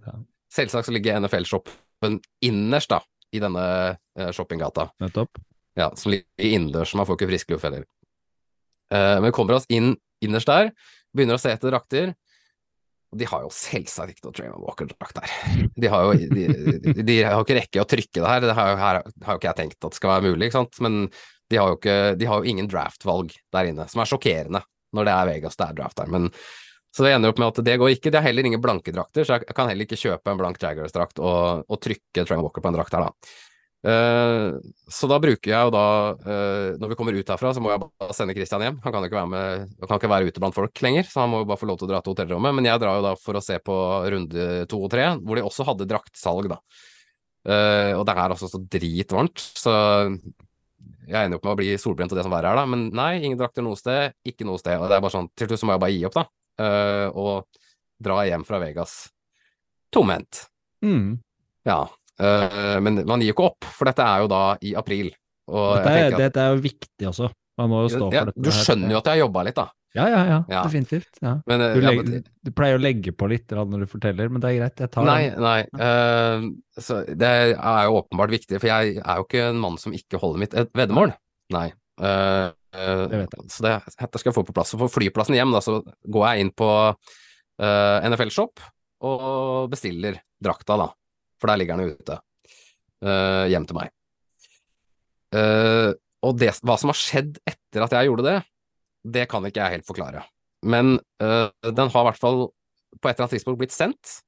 selvsagt 0.50 0.90
ligger 0.96 1.20
NFL-shoppen 1.22 2.22
innerst 2.48 2.96
da, 2.96 3.04
i 3.36 3.42
denne 3.42 3.66
eh, 4.18 4.32
shoppinggata. 4.36 4.90
Nettopp. 5.04 5.42
Ja, 5.80 5.92
som 5.96 6.14
ligger 6.14 6.50
innendørs, 6.50 6.96
man 6.98 7.08
får 7.08 7.20
ikke 7.20 7.30
frisk 7.32 7.54
luft 7.54 7.68
heller. 7.68 7.86
Uh, 8.90 9.20
men 9.22 9.30
vi 9.30 9.36
kommer 9.38 9.60
oss 9.60 9.68
inn 9.70 9.94
innerst 10.26 10.50
der, 10.50 10.72
begynner 11.16 11.38
å 11.38 11.42
se 11.42 11.54
etter 11.54 11.72
drakter. 11.72 12.12
Og 13.10 13.18
de 13.22 13.26
har 13.30 13.46
jo 13.46 13.52
selvsagt 13.54 14.14
ikke 14.14 14.28
noe 14.28 14.36
Draymond 14.38 14.66
Walker-drakt 14.66 15.18
der. 15.18 15.36
De 15.82 15.90
har 15.90 16.06
jo 16.06 16.16
de, 16.20 16.48
de, 16.84 17.06
de 17.06 17.16
har 17.26 17.40
ikke 17.42 17.58
rekke 17.58 17.82
å 17.82 17.88
trykke 17.90 18.22
det 18.22 18.34
her, 18.34 18.44
det 18.46 18.58
har 18.58 18.74
jo, 18.74 18.80
her 18.82 19.00
har 19.02 19.38
jo 19.38 19.42
ikke 19.42 19.50
jeg 19.50 19.60
tenkt 19.62 19.88
at 19.88 19.98
skal 19.98 20.14
være 20.14 20.28
mulig, 20.28 20.50
ikke 20.50 20.60
sant. 20.60 20.82
Men 20.86 21.00
de 21.50 21.58
har 21.58 21.72
jo, 21.72 21.80
ikke, 21.80 21.98
de 22.20 22.28
har 22.30 22.42
jo 22.42 22.52
ingen 22.52 22.70
draftvalg 22.70 23.34
der 23.56 23.72
inne, 23.72 23.88
som 23.90 24.04
er 24.04 24.12
sjokkerende 24.12 24.62
når 24.98 25.06
det 25.06 25.14
er 25.16 25.30
Vegas 25.30 25.58
det 25.58 25.66
er 25.68 25.80
draft 25.80 25.98
der. 26.02 26.12
Men 26.14 26.30
så 26.90 27.06
det 27.06 27.14
ender 27.14 27.34
opp 27.34 27.42
med 27.42 27.52
at 27.52 27.62
det 27.66 27.76
går 27.78 27.94
ikke. 27.94 28.12
Det 28.14 28.18
er 28.18 28.26
heller 28.26 28.48
ingen 28.50 28.64
blanke 28.64 28.94
drakter, 28.94 29.26
så 29.26 29.38
jeg 29.38 29.54
kan 29.54 29.70
heller 29.70 29.86
ikke 29.86 30.00
kjøpe 30.00 30.32
en 30.32 30.40
blank 30.40 30.58
Jaggers-drakt 30.62 31.22
og, 31.22 31.68
og 31.70 31.82
trykke 31.84 32.26
Trang 32.26 32.42
Walker 32.42 32.66
på 32.66 32.72
en 32.72 32.80
drakt 32.80 32.98
her, 32.98 33.06
da. 33.06 33.38
Uh, 33.80 34.58
så 34.92 35.08
da 35.08 35.22
bruker 35.24 35.54
jeg 35.54 35.56
jo 35.56 35.72
da 35.72 35.84
uh, 36.12 36.76
Når 36.82 36.90
vi 36.92 36.96
kommer 37.00 37.16
ut 37.16 37.30
herfra, 37.32 37.54
så 37.56 37.62
må 37.64 37.70
jeg 37.72 37.80
bare 37.80 38.16
sende 38.18 38.36
Christian 38.36 38.66
hjem. 38.66 38.80
Han 38.84 38.92
kan 38.92 39.06
jo 39.06 39.08
ikke 39.08 39.20
være 39.22 39.32
med 39.32 39.86
kan 39.86 40.02
ikke 40.02 40.12
være 40.12 40.28
ute 40.28 40.44
blant 40.44 40.58
folk 40.58 40.82
lenger, 40.84 41.08
så 41.08 41.24
han 41.24 41.32
må 41.32 41.44
jo 41.46 41.48
bare 41.48 41.62
få 41.62 41.70
lov 41.70 41.80
til 41.80 41.88
å 41.88 41.92
dra 41.94 42.02
til 42.04 42.16
hotellrommet. 42.16 42.58
Men 42.58 42.68
jeg 42.68 42.82
drar 42.84 43.00
jo 43.00 43.06
da 43.06 43.14
for 43.22 43.40
å 43.40 43.44
se 43.46 43.56
på 43.64 43.78
runde 44.12 44.50
to 44.72 44.82
og 44.84 44.92
tre, 44.92 45.08
hvor 45.24 45.40
de 45.40 45.46
også 45.48 45.68
hadde 45.70 45.88
draktsalg, 45.88 46.52
da. 46.52 46.60
Uh, 47.48 47.96
og 47.96 48.04
det 48.10 48.18
er 48.18 48.36
altså 48.36 48.50
så 48.52 48.60
dritvarmt, 48.60 49.40
så 49.62 49.74
jeg 51.10 51.26
ender 51.26 51.40
opp 51.40 51.48
med 51.48 51.54
å 51.54 51.60
bli 51.62 51.72
solbrent 51.80 52.12
og 52.14 52.20
det 52.20 52.26
som 52.28 52.34
verre 52.34 52.52
er, 52.52 52.60
da. 52.60 52.68
Men 52.70 52.90
nei, 52.96 53.14
ingen 53.24 53.40
drakter 53.40 53.64
noe 53.66 53.80
sted, 53.80 54.12
ikke 54.28 54.48
noe 54.50 54.60
sted. 54.62 54.76
Og 54.78 54.92
det 54.92 54.98
er 54.98 55.06
bare 55.06 55.16
sånn 55.16 55.32
Til 55.40 55.50
slutt 55.50 55.64
så 55.64 55.70
må 55.70 55.78
jeg 55.78 55.84
bare 55.86 55.96
gi 55.96 56.04
opp, 56.10 56.20
da. 56.20 56.28
Eh, 56.60 57.08
og 57.16 57.48
dra 58.00 58.22
hjem 58.28 58.46
fra 58.48 58.60
Vegas 58.64 59.00
tomhendt. 59.94 60.46
Mm. 60.86 61.18
Ja, 61.68 61.86
Uh, 62.20 62.76
men 62.84 63.00
man 63.08 63.22
gir 63.24 63.32
jo 63.32 63.36
ikke 63.38 63.48
opp, 63.48 63.66
for 63.78 63.88
dette 63.88 64.04
er 64.04 64.26
jo 64.26 64.28
da 64.28 64.44
i 64.68 64.74
april. 64.76 65.08
Dette, 65.48 65.92
er, 65.96 66.10
at, 66.12 66.18
dette 66.20 66.42
er 66.44 66.52
jo 66.52 66.62
viktig 66.66 67.08
også. 67.08 67.30
Man 67.60 67.72
må 67.72 67.86
jo 67.86 67.92
stå 67.94 68.10
ja, 68.12 68.26
for 68.26 68.32
dette. 68.34 68.44
du 68.44 68.50
her. 68.52 68.58
skjønner 68.58 68.92
jo 68.92 69.00
at 69.00 69.08
jeg 69.08 69.16
har 69.16 69.22
jobba 69.22 69.44
litt, 69.48 69.56
da. 69.56 69.66
Ja, 69.96 70.04
ja, 70.12 70.20
ja. 70.28 70.40
Ja. 70.52 70.64
Definitivt. 70.68 71.22
Ja. 71.24 71.32
Men, 71.50 71.64
du, 71.64 71.80
Du, 71.80 71.88
ja, 71.88 71.94
men- 71.96 72.26
du 72.46 72.52
pleier 72.54 72.78
å 72.78 72.82
legge 72.84 73.14
på 73.16 73.30
litt 73.32 73.56
når 73.56 73.86
du 73.86 73.88
forteller, 73.90 74.30
men 74.30 74.44
det 74.44 74.52
er 74.52 74.58
greit. 74.60 74.84
Jeg 74.84 74.92
tar 74.94 75.08
Nei, 75.08 75.22
den. 75.32 75.42
nei. 75.48 75.62
Uh, 75.80 76.84
så 76.84 77.00
det 77.08 77.32
er 77.56 77.88
jo 77.88 77.96
åpenbart 78.04 78.36
viktig, 78.36 78.60
for 78.60 78.68
jeg 78.70 79.00
er 79.00 79.24
jo 79.24 79.26
ikke 79.26 79.48
en 79.48 79.64
mann 79.64 79.80
som 79.82 79.96
ikke 79.96 80.20
holder 80.22 80.44
mitt 80.44 80.60
veddemål. 80.78 81.16
Nei. 81.56 81.70
Øh, 82.04 82.52
Det 82.74 83.18
vet 83.18 83.34
jeg. 83.34 83.48
Så 83.50 83.66
det 83.66 83.74
dette 83.88 84.22
skal 84.22 84.30
jeg 84.30 84.38
få 84.38 84.44
på 84.48 84.56
plass. 84.56 84.74
Så 84.74 84.80
på 84.80 84.90
flyplassen 84.94 85.38
hjem, 85.38 85.54
da, 85.56 85.62
så 85.66 85.80
går 86.06 86.26
jeg 86.28 86.46
inn 86.46 86.52
på 86.54 86.68
uh, 86.70 88.08
NFL 88.10 88.34
Shop 88.34 88.62
og 89.10 89.72
bestiller 89.72 90.20
drakta, 90.44 90.78
da. 90.78 90.90
For 91.42 91.50
der 91.50 91.62
ligger 91.62 91.80
den 91.80 91.96
ute. 91.96 92.20
Uh, 93.02 93.48
hjem 93.50 93.66
til 93.66 93.80
meg. 93.80 93.94
Uh, 95.34 95.98
og 96.26 96.38
det, 96.40 96.52
hva 96.68 96.76
som 96.80 96.92
har 96.92 97.00
skjedd 97.00 97.40
etter 97.48 97.86
at 97.86 97.96
jeg 97.96 98.10
gjorde 98.10 98.28
det, 98.28 98.38
det 99.08 99.26
kan 99.32 99.46
ikke 99.48 99.64
jeg 99.64 99.80
helt 99.80 99.88
forklare. 99.88 100.24
Men 100.68 100.98
eh, 101.24 101.48
den 101.72 101.92
har 101.92 102.04
i 102.04 102.08
hvert 102.10 102.20
fall 102.20 102.42
på 103.00 103.08
et 103.08 103.14
eller 103.14 103.26
annet 103.26 103.36
tidspunkt 103.38 103.62
blitt 103.62 103.76
sendt. 103.76 104.20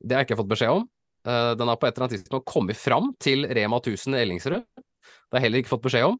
Det 0.00 0.16
har 0.16 0.24
jeg 0.24 0.30
ikke 0.30 0.40
fått 0.40 0.50
beskjed 0.50 0.80
om. 0.80 0.88
Eh, 1.28 1.52
den 1.58 1.70
har 1.70 1.78
på 1.78 1.86
et 1.86 1.94
eller 1.94 2.08
annet 2.08 2.16
tidspunkt 2.18 2.48
kommet 2.50 2.78
fram 2.80 3.12
til 3.22 3.46
Rema 3.46 3.78
1000 3.78 4.16
i 4.16 4.22
Ellingsrød. 4.24 4.64
Det 4.74 5.36
har 5.36 5.38
jeg 5.38 5.46
heller 5.46 5.62
ikke 5.62 5.74
fått 5.76 5.86
beskjed 5.86 6.08
om. 6.08 6.18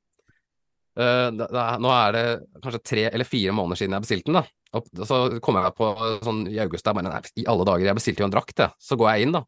Eh, 0.99 1.29
da, 1.39 1.47
er, 1.47 1.83
nå 1.83 1.91
er 1.95 2.17
det 2.17 2.25
kanskje 2.63 2.83
tre 2.93 3.05
eller 3.11 3.29
fire 3.29 3.55
måneder 3.55 3.83
siden 3.83 3.97
jeg 3.97 4.07
bestilte 4.07 4.33
den. 4.33 4.41
da. 4.41 4.57
Og 4.79 5.07
så 5.07 5.19
kommer 5.43 5.67
jeg 5.67 5.77
på 5.79 5.91
sånn 6.27 6.45
i 6.51 6.59
august 6.63 6.87
der, 6.87 6.95
bare, 6.97 7.11
nei, 7.11 7.35
i 7.43 7.47
alle 7.51 7.67
dager, 7.67 7.89
jeg 7.89 7.99
bestilte 7.99 8.23
jo 8.23 8.29
en 8.29 8.35
drakt, 8.35 8.63
jeg. 8.63 8.77
Så 8.79 8.99
går 8.99 9.11
jeg 9.11 9.27
inn 9.27 9.35
da, 9.35 9.43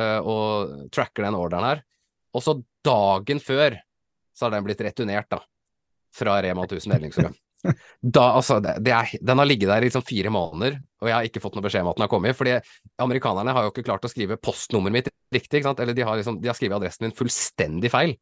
uh, 0.00 0.20
og 0.26 0.72
tracker 0.94 1.28
den 1.28 1.38
ordren 1.38 1.66
her. 1.66 1.82
Og 2.34 2.42
så 2.42 2.56
dagen 2.84 3.42
før 3.42 3.78
så 4.34 4.46
har 4.46 4.56
den 4.56 4.66
blitt 4.66 4.82
returnert, 4.82 5.30
da. 5.30 5.38
Fra 6.14 6.40
Rema 6.42 6.66
1000 6.66 6.98
Ellingsrød. 6.98 7.40
Da, 8.04 8.26
altså, 8.36 8.58
det, 8.60 8.74
det 8.84 8.92
er, 8.92 9.12
den 9.24 9.40
har 9.40 9.46
ligget 9.48 9.70
der 9.70 9.80
i 9.80 9.86
liksom 9.86 10.02
fire 10.04 10.28
måneder, 10.28 10.74
og 11.00 11.08
jeg 11.08 11.14
har 11.16 11.28
ikke 11.30 11.40
fått 11.40 11.54
noe 11.56 11.64
beskjed 11.64 11.80
om 11.80 11.94
at 11.94 11.96
den 11.96 12.04
har 12.04 12.10
kommet. 12.12 12.36
fordi 12.36 12.58
amerikanerne 13.00 13.54
har 13.56 13.64
jo 13.64 13.70
ikke 13.72 13.86
klart 13.86 14.04
å 14.04 14.10
skrive 14.12 14.36
postnummeret 14.36 14.92
mitt 14.98 15.08
riktig, 15.32 15.62
ikke 15.62 15.70
sant? 15.70 15.80
eller 15.80 15.96
de 15.96 16.04
har, 16.04 16.18
liksom, 16.20 16.42
de 16.42 16.50
har 16.50 16.58
skrevet 16.58 16.76
adressen 16.76 17.06
min 17.06 17.16
fullstendig 17.16 17.88
feil. 17.94 18.12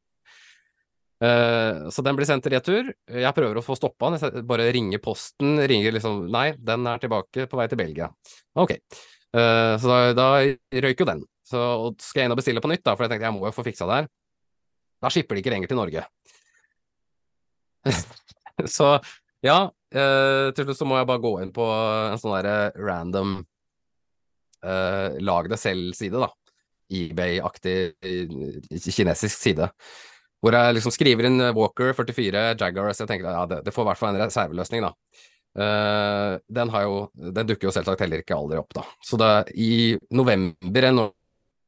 Eh, 1.23 1.89
så 1.91 2.03
den 2.03 2.17
blir 2.19 2.27
sendt 2.27 2.47
i 2.49 2.55
retur. 2.57 2.89
Jeg 3.07 3.37
prøver 3.37 3.59
å 3.59 3.65
få 3.65 3.77
stoppa 3.79 4.11
den. 4.11 4.23
Jeg 4.23 4.47
bare 4.49 4.71
ringer 4.75 5.03
posten, 5.03 5.61
ringer 5.71 5.95
liksom 5.95 6.25
Nei, 6.33 6.49
den 6.59 6.89
er 6.91 7.03
tilbake 7.03 7.47
på 7.51 7.61
vei 7.61 7.69
til 7.71 7.79
Belgia. 7.79 8.11
Ok. 8.59 8.75
Uh, 9.33 9.79
så 9.81 9.89
da, 9.89 10.01
da 10.17 10.27
røyk 10.85 11.05
jo 11.05 11.09
den. 11.09 11.23
Så 11.47 11.61
skal 12.03 12.23
jeg 12.23 12.29
inn 12.29 12.35
og 12.35 12.41
bestille 12.41 12.63
på 12.65 12.71
nytt, 12.73 12.83
da, 12.85 12.97
for 12.97 13.07
jeg 13.07 13.15
tenkte 13.15 13.29
jeg 13.29 13.37
må 13.37 13.47
jo 13.47 13.55
få 13.55 13.65
fiksa 13.67 13.89
det 13.89 14.01
her. 14.01 14.11
Da 15.03 15.11
skipper 15.13 15.39
de 15.39 15.45
ikke 15.45 15.55
lenger 15.55 15.71
til 15.71 15.79
Norge. 15.79 16.05
så 18.77 18.93
ja, 19.43 19.59
uh, 19.71 20.47
til 20.55 20.67
slutt 20.67 20.83
så 20.83 20.87
må 20.89 20.99
jeg 20.99 21.09
bare 21.11 21.23
gå 21.23 21.33
inn 21.43 21.55
på 21.55 21.67
en 21.71 22.21
sånn 22.21 22.39
derre 22.41 22.59
random 22.79 23.41
lag 24.63 25.49
det 25.51 25.57
selv-side, 25.59 26.21
da. 26.23 26.29
eBay-aktig 26.95 27.97
kinesisk 28.95 29.35
side. 29.35 29.67
Hvor 30.43 30.57
jeg 30.59 30.75
liksom 30.75 30.95
skriver 30.95 31.29
inn 31.29 31.39
Walker 31.55 31.93
44 31.95 32.47
Jaguars. 32.59 32.99
Jeg 32.99 33.11
tenker 33.11 33.31
ja, 33.31 33.45
det, 33.47 33.61
det 33.67 33.75
får 33.75 33.87
i 33.87 33.91
hvert 33.93 34.01
fall 34.01 34.17
en 34.17 34.25
reserveløsning, 34.25 34.89
da. 34.89 34.93
Uh, 35.53 36.39
den, 36.49 36.71
har 36.73 36.87
jo, 36.89 36.95
den 37.15 37.47
dukker 37.47 37.69
jo 37.69 37.75
selvsagt 37.77 38.01
heller 38.03 38.25
ikke 38.25 38.35
aldri 38.35 38.59
opp, 38.59 38.73
da. 38.75 38.87
Så 39.05 39.19
det, 39.21 39.33
i 39.55 39.95
november, 40.11 40.81
eller 40.83 40.97
når 40.97 41.13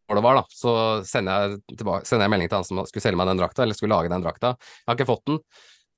når 0.09 0.19
det 0.19 0.25
var, 0.25 0.37
da, 0.37 0.45
så 0.53 0.73
sender 1.09 1.45
jeg, 1.45 1.61
tilbake, 1.79 2.07
sender 2.09 2.27
jeg 2.27 2.33
melding 2.35 2.51
til 2.51 2.59
han 2.59 2.67
som 2.69 2.81
skulle 2.89 3.05
selge 3.07 3.17
meg 3.21 3.31
den 3.31 3.41
drakta, 3.41 3.65
eller 3.65 3.77
skulle 3.77 3.97
lage 3.97 4.11
den 4.13 4.25
drakta. 4.25 4.53
Jeg 4.61 4.91
har 4.91 4.99
ikke 4.99 5.09
fått 5.09 5.25
den. 5.31 5.39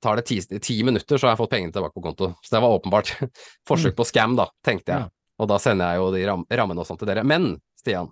Tar 0.03 0.19
det 0.19 0.27
ti, 0.29 0.37
ti 0.63 0.77
minutter, 0.85 1.17
så 1.17 1.27
har 1.27 1.33
jeg 1.33 1.41
fått 1.41 1.51
pengene 1.55 1.73
tilbake 1.75 1.97
på 1.97 2.03
konto. 2.05 2.29
Så 2.45 2.53
det 2.53 2.61
var 2.63 2.75
åpenbart 2.77 3.11
forsøk 3.67 3.97
på 3.97 4.05
scam, 4.07 4.37
da, 4.39 4.47
tenkte 4.65 4.93
jeg. 4.93 5.11
Og 5.41 5.49
da 5.51 5.57
sender 5.61 5.91
jeg 5.91 6.01
jo 6.01 6.11
de 6.15 6.23
ram, 6.29 6.45
rammene 6.61 6.83
og 6.83 6.87
sånt 6.87 7.01
til 7.03 7.09
dere. 7.09 7.25
Men, 7.27 7.55
Stian, 7.77 8.09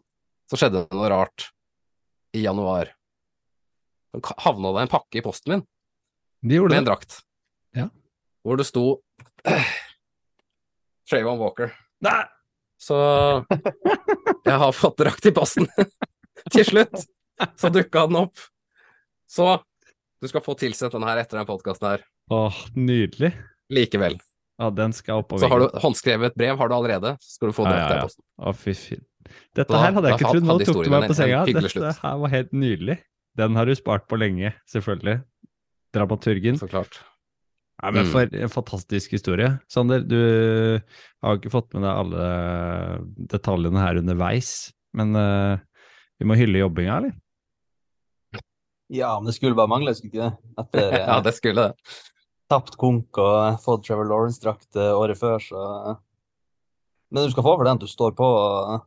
så 0.52 0.60
skjedde 0.60 0.84
det 0.84 0.98
noe 0.98 1.12
rart 1.14 1.48
i 2.36 2.44
januar. 2.44 2.92
Havna 4.46 4.72
det 4.78 4.82
en 4.86 4.92
pakke 4.92 5.20
i 5.20 5.24
posten 5.26 5.52
min 5.56 5.64
De 6.46 6.56
gjorde 6.60 6.76
med 6.76 6.84
en 6.84 6.88
drakt. 6.92 7.20
Ja. 7.76 7.88
Hvor 8.46 8.58
det 8.60 8.66
sto 8.70 8.86
Trayvon 11.10 11.40
Walker. 11.42 11.72
Nei! 12.06 12.24
Så 12.82 12.98
jeg 14.46 14.58
har 14.62 14.72
fått 14.76 14.98
drakt 15.00 15.26
i 15.26 15.32
posten. 15.34 15.68
Til 16.54 16.66
slutt 16.68 17.06
så 17.60 17.72
dukka 17.74 18.06
den 18.10 18.20
opp. 18.26 18.42
Så 19.32 19.48
du 20.22 20.28
skal 20.30 20.44
få 20.46 20.56
tilsendt 20.60 20.94
den 20.96 21.06
her 21.08 21.20
etter 21.22 21.40
den 21.40 21.48
podkasten 21.50 21.88
her. 21.96 22.04
Åh, 22.34 22.60
nydelig. 22.78 23.32
Likevel. 23.74 24.20
Ja, 24.62 24.70
den 24.72 24.94
skal 24.96 25.20
opp 25.24 25.32
på 25.34 25.40
Så 25.42 25.50
har 25.52 25.60
du 25.66 25.80
håndskrevet 25.84 26.36
brev, 26.38 26.56
har 26.58 26.70
du 26.72 26.76
allerede, 26.78 27.16
så 27.20 27.34
skal 27.36 27.52
du 27.52 27.56
få 27.58 27.66
Ja, 27.68 27.74
drakt 27.74 27.92
ja, 27.92 27.98
i 27.98 28.06
posten. 28.08 28.24
Å, 28.40 28.54
fy 28.56 28.76
fy. 28.78 29.00
Dette 29.58 29.82
her 29.82 29.96
hadde 29.98 30.12
jeg 30.12 30.20
ikke 30.20 30.32
trodd. 30.32 30.46
Nå 30.48 30.58
tok 30.62 30.80
du 30.86 30.90
meg 30.94 31.02
på 31.02 31.04
en- 31.04 31.10
en 31.10 31.18
senga. 31.18 31.42
Dette 31.50 31.92
her 32.06 32.18
var 32.22 32.32
helt 32.36 32.54
nydelig. 32.54 32.98
Den 33.36 33.58
har 33.60 33.68
du 33.68 33.76
spart 33.76 34.08
på 34.08 34.18
lenge, 34.20 34.54
selvfølgelig. 34.72 35.20
Dramaturgen. 35.96 36.58
Så 36.60 36.70
klart. 36.72 37.02
Nei, 37.84 37.92
men 37.92 38.06
Mm. 38.06 38.12
For 38.14 38.36
en 38.40 38.50
fantastisk 38.54 39.12
historie. 39.12 39.50
Sander, 39.68 40.00
du 40.08 40.80
har 41.22 41.36
ikke 41.36 41.52
fått 41.52 41.74
med 41.76 41.84
deg 41.84 41.92
alle 41.92 42.28
detaljene 43.34 43.82
her 43.84 44.00
underveis, 44.00 44.72
men 44.96 45.12
uh, 45.20 45.60
vi 46.20 46.28
må 46.30 46.38
hylle 46.40 46.62
jobbinga, 46.62 46.98
eller? 47.02 47.16
Ja, 48.96 49.16
men 49.20 49.28
det 49.28 49.36
skulle 49.36 49.58
bare 49.58 49.68
mangle, 49.72 49.92
skulle 49.98 50.14
ikke 50.14 50.24
det? 50.30 50.52
Etter 50.62 50.88
eh, 50.94 51.06
Ja, 51.10 51.20
det 51.26 51.34
skulle 51.36 51.68
det. 51.68 51.96
tapt 52.52 52.76
konk 52.80 53.18
og 53.18 53.60
fått 53.64 53.88
Trevor 53.88 54.08
Lawrence-drakt 54.08 54.78
eh, 54.78 54.94
året 54.96 55.18
før, 55.20 55.40
så 55.42 55.62
Men 57.12 57.26
du 57.26 57.32
skal 57.34 57.44
få 57.44 57.56
for 57.58 57.66
den 57.66 57.80
at 57.80 57.84
du 57.84 57.90
står 57.92 58.16
på 58.16 58.24
og 58.26 58.86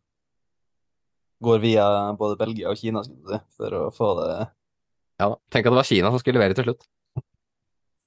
går 1.45 1.63
via 1.63 1.87
både 2.19 2.39
Belgia 2.41 2.73
og 2.73 2.81
Kina, 2.81 3.05
si, 3.07 3.15
for 3.59 3.77
å 3.79 3.85
få 3.95 4.13
det 4.23 4.33
Ja, 4.39 5.29
da. 5.29 5.37
Tenk 5.53 5.67
at 5.67 5.73
det 5.73 5.81
var 5.81 5.89
Kina 5.89 6.13
som 6.13 6.23
skulle 6.23 6.41
levere 6.41 6.57
til 6.59 6.69
slutt. 6.69 6.85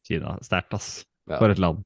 Kina, 0.08 0.36
sterkt, 0.44 0.74
ass. 0.76 0.92
Ja. 1.30 1.38
For 1.38 1.54
et 1.54 1.62
land. 1.62 1.84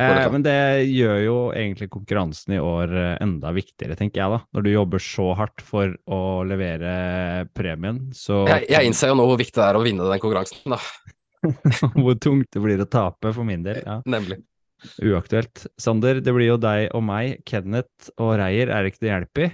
Eh, 0.00 0.26
men 0.32 0.44
det 0.44 0.88
gjør 0.88 1.18
jo 1.20 1.36
egentlig 1.52 1.90
konkurransen 1.92 2.54
i 2.56 2.60
år 2.62 2.94
eh, 2.96 3.16
enda 3.20 3.52
viktigere, 3.52 3.96
tenker 3.98 4.22
jeg 4.22 4.32
da. 4.34 4.38
Når 4.56 4.64
du 4.64 4.70
jobber 4.72 5.02
så 5.04 5.26
hardt 5.36 5.64
for 5.66 5.92
å 6.08 6.20
levere 6.48 6.94
premien, 7.52 8.06
så 8.16 8.42
Jeg, 8.48 8.70
jeg 8.72 8.88
innser 8.88 9.12
jo 9.12 9.18
nå 9.20 9.26
hvor 9.28 9.40
viktig 9.40 9.58
det 9.58 9.66
er 9.66 9.78
å 9.78 9.84
vinne 9.84 10.08
den 10.08 10.22
konkurransen, 10.22 10.76
da. 10.76 10.80
hvor 12.02 12.16
tungt 12.22 12.48
det 12.54 12.62
blir 12.62 12.80
å 12.80 12.88
tape 12.88 13.34
for 13.34 13.48
min 13.48 13.66
del. 13.66 13.82
Ja. 13.84 14.00
Nemlig. 14.08 14.40
Uaktuelt. 15.02 15.66
Sander, 15.78 16.22
det 16.24 16.32
blir 16.34 16.54
jo 16.54 16.60
deg 16.60 16.88
og 16.96 17.04
meg, 17.06 17.42
Kenneth 17.46 18.10
og 18.16 18.34
Reier 18.40 18.72
er 18.72 18.82
det 18.82 18.94
ikke 18.94 19.04
det 19.04 19.12
hjelper? 19.12 19.44
i. 19.44 19.52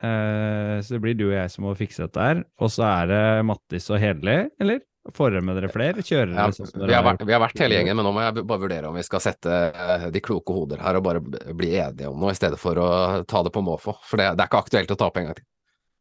så 0.00 0.94
det 0.96 1.00
blir 1.04 1.16
du 1.18 1.26
og 1.28 1.34
jeg 1.36 1.50
som 1.52 1.66
må 1.66 1.74
fikse 1.76 2.06
dette 2.06 2.24
her. 2.24 2.44
Og 2.62 2.72
så 2.72 2.86
er 2.88 3.10
det 3.10 3.24
Mattis 3.48 3.90
og 3.92 4.00
Hedli, 4.00 4.38
eller? 4.62 4.80
Får 5.16 5.32
dere 5.32 5.44
med 5.44 5.56
dere 5.56 5.70
flere? 5.72 6.02
Kjører 6.04 6.34
Ja, 6.34 6.44
dere 6.44 6.56
sånn 6.56 6.68
som 6.68 6.82
vi, 6.82 6.84
dere 6.84 6.98
har 6.98 7.04
har 7.04 7.06
vært, 7.14 7.22
vi 7.24 7.32
har 7.32 7.40
vært 7.40 7.62
hele 7.62 7.78
gjengen, 7.78 7.96
men 7.96 8.04
nå 8.04 8.10
må 8.12 8.24
jeg 8.24 8.42
bare 8.44 8.62
vurdere 8.62 8.90
om 8.90 8.98
vi 8.98 9.04
skal 9.06 9.22
sette 9.24 9.54
eh, 9.70 10.04
de 10.12 10.20
kloke 10.24 10.52
hoder 10.52 10.82
her 10.84 10.98
og 10.98 11.06
bare 11.06 11.22
bli 11.24 11.70
enige 11.80 12.10
om 12.10 12.20
noe, 12.20 12.34
i 12.34 12.38
stedet 12.38 12.60
for 12.60 12.76
å 12.80 12.90
ta 13.28 13.40
det 13.46 13.52
på 13.54 13.62
måfå. 13.64 13.96
For 14.04 14.20
det, 14.20 14.34
det 14.36 14.44
er 14.44 14.50
ikke 14.50 14.60
aktuelt 14.60 14.92
å 14.92 14.98
tape 15.00 15.22
en 15.22 15.30
gang 15.30 15.38
til. 15.40 15.46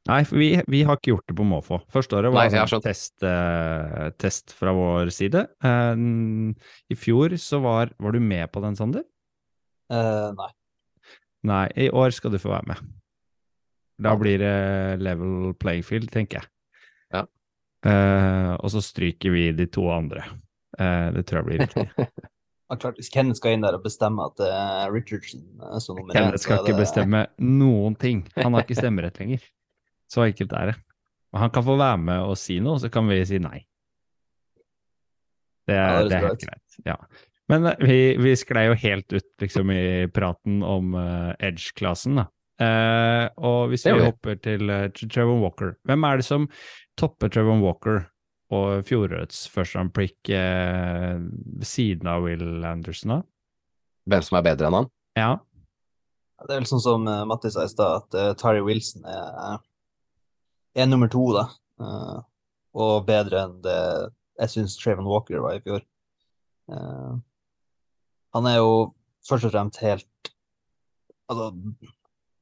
Nei, 0.10 0.20
for 0.28 0.41
vi, 0.41 0.50
vi 0.72 0.84
har 0.88 1.00
ikke 1.00 1.14
gjort 1.14 1.32
det 1.32 1.38
på 1.38 1.47
måfå. 1.47 1.80
Første 1.93 2.20
året 2.20 2.34
var 2.34 2.50
Nei, 2.50 2.60
en 2.60 2.84
test, 2.84 3.16
uh, 3.24 4.10
test 4.20 4.56
fra 4.58 4.74
vår 4.76 5.12
side. 5.14 5.45
Uh, 5.64 6.56
I 6.89 6.97
fjor 6.97 7.36
så 7.39 7.60
var 7.64 7.91
Var 8.00 8.16
du 8.16 8.24
med 8.24 8.47
på 8.52 8.64
den, 8.64 8.78
Sander? 8.80 9.04
Uh, 9.91 10.32
Nei. 10.39 10.50
Nei, 11.50 11.66
i 11.86 11.91
år 11.95 12.16
skal 12.16 12.34
du 12.34 12.39
få 12.41 12.52
være 12.52 12.74
med. 12.74 12.88
Da 14.00 14.16
blir 14.20 14.39
det 14.39 14.56
level 15.04 15.54
playing 15.60 15.84
field, 15.86 16.12
tenker 16.14 16.39
jeg. 16.39 16.52
Ja. 17.16 17.26
Uh, 17.86 18.54
og 18.60 18.72
så 18.72 18.84
stryker 18.84 19.34
vi 19.34 19.50
de 19.56 19.68
to 19.72 19.89
andre. 19.91 20.24
Uh, 20.80 21.10
det 21.16 21.26
tror 21.28 21.41
jeg 21.41 21.50
blir 21.50 21.66
riktig. 21.66 21.88
Ja, 22.70 22.76
klart, 22.78 23.00
Hvis 23.02 23.10
Kenneth 23.10 23.39
skal 23.39 23.56
inn 23.56 23.64
der 23.66 23.74
og 23.80 23.82
bestemme 23.82 24.28
at 24.30 24.36
det 24.38 24.50
er 24.54 24.91
Richardson 24.93 25.41
eh, 25.41 25.80
som 25.82 25.97
nummer 25.97 26.14
én, 26.14 26.20
Kenneth 26.20 26.43
skal 26.43 26.60
er 26.60 26.68
ikke 26.68 26.84
bestemme 26.84 27.24
noen 27.41 27.95
ting. 27.97 28.20
Han 28.36 28.54
har 28.54 28.62
ikke 28.62 28.78
stemmerett 28.78 29.18
lenger. 29.18 29.41
Så 30.10 30.22
enkelt 30.28 30.54
er 30.54 30.72
det. 30.72 30.76
Og 31.34 31.41
han 31.41 31.50
kan 31.54 31.66
få 31.66 31.80
være 31.80 31.97
med 32.04 32.28
og 32.30 32.38
si 32.38 32.60
noe, 32.62 32.78
så 32.82 32.91
kan 32.93 33.10
vi 33.10 33.18
si 33.26 33.41
nei. 33.41 33.64
Det 35.66 35.78
Ja, 35.78 35.88
er, 35.97 36.04
det 36.04 36.12
det 36.12 36.20
er 36.20 36.28
helt 36.28 36.45
greit. 36.45 36.78
Ja. 36.86 36.97
Men 37.50 37.66
eh, 37.72 37.82
vi, 37.82 38.00
vi 38.22 38.36
sklei 38.38 38.68
jo 38.70 38.78
helt 38.78 39.18
ut 39.18 39.30
liksom 39.41 39.74
i 39.74 40.06
praten 40.14 40.62
om 40.66 40.93
uh, 40.93 41.34
Edge-klassen, 41.41 42.22
da. 42.22 42.30
Eh, 42.60 43.26
og 43.39 43.70
hvis 43.72 43.86
vi 43.88 43.95
hopper 44.03 44.39
til 44.43 44.68
uh, 44.68 44.89
Trevor 44.91 45.38
Walker 45.39 45.70
Hvem 45.88 46.03
er 46.03 46.20
det 46.20 46.26
som 46.28 46.49
topper 46.99 47.32
Trevor 47.32 47.62
Walker 47.64 48.01
og 48.51 48.82
fjorårets 48.84 49.45
første 49.53 49.78
round 49.78 49.93
pick 49.95 50.32
eh, 50.34 51.22
ved 51.22 51.68
siden 51.70 52.10
av 52.10 52.26
Will 52.26 52.66
Anderson, 52.66 53.14
da? 53.14 53.20
Hvem 54.10 54.26
som 54.26 54.39
er 54.39 54.45
bedre 54.49 54.68
enn 54.68 54.78
han? 54.80 54.89
Ja. 55.20 55.30
Det 56.43 56.55
er 56.55 56.64
vel 56.64 56.68
sånn 56.72 56.84
som 56.84 57.05
uh, 57.07 57.22
Matti 57.30 57.51
sa 57.53 57.68
i 57.68 57.72
stad, 57.72 58.01
at 58.01 58.18
uh, 58.18 58.32
Tari 58.39 58.64
Wilson 58.66 59.05
er, 59.07 59.62
er 60.76 60.89
nummer 60.89 61.12
to, 61.14 61.28
da. 61.38 61.45
Eh, 61.80 62.20
og 62.80 63.07
bedre 63.07 63.45
enn 63.45 63.57
det 63.64 63.80
jeg 64.39 64.53
syns 64.53 64.78
Traven 64.80 65.07
Walker 65.10 65.41
var 65.43 65.57
i 65.57 65.64
fjor. 65.64 65.84
Eh, 66.72 67.14
han 68.36 68.49
er 68.49 68.60
jo 68.60 68.74
først 69.28 69.49
og 69.49 69.55
fremst 69.55 69.82
helt 69.84 70.07
Altså, 71.30 71.51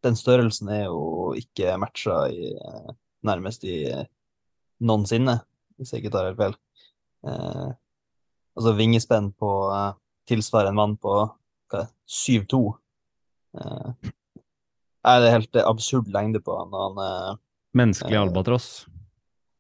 den 0.06 0.16
størrelsen 0.20 0.70
er 0.74 0.84
jo 0.86 1.34
ikke 1.38 1.78
matcha 1.82 2.28
i, 2.30 2.52
eh, 2.54 2.92
nærmest 3.28 3.64
i 3.68 3.78
eh, 3.90 4.06
noensinne, 4.86 5.40
hvis 5.78 5.94
jeg 5.94 6.04
ikke 6.04 6.14
tar 6.14 6.30
helt 6.30 6.42
feil. 6.42 6.56
Eh, 7.28 7.72
altså 8.58 8.76
vingespenn 8.78 9.32
på 9.38 9.52
eh, 9.74 9.94
tilsvarer 10.30 10.70
en 10.72 10.78
mann 10.80 10.96
på 11.02 11.16
hva 11.18 11.82
er 11.82 11.88
det, 11.88 11.92
7-2. 12.08 12.62
Eh, 13.58 14.12
er 15.08 15.22
det 15.24 15.34
helt 15.34 15.60
absurd 15.64 16.08
lengde 16.14 16.40
på 16.44 16.56
han. 16.60 16.72
han 16.76 17.02
eh, 17.04 17.34
Menneskelig 17.78 18.16
Eh, 18.18 18.22
albatross. 18.24 18.70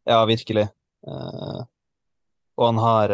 ja, 0.07 0.21
virkelig. 0.25 0.67
Eh, 1.07 1.59
og 2.57 2.65
han 2.71 2.77
har 2.81 3.11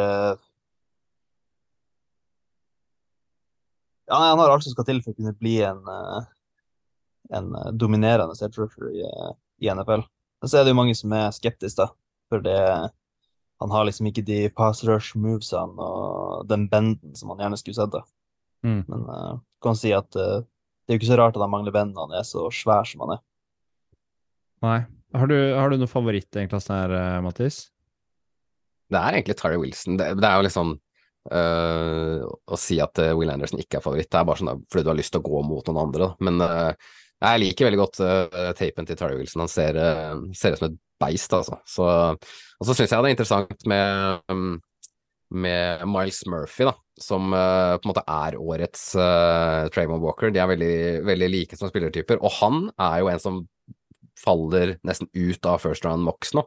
Ja, 4.08 4.16
han 4.20 4.40
har 4.40 4.52
alt 4.52 4.64
som 4.66 4.74
skal 4.76 4.86
til 4.86 5.00
for 5.02 5.14
å 5.14 5.18
kunne 5.18 5.34
bli 5.40 5.56
en, 5.66 5.80
en 7.38 7.54
eh, 7.56 7.72
dominerende 7.80 8.36
edge 8.40 8.62
rusher 8.62 8.92
i, 8.92 9.04
eh, 9.04 9.32
i 9.64 9.72
NFL. 9.72 10.06
Men 10.42 10.52
så 10.52 10.60
er 10.60 10.66
det 10.66 10.74
jo 10.74 10.80
mange 10.82 10.96
som 10.98 11.14
er 11.16 11.34
skeptiske, 11.36 11.86
da. 11.86 11.92
For 12.32 12.44
det 12.44 12.60
Han 13.62 13.72
har 13.72 13.86
liksom 13.86 14.10
ikke 14.10 14.26
de 14.28 14.50
pass 14.52 14.82
rush 14.84 15.16
movesene 15.16 15.80
og 15.80 16.48
den 16.50 16.66
benden 16.68 17.14
som 17.16 17.30
han 17.32 17.40
gjerne 17.40 17.60
skulle 17.62 17.78
sett. 17.78 17.94
da. 17.94 18.02
Mm. 18.66 18.82
Men 18.90 19.06
uh, 19.08 19.38
kan 19.64 19.78
si 19.80 19.94
at 19.96 20.10
uh, 20.20 20.42
det 20.84 20.92
er 20.92 20.98
jo 20.98 21.00
ikke 21.00 21.12
så 21.14 21.20
rart 21.22 21.38
at 21.38 21.44
han 21.46 21.52
mangler 21.54 21.72
benden 21.72 21.96
han 21.96 22.12
er 22.12 22.26
så 22.28 22.50
svær 22.52 22.84
som 22.84 23.06
han 23.06 23.14
er. 23.16 23.22
Nei. 24.66 24.80
Har 25.16 25.32
du, 25.32 25.38
har 25.56 25.70
du 25.70 25.78
noen 25.78 25.88
favoritt 25.92 26.28
i 26.34 26.42
den 26.42 26.50
klassen 26.52 26.76
her, 26.76 27.22
Mattis? 27.24 27.70
Det 28.92 29.00
er 29.00 29.16
egentlig 29.16 29.38
Tyree 29.40 29.62
Wilson. 29.62 29.96
Det, 30.02 30.10
det 30.20 30.28
er 30.28 30.42
jo 30.42 30.50
liksom 30.50 30.80
Uh, 31.24 32.20
Å 32.20 32.58
si 32.60 32.82
at 32.84 33.00
Will 33.16 33.30
Anderson 33.32 33.62
ikke 33.62 33.78
er 33.78 33.84
favoritt, 33.86 34.10
det 34.12 34.18
er 34.20 34.26
bare 34.28 34.42
sånn 34.42 34.50
da, 34.50 34.58
fordi 34.68 34.84
du 34.84 34.90
har 34.92 34.98
lyst 34.98 35.14
til 35.16 35.22
å 35.22 35.30
gå 35.30 35.40
mot 35.48 35.70
noen 35.70 35.80
andre. 35.86 36.10
Da. 36.10 36.28
Men 36.28 36.42
jeg 37.24 37.42
liker 37.42 37.70
veldig 37.70 37.80
godt 37.80 38.02
uh, 38.04 38.52
tapen 38.58 38.88
til 38.88 39.00
Tarjei 39.00 39.22
Wilson. 39.22 39.46
Han 39.46 39.52
ser, 39.52 39.80
uh, 39.80 40.28
ser 40.36 40.56
ut 40.56 40.62
som 40.62 40.70
et 40.70 40.78
beist, 41.04 41.34
altså. 41.36 41.60
Så, 41.68 41.88
og 41.88 42.68
så 42.68 42.76
syns 42.76 42.94
jeg 42.94 43.06
det 43.06 43.12
er 43.12 43.16
interessant 43.16 43.68
med, 43.70 44.22
um, 44.32 44.58
med 45.34 45.84
Miles 45.90 46.22
Murphy, 46.30 46.68
da, 46.70 46.76
som 47.02 47.34
uh, 47.34 47.76
på 47.78 47.88
en 47.88 47.94
måte 47.94 48.06
er 48.06 48.40
årets 48.40 48.86
uh, 49.00 49.70
Trayvon 49.74 50.04
Walker. 50.04 50.34
De 50.34 50.44
er 50.44 50.52
veldig, 50.52 50.78
veldig 51.10 51.32
like 51.32 51.60
som 51.60 51.72
spillertyper. 51.72 52.22
Og 52.22 52.36
han 52.42 52.68
er 52.76 53.02
jo 53.04 53.12
en 53.14 53.24
som 53.24 53.44
faller 54.20 54.78
nesten 54.86 55.10
ut 55.16 55.50
av 55.50 55.62
first 55.64 55.86
round 55.88 56.06
Mox 56.06 56.36
nå. 56.38 56.46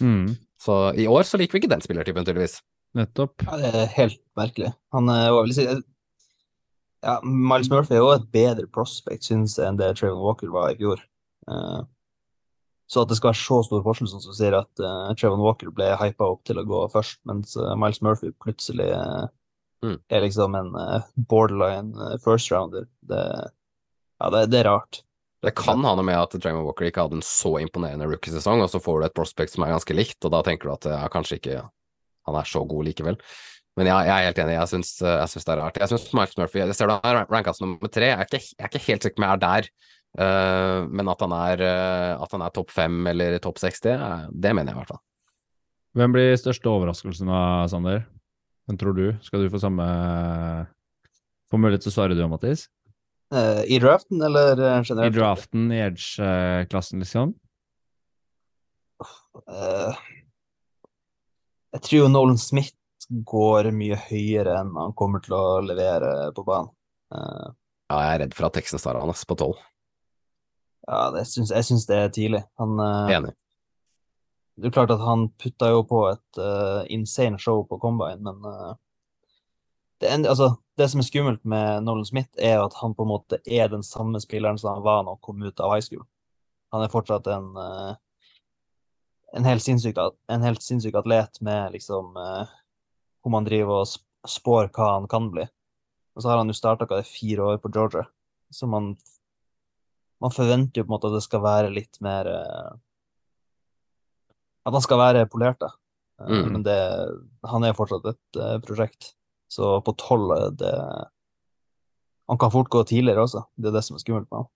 Mm. 0.00 0.36
Så 0.62 0.80
i 0.98 1.06
år 1.10 1.26
så 1.26 1.38
liker 1.40 1.56
vi 1.56 1.64
ikke 1.64 1.74
den 1.74 1.84
spillertypen, 1.84 2.26
tydeligvis. 2.26 2.60
Nettopp. 2.96 3.44
Ja, 3.44 3.58
det 3.60 3.70
er 3.74 3.90
helt 3.98 4.20
merkelig. 4.38 4.72
Han 4.96 5.10
er 5.12 5.28
vel 5.34 5.50
vil 5.50 5.56
si, 5.58 5.66
ja, 7.04 7.18
Miles 7.22 7.70
Murphy 7.72 7.96
er 7.96 8.02
jo 8.02 8.10
et 8.14 8.26
bedre 8.34 8.66
prospect, 8.74 9.26
synes 9.28 9.58
jeg, 9.58 9.68
enn 9.68 9.78
det 9.78 9.94
Trayvon 9.98 10.24
Walker 10.24 10.50
var 10.54 10.72
i 10.72 10.78
fjor. 10.80 11.02
Eh, 11.50 11.80
så 12.88 13.02
at 13.04 13.10
det 13.10 13.18
skal 13.18 13.34
være 13.34 13.42
så 13.42 13.58
stor 13.66 13.82
forskjell, 13.84 14.08
som 14.08 14.22
sier, 14.32 14.54
at 14.56 14.80
uh, 14.80 15.10
Trayvon 15.12 15.42
Walker 15.44 15.68
ble 15.76 15.90
hypa 16.00 16.30
opp 16.32 16.40
til 16.48 16.56
å 16.56 16.64
gå 16.64 16.86
først, 16.94 17.20
mens 17.28 17.52
eh, 17.60 17.74
Miles 17.76 18.00
Murphy 18.00 18.32
plutselig 18.40 18.88
eh, 18.96 19.26
Mm. 19.82 19.98
er 20.08 20.20
liksom 20.20 20.54
en 20.58 20.74
eh, 20.74 21.02
borderline 21.14 21.94
eh, 22.02 22.16
first 22.24 22.50
rounder. 22.50 22.86
Det, 23.00 23.50
ja, 24.18 24.30
det, 24.30 24.46
det 24.50 24.58
er 24.58 24.70
rart. 24.72 25.02
Det 25.42 25.52
kan 25.54 25.84
ha 25.86 25.92
noe 25.94 26.02
med 26.02 26.18
at 26.18 26.34
Draymond 26.34 26.66
Walker 26.66 26.88
ikke 26.88 27.04
hadde 27.04 27.20
en 27.20 27.22
så 27.22 27.52
imponerende 27.62 28.08
rookiesesong, 28.10 28.64
og 28.64 28.72
så 28.72 28.80
får 28.82 28.98
du 28.98 29.06
et 29.06 29.14
prospect 29.14 29.54
som 29.54 29.62
er 29.62 29.70
ganske 29.76 29.94
likt, 29.94 30.18
og 30.26 30.34
da 30.34 30.40
tenker 30.46 30.66
du 30.66 30.74
at 30.74 30.88
ja, 30.90 31.04
kanskje 31.12 31.38
ikke 31.38 31.60
han 31.62 32.38
er 32.40 32.48
så 32.50 32.64
god 32.66 32.88
likevel. 32.90 33.20
Men 33.78 33.86
ja, 33.86 33.98
jeg 34.02 34.10
er 34.10 34.26
helt 34.26 34.40
enig, 34.42 34.54
jeg 34.56 34.70
syns, 34.72 34.88
det 34.98 35.52
er 35.52 35.60
rart. 35.60 35.76
Jeg 35.78 35.90
syns 35.92 36.08
Miles 36.16 36.34
Murphy 36.34 36.58
Jeg 36.64 36.74
ser 36.74 36.88
du 36.90 36.96
han 36.96 37.20
er 37.20 37.28
ranka 37.30 37.52
som 37.54 37.68
nummer 37.68 37.90
tre, 37.94 38.08
jeg 38.10 38.18
er 38.18 38.26
ikke, 38.26 38.40
jeg 38.42 38.64
er 38.64 38.72
ikke 38.72 38.86
helt 38.88 39.04
sikker 39.06 39.14
på 39.14 39.22
om 39.22 39.26
jeg 39.28 39.36
er 39.36 39.42
der. 39.44 39.68
Uh, 40.18 40.88
men 40.90 41.10
at 41.12 41.20
han 41.22 41.34
er, 41.36 41.60
uh, 42.18 42.38
er 42.40 42.54
topp 42.56 42.72
fem 42.74 42.96
eller 43.06 43.36
topp 43.44 43.60
60, 43.60 43.92
eh, 43.92 44.24
det 44.32 44.54
mener 44.56 44.72
jeg 44.72 44.74
i 44.74 44.80
hvert 44.80 44.90
fall. 44.94 45.02
Hvem 45.98 46.16
blir 46.16 46.40
største 46.40 46.72
overraskelsen 46.72 47.30
av 47.30 47.68
Sander? 47.70 48.02
Hvem 48.66 48.80
tror 48.80 48.96
du? 48.96 49.04
Skal 49.24 49.44
du 49.44 49.52
få 49.52 49.60
samme 49.62 49.86
Få 51.48 51.56
mulighet 51.56 51.86
til 51.86 51.92
å 51.92 51.94
svare 51.94 52.16
du, 52.16 52.20
Mattis? 52.28 52.66
Uh, 53.32 53.62
I 53.64 53.78
draften, 53.80 54.18
eller 54.24 54.58
generelt? 54.82 55.06
I 55.06 55.14
draften 55.14 55.70
i 55.72 55.78
Edge-klassen, 55.86 57.00
liksom? 57.00 57.32
Uh, 59.46 59.94
jeg 61.76 61.84
tror 61.86 62.02
jo 62.02 62.10
Nolan 62.10 62.40
Smith 62.42 62.74
går 63.08 63.70
mye 63.72 63.96
høyere 64.08 64.58
enn 64.60 64.74
han 64.76 64.92
kommer 64.98 65.22
til 65.24 65.34
å 65.38 65.60
levere 65.64 66.30
på 66.36 66.44
banen. 66.48 66.70
Uh, 67.14 67.48
Ja, 67.88 67.98
jeg 68.04 68.14
er 68.14 68.18
redd 68.26 68.34
for 68.36 68.46
at 68.50 68.56
Texas 68.58 68.82
tar 68.84 68.98
han 69.00 69.08
på 69.28 69.36
tolv. 69.40 69.56
ja, 70.88 71.10
det 71.14 71.22
syns, 71.28 71.50
jeg 71.50 71.64
syns 71.64 71.86
det 71.88 71.96
er 71.96 72.08
tidlig. 72.12 72.42
Han, 72.60 72.74
uh, 72.80 73.08
Enig. 73.12 73.32
det 74.60 74.68
er 74.68 74.74
klart 74.76 74.90
at 74.92 75.00
han 75.00 75.28
putta 75.40 75.70
jo 75.72 75.82
på 75.88 76.02
et 76.10 76.40
uh, 76.42 76.84
insane 76.92 77.38
show 77.40 77.62
på 77.64 77.78
Combine, 77.80 78.20
men 78.20 78.44
det, 80.00 80.10
en- 80.12 80.26
altså, 80.28 80.50
det 80.76 80.90
som 80.92 81.00
er 81.00 81.08
skummelt 81.08 81.44
med 81.48 81.82
Nolan 81.86 82.04
Smith, 82.06 82.28
er 82.38 82.60
at 82.62 82.74
han 82.82 82.92
på 82.94 83.02
en 83.06 83.12
måte 83.14 83.40
er 83.46 83.68
den 83.72 83.82
samme 83.82 84.20
spilleren 84.20 84.58
som 84.60 84.74
han 84.76 84.84
var 84.84 85.02
da 85.04 85.14
han 85.14 85.22
kom 85.24 85.42
ut 85.42 85.60
av 85.64 85.72
high 85.72 85.82
school. 85.82 86.04
Han 86.72 86.84
er 86.84 86.92
fortsatt 86.92 87.26
en 87.32 87.48
en 89.36 89.44
helt 89.44 89.60
sinnssyk, 89.62 89.96
en 90.28 90.42
helt 90.44 90.62
sinnssyk 90.64 90.94
atlet 90.96 91.40
med 91.44 91.72
liksom 91.74 92.14
Hvor 93.22 93.34
man 93.34 93.46
driver 93.46 93.82
og 93.82 94.28
spår 94.28 94.70
hva 94.74 94.94
han 94.96 95.08
kan 95.10 95.30
bli. 95.32 95.44
Og 96.14 96.22
så 96.22 96.30
har 96.30 96.40
han 96.40 96.50
jo 96.50 96.56
starta 96.56 96.86
hva 96.86 96.98
det 96.98 97.06
er 97.06 97.12
fire 97.12 97.52
år 97.52 97.60
på 97.62 97.70
Georgia, 97.74 98.04
så 98.50 98.66
man 98.70 98.92
man 100.22 100.34
forventer 100.34 100.80
jo 100.80 100.86
på 100.86 100.90
en 100.90 100.96
måte 100.96 101.10
at 101.10 101.16
det 101.18 101.24
skal 101.26 101.44
være 101.44 101.74
litt 101.74 102.00
mer 102.04 102.28
eh, 102.32 102.70
At 104.66 104.74
han 104.74 104.84
skal 104.84 105.00
være 105.00 105.28
polert, 105.30 105.60
da. 105.62 105.72
Eh, 105.74 105.84
Mm. 106.28 106.48
Men 106.52 106.64
det, 106.66 106.78
han 107.46 107.62
er 107.62 107.76
fortsatt 107.78 108.08
et 108.10 108.38
eh, 108.42 108.56
prosjekt. 108.58 109.12
Så 109.48 109.76
på 109.86 109.94
tolv 109.96 110.32
er 110.34 110.50
det 110.58 110.72
Han 112.28 112.36
kan 112.36 112.50
fort 112.50 112.68
gå 112.68 112.82
tidligere 112.84 113.22
også. 113.22 113.44
Det 113.56 113.70
er 113.70 113.76
det 113.78 113.84
som 113.86 113.94
er 113.96 114.02
skummelt 114.02 114.26
med 114.28 114.42
han. 114.42 114.48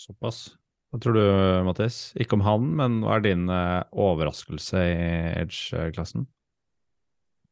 Såpass. 0.00 0.38
Hva 0.90 0.98
tror 0.98 1.14
du, 1.14 1.26
Mattis? 1.68 1.98
Ikke 2.18 2.34
om 2.34 2.42
han, 2.42 2.64
men 2.80 2.96
hva 3.04 3.20
er 3.20 3.22
din 3.28 3.44
overraskelse 3.46 4.80
i 4.80 4.96
Edge-klassen? 5.38 6.24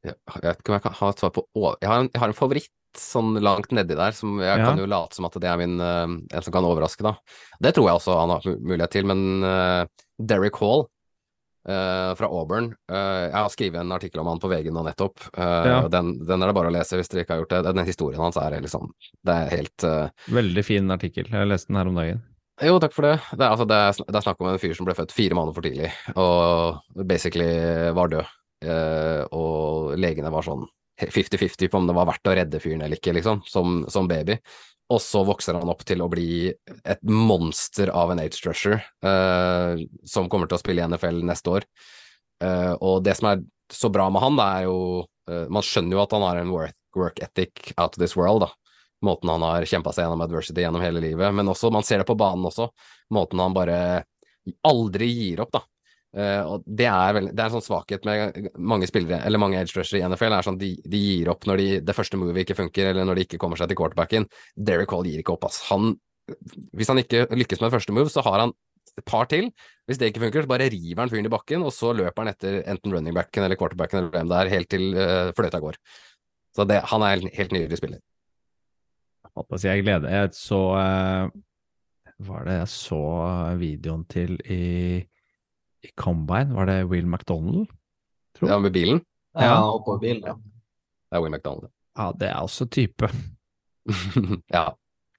Jeg 0.09 0.43
vet 0.45 0.61
ikke 0.63 0.73
om 0.73 0.77
jeg 0.79 0.85
kan 0.89 0.99
ha 1.01 1.09
et 1.15 1.23
svar 1.23 1.33
på 1.37 1.45
over... 1.55 1.77
Jeg 1.83 1.89
har 1.93 2.03
en, 2.05 2.11
jeg 2.13 2.21
har 2.23 2.33
en 2.33 2.39
favoritt 2.39 2.73
sånn 2.99 3.35
langt 3.45 3.71
nedi 3.77 3.95
der, 3.95 4.15
som 4.17 4.39
jeg 4.41 4.59
Ja. 4.59 4.65
kan 4.71 4.79
jo 4.81 4.87
late 4.89 5.15
som 5.15 5.27
at 5.29 5.37
det 5.39 5.49
er 5.51 5.59
min 5.61 5.77
uh, 5.79 6.07
en 6.09 6.43
som 6.43 6.53
kan 6.55 6.65
overraske, 6.67 7.05
da. 7.05 7.13
Det 7.61 7.75
tror 7.77 7.91
jeg 7.91 8.01
også 8.01 8.17
han 8.19 8.33
har 8.37 8.47
mulighet 8.59 8.95
til, 8.97 9.05
men 9.07 9.45
uh, 9.45 9.85
Derrick 10.19 10.57
Hall 10.63 10.87
uh, 11.69 12.15
fra 12.19 12.27
Auburn 12.33 12.71
eh, 12.91 13.27
Jeg 13.29 13.35
har 13.37 13.51
skrevet 13.53 13.81
en 13.83 13.93
artikkel 13.93 14.23
om 14.23 14.31
han 14.33 14.41
på 14.41 14.49
VG 14.51 14.71
nå 14.73 14.83
nettopp. 14.87 15.21
eh, 15.37 15.67
Ja. 15.69 15.83
den, 15.93 16.15
den 16.27 16.43
er 16.43 16.49
det 16.51 16.57
bare 16.57 16.71
å 16.73 16.75
lese 16.75 16.97
hvis 16.99 17.11
dere 17.13 17.27
ikke 17.27 17.37
har 17.37 17.43
gjort 17.45 17.53
det. 17.55 17.61
Den 17.77 17.85
historien 17.87 18.23
hans 18.25 18.39
er 18.41 18.57
liksom 18.65 18.89
Det 19.23 19.35
er 19.37 19.53
helt 19.53 19.85
eh, 19.85 20.09
Veldig 20.33 20.65
fin 20.65 20.91
artikkel. 20.91 21.29
Jeg 21.31 21.51
leste 21.53 21.69
den 21.69 21.77
her 21.83 21.93
om 21.93 22.01
dagen. 22.01 22.25
Jo, 22.65 22.81
takk 22.83 22.91
for 22.97 23.07
det. 23.07 23.19
Det 23.37 23.45
er, 23.45 23.53
altså, 23.53 23.69
det, 23.71 23.77
er, 23.79 24.01
det 24.09 24.17
er 24.19 24.25
snakk 24.25 24.41
om 24.43 24.49
en 24.51 24.59
fyr 24.59 24.73
som 24.75 24.89
ble 24.89 24.97
født 24.99 25.13
fire 25.15 25.37
måneder 25.39 25.55
for 25.55 25.63
tidlig, 25.69 25.93
og 26.19 27.05
basically 27.07 27.47
var 27.95 28.11
død. 28.11 28.33
Eh, 28.65 29.23
og 29.35 29.95
legene 30.01 30.33
var 30.35 30.47
sånn 30.47 30.67
50-50 30.99 31.71
på 31.71 31.79
om 31.79 31.87
det 31.87 31.95
var 31.95 32.09
verdt 32.09 32.31
å 32.31 32.35
redde 32.35 32.61
fyren 32.63 32.83
eller 32.83 32.99
ikke, 32.99 33.15
liksom, 33.15 33.45
som, 33.47 33.85
som 33.91 34.09
baby. 34.11 34.39
Og 34.89 35.03
så 35.05 35.21
vokser 35.27 35.59
han 35.59 35.69
opp 35.69 35.85
til 35.87 36.01
å 36.03 36.09
bli 36.11 36.49
et 36.49 37.03
monster 37.05 37.93
av 37.93 38.15
en 38.15 38.23
age 38.23 38.41
rusher, 38.47 38.81
eh, 39.05 39.85
som 40.09 40.31
kommer 40.33 40.49
til 40.49 40.59
å 40.59 40.63
spille 40.63 40.83
i 40.83 40.89
NFL 40.89 41.21
neste 41.29 41.59
år. 41.59 41.69
Eh, 42.43 42.75
og 42.81 43.05
det 43.05 43.19
som 43.19 43.31
er 43.33 43.45
så 43.73 43.93
bra 43.93 44.09
med 44.11 44.25
han, 44.25 44.39
det 44.39 44.47
er 44.49 44.65
jo 44.65 44.79
eh, 45.29 45.47
Man 45.53 45.65
skjønner 45.67 45.99
jo 45.99 46.03
at 46.05 46.15
han 46.17 46.25
har 46.25 46.41
en 46.41 46.55
work, 46.55 46.79
work 46.97 47.21
ethic 47.21 47.73
out 47.77 47.93
of 47.93 48.01
this 48.01 48.17
world, 48.17 48.47
da 48.47 48.53
måten 49.05 49.31
han 49.31 49.43
har 49.43 49.67
kjempa 49.69 49.93
seg 49.95 50.07
gjennom 50.07 50.23
adversity 50.25 50.65
gjennom 50.65 50.83
hele 50.83 51.03
livet, 51.03 51.35
men 51.35 51.51
også, 51.51 51.71
man 51.71 51.87
ser 51.87 52.03
det 52.03 52.09
på 52.09 52.17
banen 52.19 52.49
også, 52.49 52.69
måten 53.15 53.43
han 53.43 53.55
bare 53.55 53.79
aldri 54.67 55.09
gir 55.13 55.43
opp, 55.45 55.53
da. 55.55 55.63
Eh, 56.19 56.41
og 56.43 56.65
det 56.67 56.89
er, 56.91 57.13
veldig, 57.15 57.33
det 57.37 57.43
er 57.43 57.51
en 57.51 57.55
sånn 57.55 57.67
svakhet 57.67 58.07
med 58.09 58.49
mange 58.59 58.89
spillere, 58.91 59.21
eller 59.29 59.43
mange 59.43 59.61
edge 59.61 59.77
rushere 59.77 60.01
i 60.01 60.07
NFL, 60.09 60.35
er 60.35 60.47
sånn 60.47 60.59
de, 60.59 60.73
de 60.83 61.03
gir 61.03 61.31
opp 61.31 61.47
når 61.47 61.63
de, 61.63 61.69
det 61.87 61.95
første 61.95 62.19
movet 62.19 62.43
ikke 62.43 62.59
funker, 62.59 62.91
eller 62.91 63.07
når 63.07 63.21
de 63.21 63.27
ikke 63.29 63.41
kommer 63.43 63.61
seg 63.61 63.71
til 63.71 63.79
quarterbacken. 63.79 64.27
Derrick 64.57 64.95
Hall 64.95 65.07
gir 65.07 65.23
ikke 65.23 65.37
opp, 65.37 65.47
ass. 65.47 65.61
Han, 65.71 65.93
hvis 66.75 66.91
han 66.91 67.03
ikke 67.05 67.29
lykkes 67.39 67.63
med 67.63 67.75
første 67.77 67.95
move, 67.95 68.11
så 68.13 68.25
har 68.27 68.43
han 68.47 68.55
et 68.99 69.07
par 69.07 69.29
til. 69.31 69.53
Hvis 69.87 70.01
det 70.01 70.11
ikke 70.11 70.25
funker, 70.27 70.45
så 70.45 70.51
bare 70.51 70.69
river 70.73 71.05
han 71.05 71.13
fyren 71.13 71.29
i 71.29 71.33
bakken, 71.33 71.63
og 71.65 71.73
så 71.75 71.95
løper 71.97 72.25
han 72.25 72.33
etter 72.33 72.61
enten 72.69 72.95
runningbacken 72.95 73.47
eller 73.47 73.61
quarterbacken 73.61 74.01
eller 74.01 74.15
hvem 74.17 74.33
det 74.33 74.41
er, 74.41 74.53
helt 74.57 74.71
til 74.75 74.89
uh, 74.99 75.31
fløyta 75.37 75.63
går. 75.63 75.79
Så 76.57 76.67
det, 76.67 76.83
han 76.91 77.05
er 77.07 77.21
en 77.21 77.35
helt 77.39 77.55
nydelig 77.55 77.79
spiller. 77.79 78.03
Jeg 79.63 79.85
gleder 79.85 80.11
Jeg 80.11 80.31
så 80.35 80.59
eh, 80.75 81.29
Var 82.27 82.47
det 82.49 82.57
jeg 82.57 82.71
så 82.73 83.03
videoen 83.61 84.03
til 84.11 84.33
i, 84.51 84.99
i 85.85 85.91
Combine? 85.97 86.55
Var 86.55 86.67
det 86.67 86.79
Will 86.91 87.07
McDonald? 87.07 87.69
Tror. 88.39 88.51
Ja, 88.51 88.59
med 88.59 88.73
bilen. 88.75 89.01
Ja, 89.35 89.43
Ja. 89.43 89.55
han 89.87 90.01
bilen. 90.01 90.23
Ja. 90.27 90.35
Det 90.35 91.17
er 91.17 91.23
Will 91.23 91.33
McDonald. 91.33 91.71
Ja, 91.99 92.13
det 92.13 92.29
er 92.29 92.41
også 92.43 92.67
type. 92.71 93.09
ja. 94.57 94.67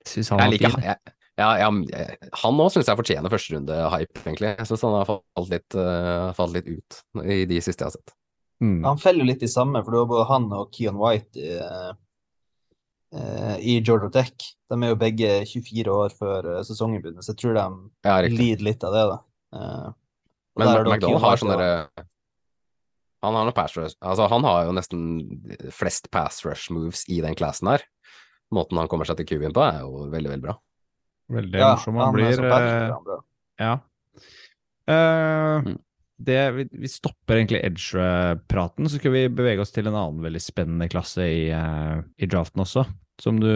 Syns 0.08 0.30
han 0.30 0.40
var 0.40 0.52
fin. 0.52 0.82
jeg, 0.84 0.98
ja, 1.40 1.50
ja, 1.60 1.70
jeg- 1.72 2.18
Han 2.44 2.60
òg 2.60 2.72
syns 2.74 2.88
jeg 2.88 2.98
fortjener 3.00 3.30
førsterunde-hype, 3.32 4.22
egentlig. 4.26 4.52
Jeg 4.58 4.68
syns 4.68 4.82
han 4.82 4.96
har 4.98 5.06
falt 5.10 5.50
litt, 5.50 5.76
uh, 5.76 6.32
falt 6.34 6.54
litt 6.54 6.68
ut 6.68 7.02
i 7.24 7.46
de 7.46 7.60
siste 7.62 7.84
jeg 7.84 7.92
har 7.92 7.96
sett. 7.98 8.14
Mm. 8.62 8.84
Han 8.84 8.98
feller 9.00 9.24
jo 9.24 9.30
litt 9.32 9.44
i 9.44 9.48
samme, 9.48 9.80
for 9.86 9.92
det 9.92 10.00
var 10.04 10.10
både 10.12 10.28
han 10.28 10.50
og 10.54 10.72
Keon 10.76 10.98
White 11.00 11.40
i, 11.40 11.54
eh, 11.64 11.94
eh, 13.16 13.56
i 13.60 13.78
Georgia 13.82 14.10
Tech. 14.12 14.34
De 14.70 14.76
er 14.84 14.90
jo 14.92 14.98
begge 15.00 15.30
24 15.48 15.88
år 15.94 16.10
før 16.12 16.50
eh, 16.58 16.64
sesongen 16.68 17.02
begynner, 17.02 17.24
så 17.24 17.32
jeg 17.34 17.40
tror 17.44 17.54
de 17.56 17.64
Ja, 18.04 18.18
lider 18.28 18.64
litt 18.68 18.84
av 18.84 18.94
det. 18.98 19.06
da. 19.14 19.18
Eh, 19.56 19.88
og 19.88 19.96
Men 20.60 20.72
McDonald 20.86 21.24
har 21.24 21.40
sånn 21.42 21.54
derre 21.54 22.06
Han 23.26 23.36
har 23.36 23.48
noe 23.50 23.56
pass 23.56 23.74
rush 23.76 23.98
Altså, 24.00 24.28
han 24.32 24.46
har 24.48 24.68
jo 24.70 24.76
nesten 24.78 25.02
flest 25.76 26.08
pass 26.14 26.42
rush 26.48 26.72
moves 26.76 27.02
i 27.12 27.20
den 27.26 27.36
klassen 27.40 27.72
her. 27.74 27.84
Måten 28.56 28.80
han 28.80 28.88
kommer 28.92 29.06
seg 29.10 29.20
til 29.20 29.28
QB-en 29.34 29.54
på, 29.56 29.62
er 29.66 29.82
jo 29.84 30.08
veldig, 30.10 30.32
veldig 30.32 30.46
bra. 30.48 30.56
Veldig 31.30 31.60
Ja, 31.60 31.74
morsom 31.76 32.00
han 32.00 32.08
han 32.08 32.16
blir. 32.16 32.40
perfekt, 32.42 33.12
eh. 33.14 33.20
Ja. 33.60 33.74
Uh, 34.90 35.60
Mm. 35.68 35.76
det, 36.18 36.40
vi, 36.56 36.64
vi 36.82 36.90
stopper 36.90 37.38
egentlig 37.38 37.60
edge-praten, 37.68 38.88
så 38.90 38.98
skal 38.98 39.14
vi 39.14 39.28
bevege 39.30 39.62
oss 39.62 39.72
til 39.76 39.86
en 39.88 39.94
annen 40.00 40.24
veldig 40.26 40.42
spennende 40.42 40.88
klasse 40.90 41.28
i, 41.28 41.44
uh, 41.54 42.02
i 42.18 42.26
draften 42.26 42.64
også. 42.64 42.88
Som, 43.20 43.42
du, 43.44 43.52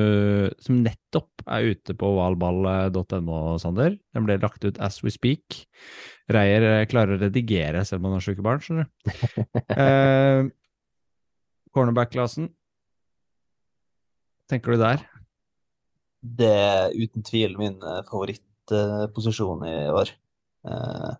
som 0.59 0.81
nettopp 0.83 1.45
er 1.47 1.69
ute 1.71 1.93
på 1.95 2.07
ovalball.no, 2.17 3.37
Sander. 3.63 3.95
Den 4.11 4.25
ble 4.27 4.35
lagt 4.41 4.65
ut 4.67 4.79
as 4.83 4.97
we 5.05 5.11
speak. 5.13 5.61
Reier 6.31 6.65
eh, 6.67 6.87
klarer 6.91 7.15
å 7.15 7.21
redigere 7.21 7.85
selv 7.87 8.01
om 8.03 8.09
han 8.09 8.17
har 8.17 8.25
syke 8.25 8.43
barn, 8.43 8.59
skjønner 8.63 8.89
du. 8.89 9.13
Eh, 9.83 10.49
Cornerback-klassen. 11.73 12.51
Tenker 14.51 14.75
du 14.75 14.83
der? 14.83 15.05
Det 16.23 16.49
er 16.49 16.93
uten 16.95 17.23
tvil 17.25 17.55
min 17.59 17.79
eh, 17.79 18.03
favorittposisjon 18.09 19.63
i 19.67 19.77
år. 19.91 20.11
Eh, 20.67 21.13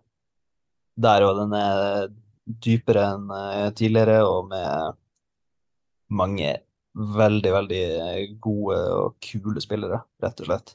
Der 0.94 1.24
og 1.26 1.40
den 1.40 1.56
er 1.58 2.12
dypere 2.44 3.08
enn 3.16 3.32
eh, 3.34 3.72
tidligere, 3.76 4.20
og 4.28 4.52
med 4.52 5.00
mange 6.14 6.54
veldig, 6.94 7.50
veldig 7.52 7.84
gode 8.42 8.78
og 8.94 9.14
kule 9.24 9.62
spillere, 9.62 10.00
rett 10.22 10.40
og 10.42 10.48
slett. 10.48 10.74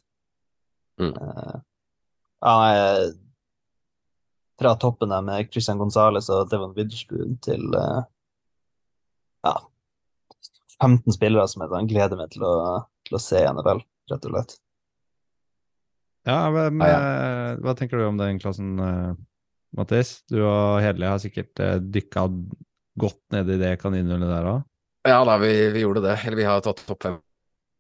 Mm. 1.00 1.14
Eh, 1.16 1.58
Han 2.44 2.64
er 2.70 3.12
fra 4.60 4.74
toppen 4.80 5.12
der 5.14 5.24
med 5.24 5.52
Christian 5.52 5.80
Gonzales 5.80 6.28
og 6.32 6.50
Devon 6.52 6.76
Witherspoon 6.76 7.38
til 7.44 7.64
eh, 7.80 8.02
ja, 9.48 9.54
15 10.84 11.16
spillere 11.16 11.48
som 11.48 11.64
jeg 11.64 11.72
sånn 11.72 11.92
gleder 11.92 12.20
meg 12.20 12.34
til 12.36 12.44
å, 12.48 12.56
til 13.08 13.16
å 13.16 13.24
se 13.24 13.40
i 13.40 13.48
NFL, 13.48 13.80
rett 14.12 14.28
og 14.28 14.36
slett. 14.36 14.58
Ja, 16.28 16.42
hvem, 16.52 16.84
Ja, 16.84 17.00
eh, 17.00 17.52
hva 17.64 17.76
tenker 17.80 18.00
du 18.00 18.10
om 18.10 18.20
den 18.20 18.40
klassen, 18.44 18.76
eh, 18.84 19.14
Mattis? 19.80 20.18
Du 20.28 20.42
og 20.44 20.82
Hedli 20.84 21.08
har 21.08 21.22
sikkert 21.24 21.60
dykka 21.94 22.28
godt 23.00 23.22
ned 23.32 23.52
i 23.54 23.60
det 23.62 23.78
kaninhullet 23.80 24.32
der 24.32 24.52
òg. 24.58 24.69
Ja 25.08 25.24
da, 25.26 25.38
vi, 25.40 25.70
vi 25.72 25.80
gjorde 25.86 26.04
det. 26.04 26.20
Eller 26.26 26.38
vi 26.38 26.48
har 26.48 26.62
tatt 26.64 26.84
topp 26.88 27.04
fem 27.04 27.18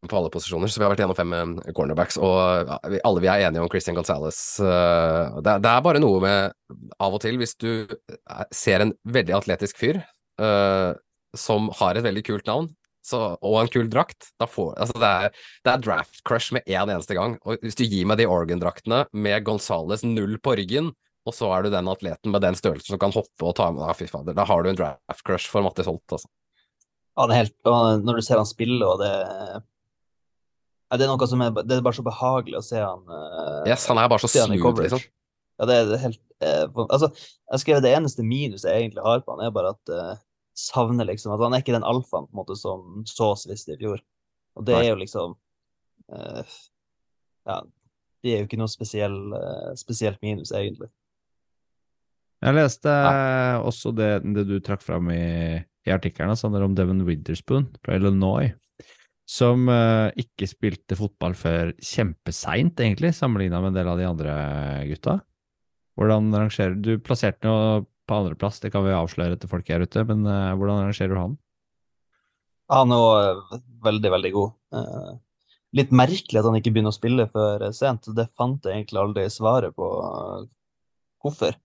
på 0.07 0.15
alle 0.15 0.31
posisjoner, 0.31 0.71
så 0.71 0.79
vi 0.79 0.85
har 0.85 0.93
vært 0.93 1.01
gjennom 1.03 1.17
fem 1.17 1.33
eh, 1.35 1.73
cornerbacks. 1.75 2.15
Og 2.23 2.69
vi, 2.93 3.01
alle 3.03 3.23
vi 3.23 3.27
er 3.31 3.47
enige 3.49 3.65
om 3.65 3.71
Christian 3.71 3.97
Gonzales. 3.97 4.39
Uh, 4.63 5.39
det, 5.43 5.57
det 5.65 5.73
er 5.73 5.83
bare 5.83 5.99
noe 5.99 6.21
med 6.23 6.55
av 7.03 7.17
og 7.17 7.19
til, 7.23 7.35
hvis 7.41 7.57
du 7.59 7.71
er- 7.83 8.47
ser 8.55 8.85
en 8.85 8.93
veldig 9.03 9.35
atletisk 9.41 9.81
fyr 9.81 9.99
uh, 10.39 10.95
som 11.35 11.67
har 11.81 11.99
et 11.99 12.07
veldig 12.07 12.23
kult 12.29 12.47
navn, 12.47 12.71
så, 13.03 13.33
og 13.43 13.57
en 13.59 13.71
kul 13.71 13.89
drakt, 13.91 14.31
får 14.39 14.73
Altså, 14.79 14.95
det 15.01 15.09
er, 15.09 15.37
det 15.65 15.73
er 15.73 15.83
draft 15.83 16.23
crush 16.27 16.55
med 16.55 16.63
én 16.67 16.87
eneste 16.93 17.15
gang. 17.17 17.35
Og 17.43 17.59
hvis 17.63 17.75
du 17.79 17.83
gir 17.83 18.07
meg 18.07 18.19
de 18.21 18.27
Oregon-draktene 18.29 19.03
med 19.11 19.43
Gonzales 19.47 20.05
null 20.07 20.37
på 20.43 20.55
ryggen, 20.59 20.93
og 21.27 21.35
så 21.35 21.51
er 21.55 21.65
du 21.67 21.73
den 21.73 21.91
atleten 21.91 22.31
med 22.31 22.43
den 22.45 22.55
størrelsen 22.55 22.95
som 22.95 23.01
kan 23.01 23.13
hoppe 23.15 23.43
og 23.45 23.55
ta 23.59 23.67
med 23.73 23.83
deg 23.83 23.97
Fy 23.99 24.07
fader, 24.07 24.35
da 24.37 24.47
har 24.47 24.63
du 24.63 24.71
en 24.71 24.79
draft 24.79 25.25
crush 25.27 25.51
for 25.51 25.65
Mattis 25.65 25.89
Holt, 25.89 26.05
altså. 26.07 26.29
Han 27.19 27.33
er 27.33 27.41
helt, 27.43 27.55
og 27.67 28.05
når 28.05 28.19
du 28.19 28.25
ser 28.25 28.39
han 28.39 28.47
spille, 28.47 28.79
og 28.85 29.01
det 29.01 29.11
ja, 30.89 30.97
Det 30.97 31.05
er 31.05 31.11
noe 31.11 31.29
som 31.29 31.41
er 31.45 31.53
Det 31.61 31.77
er 31.77 31.85
bare 31.85 31.97
så 31.97 32.05
behagelig 32.05 32.59
å 32.59 32.65
se 32.65 32.79
han 32.81 33.03
eh, 33.15 33.71
Yes, 33.71 33.87
han 33.91 33.99
er 34.01 34.09
bare 34.11 34.23
så 34.23 34.31
smooth, 34.31 34.81
liksom. 34.85 35.03
Ja, 35.59 35.67
det 35.67 35.75
er 35.75 36.03
helt 36.05 36.21
eh, 36.45 36.65
Altså, 36.87 37.11
jeg 37.51 37.63
skrev 37.65 37.83
det 37.83 37.93
eneste 37.97 38.25
minuset 38.25 38.71
jeg 38.71 38.87
egentlig 38.87 39.05
har 39.05 39.23
på 39.25 39.35
han, 39.35 39.43
er 39.45 39.55
bare 39.55 39.75
at 39.75 39.93
eh, 39.93 40.21
savner 40.59 41.07
liksom 41.09 41.35
At 41.35 41.43
han 41.43 41.55
er 41.55 41.63
ikke 41.63 41.75
den 41.75 41.87
alfaen 41.87 42.29
på 42.29 42.33
en 42.33 42.41
måte 42.41 42.57
som 42.59 43.03
Saas 43.09 43.45
visste 43.49 43.75
i 43.75 43.81
fjor. 43.81 44.01
Og 44.59 44.65
det 44.67 44.75
Nei. 44.75 44.85
er 44.85 44.93
jo 44.93 45.01
liksom 45.03 45.35
eh, 46.15 46.55
Ja, 47.49 47.61
det 48.23 48.33
er 48.33 48.41
jo 48.41 48.49
ikke 48.49 48.59
noe 48.59 48.71
spesiell, 48.71 49.17
eh, 49.35 49.75
spesielt 49.79 50.19
minus, 50.25 50.51
egentlig. 50.55 50.89
Jeg 52.39 52.55
leste 52.55 52.91
eh, 52.91 53.57
også 53.67 53.91
det, 53.95 54.11
det 54.35 54.45
du 54.47 54.57
trakk 54.63 54.83
fram 54.83 55.09
i, 55.11 55.59
i 55.89 55.95
artikkelen, 55.95 56.37
handler 56.37 56.65
om 56.65 56.75
Devon 56.77 57.05
Witherspoon 57.07 57.67
fra 57.83 57.97
Illinois. 57.97 58.53
Som 59.29 59.67
uh, 59.69 60.09
ikke 60.17 60.47
spilte 60.49 60.97
fotball 60.97 61.35
før 61.37 61.73
kjempeseint, 61.77 62.79
egentlig, 62.81 63.13
sammenligna 63.13 63.61
med 63.61 63.73
en 63.73 63.77
del 63.77 63.91
av 63.91 63.99
de 63.99 64.07
andre 64.09 64.33
gutta. 64.89 65.19
Hvordan 65.99 66.31
rangerer 66.33 66.77
du? 66.79 66.95
plasserte 67.03 67.45
noe 67.45 67.83
på 68.09 68.17
andreplass. 68.17 68.57
Det 68.63 68.71
kan 68.73 68.87
vi 68.87 68.95
avsløre 68.95 69.37
til 69.37 69.51
folk 69.51 69.69
her 69.69 69.85
ute, 69.85 70.05
men 70.09 70.25
uh, 70.25 70.55
hvordan 70.57 70.87
rangerer 70.87 71.13
du 71.13 71.21
han? 71.21 71.39
Han 72.73 72.93
er 72.93 73.05
også 73.05 73.59
veldig, 73.85 74.13
veldig 74.17 74.31
god. 74.37 74.55
Uh, 74.73 75.17
litt 75.77 75.91
merkelig 75.93 76.39
at 76.39 76.47
han 76.47 76.57
ikke 76.57 76.73
begynner 76.73 76.93
å 76.93 76.97
spille 76.97 77.27
før 77.31 77.67
sent. 77.75 78.09
Det 78.15 78.29
fant 78.37 78.65
jeg 78.65 78.75
egentlig 78.75 79.01
aldri 79.01 79.25
svaret 79.33 79.75
på 79.77 79.89
eh, 80.05 80.47
hvorfor. 81.23 81.57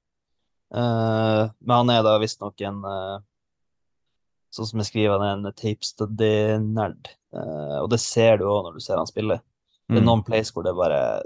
Eh, 0.74 1.42
men 1.48 1.74
han 1.74 1.92
er 1.94 2.02
da 2.06 2.18
visstnok 2.22 2.64
en 2.66 2.82
eh, 2.90 3.16
Sånn 4.54 4.68
som 4.70 4.80
jeg 4.82 4.90
skriver, 4.92 5.18
han 5.18 5.24
er 5.26 5.36
en 5.50 5.56
tapestudy-nerd. 5.58 7.10
Uh, 7.34 7.80
og 7.82 7.88
det 7.90 7.98
ser 8.02 8.38
du 8.38 8.44
òg 8.46 8.60
når 8.68 8.76
du 8.78 8.84
ser 8.84 9.00
han 9.00 9.10
spille. 9.10 9.40
Det 9.88 9.98
er 9.98 10.04
Mm. 10.04 10.06
noen 10.06 10.22
plays 10.24 10.52
hvor 10.54 10.64
det 10.64 10.72
bare 10.78 11.22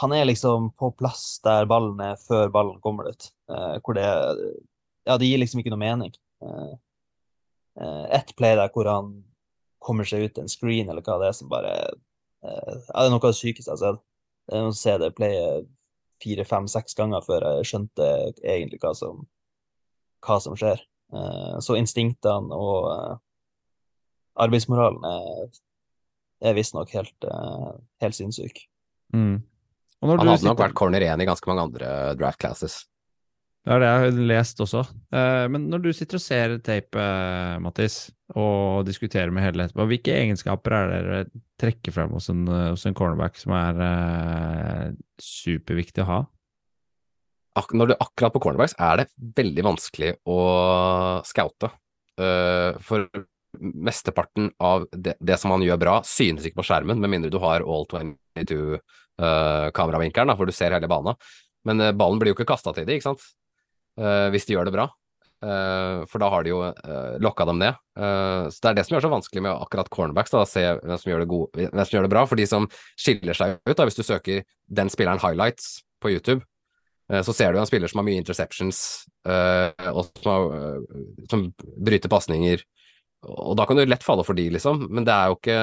Han 0.00 0.12
er 0.12 0.24
liksom 0.24 0.70
på 0.78 0.88
plass 0.96 1.40
der 1.44 1.66
ballen 1.66 2.00
er, 2.00 2.16
før 2.16 2.48
ballen 2.50 2.80
kommer 2.80 3.08
ut. 3.10 3.30
Uh, 3.50 3.78
hvor 3.80 3.94
det 3.94 4.04
Ja, 5.06 5.16
det 5.18 5.26
gir 5.26 5.38
liksom 5.38 5.60
ikke 5.60 5.72
noe 5.72 5.82
mening. 5.82 6.12
Uh, 6.42 6.74
eh, 7.80 8.06
ett 8.18 8.36
play 8.36 8.54
der 8.56 8.68
hvor 8.68 8.86
han 8.86 9.24
kommer 9.82 10.04
seg 10.04 10.22
ut 10.24 10.38
en 10.38 10.48
screen, 10.48 10.88
eller 10.88 11.02
hva 11.02 11.18
det 11.20 11.28
er 11.28 11.36
som 11.36 11.50
bare 11.50 11.72
eh, 11.74 12.74
Ja, 12.94 13.02
det 13.02 13.06
er 13.06 13.10
noe 13.10 13.22
av 13.22 13.32
det 13.32 13.38
sykeste 13.40 13.70
jeg 13.70 13.78
har 13.78 13.82
sett. 13.82 14.02
Det 14.48 14.58
er 14.58 14.68
å 14.68 14.74
se 14.76 14.96
det 14.98 15.14
playet 15.16 15.68
fire, 16.22 16.44
fem, 16.46 16.68
seks 16.70 16.94
ganger 16.98 17.22
før 17.26 17.46
jeg 17.48 17.68
skjønte 17.72 18.08
egentlig 18.42 18.78
hva 18.82 18.94
som, 18.94 19.24
hva 20.22 20.38
som 20.42 20.54
skjer. 20.58 20.82
Eh, 21.12 21.56
så 21.64 21.76
instinktene 21.76 22.56
og 22.56 22.88
eh, 22.92 23.16
arbeidsmoralen 24.42 25.04
er, 25.08 25.50
er 26.48 26.56
visstnok 26.56 26.92
helt, 26.96 27.16
eh, 27.28 27.72
helt 28.04 28.18
sinnssyk. 28.18 28.64
Mm. 29.12 29.42
Og 30.02 30.08
når 30.08 30.22
Han 30.22 30.26
du 30.26 30.32
hadde 30.32 30.48
nok 30.48 30.64
vært 30.64 30.78
corner 30.78 31.04
1 31.12 31.22
i 31.22 31.28
ganske 31.28 31.50
mange 31.50 31.68
andre 31.68 31.92
draft 32.18 32.40
classes. 32.42 32.80
Det 33.62 33.70
er 33.70 33.78
det 33.78 33.88
jeg 33.92 34.00
har 34.02 34.16
lest 34.32 34.60
også. 34.64 34.80
Eh, 35.14 35.44
men 35.52 35.68
når 35.70 35.84
du 35.84 35.92
sitter 35.94 36.18
og 36.18 36.24
ser 36.24 36.56
tape, 36.66 37.04
Mattis, 37.62 38.08
og 38.32 38.88
diskuterer 38.88 39.30
med 39.30 39.44
hele 39.44 39.68
etterpå, 39.68 39.86
hvilke 39.92 40.16
egenskaper 40.16 40.74
er 40.78 40.90
det 40.90 41.00
dere 41.04 41.24
trekker 41.62 41.94
frem 41.94 42.16
hos 42.16 42.30
en, 42.32 42.46
hos 42.48 42.88
en 42.88 42.96
cornerback 42.96 43.36
som 43.38 43.52
er 43.54 44.96
superviktig 45.20 46.02
å 46.02 46.08
ha? 46.08 46.22
Når 47.52 47.86
du 47.90 47.94
akkurat 47.98 48.32
på 48.34 48.42
cornerbacks 48.46 48.74
er 48.80 48.94
det 49.02 49.10
veldig 49.36 49.64
vanskelig 49.66 50.10
å 50.28 50.38
scoute. 51.28 51.68
Uh, 52.20 52.70
for 52.84 52.98
mesteparten 53.60 54.50
av 54.62 54.86
det, 54.92 55.14
det 55.20 55.36
som 55.40 55.50
han 55.52 55.62
gjør 55.64 55.78
bra, 55.80 56.02
synes 56.08 56.44
ikke 56.48 56.60
på 56.62 56.68
skjermen, 56.70 57.00
med 57.00 57.10
mindre 57.12 57.30
du 57.32 57.38
har 57.42 57.60
all 57.60 57.86
22-kameravinkelen, 57.90 60.30
uh, 60.32 60.36
hvor 60.38 60.46
du 60.48 60.54
ser 60.56 60.74
hele 60.76 60.90
banen. 60.90 61.14
Men 61.68 61.76
uh, 61.84 61.96
ballen 61.96 62.18
blir 62.22 62.30
jo 62.32 62.36
ikke 62.38 62.52
kasta 62.54 62.70
til 62.72 62.86
dem, 62.88 62.94
ikke 62.96 63.10
sant? 63.10 63.22
Uh, 64.00 64.28
hvis 64.32 64.46
de 64.48 64.54
gjør 64.56 64.66
det 64.70 64.76
bra. 64.78 64.86
Eh, 65.42 66.04
for 66.06 66.22
da 66.22 66.28
har 66.30 66.44
de 66.44 66.52
jo 66.52 66.60
lokka 67.22 67.46
dem 67.48 67.58
ned. 67.62 67.78
Eh, 67.98 68.46
så 68.52 68.62
det 68.62 68.70
er 68.70 68.78
det 68.78 68.84
som 68.86 68.94
gjør 68.94 69.02
det 69.02 69.08
så 69.08 69.16
vanskelig 69.16 69.44
med 69.48 69.64
akkurat 69.64 69.90
cornerbacks, 69.90 70.34
da, 70.34 70.44
å 70.44 70.48
se 70.48 70.62
hvem 70.78 71.00
som, 71.00 71.24
gode, 71.26 71.66
hvem 71.66 71.82
som 71.82 71.96
gjør 71.96 72.06
det 72.06 72.12
bra. 72.14 72.24
For 72.30 72.38
de 72.38 72.46
som 72.46 72.68
skiller 72.94 73.38
seg 73.38 73.58
ut, 73.58 73.74
da, 73.74 73.88
hvis 73.88 73.98
du 73.98 74.04
søker 74.06 74.46
den 74.70 74.92
spilleren 74.92 75.22
highlights 75.22 75.80
på 76.02 76.14
YouTube, 76.14 76.46
eh, 76.46 76.51
så 77.20 77.34
ser 77.36 77.52
du 77.52 77.60
en 77.60 77.68
spiller 77.68 77.90
som 77.90 78.00
har 78.00 78.06
mye 78.08 78.20
interceptions, 78.22 78.78
eh, 79.28 79.88
og 79.92 80.06
som, 80.08 80.28
har, 80.30 80.54
eh, 80.56 81.00
som 81.30 81.46
bryter 81.84 82.12
pasninger. 82.12 82.62
Og 83.28 83.56
da 83.58 83.66
kan 83.68 83.78
du 83.78 83.84
lett 83.86 84.04
falle 84.06 84.24
for 84.26 84.38
de, 84.38 84.48
liksom. 84.54 84.86
Men 84.90 85.06
det 85.06 85.14
er 85.14 85.30
jo 85.30 85.38
ikke 85.38 85.58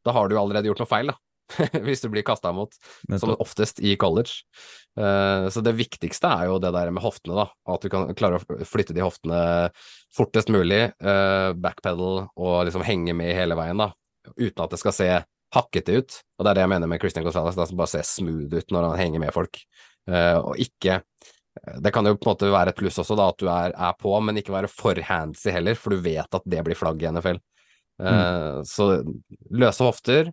Da 0.00 0.14
har 0.16 0.30
du 0.30 0.38
allerede 0.40 0.70
gjort 0.70 0.80
noe 0.80 0.88
feil, 0.88 1.10
da. 1.12 1.18
hvis 1.84 2.00
du 2.00 2.06
blir 2.08 2.22
kasta 2.24 2.52
mot 2.54 2.72
som 3.18 3.34
oftest 3.42 3.82
i 3.82 3.96
college. 4.00 4.46
Eh, 4.96 5.48
så 5.52 5.60
det 5.66 5.74
viktigste 5.76 6.30
er 6.30 6.46
jo 6.48 6.60
det 6.62 6.70
der 6.72 6.92
med 6.94 7.04
hoftene, 7.04 7.36
da. 7.36 7.74
At 7.74 7.84
du 7.84 7.90
kan 7.92 8.08
klare 8.16 8.38
å 8.38 8.64
flytte 8.64 8.96
de 8.96 9.04
hoftene 9.04 9.42
fortest 10.16 10.48
mulig. 10.48 10.86
Backpedal 11.60 12.24
og 12.30 12.56
liksom 12.70 12.86
henge 12.86 13.12
med 13.18 13.34
hele 13.36 13.58
veien, 13.58 13.82
da. 13.82 13.90
Uten 14.38 14.64
at 14.64 14.72
det 14.72 14.80
skal 14.80 14.96
se 14.96 15.10
hakkete 15.54 16.00
ut. 16.00 16.18
Og 16.38 16.46
det 16.46 16.52
er 16.52 16.58
det 16.58 16.64
jeg 16.64 16.72
mener 16.72 16.90
med 16.90 17.02
Christian 17.02 17.26
Gonzales, 17.26 17.58
som 17.58 17.78
bare 17.78 17.92
ser 17.92 18.06
smooth 18.06 18.56
ut 18.56 18.72
når 18.72 18.92
han 18.92 19.00
henger 19.02 19.24
med 19.26 19.34
folk. 19.36 19.60
Eh, 20.08 20.38
og 20.38 20.56
ikke 20.60 21.02
Det 21.82 21.90
kan 21.92 22.06
jo 22.06 22.14
på 22.14 22.28
en 22.28 22.30
måte 22.30 22.48
være 22.52 22.72
et 22.72 22.78
pluss 22.78 22.98
også, 23.02 23.16
da, 23.18 23.26
at 23.28 23.40
du 23.42 23.48
er, 23.50 23.72
er 23.74 23.96
på, 23.98 24.12
men 24.22 24.38
ikke 24.38 24.54
være 24.54 24.70
for 24.70 24.96
handsy 24.96 25.50
heller, 25.52 25.74
for 25.76 25.92
du 25.92 26.00
vet 26.00 26.38
at 26.38 26.46
det 26.46 26.62
blir 26.64 26.78
flagg 26.78 27.02
i 27.02 27.10
NFL. 27.10 27.40
Eh, 28.00 28.60
Så 28.64 28.86
løse 29.50 29.84
hofter, 29.84 30.30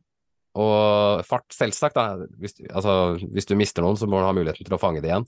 og 0.57 1.25
fart, 1.27 1.45
selvsagt. 1.53 1.97
Da. 1.97 2.29
Hvis, 2.41 2.57
altså, 2.69 3.17
hvis 3.33 3.49
du 3.49 3.57
mister 3.59 3.85
noen, 3.85 3.97
så 3.99 4.07
må 4.09 4.21
du 4.21 4.27
ha 4.27 4.33
muligheten 4.33 4.65
til 4.65 4.77
å 4.77 4.81
fange 4.81 5.03
det 5.03 5.11
igjen. 5.11 5.27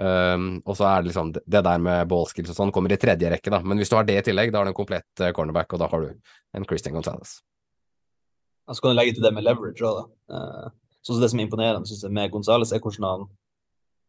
Um, 0.00 0.54
og 0.64 0.76
så 0.78 0.86
er 0.88 1.02
det 1.02 1.10
liksom 1.10 1.34
det 1.36 1.60
der 1.66 1.80
med 1.82 2.08
ball 2.08 2.24
skills 2.24 2.54
og 2.54 2.56
sånn 2.56 2.70
kommer 2.72 2.94
i 2.94 2.96
tredje 3.00 3.28
rekke, 3.28 3.52
da. 3.52 3.60
Men 3.60 3.80
hvis 3.80 3.92
du 3.92 3.98
har 3.98 4.06
det 4.08 4.16
i 4.16 4.24
tillegg, 4.30 4.52
da 4.52 4.62
har 4.62 4.68
du 4.68 4.72
en 4.72 4.78
komplett 4.78 5.20
eh, 5.20 5.34
cornerback, 5.36 5.74
og 5.74 5.82
da 5.82 5.88
har 5.92 6.06
du 6.06 6.14
en 6.56 6.64
Christian 6.68 6.96
Gonzales. 6.96 7.40
Så 8.72 8.80
kan 8.80 8.94
du 8.94 8.96
legge 8.96 9.18
til 9.18 9.26
det 9.26 9.34
med 9.36 9.44
leverage 9.44 9.84
òg, 9.84 10.00
da. 10.00 10.36
Eh, 10.38 10.70
Så 11.02 11.18
det 11.18 11.28
som 11.32 11.40
er 11.40 11.48
imponerende 11.48 11.90
synes 11.90 12.06
jeg, 12.06 12.14
med 12.14 12.30
Gonzales, 12.32 12.72
er 12.72 12.80
hvordan 12.80 13.08
han 13.08 13.28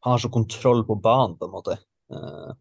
har 0.03 0.17
så 0.19 0.29
kontroll 0.31 0.83
på 0.87 0.95
banen, 1.01 1.37
på 1.39 1.45
en 1.47 1.51
måte. 1.55 1.77
Eh, 2.13 2.51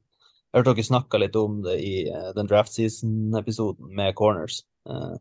Jeg 0.52 0.60
hørte 0.60 0.74
dere 0.76 0.84
snakka 0.84 1.18
litt 1.18 1.36
om 1.40 1.62
det 1.64 1.78
i 1.80 2.08
eh, 2.12 2.32
den 2.36 2.46
draft 2.46 2.72
season-episoden 2.76 3.88
med 3.96 4.14
corners. 4.14 4.62
Eh, 4.88 5.14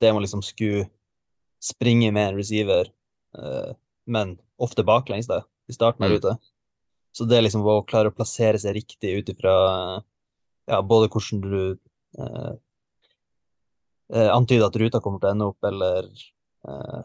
Det 0.00 0.12
å 0.14 0.20
liksom 0.22 0.42
skulle 0.42 0.88
springe 1.60 2.12
med 2.14 2.28
en 2.28 2.36
receiver, 2.38 2.86
men 4.06 4.36
ofte 4.62 4.84
baklengs, 4.86 5.26
da, 5.26 5.40
i 5.68 5.72
starten 5.74 6.04
av 6.04 6.10
Mm. 6.10 6.16
ruta. 6.16 6.38
Så 7.12 7.26
det 7.28 7.42
liksom 7.42 7.64
å 7.66 7.82
klare 7.84 8.08
å 8.12 8.14
plassere 8.14 8.58
seg 8.58 8.74
riktig 8.76 9.18
ut 9.18 9.28
ifra 9.28 10.02
ja, 10.68 10.80
både 10.82 11.08
hvordan 11.10 11.40
du 11.42 11.78
eh, 14.14 14.30
antyder 14.30 14.66
at 14.66 14.76
ruta 14.76 15.00
kommer 15.00 15.18
til 15.20 15.28
å 15.28 15.32
ende 15.34 15.48
opp, 15.50 15.64
eller 15.64 16.08
eh, 16.68 17.02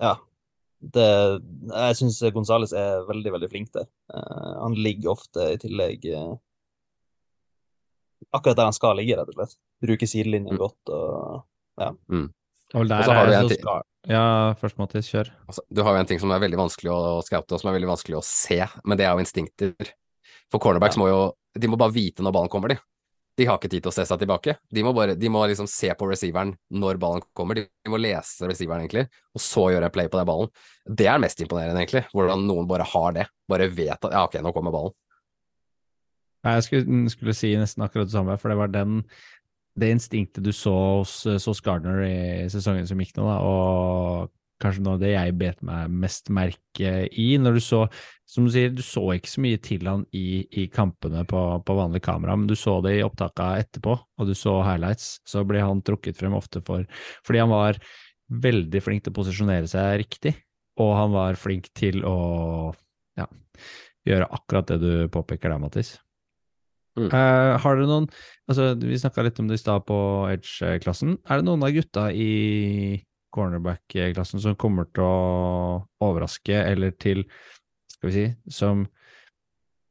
Ja. 0.00 0.16
Det, 0.80 1.08
jeg 1.68 1.96
syns 1.98 2.20
Gonzales 2.32 2.72
er 2.72 3.02
veldig, 3.08 3.34
veldig 3.34 3.48
flink 3.52 3.72
der. 3.74 3.88
Uh, 4.08 4.62
han 4.62 4.78
ligger 4.78 5.12
ofte 5.12 5.50
i 5.52 5.58
tillegg 5.60 6.06
uh, 6.14 6.38
akkurat 8.32 8.56
der 8.56 8.68
han 8.70 8.76
skal 8.76 8.96
ligge, 8.96 9.16
rett 9.18 9.32
og 9.32 9.36
slett. 9.36 9.56
Bruker 9.84 10.08
sidelinjen 10.08 10.56
Mm. 10.56 10.60
godt 10.60 10.92
og 10.94 11.46
Og 12.74 12.88
der 12.88 13.00
Og 13.00 13.04
så 13.04 13.12
har 13.12 13.26
er 13.26 13.30
du 13.30 13.36
en 13.36 13.48
ting 13.48 13.60
skal... 13.60 13.82
Ja, 14.08 14.54
først 14.56 14.78
Mattis, 14.78 15.08
kjør. 15.12 15.28
Altså, 15.46 15.62
du 15.68 15.82
har 15.84 15.96
jo 15.96 16.00
en 16.00 16.06
ting 16.08 16.20
som 16.22 16.30
er 16.32 16.40
veldig 16.40 16.56
vanskelig 16.56 16.92
å 16.92 17.20
scoute, 17.26 17.52
og 17.52 17.60
som 17.60 17.68
er 17.68 17.76
veldig 17.76 17.90
vanskelig 17.90 18.16
å 18.16 18.24
se, 18.24 18.60
men 18.84 18.96
det 18.96 19.04
er 19.04 19.12
jo 19.12 19.24
instinkter. 19.24 19.74
For 20.50 20.62
cornerbacks 20.62 20.96
må 20.98 21.10
jo 21.10 21.20
De 21.58 21.66
må 21.66 21.76
bare 21.76 21.90
vite 21.90 22.22
når 22.22 22.32
ballen 22.32 22.48
kommer, 22.48 22.70
de. 22.70 22.78
De 23.40 23.46
har 23.48 23.56
ikke 23.56 23.70
tid 23.72 23.84
til 23.86 23.88
å 23.88 23.94
se 23.94 24.04
seg 24.04 24.20
tilbake. 24.20 24.54
De 24.68 24.82
må 24.84 24.92
bare 24.96 25.14
De 25.16 25.28
må 25.32 25.40
liksom 25.48 25.68
se 25.70 25.88
på 25.96 26.08
receiveren 26.10 26.52
når 26.76 26.98
ballen 27.00 27.24
kommer. 27.36 27.62
De 27.62 27.92
må 27.92 28.00
lese 28.00 28.48
receiveren, 28.50 28.84
egentlig, 28.84 29.06
og 29.32 29.40
så 29.40 29.70
gjøre 29.72 29.88
en 29.88 29.94
play 29.94 30.10
på 30.12 30.20
den 30.20 30.28
ballen. 30.28 30.50
Det 30.84 31.08
er 31.08 31.22
mest 31.22 31.40
imponerende, 31.40 31.80
egentlig. 31.80 32.04
Hvordan 32.12 32.44
noen 32.44 32.68
bare 32.68 32.88
har 32.92 33.14
det. 33.16 33.28
Bare 33.48 33.70
vet 33.72 33.96
at 33.96 34.12
Ja, 34.12 34.26
ok, 34.28 34.36
nå 34.44 34.52
kommer 34.56 34.74
ballen. 34.74 34.96
Nei, 36.44 36.56
Jeg 36.58 36.66
skulle, 36.68 37.12
skulle 37.12 37.36
si 37.36 37.54
nesten 37.56 37.84
akkurat 37.84 38.08
det 38.08 38.16
samme, 38.16 38.36
for 38.40 38.52
det 38.52 38.60
var 38.60 38.72
den 38.72 39.02
det 39.80 39.92
instinktet 39.94 40.44
du 40.44 40.50
så 40.52 40.72
hos 40.98 41.12
Sauce 41.40 41.62
Gardner 41.64 42.02
i 42.04 42.48
sesongen 42.52 42.88
som 42.88 43.00
gikk 43.00 43.14
nå, 43.16 43.24
da, 43.28 43.36
og 43.40 44.32
kanskje 44.60 44.82
noe 44.84 44.96
av 44.98 45.02
det 45.02 45.12
jeg 45.14 45.36
bet 45.40 45.62
meg 45.66 45.92
mest 46.02 46.30
merke 46.32 46.92
i, 47.08 47.28
når 47.40 47.58
du 47.58 47.62
så 47.64 47.84
Som 48.30 48.44
du 48.46 48.52
sier, 48.54 48.70
du 48.70 48.82
så 48.86 49.02
ikke 49.16 49.26
så 49.26 49.42
mye 49.42 49.58
til 49.58 49.88
han 49.90 50.04
i, 50.14 50.44
i 50.62 50.68
kampene 50.70 51.24
på, 51.26 51.40
på 51.66 51.74
vanlig 51.74 51.98
kamera, 52.04 52.36
men 52.38 52.46
du 52.46 52.54
så 52.54 52.76
det 52.84 52.92
i 52.94 53.02
opptaka 53.02 53.56
etterpå, 53.58 53.96
og 53.98 54.28
du 54.28 54.36
så 54.38 54.60
highlights, 54.62 55.16
så 55.26 55.42
ble 55.42 55.58
han 55.64 55.82
trukket 55.82 56.20
frem 56.20 56.36
ofte 56.38 56.62
for 56.62 56.86
Fordi 57.26 57.40
han 57.42 57.50
var 57.50 57.80
veldig 58.30 58.82
flink 58.84 59.02
til 59.02 59.10
å 59.10 59.18
posisjonere 59.18 59.66
seg 59.66 59.98
riktig, 60.04 60.36
og 60.78 60.94
han 60.94 61.10
var 61.16 61.40
flink 61.42 61.72
til 61.74 62.04
å 62.06 62.20
ja, 63.18 63.26
gjøre 64.06 64.30
akkurat 64.38 64.70
det 64.70 64.78
du 64.78 64.92
påpeker 65.10 65.50
der, 65.50 65.58
Mattis. 65.66 65.96
Mm. 66.98 67.10
Uh, 67.10 67.54
har 67.62 67.76
dere 67.78 67.86
noen 67.86 68.06
altså 68.50 68.72
Vi 68.82 68.96
snakka 68.98 69.22
litt 69.22 69.38
om 69.38 69.46
det 69.46 69.60
i 69.60 69.62
stad 69.62 69.84
på 69.86 69.96
Edge-klassen. 70.26 71.20
Er 71.30 71.38
det 71.38 71.46
noen 71.46 71.62
av 71.62 71.70
gutta 71.74 72.08
i 72.10 72.98
cornerback-klassen 73.34 74.42
som 74.42 74.58
kommer 74.60 74.88
til 74.94 75.04
å 75.06 75.86
overraske, 76.02 76.54
eller 76.54 76.94
til 76.98 77.24
Skal 77.90 78.10
vi 78.10 78.14
si 78.14 78.26
Som 78.58 78.86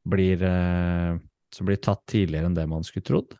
blir 0.08 0.42
eh, 0.42 1.18
Som 1.54 1.68
blir 1.68 1.80
tatt 1.82 2.04
tidligere 2.10 2.50
enn 2.50 2.56
det 2.58 2.66
man 2.70 2.86
skulle 2.86 3.06
trodd? 3.06 3.36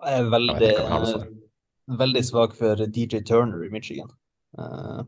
Jeg 0.00 0.16
er 0.22 0.30
veldig, 0.32 0.68
jeg 0.72 1.98
veldig 2.00 2.22
svak 2.24 2.54
for 2.56 2.80
DJ 2.86 3.20
Turner 3.28 3.66
i 3.66 3.72
Michigan. 3.72 4.08
Uh, 4.56 5.02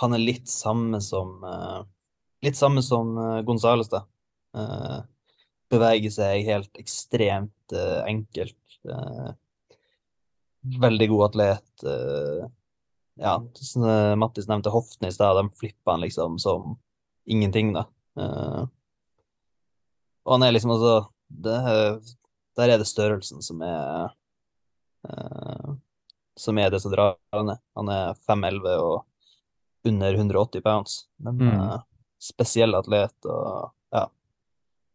han 0.00 0.14
er 0.16 0.22
litt 0.22 0.48
samme 0.48 1.00
som 1.04 1.40
uh, 1.44 1.82
Litt 2.40 2.56
samme 2.56 2.80
som 2.80 3.10
uh, 3.18 3.40
Gonzales, 3.44 3.90
da. 3.92 4.04
Uh, 4.56 5.02
beveger 5.70 6.14
seg 6.14 6.46
helt 6.48 6.78
ekstremt 6.80 7.74
enkelt. 8.08 8.56
Veldig 10.62 11.08
god 11.08 11.24
atlet. 11.30 11.84
eh, 11.84 12.48
ja, 13.20 13.34
som 13.54 13.84
eh, 13.84 14.14
Mattis 14.16 14.48
nevnte 14.48 14.70
hoftene 14.72 15.08
i 15.08 15.12
stad, 15.12 15.36
de 15.36 15.50
flipper 15.60 15.92
han 15.92 16.00
liksom 16.00 16.38
som 16.40 16.78
ingenting, 17.26 17.72
da. 17.76 17.86
Eh, 18.18 18.64
Og 20.26 20.32
han 20.36 20.42
er 20.42 20.52
liksom 20.52 20.70
altså 20.70 21.08
det, 21.28 21.56
Der 22.56 22.68
er 22.74 22.78
det 22.78 22.86
størrelsen 22.86 23.40
som 23.42 23.62
er 23.62 24.10
Som 26.36 26.58
er 26.58 26.70
det 26.70 26.80
som 26.82 26.92
drar 26.92 27.16
han 27.32 27.46
ned. 27.46 27.58
Han 27.76 27.88
er 27.88 28.14
5'11 28.28 28.76
og 28.80 29.04
under 29.84 30.14
180 30.14 30.60
pounds. 30.62 31.06
Men 31.18 31.38
Mm. 31.38 31.80
spesiell 32.20 32.74
atlet 32.74 33.24
og 33.24 33.72
ja. 33.92 34.06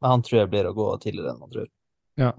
Men 0.02 0.10
han 0.12 0.22
tror 0.22 0.40
jeg 0.40 0.50
blir 0.50 0.66
å 0.70 0.74
gå 0.76 0.88
tidligere 1.02 1.32
enn 1.34 1.40
man 1.40 1.50
tror. 1.50 1.68
Ja. 2.18 2.32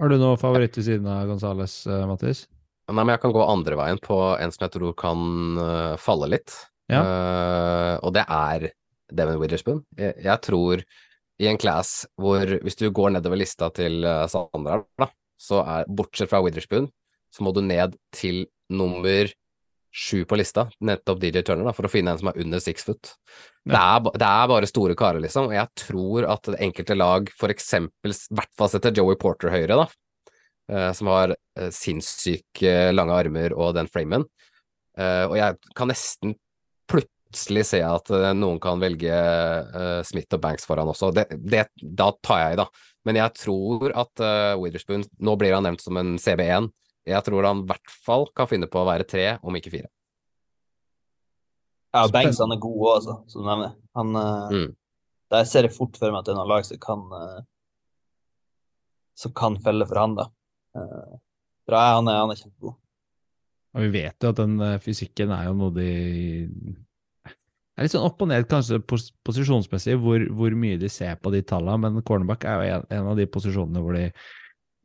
Har 0.00 0.10
du 0.10 0.18
noen 0.18 0.40
favoritt 0.40 0.74
ved 0.78 0.86
siden 0.88 1.06
av 1.10 1.28
Gonzales, 1.30 1.76
uh, 1.86 2.02
Mattis? 2.10 2.44
Nei, 2.90 3.00
men 3.00 3.14
jeg 3.14 3.22
kan 3.22 3.34
gå 3.34 3.42
andre 3.46 3.78
veien 3.78 4.00
på 4.02 4.16
en 4.34 4.52
som 4.52 4.66
jeg 4.66 4.74
tror 4.74 4.94
kan 4.98 5.20
uh, 5.60 5.94
falle 6.00 6.28
litt. 6.34 6.54
Ja. 6.92 7.00
Uh, 7.00 7.94
og 8.04 8.14
det 8.16 8.24
er 8.26 8.66
Devin 9.14 9.38
Witherspoon. 9.40 9.84
Jeg, 9.98 10.16
jeg 10.26 10.42
tror 10.44 10.82
i 11.42 11.48
en 11.50 11.58
class 11.58 12.04
hvor 12.20 12.56
hvis 12.62 12.78
du 12.78 12.88
går 12.94 13.14
nedover 13.14 13.40
lista 13.40 13.70
til 13.74 14.04
uh, 14.06 14.26
Sandra, 14.30 14.82
da, 15.00 15.08
så 15.40 15.62
er 15.62 15.88
bortsett 15.88 16.30
fra 16.30 16.42
Witherspoon, 16.44 16.90
så 17.34 17.46
må 17.46 17.54
du 17.54 17.62
ned 17.64 17.96
til 18.14 18.44
nummer 18.72 19.30
sju 19.94 20.24
på 20.26 20.38
lista, 20.40 20.66
nettopp 20.82 21.20
DJ 21.22 21.44
Turner, 21.46 21.68
da, 21.68 21.72
for 21.76 21.86
å 21.86 21.90
finne 21.92 22.14
en 22.14 22.18
som 22.18 22.32
er 22.32 22.40
under 22.42 22.62
six 22.62 22.86
foot. 22.86 23.12
Det, 23.62 23.78
er, 23.78 24.00
det 24.18 24.26
er 24.28 24.48
bare 24.50 24.68
store 24.68 24.96
karer, 24.98 25.22
liksom, 25.22 25.52
og 25.52 25.54
jeg 25.54 25.70
tror 25.84 26.26
at 26.34 26.50
enkelte 26.58 26.96
lag, 26.98 27.30
eksempel, 27.48 28.14
i 28.14 28.38
hvert 28.40 28.50
fall 28.58 28.72
setter 28.72 28.96
Joey 28.96 29.18
Porter 29.20 29.54
høyre, 29.54 29.84
da, 29.84 29.86
Uh, 30.64 30.92
som 30.96 31.10
har 31.12 31.34
uh, 31.34 31.70
sinnssyke 31.76 32.70
uh, 32.88 32.92
lange 32.94 33.12
armer 33.12 33.52
og 33.52 33.74
den 33.76 33.90
framen, 33.92 34.24
og 34.94 35.32
jeg 35.34 35.56
kan 35.74 35.88
nesten 35.90 36.36
plutselig 36.86 37.64
se 37.66 37.80
at 37.82 38.12
noen 38.38 38.60
kan 38.62 38.78
velge 38.78 39.16
Smith 40.06 40.36
og 40.36 40.42
Banks 40.44 40.68
foran 40.70 40.92
også. 40.92 41.08
Det, 41.10 41.24
det, 41.34 41.64
da 41.82 42.12
tar 42.22 42.38
jeg 42.44 42.54
i, 42.54 42.58
da. 42.60 42.66
Men 43.02 43.18
jeg 43.18 43.34
tror 43.40 43.90
at 44.04 44.22
Witherspoon 44.62 45.02
Nå 45.18 45.34
blir 45.40 45.56
han 45.56 45.66
nevnt 45.66 45.82
som 45.82 45.98
en 45.98 46.14
CB1. 46.14 46.70
Jeg 47.08 47.24
tror 47.26 47.44
han 47.44 47.64
i 47.64 47.68
hvert 47.68 47.96
fall 48.06 48.28
kan 48.36 48.48
finne 48.48 48.68
på 48.70 48.80
å 48.80 48.86
være 48.88 49.06
tre, 49.08 49.26
om 49.44 49.56
ikke 49.58 49.72
fire. 49.74 49.90
Ja, 51.94 52.06
Banks 52.10 52.40
han 52.42 52.54
er 52.54 52.62
god 52.62 52.78
òg, 52.80 52.94
altså, 52.96 53.18
som 53.30 53.44
du 53.44 53.48
nevner. 53.50 53.74
Han, 53.98 54.16
eh, 54.16 54.54
Mm. 54.54 54.70
Der 55.32 55.44
ser 55.48 55.64
jeg 55.66 55.72
fort 55.74 55.96
for 55.96 56.12
meg 56.12 56.20
at 56.20 56.26
det 56.26 56.34
er 56.34 56.36
noen 56.36 56.50
lag 56.50 56.64
som 56.66 56.78
kan 56.78 57.04
eh, 57.16 57.42
som 59.18 59.32
kan 59.34 59.56
felle 59.62 59.86
for 59.86 59.98
han, 59.98 60.14
da. 60.18 60.28
For 60.74 61.20
bra, 61.70 61.82
han 61.96 62.08
er, 62.10 62.18
han 62.20 62.32
er 62.34 62.40
kjempegod. 62.40 62.74
Og 63.74 63.86
vi 63.86 63.90
vet 63.94 64.22
jo 64.22 64.30
at 64.30 64.40
den 64.40 64.58
eh, 64.62 64.80
fysikken 64.82 65.32
er 65.34 65.48
jo 65.48 65.54
noe 65.58 65.74
de 65.74 65.90
Det 67.24 67.82
er 67.82 67.86
litt 67.88 67.94
sånn 67.94 68.06
opp 68.06 68.22
og 68.22 68.30
ned 68.30 68.46
kanskje 68.50 68.78
pos 68.86 69.08
posisjonsmessig 69.26 69.96
hvor, 69.98 70.22
hvor 70.30 70.54
mye 70.58 70.78
de 70.78 70.90
ser 70.92 71.16
på 71.18 71.32
de 71.34 71.42
tallene, 71.42 71.90
men 71.90 72.06
cornerback 72.06 72.46
er 72.46 72.60
jo 72.60 72.76
en, 72.76 72.88
en 72.98 73.12
av 73.12 73.18
de 73.18 73.26
posisjonene 73.26 73.82
hvor 73.82 73.98
de 73.98 74.04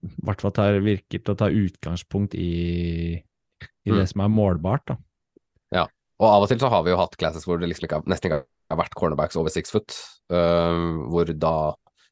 i 0.03 0.25
hvert 0.27 0.41
fall 0.41 0.53
tar, 0.55 0.79
virker 0.85 1.19
til 1.19 1.33
å 1.33 1.37
ta 1.37 1.49
utgangspunkt 1.51 2.35
i, 2.35 3.19
i 3.19 3.91
det 3.91 4.05
Mm. 4.05 4.07
som 4.07 4.21
er 4.21 4.29
målbart. 4.31 4.85
da. 4.87 4.97
Og 6.19 6.27
av 6.27 6.43
og 6.43 6.49
til 6.51 6.59
så 6.59 6.67
har 6.67 6.83
vi 6.83 6.91
jo 6.91 6.97
hatt 6.99 7.13
classes 7.15 7.45
hvor 7.47 7.59
det 7.61 7.69
liksom 7.69 7.85
ikke 7.87 7.95
har, 8.01 8.07
nesten 8.11 8.27
ikke 8.27 8.41
har 8.43 8.77
vært 8.81 8.95
cornerbacks 8.99 9.37
over 9.39 9.47
six 9.53 9.71
foot, 9.71 9.93
øh, 10.35 11.07
hvor 11.07 11.29
da 11.31 11.53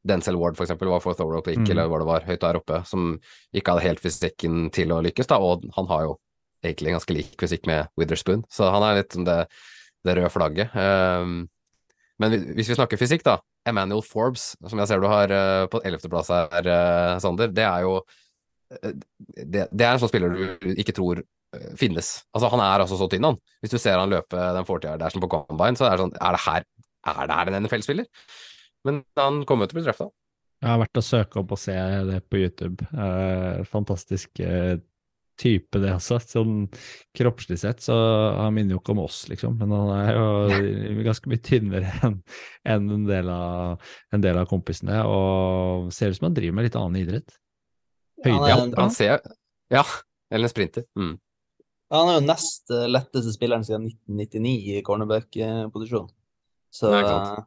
Denzel 0.08 0.38
Ward 0.40 0.56
eksempel 0.56 0.88
var 0.88 1.02
for 1.04 1.14
thorough 1.14 1.44
pick, 1.44 1.58
Mm. 1.60 1.72
eller 1.72 1.90
hvor 1.90 2.00
det 2.00 2.08
var 2.08 2.22
høyt 2.24 2.40
der 2.40 2.56
oppe, 2.56 2.86
som 2.88 3.20
ikke 3.54 3.74
hadde 3.74 3.84
helt 3.84 4.00
fysikken 4.00 4.72
til 4.72 4.94
å 4.96 5.02
lykkes, 5.04 5.28
da, 5.28 5.36
og 5.44 5.66
han 5.76 5.88
har 5.88 6.04
jo 6.04 6.18
egentlig 6.64 6.94
ganske 6.96 7.14
lik 7.14 7.36
fysikk 7.38 7.68
med 7.68 7.90
Witherspoon, 7.98 8.46
så 8.50 8.72
han 8.72 8.82
er 8.84 9.02
litt 9.02 9.12
som 9.12 9.26
det, 9.26 9.48
det 10.06 10.16
røde 10.16 10.32
flagget. 10.32 10.72
Um, 10.74 11.50
men 12.18 12.32
hvis 12.56 12.70
vi 12.70 12.76
snakker 12.80 12.98
fysikk, 12.98 13.24
da, 13.24 13.40
Emmanuel 13.68 14.04
Forbes, 14.06 14.52
som 14.68 14.82
jeg 14.82 14.90
ser 14.90 15.02
du 15.04 15.08
har 15.12 15.34
øh, 15.34 15.66
på 15.72 15.82
ellevteplass 15.86 16.32
her, 16.34 16.70
øh, 16.74 17.16
Sander, 17.24 17.52
det 17.54 17.66
er 17.66 17.86
jo 17.86 17.98
øh, 18.74 18.94
det, 19.38 19.68
det 19.72 19.86
er 19.86 19.92
en 19.92 20.04
sånn 20.04 20.12
spiller 20.12 20.34
du 20.34 20.72
ikke 20.76 20.96
tror 20.96 21.24
finnes. 21.80 22.10
Altså, 22.36 22.50
han 22.52 22.60
er 22.60 22.84
altså 22.84 22.98
så 23.00 23.08
tynn, 23.10 23.24
han. 23.24 23.38
Hvis 23.64 23.72
du 23.72 23.80
ser 23.80 23.96
han 23.98 24.12
løpe 24.12 24.36
den 24.58 24.66
40 24.68 24.98
der 25.00 25.14
som 25.14 25.24
på 25.24 25.30
combine, 25.32 25.80
så 25.80 25.88
er 25.88 25.96
det 25.96 26.04
sånn 26.04 26.18
Er 26.20 26.36
det 26.36 26.42
her, 26.44 26.66
er 27.08 27.30
det 27.30 27.38
her 27.38 27.52
en 27.52 27.64
NFL-spiller? 27.64 28.10
Men 28.86 29.00
han 29.18 29.40
kommer 29.48 29.66
jo 29.66 29.72
til 29.72 29.78
å 29.78 29.80
bli 29.80 29.86
drafta. 29.88 30.10
Jeg 30.58 30.72
har 30.72 30.80
vært 30.82 31.00
og 31.00 31.06
søke 31.06 31.40
opp 31.42 31.52
og 31.54 31.60
se 31.62 31.76
det 32.08 32.20
på 32.32 32.40
YouTube. 32.42 32.86
Eh, 32.90 33.64
fantastisk 33.70 34.42
eh, 34.42 34.80
type, 35.38 35.80
det 35.84 35.92
også. 35.96 36.18
Sånn 36.26 36.56
kroppslig 37.18 37.60
sett, 37.62 37.84
så 37.86 37.96
han 38.40 38.56
minner 38.56 38.76
jo 38.76 38.80
ikke 38.82 38.94
om 38.96 39.04
oss, 39.06 39.24
liksom. 39.32 39.58
Men 39.60 39.74
han 39.76 39.92
er 39.96 40.18
jo 40.18 41.04
ganske 41.06 41.30
mye 41.32 41.44
tynnere 41.46 41.92
enn 42.68 42.88
en, 42.96 43.06
del 43.10 43.30
av- 43.34 43.84
en 44.14 44.24
del 44.24 44.40
av 44.42 44.50
kompisene, 44.50 45.04
og 45.06 45.92
ser 45.96 46.10
ut 46.12 46.18
som 46.20 46.30
han 46.32 46.38
driver 46.38 46.58
med 46.58 46.68
litt 46.70 46.78
annen 46.80 47.00
idrett. 47.04 47.38
Høyde, 48.26 48.50
Ja, 48.50 48.58
han 48.82 48.94
ser 48.94 49.22
Ja, 49.70 49.84
eller 50.34 50.50
en 50.50 50.54
sprinter. 50.56 50.88
Mm. 50.98 51.16
Han 51.94 52.10
er 52.12 52.18
jo 52.18 52.26
nest 52.28 52.72
eh, 52.74 52.88
letteste 52.92 53.32
spilleren 53.32 53.64
siden 53.64 53.86
1999 53.88 54.74
i 54.76 54.82
cornerback-posisjon. 54.84 56.10
Så 56.74 56.90
eh, 56.98 57.38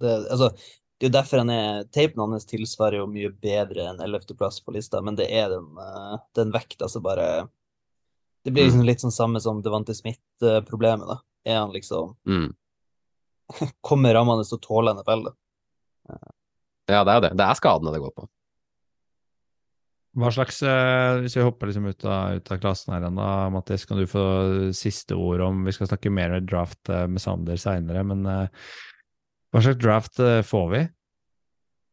det, 0.00 0.12
altså, 0.30 0.52
det 1.00 1.06
er 1.06 1.08
jo 1.08 1.14
derfor 1.16 1.40
han 1.40 1.50
er 1.54 1.84
Tapen 1.88 2.20
hans 2.34 2.44
tilsvarer 2.44 2.98
jo 3.00 3.06
mye 3.08 3.30
bedre 3.32 3.86
enn 3.88 4.02
11.-plass 4.04 4.58
på 4.60 4.74
lista, 4.76 5.00
men 5.00 5.16
det 5.16 5.30
er 5.32 5.48
den, 5.48 5.70
eh, 5.80 6.18
den 6.36 6.52
vekta 6.52 6.90
som 6.92 7.02
bare 7.06 7.48
Det 8.44 8.52
blir 8.52 8.64
Mm. 8.64 8.68
liksom 8.70 8.84
litt 8.86 9.00
sånn 9.00 9.12
samme 9.12 9.40
som 9.40 9.62
Devante 9.62 9.94
Smith-problemet, 9.94 11.06
da. 11.08 11.18
Er 11.44 11.58
han 11.60 11.72
liksom 11.72 12.16
Mm. 12.26 12.54
Kommer 13.82 14.14
rammene 14.14 14.44
så 14.44 14.58
tåler 14.60 14.92
tåle 14.94 15.00
NFL, 15.00 15.24
da? 15.24 15.34
Ja, 16.88 17.04
det 17.04 17.10
er 17.12 17.14
jo 17.14 17.20
det. 17.28 17.36
Det 17.36 17.46
er 17.46 17.54
skadene 17.54 17.92
det 17.92 18.00
går 18.00 18.14
på. 18.16 18.28
Hva 20.16 20.30
slags, 20.34 20.62
eh, 20.62 21.20
Hvis 21.22 21.36
vi 21.36 21.42
hopper 21.42 21.66
liksom 21.70 21.86
ut 21.86 22.04
av, 22.04 22.36
ut 22.36 22.50
av 22.50 22.58
klassen 22.58 22.92
her 22.94 23.06
ennå, 23.08 23.26
Mattis, 23.52 23.84
kan 23.86 23.96
du 23.96 24.06
få 24.06 24.72
siste 24.74 25.14
ord 25.14 25.40
om 25.40 25.64
Vi 25.64 25.72
skal 25.72 25.86
snakke 25.86 26.10
mer 26.10 26.40
draft 26.40 26.88
eh, 26.88 27.06
med 27.06 27.20
Sander 27.22 27.56
seinere, 27.56 28.04
men 28.04 28.26
hva 29.50 29.62
slags 29.64 29.82
draft 29.82 30.18
eh, 30.22 30.40
får 30.46 30.66
vi? 30.70 30.82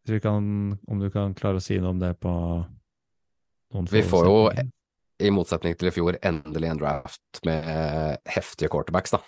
Vi 0.08 0.20
kan, 0.24 0.78
om 0.88 1.00
du 1.00 1.10
kan 1.12 1.34
klare 1.36 1.60
å 1.60 1.64
si 1.64 1.80
noe 1.82 1.96
om 1.96 2.00
det 2.00 2.14
på 2.22 2.32
noen 2.32 3.88
Vi 3.92 4.04
får 4.08 4.30
jo 4.30 4.38
i 5.18 5.32
motsetning 5.34 5.74
til 5.76 5.90
i 5.90 5.94
fjor, 5.96 6.20
endelig 6.22 6.70
en 6.70 6.80
draft 6.80 7.42
med 7.48 7.66
eh, 7.72 8.14
heftige 8.38 8.70
quarterbacks, 8.72 9.16
da. 9.18 9.24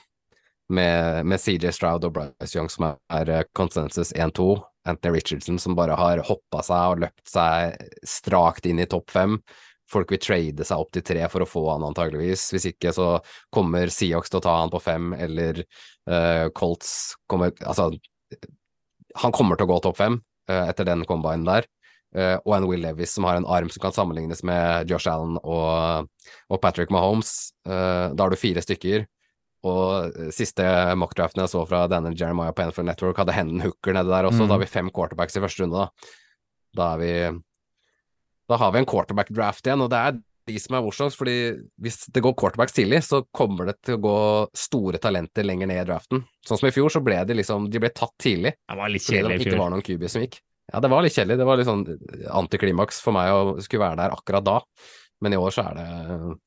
Med, 0.70 1.26
med 1.26 1.42
CJ 1.42 1.72
Stroud 1.74 2.06
og 2.06 2.14
Bryce 2.14 2.54
Young 2.54 2.70
som 2.70 2.92
er 2.92 3.32
konsensus 3.58 4.12
consensus 4.14 4.14
1-2. 4.14 4.52
Anthony 4.90 5.16
Richardson 5.18 5.58
som 5.60 5.76
bare 5.76 5.98
har 5.98 6.22
hoppa 6.28 6.62
seg 6.66 6.94
og 6.94 7.02
løpt 7.04 7.26
seg 7.28 7.74
strakt 8.08 8.70
inn 8.70 8.82
i 8.82 8.88
topp 8.90 9.10
fem. 9.12 9.40
Folk 9.90 10.12
vil 10.14 10.22
trade 10.22 10.66
seg 10.66 10.82
opp 10.82 10.92
til 10.94 11.04
tre 11.06 11.26
for 11.34 11.42
å 11.42 11.50
få 11.50 11.64
han 11.72 11.88
antageligvis. 11.88 12.46
Hvis 12.54 12.70
ikke 12.70 12.94
så 12.94 13.08
kommer 13.54 13.90
Seahawks 13.90 14.30
til 14.30 14.38
å 14.38 14.46
ta 14.46 14.56
han 14.60 14.74
på 14.74 14.82
fem, 14.84 15.10
eller 15.18 15.64
uh, 16.10 16.46
Colts 16.54 17.16
kommer 17.30 17.56
Altså, 17.66 17.90
han 19.20 19.36
kommer 19.36 19.58
til 19.58 19.68
å 19.68 19.74
gå 19.74 19.80
topp 19.84 20.00
fem 20.00 20.20
eh, 20.50 20.66
etter 20.70 20.88
den 20.88 21.06
combinen 21.10 21.48
der. 21.48 21.68
Eh, 22.16 22.36
og 22.42 22.56
en 22.56 22.68
Will 22.70 22.82
Levis 22.82 23.14
som 23.14 23.28
har 23.30 23.38
en 23.38 23.48
arm 23.50 23.70
som 23.70 23.84
kan 23.84 23.94
sammenlignes 23.94 24.42
med 24.48 24.90
Josh 24.90 25.10
Allen 25.12 25.38
og, 25.44 26.10
og 26.50 26.62
Patrick 26.62 26.94
Mahomes. 26.94 27.52
Eh, 27.68 28.06
da 28.14 28.26
har 28.26 28.34
du 28.34 28.40
fire 28.40 28.64
stykker. 28.66 29.06
Og 29.68 30.16
siste 30.32 30.64
mockdraften 30.96 31.44
jeg 31.44 31.52
så 31.52 31.66
fra 31.68 31.84
Daniel 31.92 32.16
Jeremiah 32.16 32.54
på 32.56 32.64
NFL 32.64 32.86
Network, 32.88 33.18
hadde 33.20 33.36
Hendon 33.36 33.66
Hooker 33.66 33.98
nede 33.98 34.12
der 34.14 34.30
også. 34.30 34.46
Mm. 34.46 34.48
Da 34.48 34.56
har 34.56 34.64
vi 34.64 34.72
fem 34.72 34.92
quarterbacks 34.96 35.36
i 35.36 35.44
første 35.44 35.66
runde, 35.66 35.84
da. 35.84 36.12
Da 36.80 36.94
er 36.94 37.02
vi 37.02 37.14
Da 38.50 38.58
har 38.58 38.72
vi 38.74 38.80
en 38.80 38.88
quarterback-draft 38.90 39.68
igjen, 39.68 39.84
og 39.84 39.92
det 39.92 40.00
er 40.00 40.22
de 40.50 40.60
som 40.62 40.76
er 40.76 40.84
morsomst, 40.86 41.18
fordi 41.20 41.38
hvis 41.82 42.04
det 42.14 42.24
går 42.26 42.36
quarterbacks 42.40 42.76
tidlig, 42.76 43.04
så 43.08 43.22
kommer 43.36 43.70
det 43.70 43.78
til 43.86 43.98
å 43.98 44.04
gå 44.04 44.20
store 44.58 45.02
talenter 45.02 45.48
lenger 45.48 45.70
ned 45.72 45.84
i 45.84 45.88
draften. 45.88 46.24
Sånn 46.46 46.62
som 46.62 46.70
i 46.70 46.76
fjor, 46.76 46.92
så 46.94 47.02
ble 47.06 47.22
de 47.30 47.38
liksom 47.38 47.68
De 47.72 47.82
ble 47.82 47.92
tatt 47.94 48.16
tidlig. 48.22 48.56
Det 48.60 48.80
var 48.80 48.92
litt 48.92 49.06
kjedelig 49.06 49.36
i 49.36 49.40
i 49.40 49.44
ikke 49.44 49.54
fjor. 49.54 49.62
var 49.64 49.76
noen 49.76 49.86
QB 49.86 50.08
som 50.12 50.26
gikk. 50.26 50.40
Ja, 50.70 50.82
det 50.84 50.90
var 50.92 51.06
litt 51.06 51.16
kjedelig. 51.18 51.40
Det 51.40 51.48
var 51.50 51.60
litt 51.60 51.70
sånn 51.70 51.86
antiklimaks 52.42 53.00
for 53.02 53.16
meg 53.16 53.34
å 53.34 53.44
skulle 53.64 53.86
være 53.88 54.02
der 54.04 54.16
akkurat 54.16 54.46
da. 54.46 54.58
Men 55.24 55.36
i 55.36 55.40
år 55.40 55.54
så 55.54 55.66
er 55.68 55.78
det, 55.80 55.88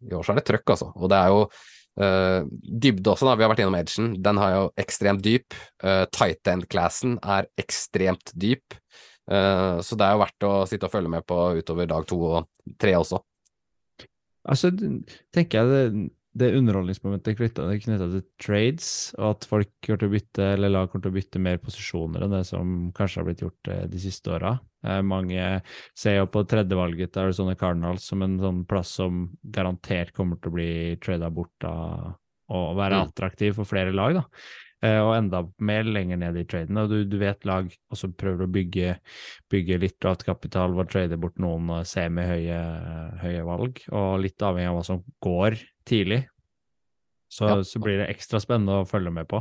i 0.08 0.16
år 0.16 0.24
så 0.24 0.32
er 0.32 0.40
det 0.40 0.46
trøkk, 0.48 0.74
altså. 0.74 0.90
Og 0.96 1.10
det 1.12 1.18
er 1.18 1.32
jo 1.32 1.40
uh, 2.00 2.52
dybde 2.86 3.12
også, 3.12 3.28
da. 3.28 3.34
Vi 3.36 3.44
har 3.44 3.52
vært 3.52 3.64
innom 3.64 3.78
edgen. 3.78 4.12
Den 4.24 4.40
har 4.40 4.54
jo 4.54 4.62
ekstremt 4.80 5.24
dyp. 5.24 5.58
Uh, 5.84 6.04
tight 6.14 6.52
end-classen 6.52 7.18
er 7.20 7.50
ekstremt 7.60 8.32
dyp. 8.32 8.78
Uh, 9.30 9.82
så 9.84 9.98
det 9.98 10.06
er 10.06 10.16
jo 10.16 10.22
verdt 10.22 10.48
å 10.48 10.54
sitte 10.70 10.88
og 10.88 10.94
følge 10.94 11.12
med 11.12 11.26
på 11.28 11.38
utover 11.58 11.90
dag 11.90 12.08
to 12.08 12.20
og 12.30 12.74
tre 12.80 12.96
også. 12.98 13.20
Altså, 14.48 14.72
tenker 15.34 15.58
jeg 15.60 15.70
det, 15.70 16.10
det 16.34 16.48
underholdningsmomentet 16.56 17.36
knytta 17.36 17.66
til 17.76 18.22
trades, 18.40 18.86
og 19.18 19.26
at 19.36 19.44
folk 19.50 19.68
kommer 19.84 20.00
til 20.00 20.08
å 20.08 20.14
bytte, 20.14 20.46
eller 20.54 20.72
lag 20.72 20.88
kommer 20.90 21.04
til 21.04 21.12
å 21.12 21.16
bytte 21.18 21.42
mer 21.44 21.60
posisjoner 21.62 22.24
enn 22.24 22.32
det 22.32 22.42
som 22.48 22.88
kanskje 22.96 23.20
har 23.20 23.28
blitt 23.28 23.44
gjort 23.44 23.70
eh, 23.70 23.84
de 23.92 24.00
siste 24.00 24.32
åra. 24.32 24.54
Eh, 24.82 25.02
mange 25.06 25.60
ser 25.94 26.16
jo 26.18 26.26
på 26.32 26.42
tredjevalget 26.48 27.12
til 27.12 27.26
Arizona 27.26 27.54
Cardinals 27.60 28.08
som 28.08 28.24
en 28.24 28.38
sånn 28.40 28.64
plass 28.66 28.96
som 28.98 29.26
garantert 29.44 30.14
kommer 30.16 30.40
til 30.40 30.50
å 30.50 30.56
bli 30.56 30.72
trada 31.04 31.30
bort 31.30 31.68
av 31.68 32.16
å 32.52 32.64
være 32.76 32.98
Mm. 32.98 33.08
attraktiv 33.12 33.54
for 33.60 33.64
flere 33.68 33.92
lag, 33.94 34.14
da. 34.18 34.24
Eh, 34.84 34.98
og 35.02 35.14
enda 35.16 35.42
mer 35.62 35.86
lenger 35.88 36.20
ned 36.20 36.38
i 36.40 36.44
traden. 36.48 36.78
Og 36.82 36.90
du, 36.92 36.98
du 37.08 37.16
vet 37.20 37.46
lag 37.48 37.70
også 37.92 38.12
prøver 38.18 38.46
å 38.46 38.52
bygge, 38.52 38.96
bygge 39.52 39.80
litt 39.82 39.98
draftkapital, 40.02 40.74
å 40.78 40.86
trader 40.88 41.20
bort 41.20 41.38
noen 41.42 41.70
semihøye 41.88 42.60
semi-høye 42.60 43.46
valg, 43.48 43.82
og 43.92 44.20
litt 44.24 44.44
avhengig 44.44 44.70
av 44.72 44.78
hva 44.78 44.84
som 44.90 45.02
går 45.24 45.58
tidlig. 45.88 46.24
Så, 47.32 47.48
Ja. 47.48 47.62
så 47.64 47.80
blir 47.80 48.02
det 48.02 48.10
ekstra 48.12 48.42
spennende 48.44 48.82
å 48.82 48.88
følge 48.88 49.10
med 49.14 49.28
på. 49.30 49.40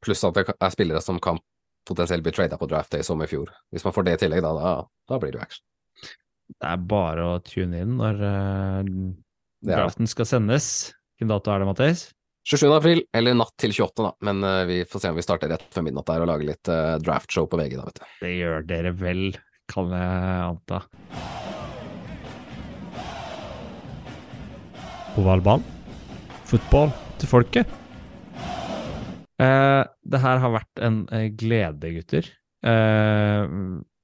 Pluss 0.00 0.24
at 0.24 0.38
det 0.38 0.46
er 0.56 0.72
spillere 0.72 1.02
som 1.04 1.18
kan 1.20 1.38
potensielt 1.84 2.24
bli 2.24 2.32
trada 2.32 2.56
på 2.56 2.68
draft 2.70 2.92
day 2.94 3.02
som 3.04 3.20
i 3.20 3.28
fjor. 3.28 3.50
Hvis 3.72 3.84
man 3.84 3.92
får 3.92 4.06
det 4.06 4.14
i 4.16 4.20
tillegg, 4.22 4.40
da, 4.44 4.54
da, 4.56 4.70
da 5.10 5.18
blir 5.20 5.34
det 5.34 5.42
action. 5.44 5.66
Det 6.50 6.66
er 6.66 6.80
bare 6.90 7.26
å 7.34 7.34
tune 7.44 7.82
inn 7.84 7.98
når 8.00 8.22
eh, 8.26 8.88
det. 8.88 9.74
draften 9.74 10.08
skal 10.10 10.26
sendes. 10.26 10.94
Hvilken 11.14 11.30
dato 11.34 11.52
er 11.52 11.60
det, 11.62 11.68
Mattis? 11.68 12.06
27. 12.48 12.70
april, 12.72 13.02
eller 13.16 13.36
natt 13.36 13.54
til 13.60 13.74
28., 13.74 14.06
da. 14.06 14.12
Men 14.26 14.44
uh, 14.46 14.62
vi 14.68 14.80
får 14.88 15.04
se 15.04 15.12
om 15.12 15.18
vi 15.18 15.24
starter 15.26 15.52
rett 15.52 15.66
før 15.74 15.86
midnatt 15.86 16.08
der 16.08 16.24
og 16.24 16.30
lager 16.32 16.50
litt 16.52 16.72
uh, 16.72 16.96
draftshow 17.02 17.50
på 17.50 17.60
VG, 17.60 17.76
da, 17.76 17.88
vet 17.90 18.00
du. 18.00 18.06
Det 18.24 18.32
gjør 18.36 18.64
dere 18.70 18.94
vel, 18.96 19.26
kan 19.70 19.92
jeg 19.94 20.46
anta. 20.46 20.80
Ovalbanen. 25.20 25.76
Fotball 26.50 26.90
til 27.20 27.30
folket. 27.30 27.76
Eh, 29.40 29.82
det 30.12 30.20
her 30.20 30.42
har 30.42 30.52
vært 30.52 30.82
en 30.84 31.02
eh, 31.14 31.28
glede, 31.32 31.92
gutter. 31.94 32.26
Eh, 32.66 33.44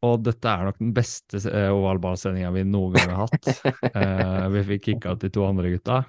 og 0.05 0.25
dette 0.27 0.51
er 0.51 0.67
nok 0.69 0.81
den 0.81 0.91
beste 0.97 1.41
eh, 1.49 1.71
ovalballsendinga 1.73 2.51
vi 2.53 2.65
noen 2.69 2.97
gang 2.97 3.15
har 3.15 3.31
hatt. 3.31 3.49
uh, 3.97 4.45
vi 4.55 4.65
fikk 4.73 4.85
kicka 4.91 5.15
ut 5.15 5.23
de 5.25 5.31
to 5.33 5.47
andre 5.47 5.73
gutta, 5.73 6.03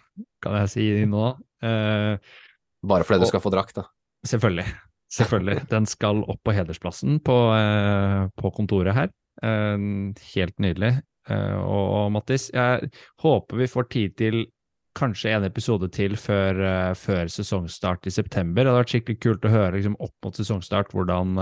kan 0.43 0.57
jeg 0.61 0.73
si 0.73 0.87
nå. 1.07 1.29
Uh, 1.63 2.19
Bare 2.87 3.07
fordi 3.07 3.21
Og- 3.21 3.27
du 3.27 3.31
skal 3.31 3.43
få 3.43 3.53
drakt, 3.53 3.77
da. 3.79 3.87
Selvfølgelig. 4.27 4.67
Selvfølgelig. 5.13 5.61
Den 5.71 5.85
skal 5.87 6.19
opp 6.27 6.41
på 6.43 6.53
hedersplassen 6.57 7.21
på, 7.23 7.37
uh, 7.55 8.27
på 8.35 8.51
kontoret 8.55 8.97
her. 8.97 9.13
Helt 9.37 10.55
nydelig. 10.59 10.95
Og, 11.29 11.83
og 11.93 12.05
Mattis, 12.15 12.47
jeg 12.49 12.87
håper 13.21 13.59
vi 13.59 13.67
får 13.69 13.85
tid 13.93 14.15
til 14.17 14.37
kanskje 14.97 15.35
en 15.35 15.45
episode 15.45 15.91
til 15.93 16.15
før, 16.17 16.95
før 16.97 17.29
sesongstart 17.29 18.07
i 18.09 18.13
september. 18.15 18.63
Det 18.63 18.71
hadde 18.71 18.81
vært 18.81 18.93
skikkelig 18.95 19.19
kult 19.21 19.45
å 19.45 19.51
høre 19.53 19.75
liksom, 19.75 19.97
opp 20.01 20.15
mot 20.25 20.39
sesongstart 20.39 20.95
hvordan, 20.95 21.35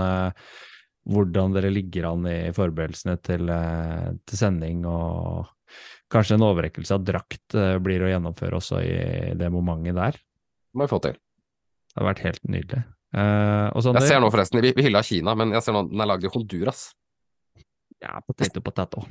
hvordan 1.06 1.54
dere 1.54 1.70
ligger 1.70 2.10
an 2.10 2.26
i 2.30 2.38
forberedelsene 2.54 3.16
til, 3.24 3.48
eh, 3.52 4.08
til 4.26 4.40
sending, 4.40 4.82
og 4.90 5.46
kanskje 6.12 6.36
en 6.38 6.46
overrekkelse 6.46 6.96
av 6.96 7.06
drakt 7.06 7.56
eh, 7.58 7.76
blir 7.82 8.04
å 8.04 8.10
gjennomføre 8.10 8.58
også 8.58 8.82
i 8.82 9.32
det 9.38 9.50
momentet 9.54 9.96
der. 9.98 10.18
Det 10.18 10.78
må 10.78 10.86
vi 10.86 10.92
få 10.92 11.00
til. 11.04 11.16
Det 11.16 11.98
hadde 12.00 12.10
vært 12.10 12.24
helt 12.26 12.44
nydelig. 12.50 12.84
Eh, 13.16 13.66
og 13.72 13.84
sånn, 13.86 13.98
Jeg 14.00 14.10
ser 14.10 14.22
nå 14.22 14.30
forresten, 14.34 14.60
vi, 14.64 14.74
vi 14.76 14.86
hylla 14.88 15.02
Kina, 15.06 15.36
men 15.38 15.54
jeg 15.56 15.64
ser 15.64 15.76
nå 15.76 15.86
den 15.88 16.02
er 16.02 16.10
lagd 16.10 16.26
i 16.26 16.32
Honduras. 16.32 16.88
Ja, 18.02 18.18
potato, 18.26 18.60
potato. 18.60 19.04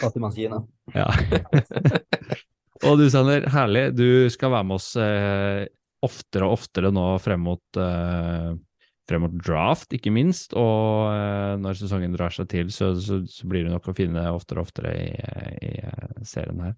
Fattigmanns 0.00 0.36
Kina. 0.36 0.60
Ja. 0.94 1.06
og 2.86 2.98
du, 3.00 3.06
Sander, 3.12 3.46
herlig. 3.54 3.90
Du 3.96 4.28
skal 4.32 4.52
være 4.52 4.68
med 4.68 4.80
oss 4.80 4.90
eh, 5.00 5.64
oftere 6.04 6.48
og 6.48 6.58
oftere 6.58 6.92
nå 6.94 7.06
frem 7.22 7.42
mot, 7.48 7.62
eh, 7.80 8.52
frem 9.10 9.24
mot 9.26 9.34
draft, 9.42 9.90
ikke 9.96 10.12
minst. 10.14 10.54
Og 10.58 11.10
eh, 11.12 11.56
når 11.60 11.80
sesongen 11.80 12.14
drar 12.16 12.34
seg 12.34 12.48
til, 12.52 12.70
så, 12.74 12.92
så, 13.02 13.20
så 13.28 13.48
blir 13.50 13.66
det 13.66 13.74
nok 13.74 13.90
å 13.90 13.96
finne 13.96 14.28
oftere 14.34 14.62
og 14.62 14.70
oftere 14.70 14.94
i, 14.96 15.08
i 15.70 15.72
eh, 15.82 16.22
serien 16.26 16.62
her. 16.64 16.76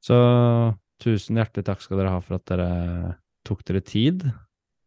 Så 0.00 0.16
tusen 1.00 1.40
hjertelig 1.40 1.66
takk 1.68 1.82
skal 1.84 2.00
dere 2.00 2.14
ha 2.14 2.22
for 2.24 2.38
at 2.38 2.46
dere 2.48 2.70
tok 3.46 3.64
dere 3.68 3.82
tid. 3.84 4.24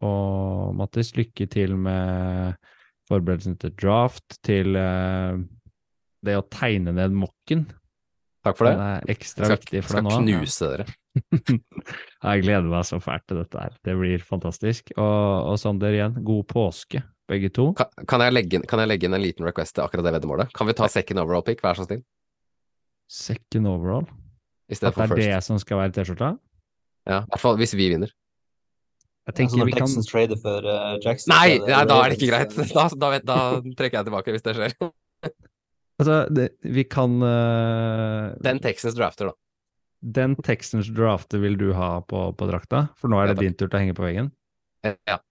Og 0.04 0.74
Mattis, 0.78 1.14
lykke 1.18 1.48
til 1.52 1.76
med 1.80 2.58
forberedelsen 3.10 3.58
til 3.62 3.76
draft, 3.78 4.40
til 4.46 4.78
eh, 4.80 5.38
det 6.24 6.38
å 6.40 6.48
tegne 6.52 6.96
ned 6.96 7.16
mokken. 7.16 7.68
Takk 8.44 8.58
for 8.60 8.68
det. 8.68 8.74
Den 8.76 8.84
er 8.86 9.12
ekstra 9.14 9.48
skal, 9.48 9.60
viktig 9.62 9.82
for 9.86 9.96
deg 9.98 10.04
nå. 10.04 10.12
Jeg 10.12 10.18
skal 10.18 10.28
knuse 10.28 10.70
dere. 10.74 10.86
Jeg 12.28 12.44
gleder 12.44 12.68
meg 12.74 12.88
så 12.90 13.00
fælt 13.04 13.26
til 13.30 13.40
dette 13.40 13.62
her. 13.62 13.76
Det 13.88 13.96
blir 14.00 14.24
fantastisk. 14.28 14.92
Og, 14.98 15.52
og 15.54 15.60
Sander 15.62 15.96
igjen, 15.96 16.18
god 16.28 16.44
påske, 16.50 17.04
begge 17.32 17.52
to. 17.56 17.70
Kan, 17.78 17.94
kan, 18.10 18.24
jeg 18.26 18.36
legge 18.36 18.58
inn, 18.60 18.66
kan 18.68 18.82
jeg 18.84 18.92
legge 18.92 19.08
inn 19.08 19.16
en 19.16 19.24
liten 19.24 19.48
request 19.48 19.78
til 19.78 19.86
akkurat 19.86 20.08
det 20.10 20.16
veddemålet? 20.18 20.52
Kan 20.58 20.68
vi 20.68 20.76
ta 20.76 20.90
second 20.92 21.24
overall 21.24 21.46
pick, 21.48 21.64
vær 21.64 21.80
så 21.80 21.86
snill? 21.88 22.04
Second 23.08 23.70
overall. 23.70 24.10
I 24.68 24.76
At 24.76 24.82
stedet 24.82 24.92
det 24.92 24.98
for 24.98 25.04
er 25.06 25.16
first. 25.16 25.30
det 25.30 25.40
som 25.48 25.62
skal 25.64 25.80
være 25.84 25.96
T-skjorta? 26.00 26.34
Ja, 27.08 27.22
I 27.24 27.32
hvert 27.32 27.44
fall 27.44 27.58
hvis 27.62 27.76
vi 27.78 27.88
vinner. 27.94 28.12
Jeg 29.24 29.32
Altså 29.32 29.40
tenker 29.40 29.62
når 29.62 29.70
vi 29.70 29.78
kan 29.80 30.40
for 30.44 30.66
uh, 30.68 30.98
Jackson 31.00 31.32
Nei, 31.32 31.60
nei, 31.64 31.84
da 31.88 31.96
er 32.04 32.12
det 32.12 32.18
ikke 32.20 32.32
greit. 32.34 32.58
eh, 32.60 32.74
Da, 32.76 32.90
da, 32.92 33.20
da 33.24 33.38
trekker 33.80 34.02
jeg 34.02 34.08
tilbake 34.10 34.36
hvis 34.36 34.44
det 34.44 34.56
skjer. 34.60 34.76
Altså, 36.02 36.24
det, 36.34 36.50
vi 36.66 36.86
kan 36.90 37.20
uh, 37.22 38.34
Den 38.44 38.62
Texans 38.64 38.98
drafter, 38.98 39.30
da. 39.30 39.38
Den 40.04 40.36
Texans 40.44 40.90
drafter 40.92 41.40
vil 41.40 41.56
du 41.60 41.70
ha 41.78 41.96
på, 42.04 42.26
på 42.36 42.48
drakta? 42.50 42.88
For 43.00 43.12
nå 43.12 43.22
er 43.22 43.32
det 43.32 43.38
ja, 43.38 43.44
din 43.46 43.56
tur 43.56 43.70
til 43.70 43.78
å 43.78 43.84
henge 43.86 43.96
på 43.96 44.04
veggen? 44.04 44.34
Ja. 44.84 45.22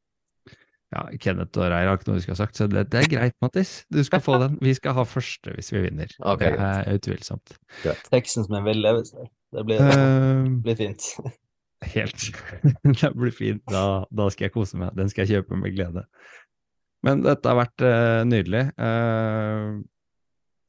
Ja, 0.93 1.06
Kenneth 1.20 1.56
og 1.56 1.70
Reir 1.72 1.89
har 1.89 1.97
ikke 1.97 2.10
noe 2.10 2.18
de 2.18 2.24
skal 2.24 2.34
ha 2.34 2.40
sagt, 2.43 2.59
så 2.59 2.66
det, 2.68 2.84
det 2.93 3.01
er 3.01 3.09
greit, 3.09 3.36
Mattis. 3.40 3.70
Du 3.93 4.02
skal 4.05 4.20
få 4.24 4.36
den. 4.43 4.59
Vi 4.60 4.74
skal 4.76 4.97
ha 4.98 5.06
første 5.09 5.55
hvis 5.56 5.72
vi 5.72 5.86
vinner. 5.86 6.12
Okay, 6.34 6.52
det 6.56 6.66
er 6.68 6.98
utvilsomt. 6.98 7.55
Greit. 7.80 8.02
Texans 8.12 8.51
med 8.52 8.68
Levis 8.76 9.14
der. 9.16 9.30
Det 9.52 9.64
blir, 9.68 9.80
uh, 9.84 10.44
blir 10.64 10.76
fint. 10.76 11.09
Helt. 11.94 12.28
det 12.84 13.12
blir 13.16 13.32
fint. 13.34 13.64
Da, 13.72 14.05
da 14.12 14.28
skal 14.32 14.48
jeg 14.48 14.55
kose 14.55 14.80
meg. 14.80 14.93
Den 14.97 15.09
skal 15.12 15.24
jeg 15.24 15.40
kjøpe 15.40 15.59
med 15.60 15.74
glede. 15.76 16.05
Men 17.02 17.24
dette 17.24 17.51
har 17.51 17.59
vært 17.59 17.84
uh, 17.84 18.20
nydelig. 18.28 18.66
Uh, 18.76 19.80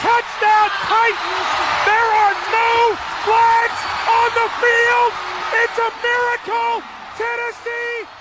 Touchdown 0.00 0.68
Titans. 0.88 1.48
There 1.84 2.10
are 2.24 2.36
no 2.48 2.72
flags 3.28 3.80
on 4.08 4.28
the 4.32 4.48
field. 4.56 5.12
It's 5.60 5.76
a 5.76 5.90
miracle. 6.00 6.80
Tennessee 7.20 8.19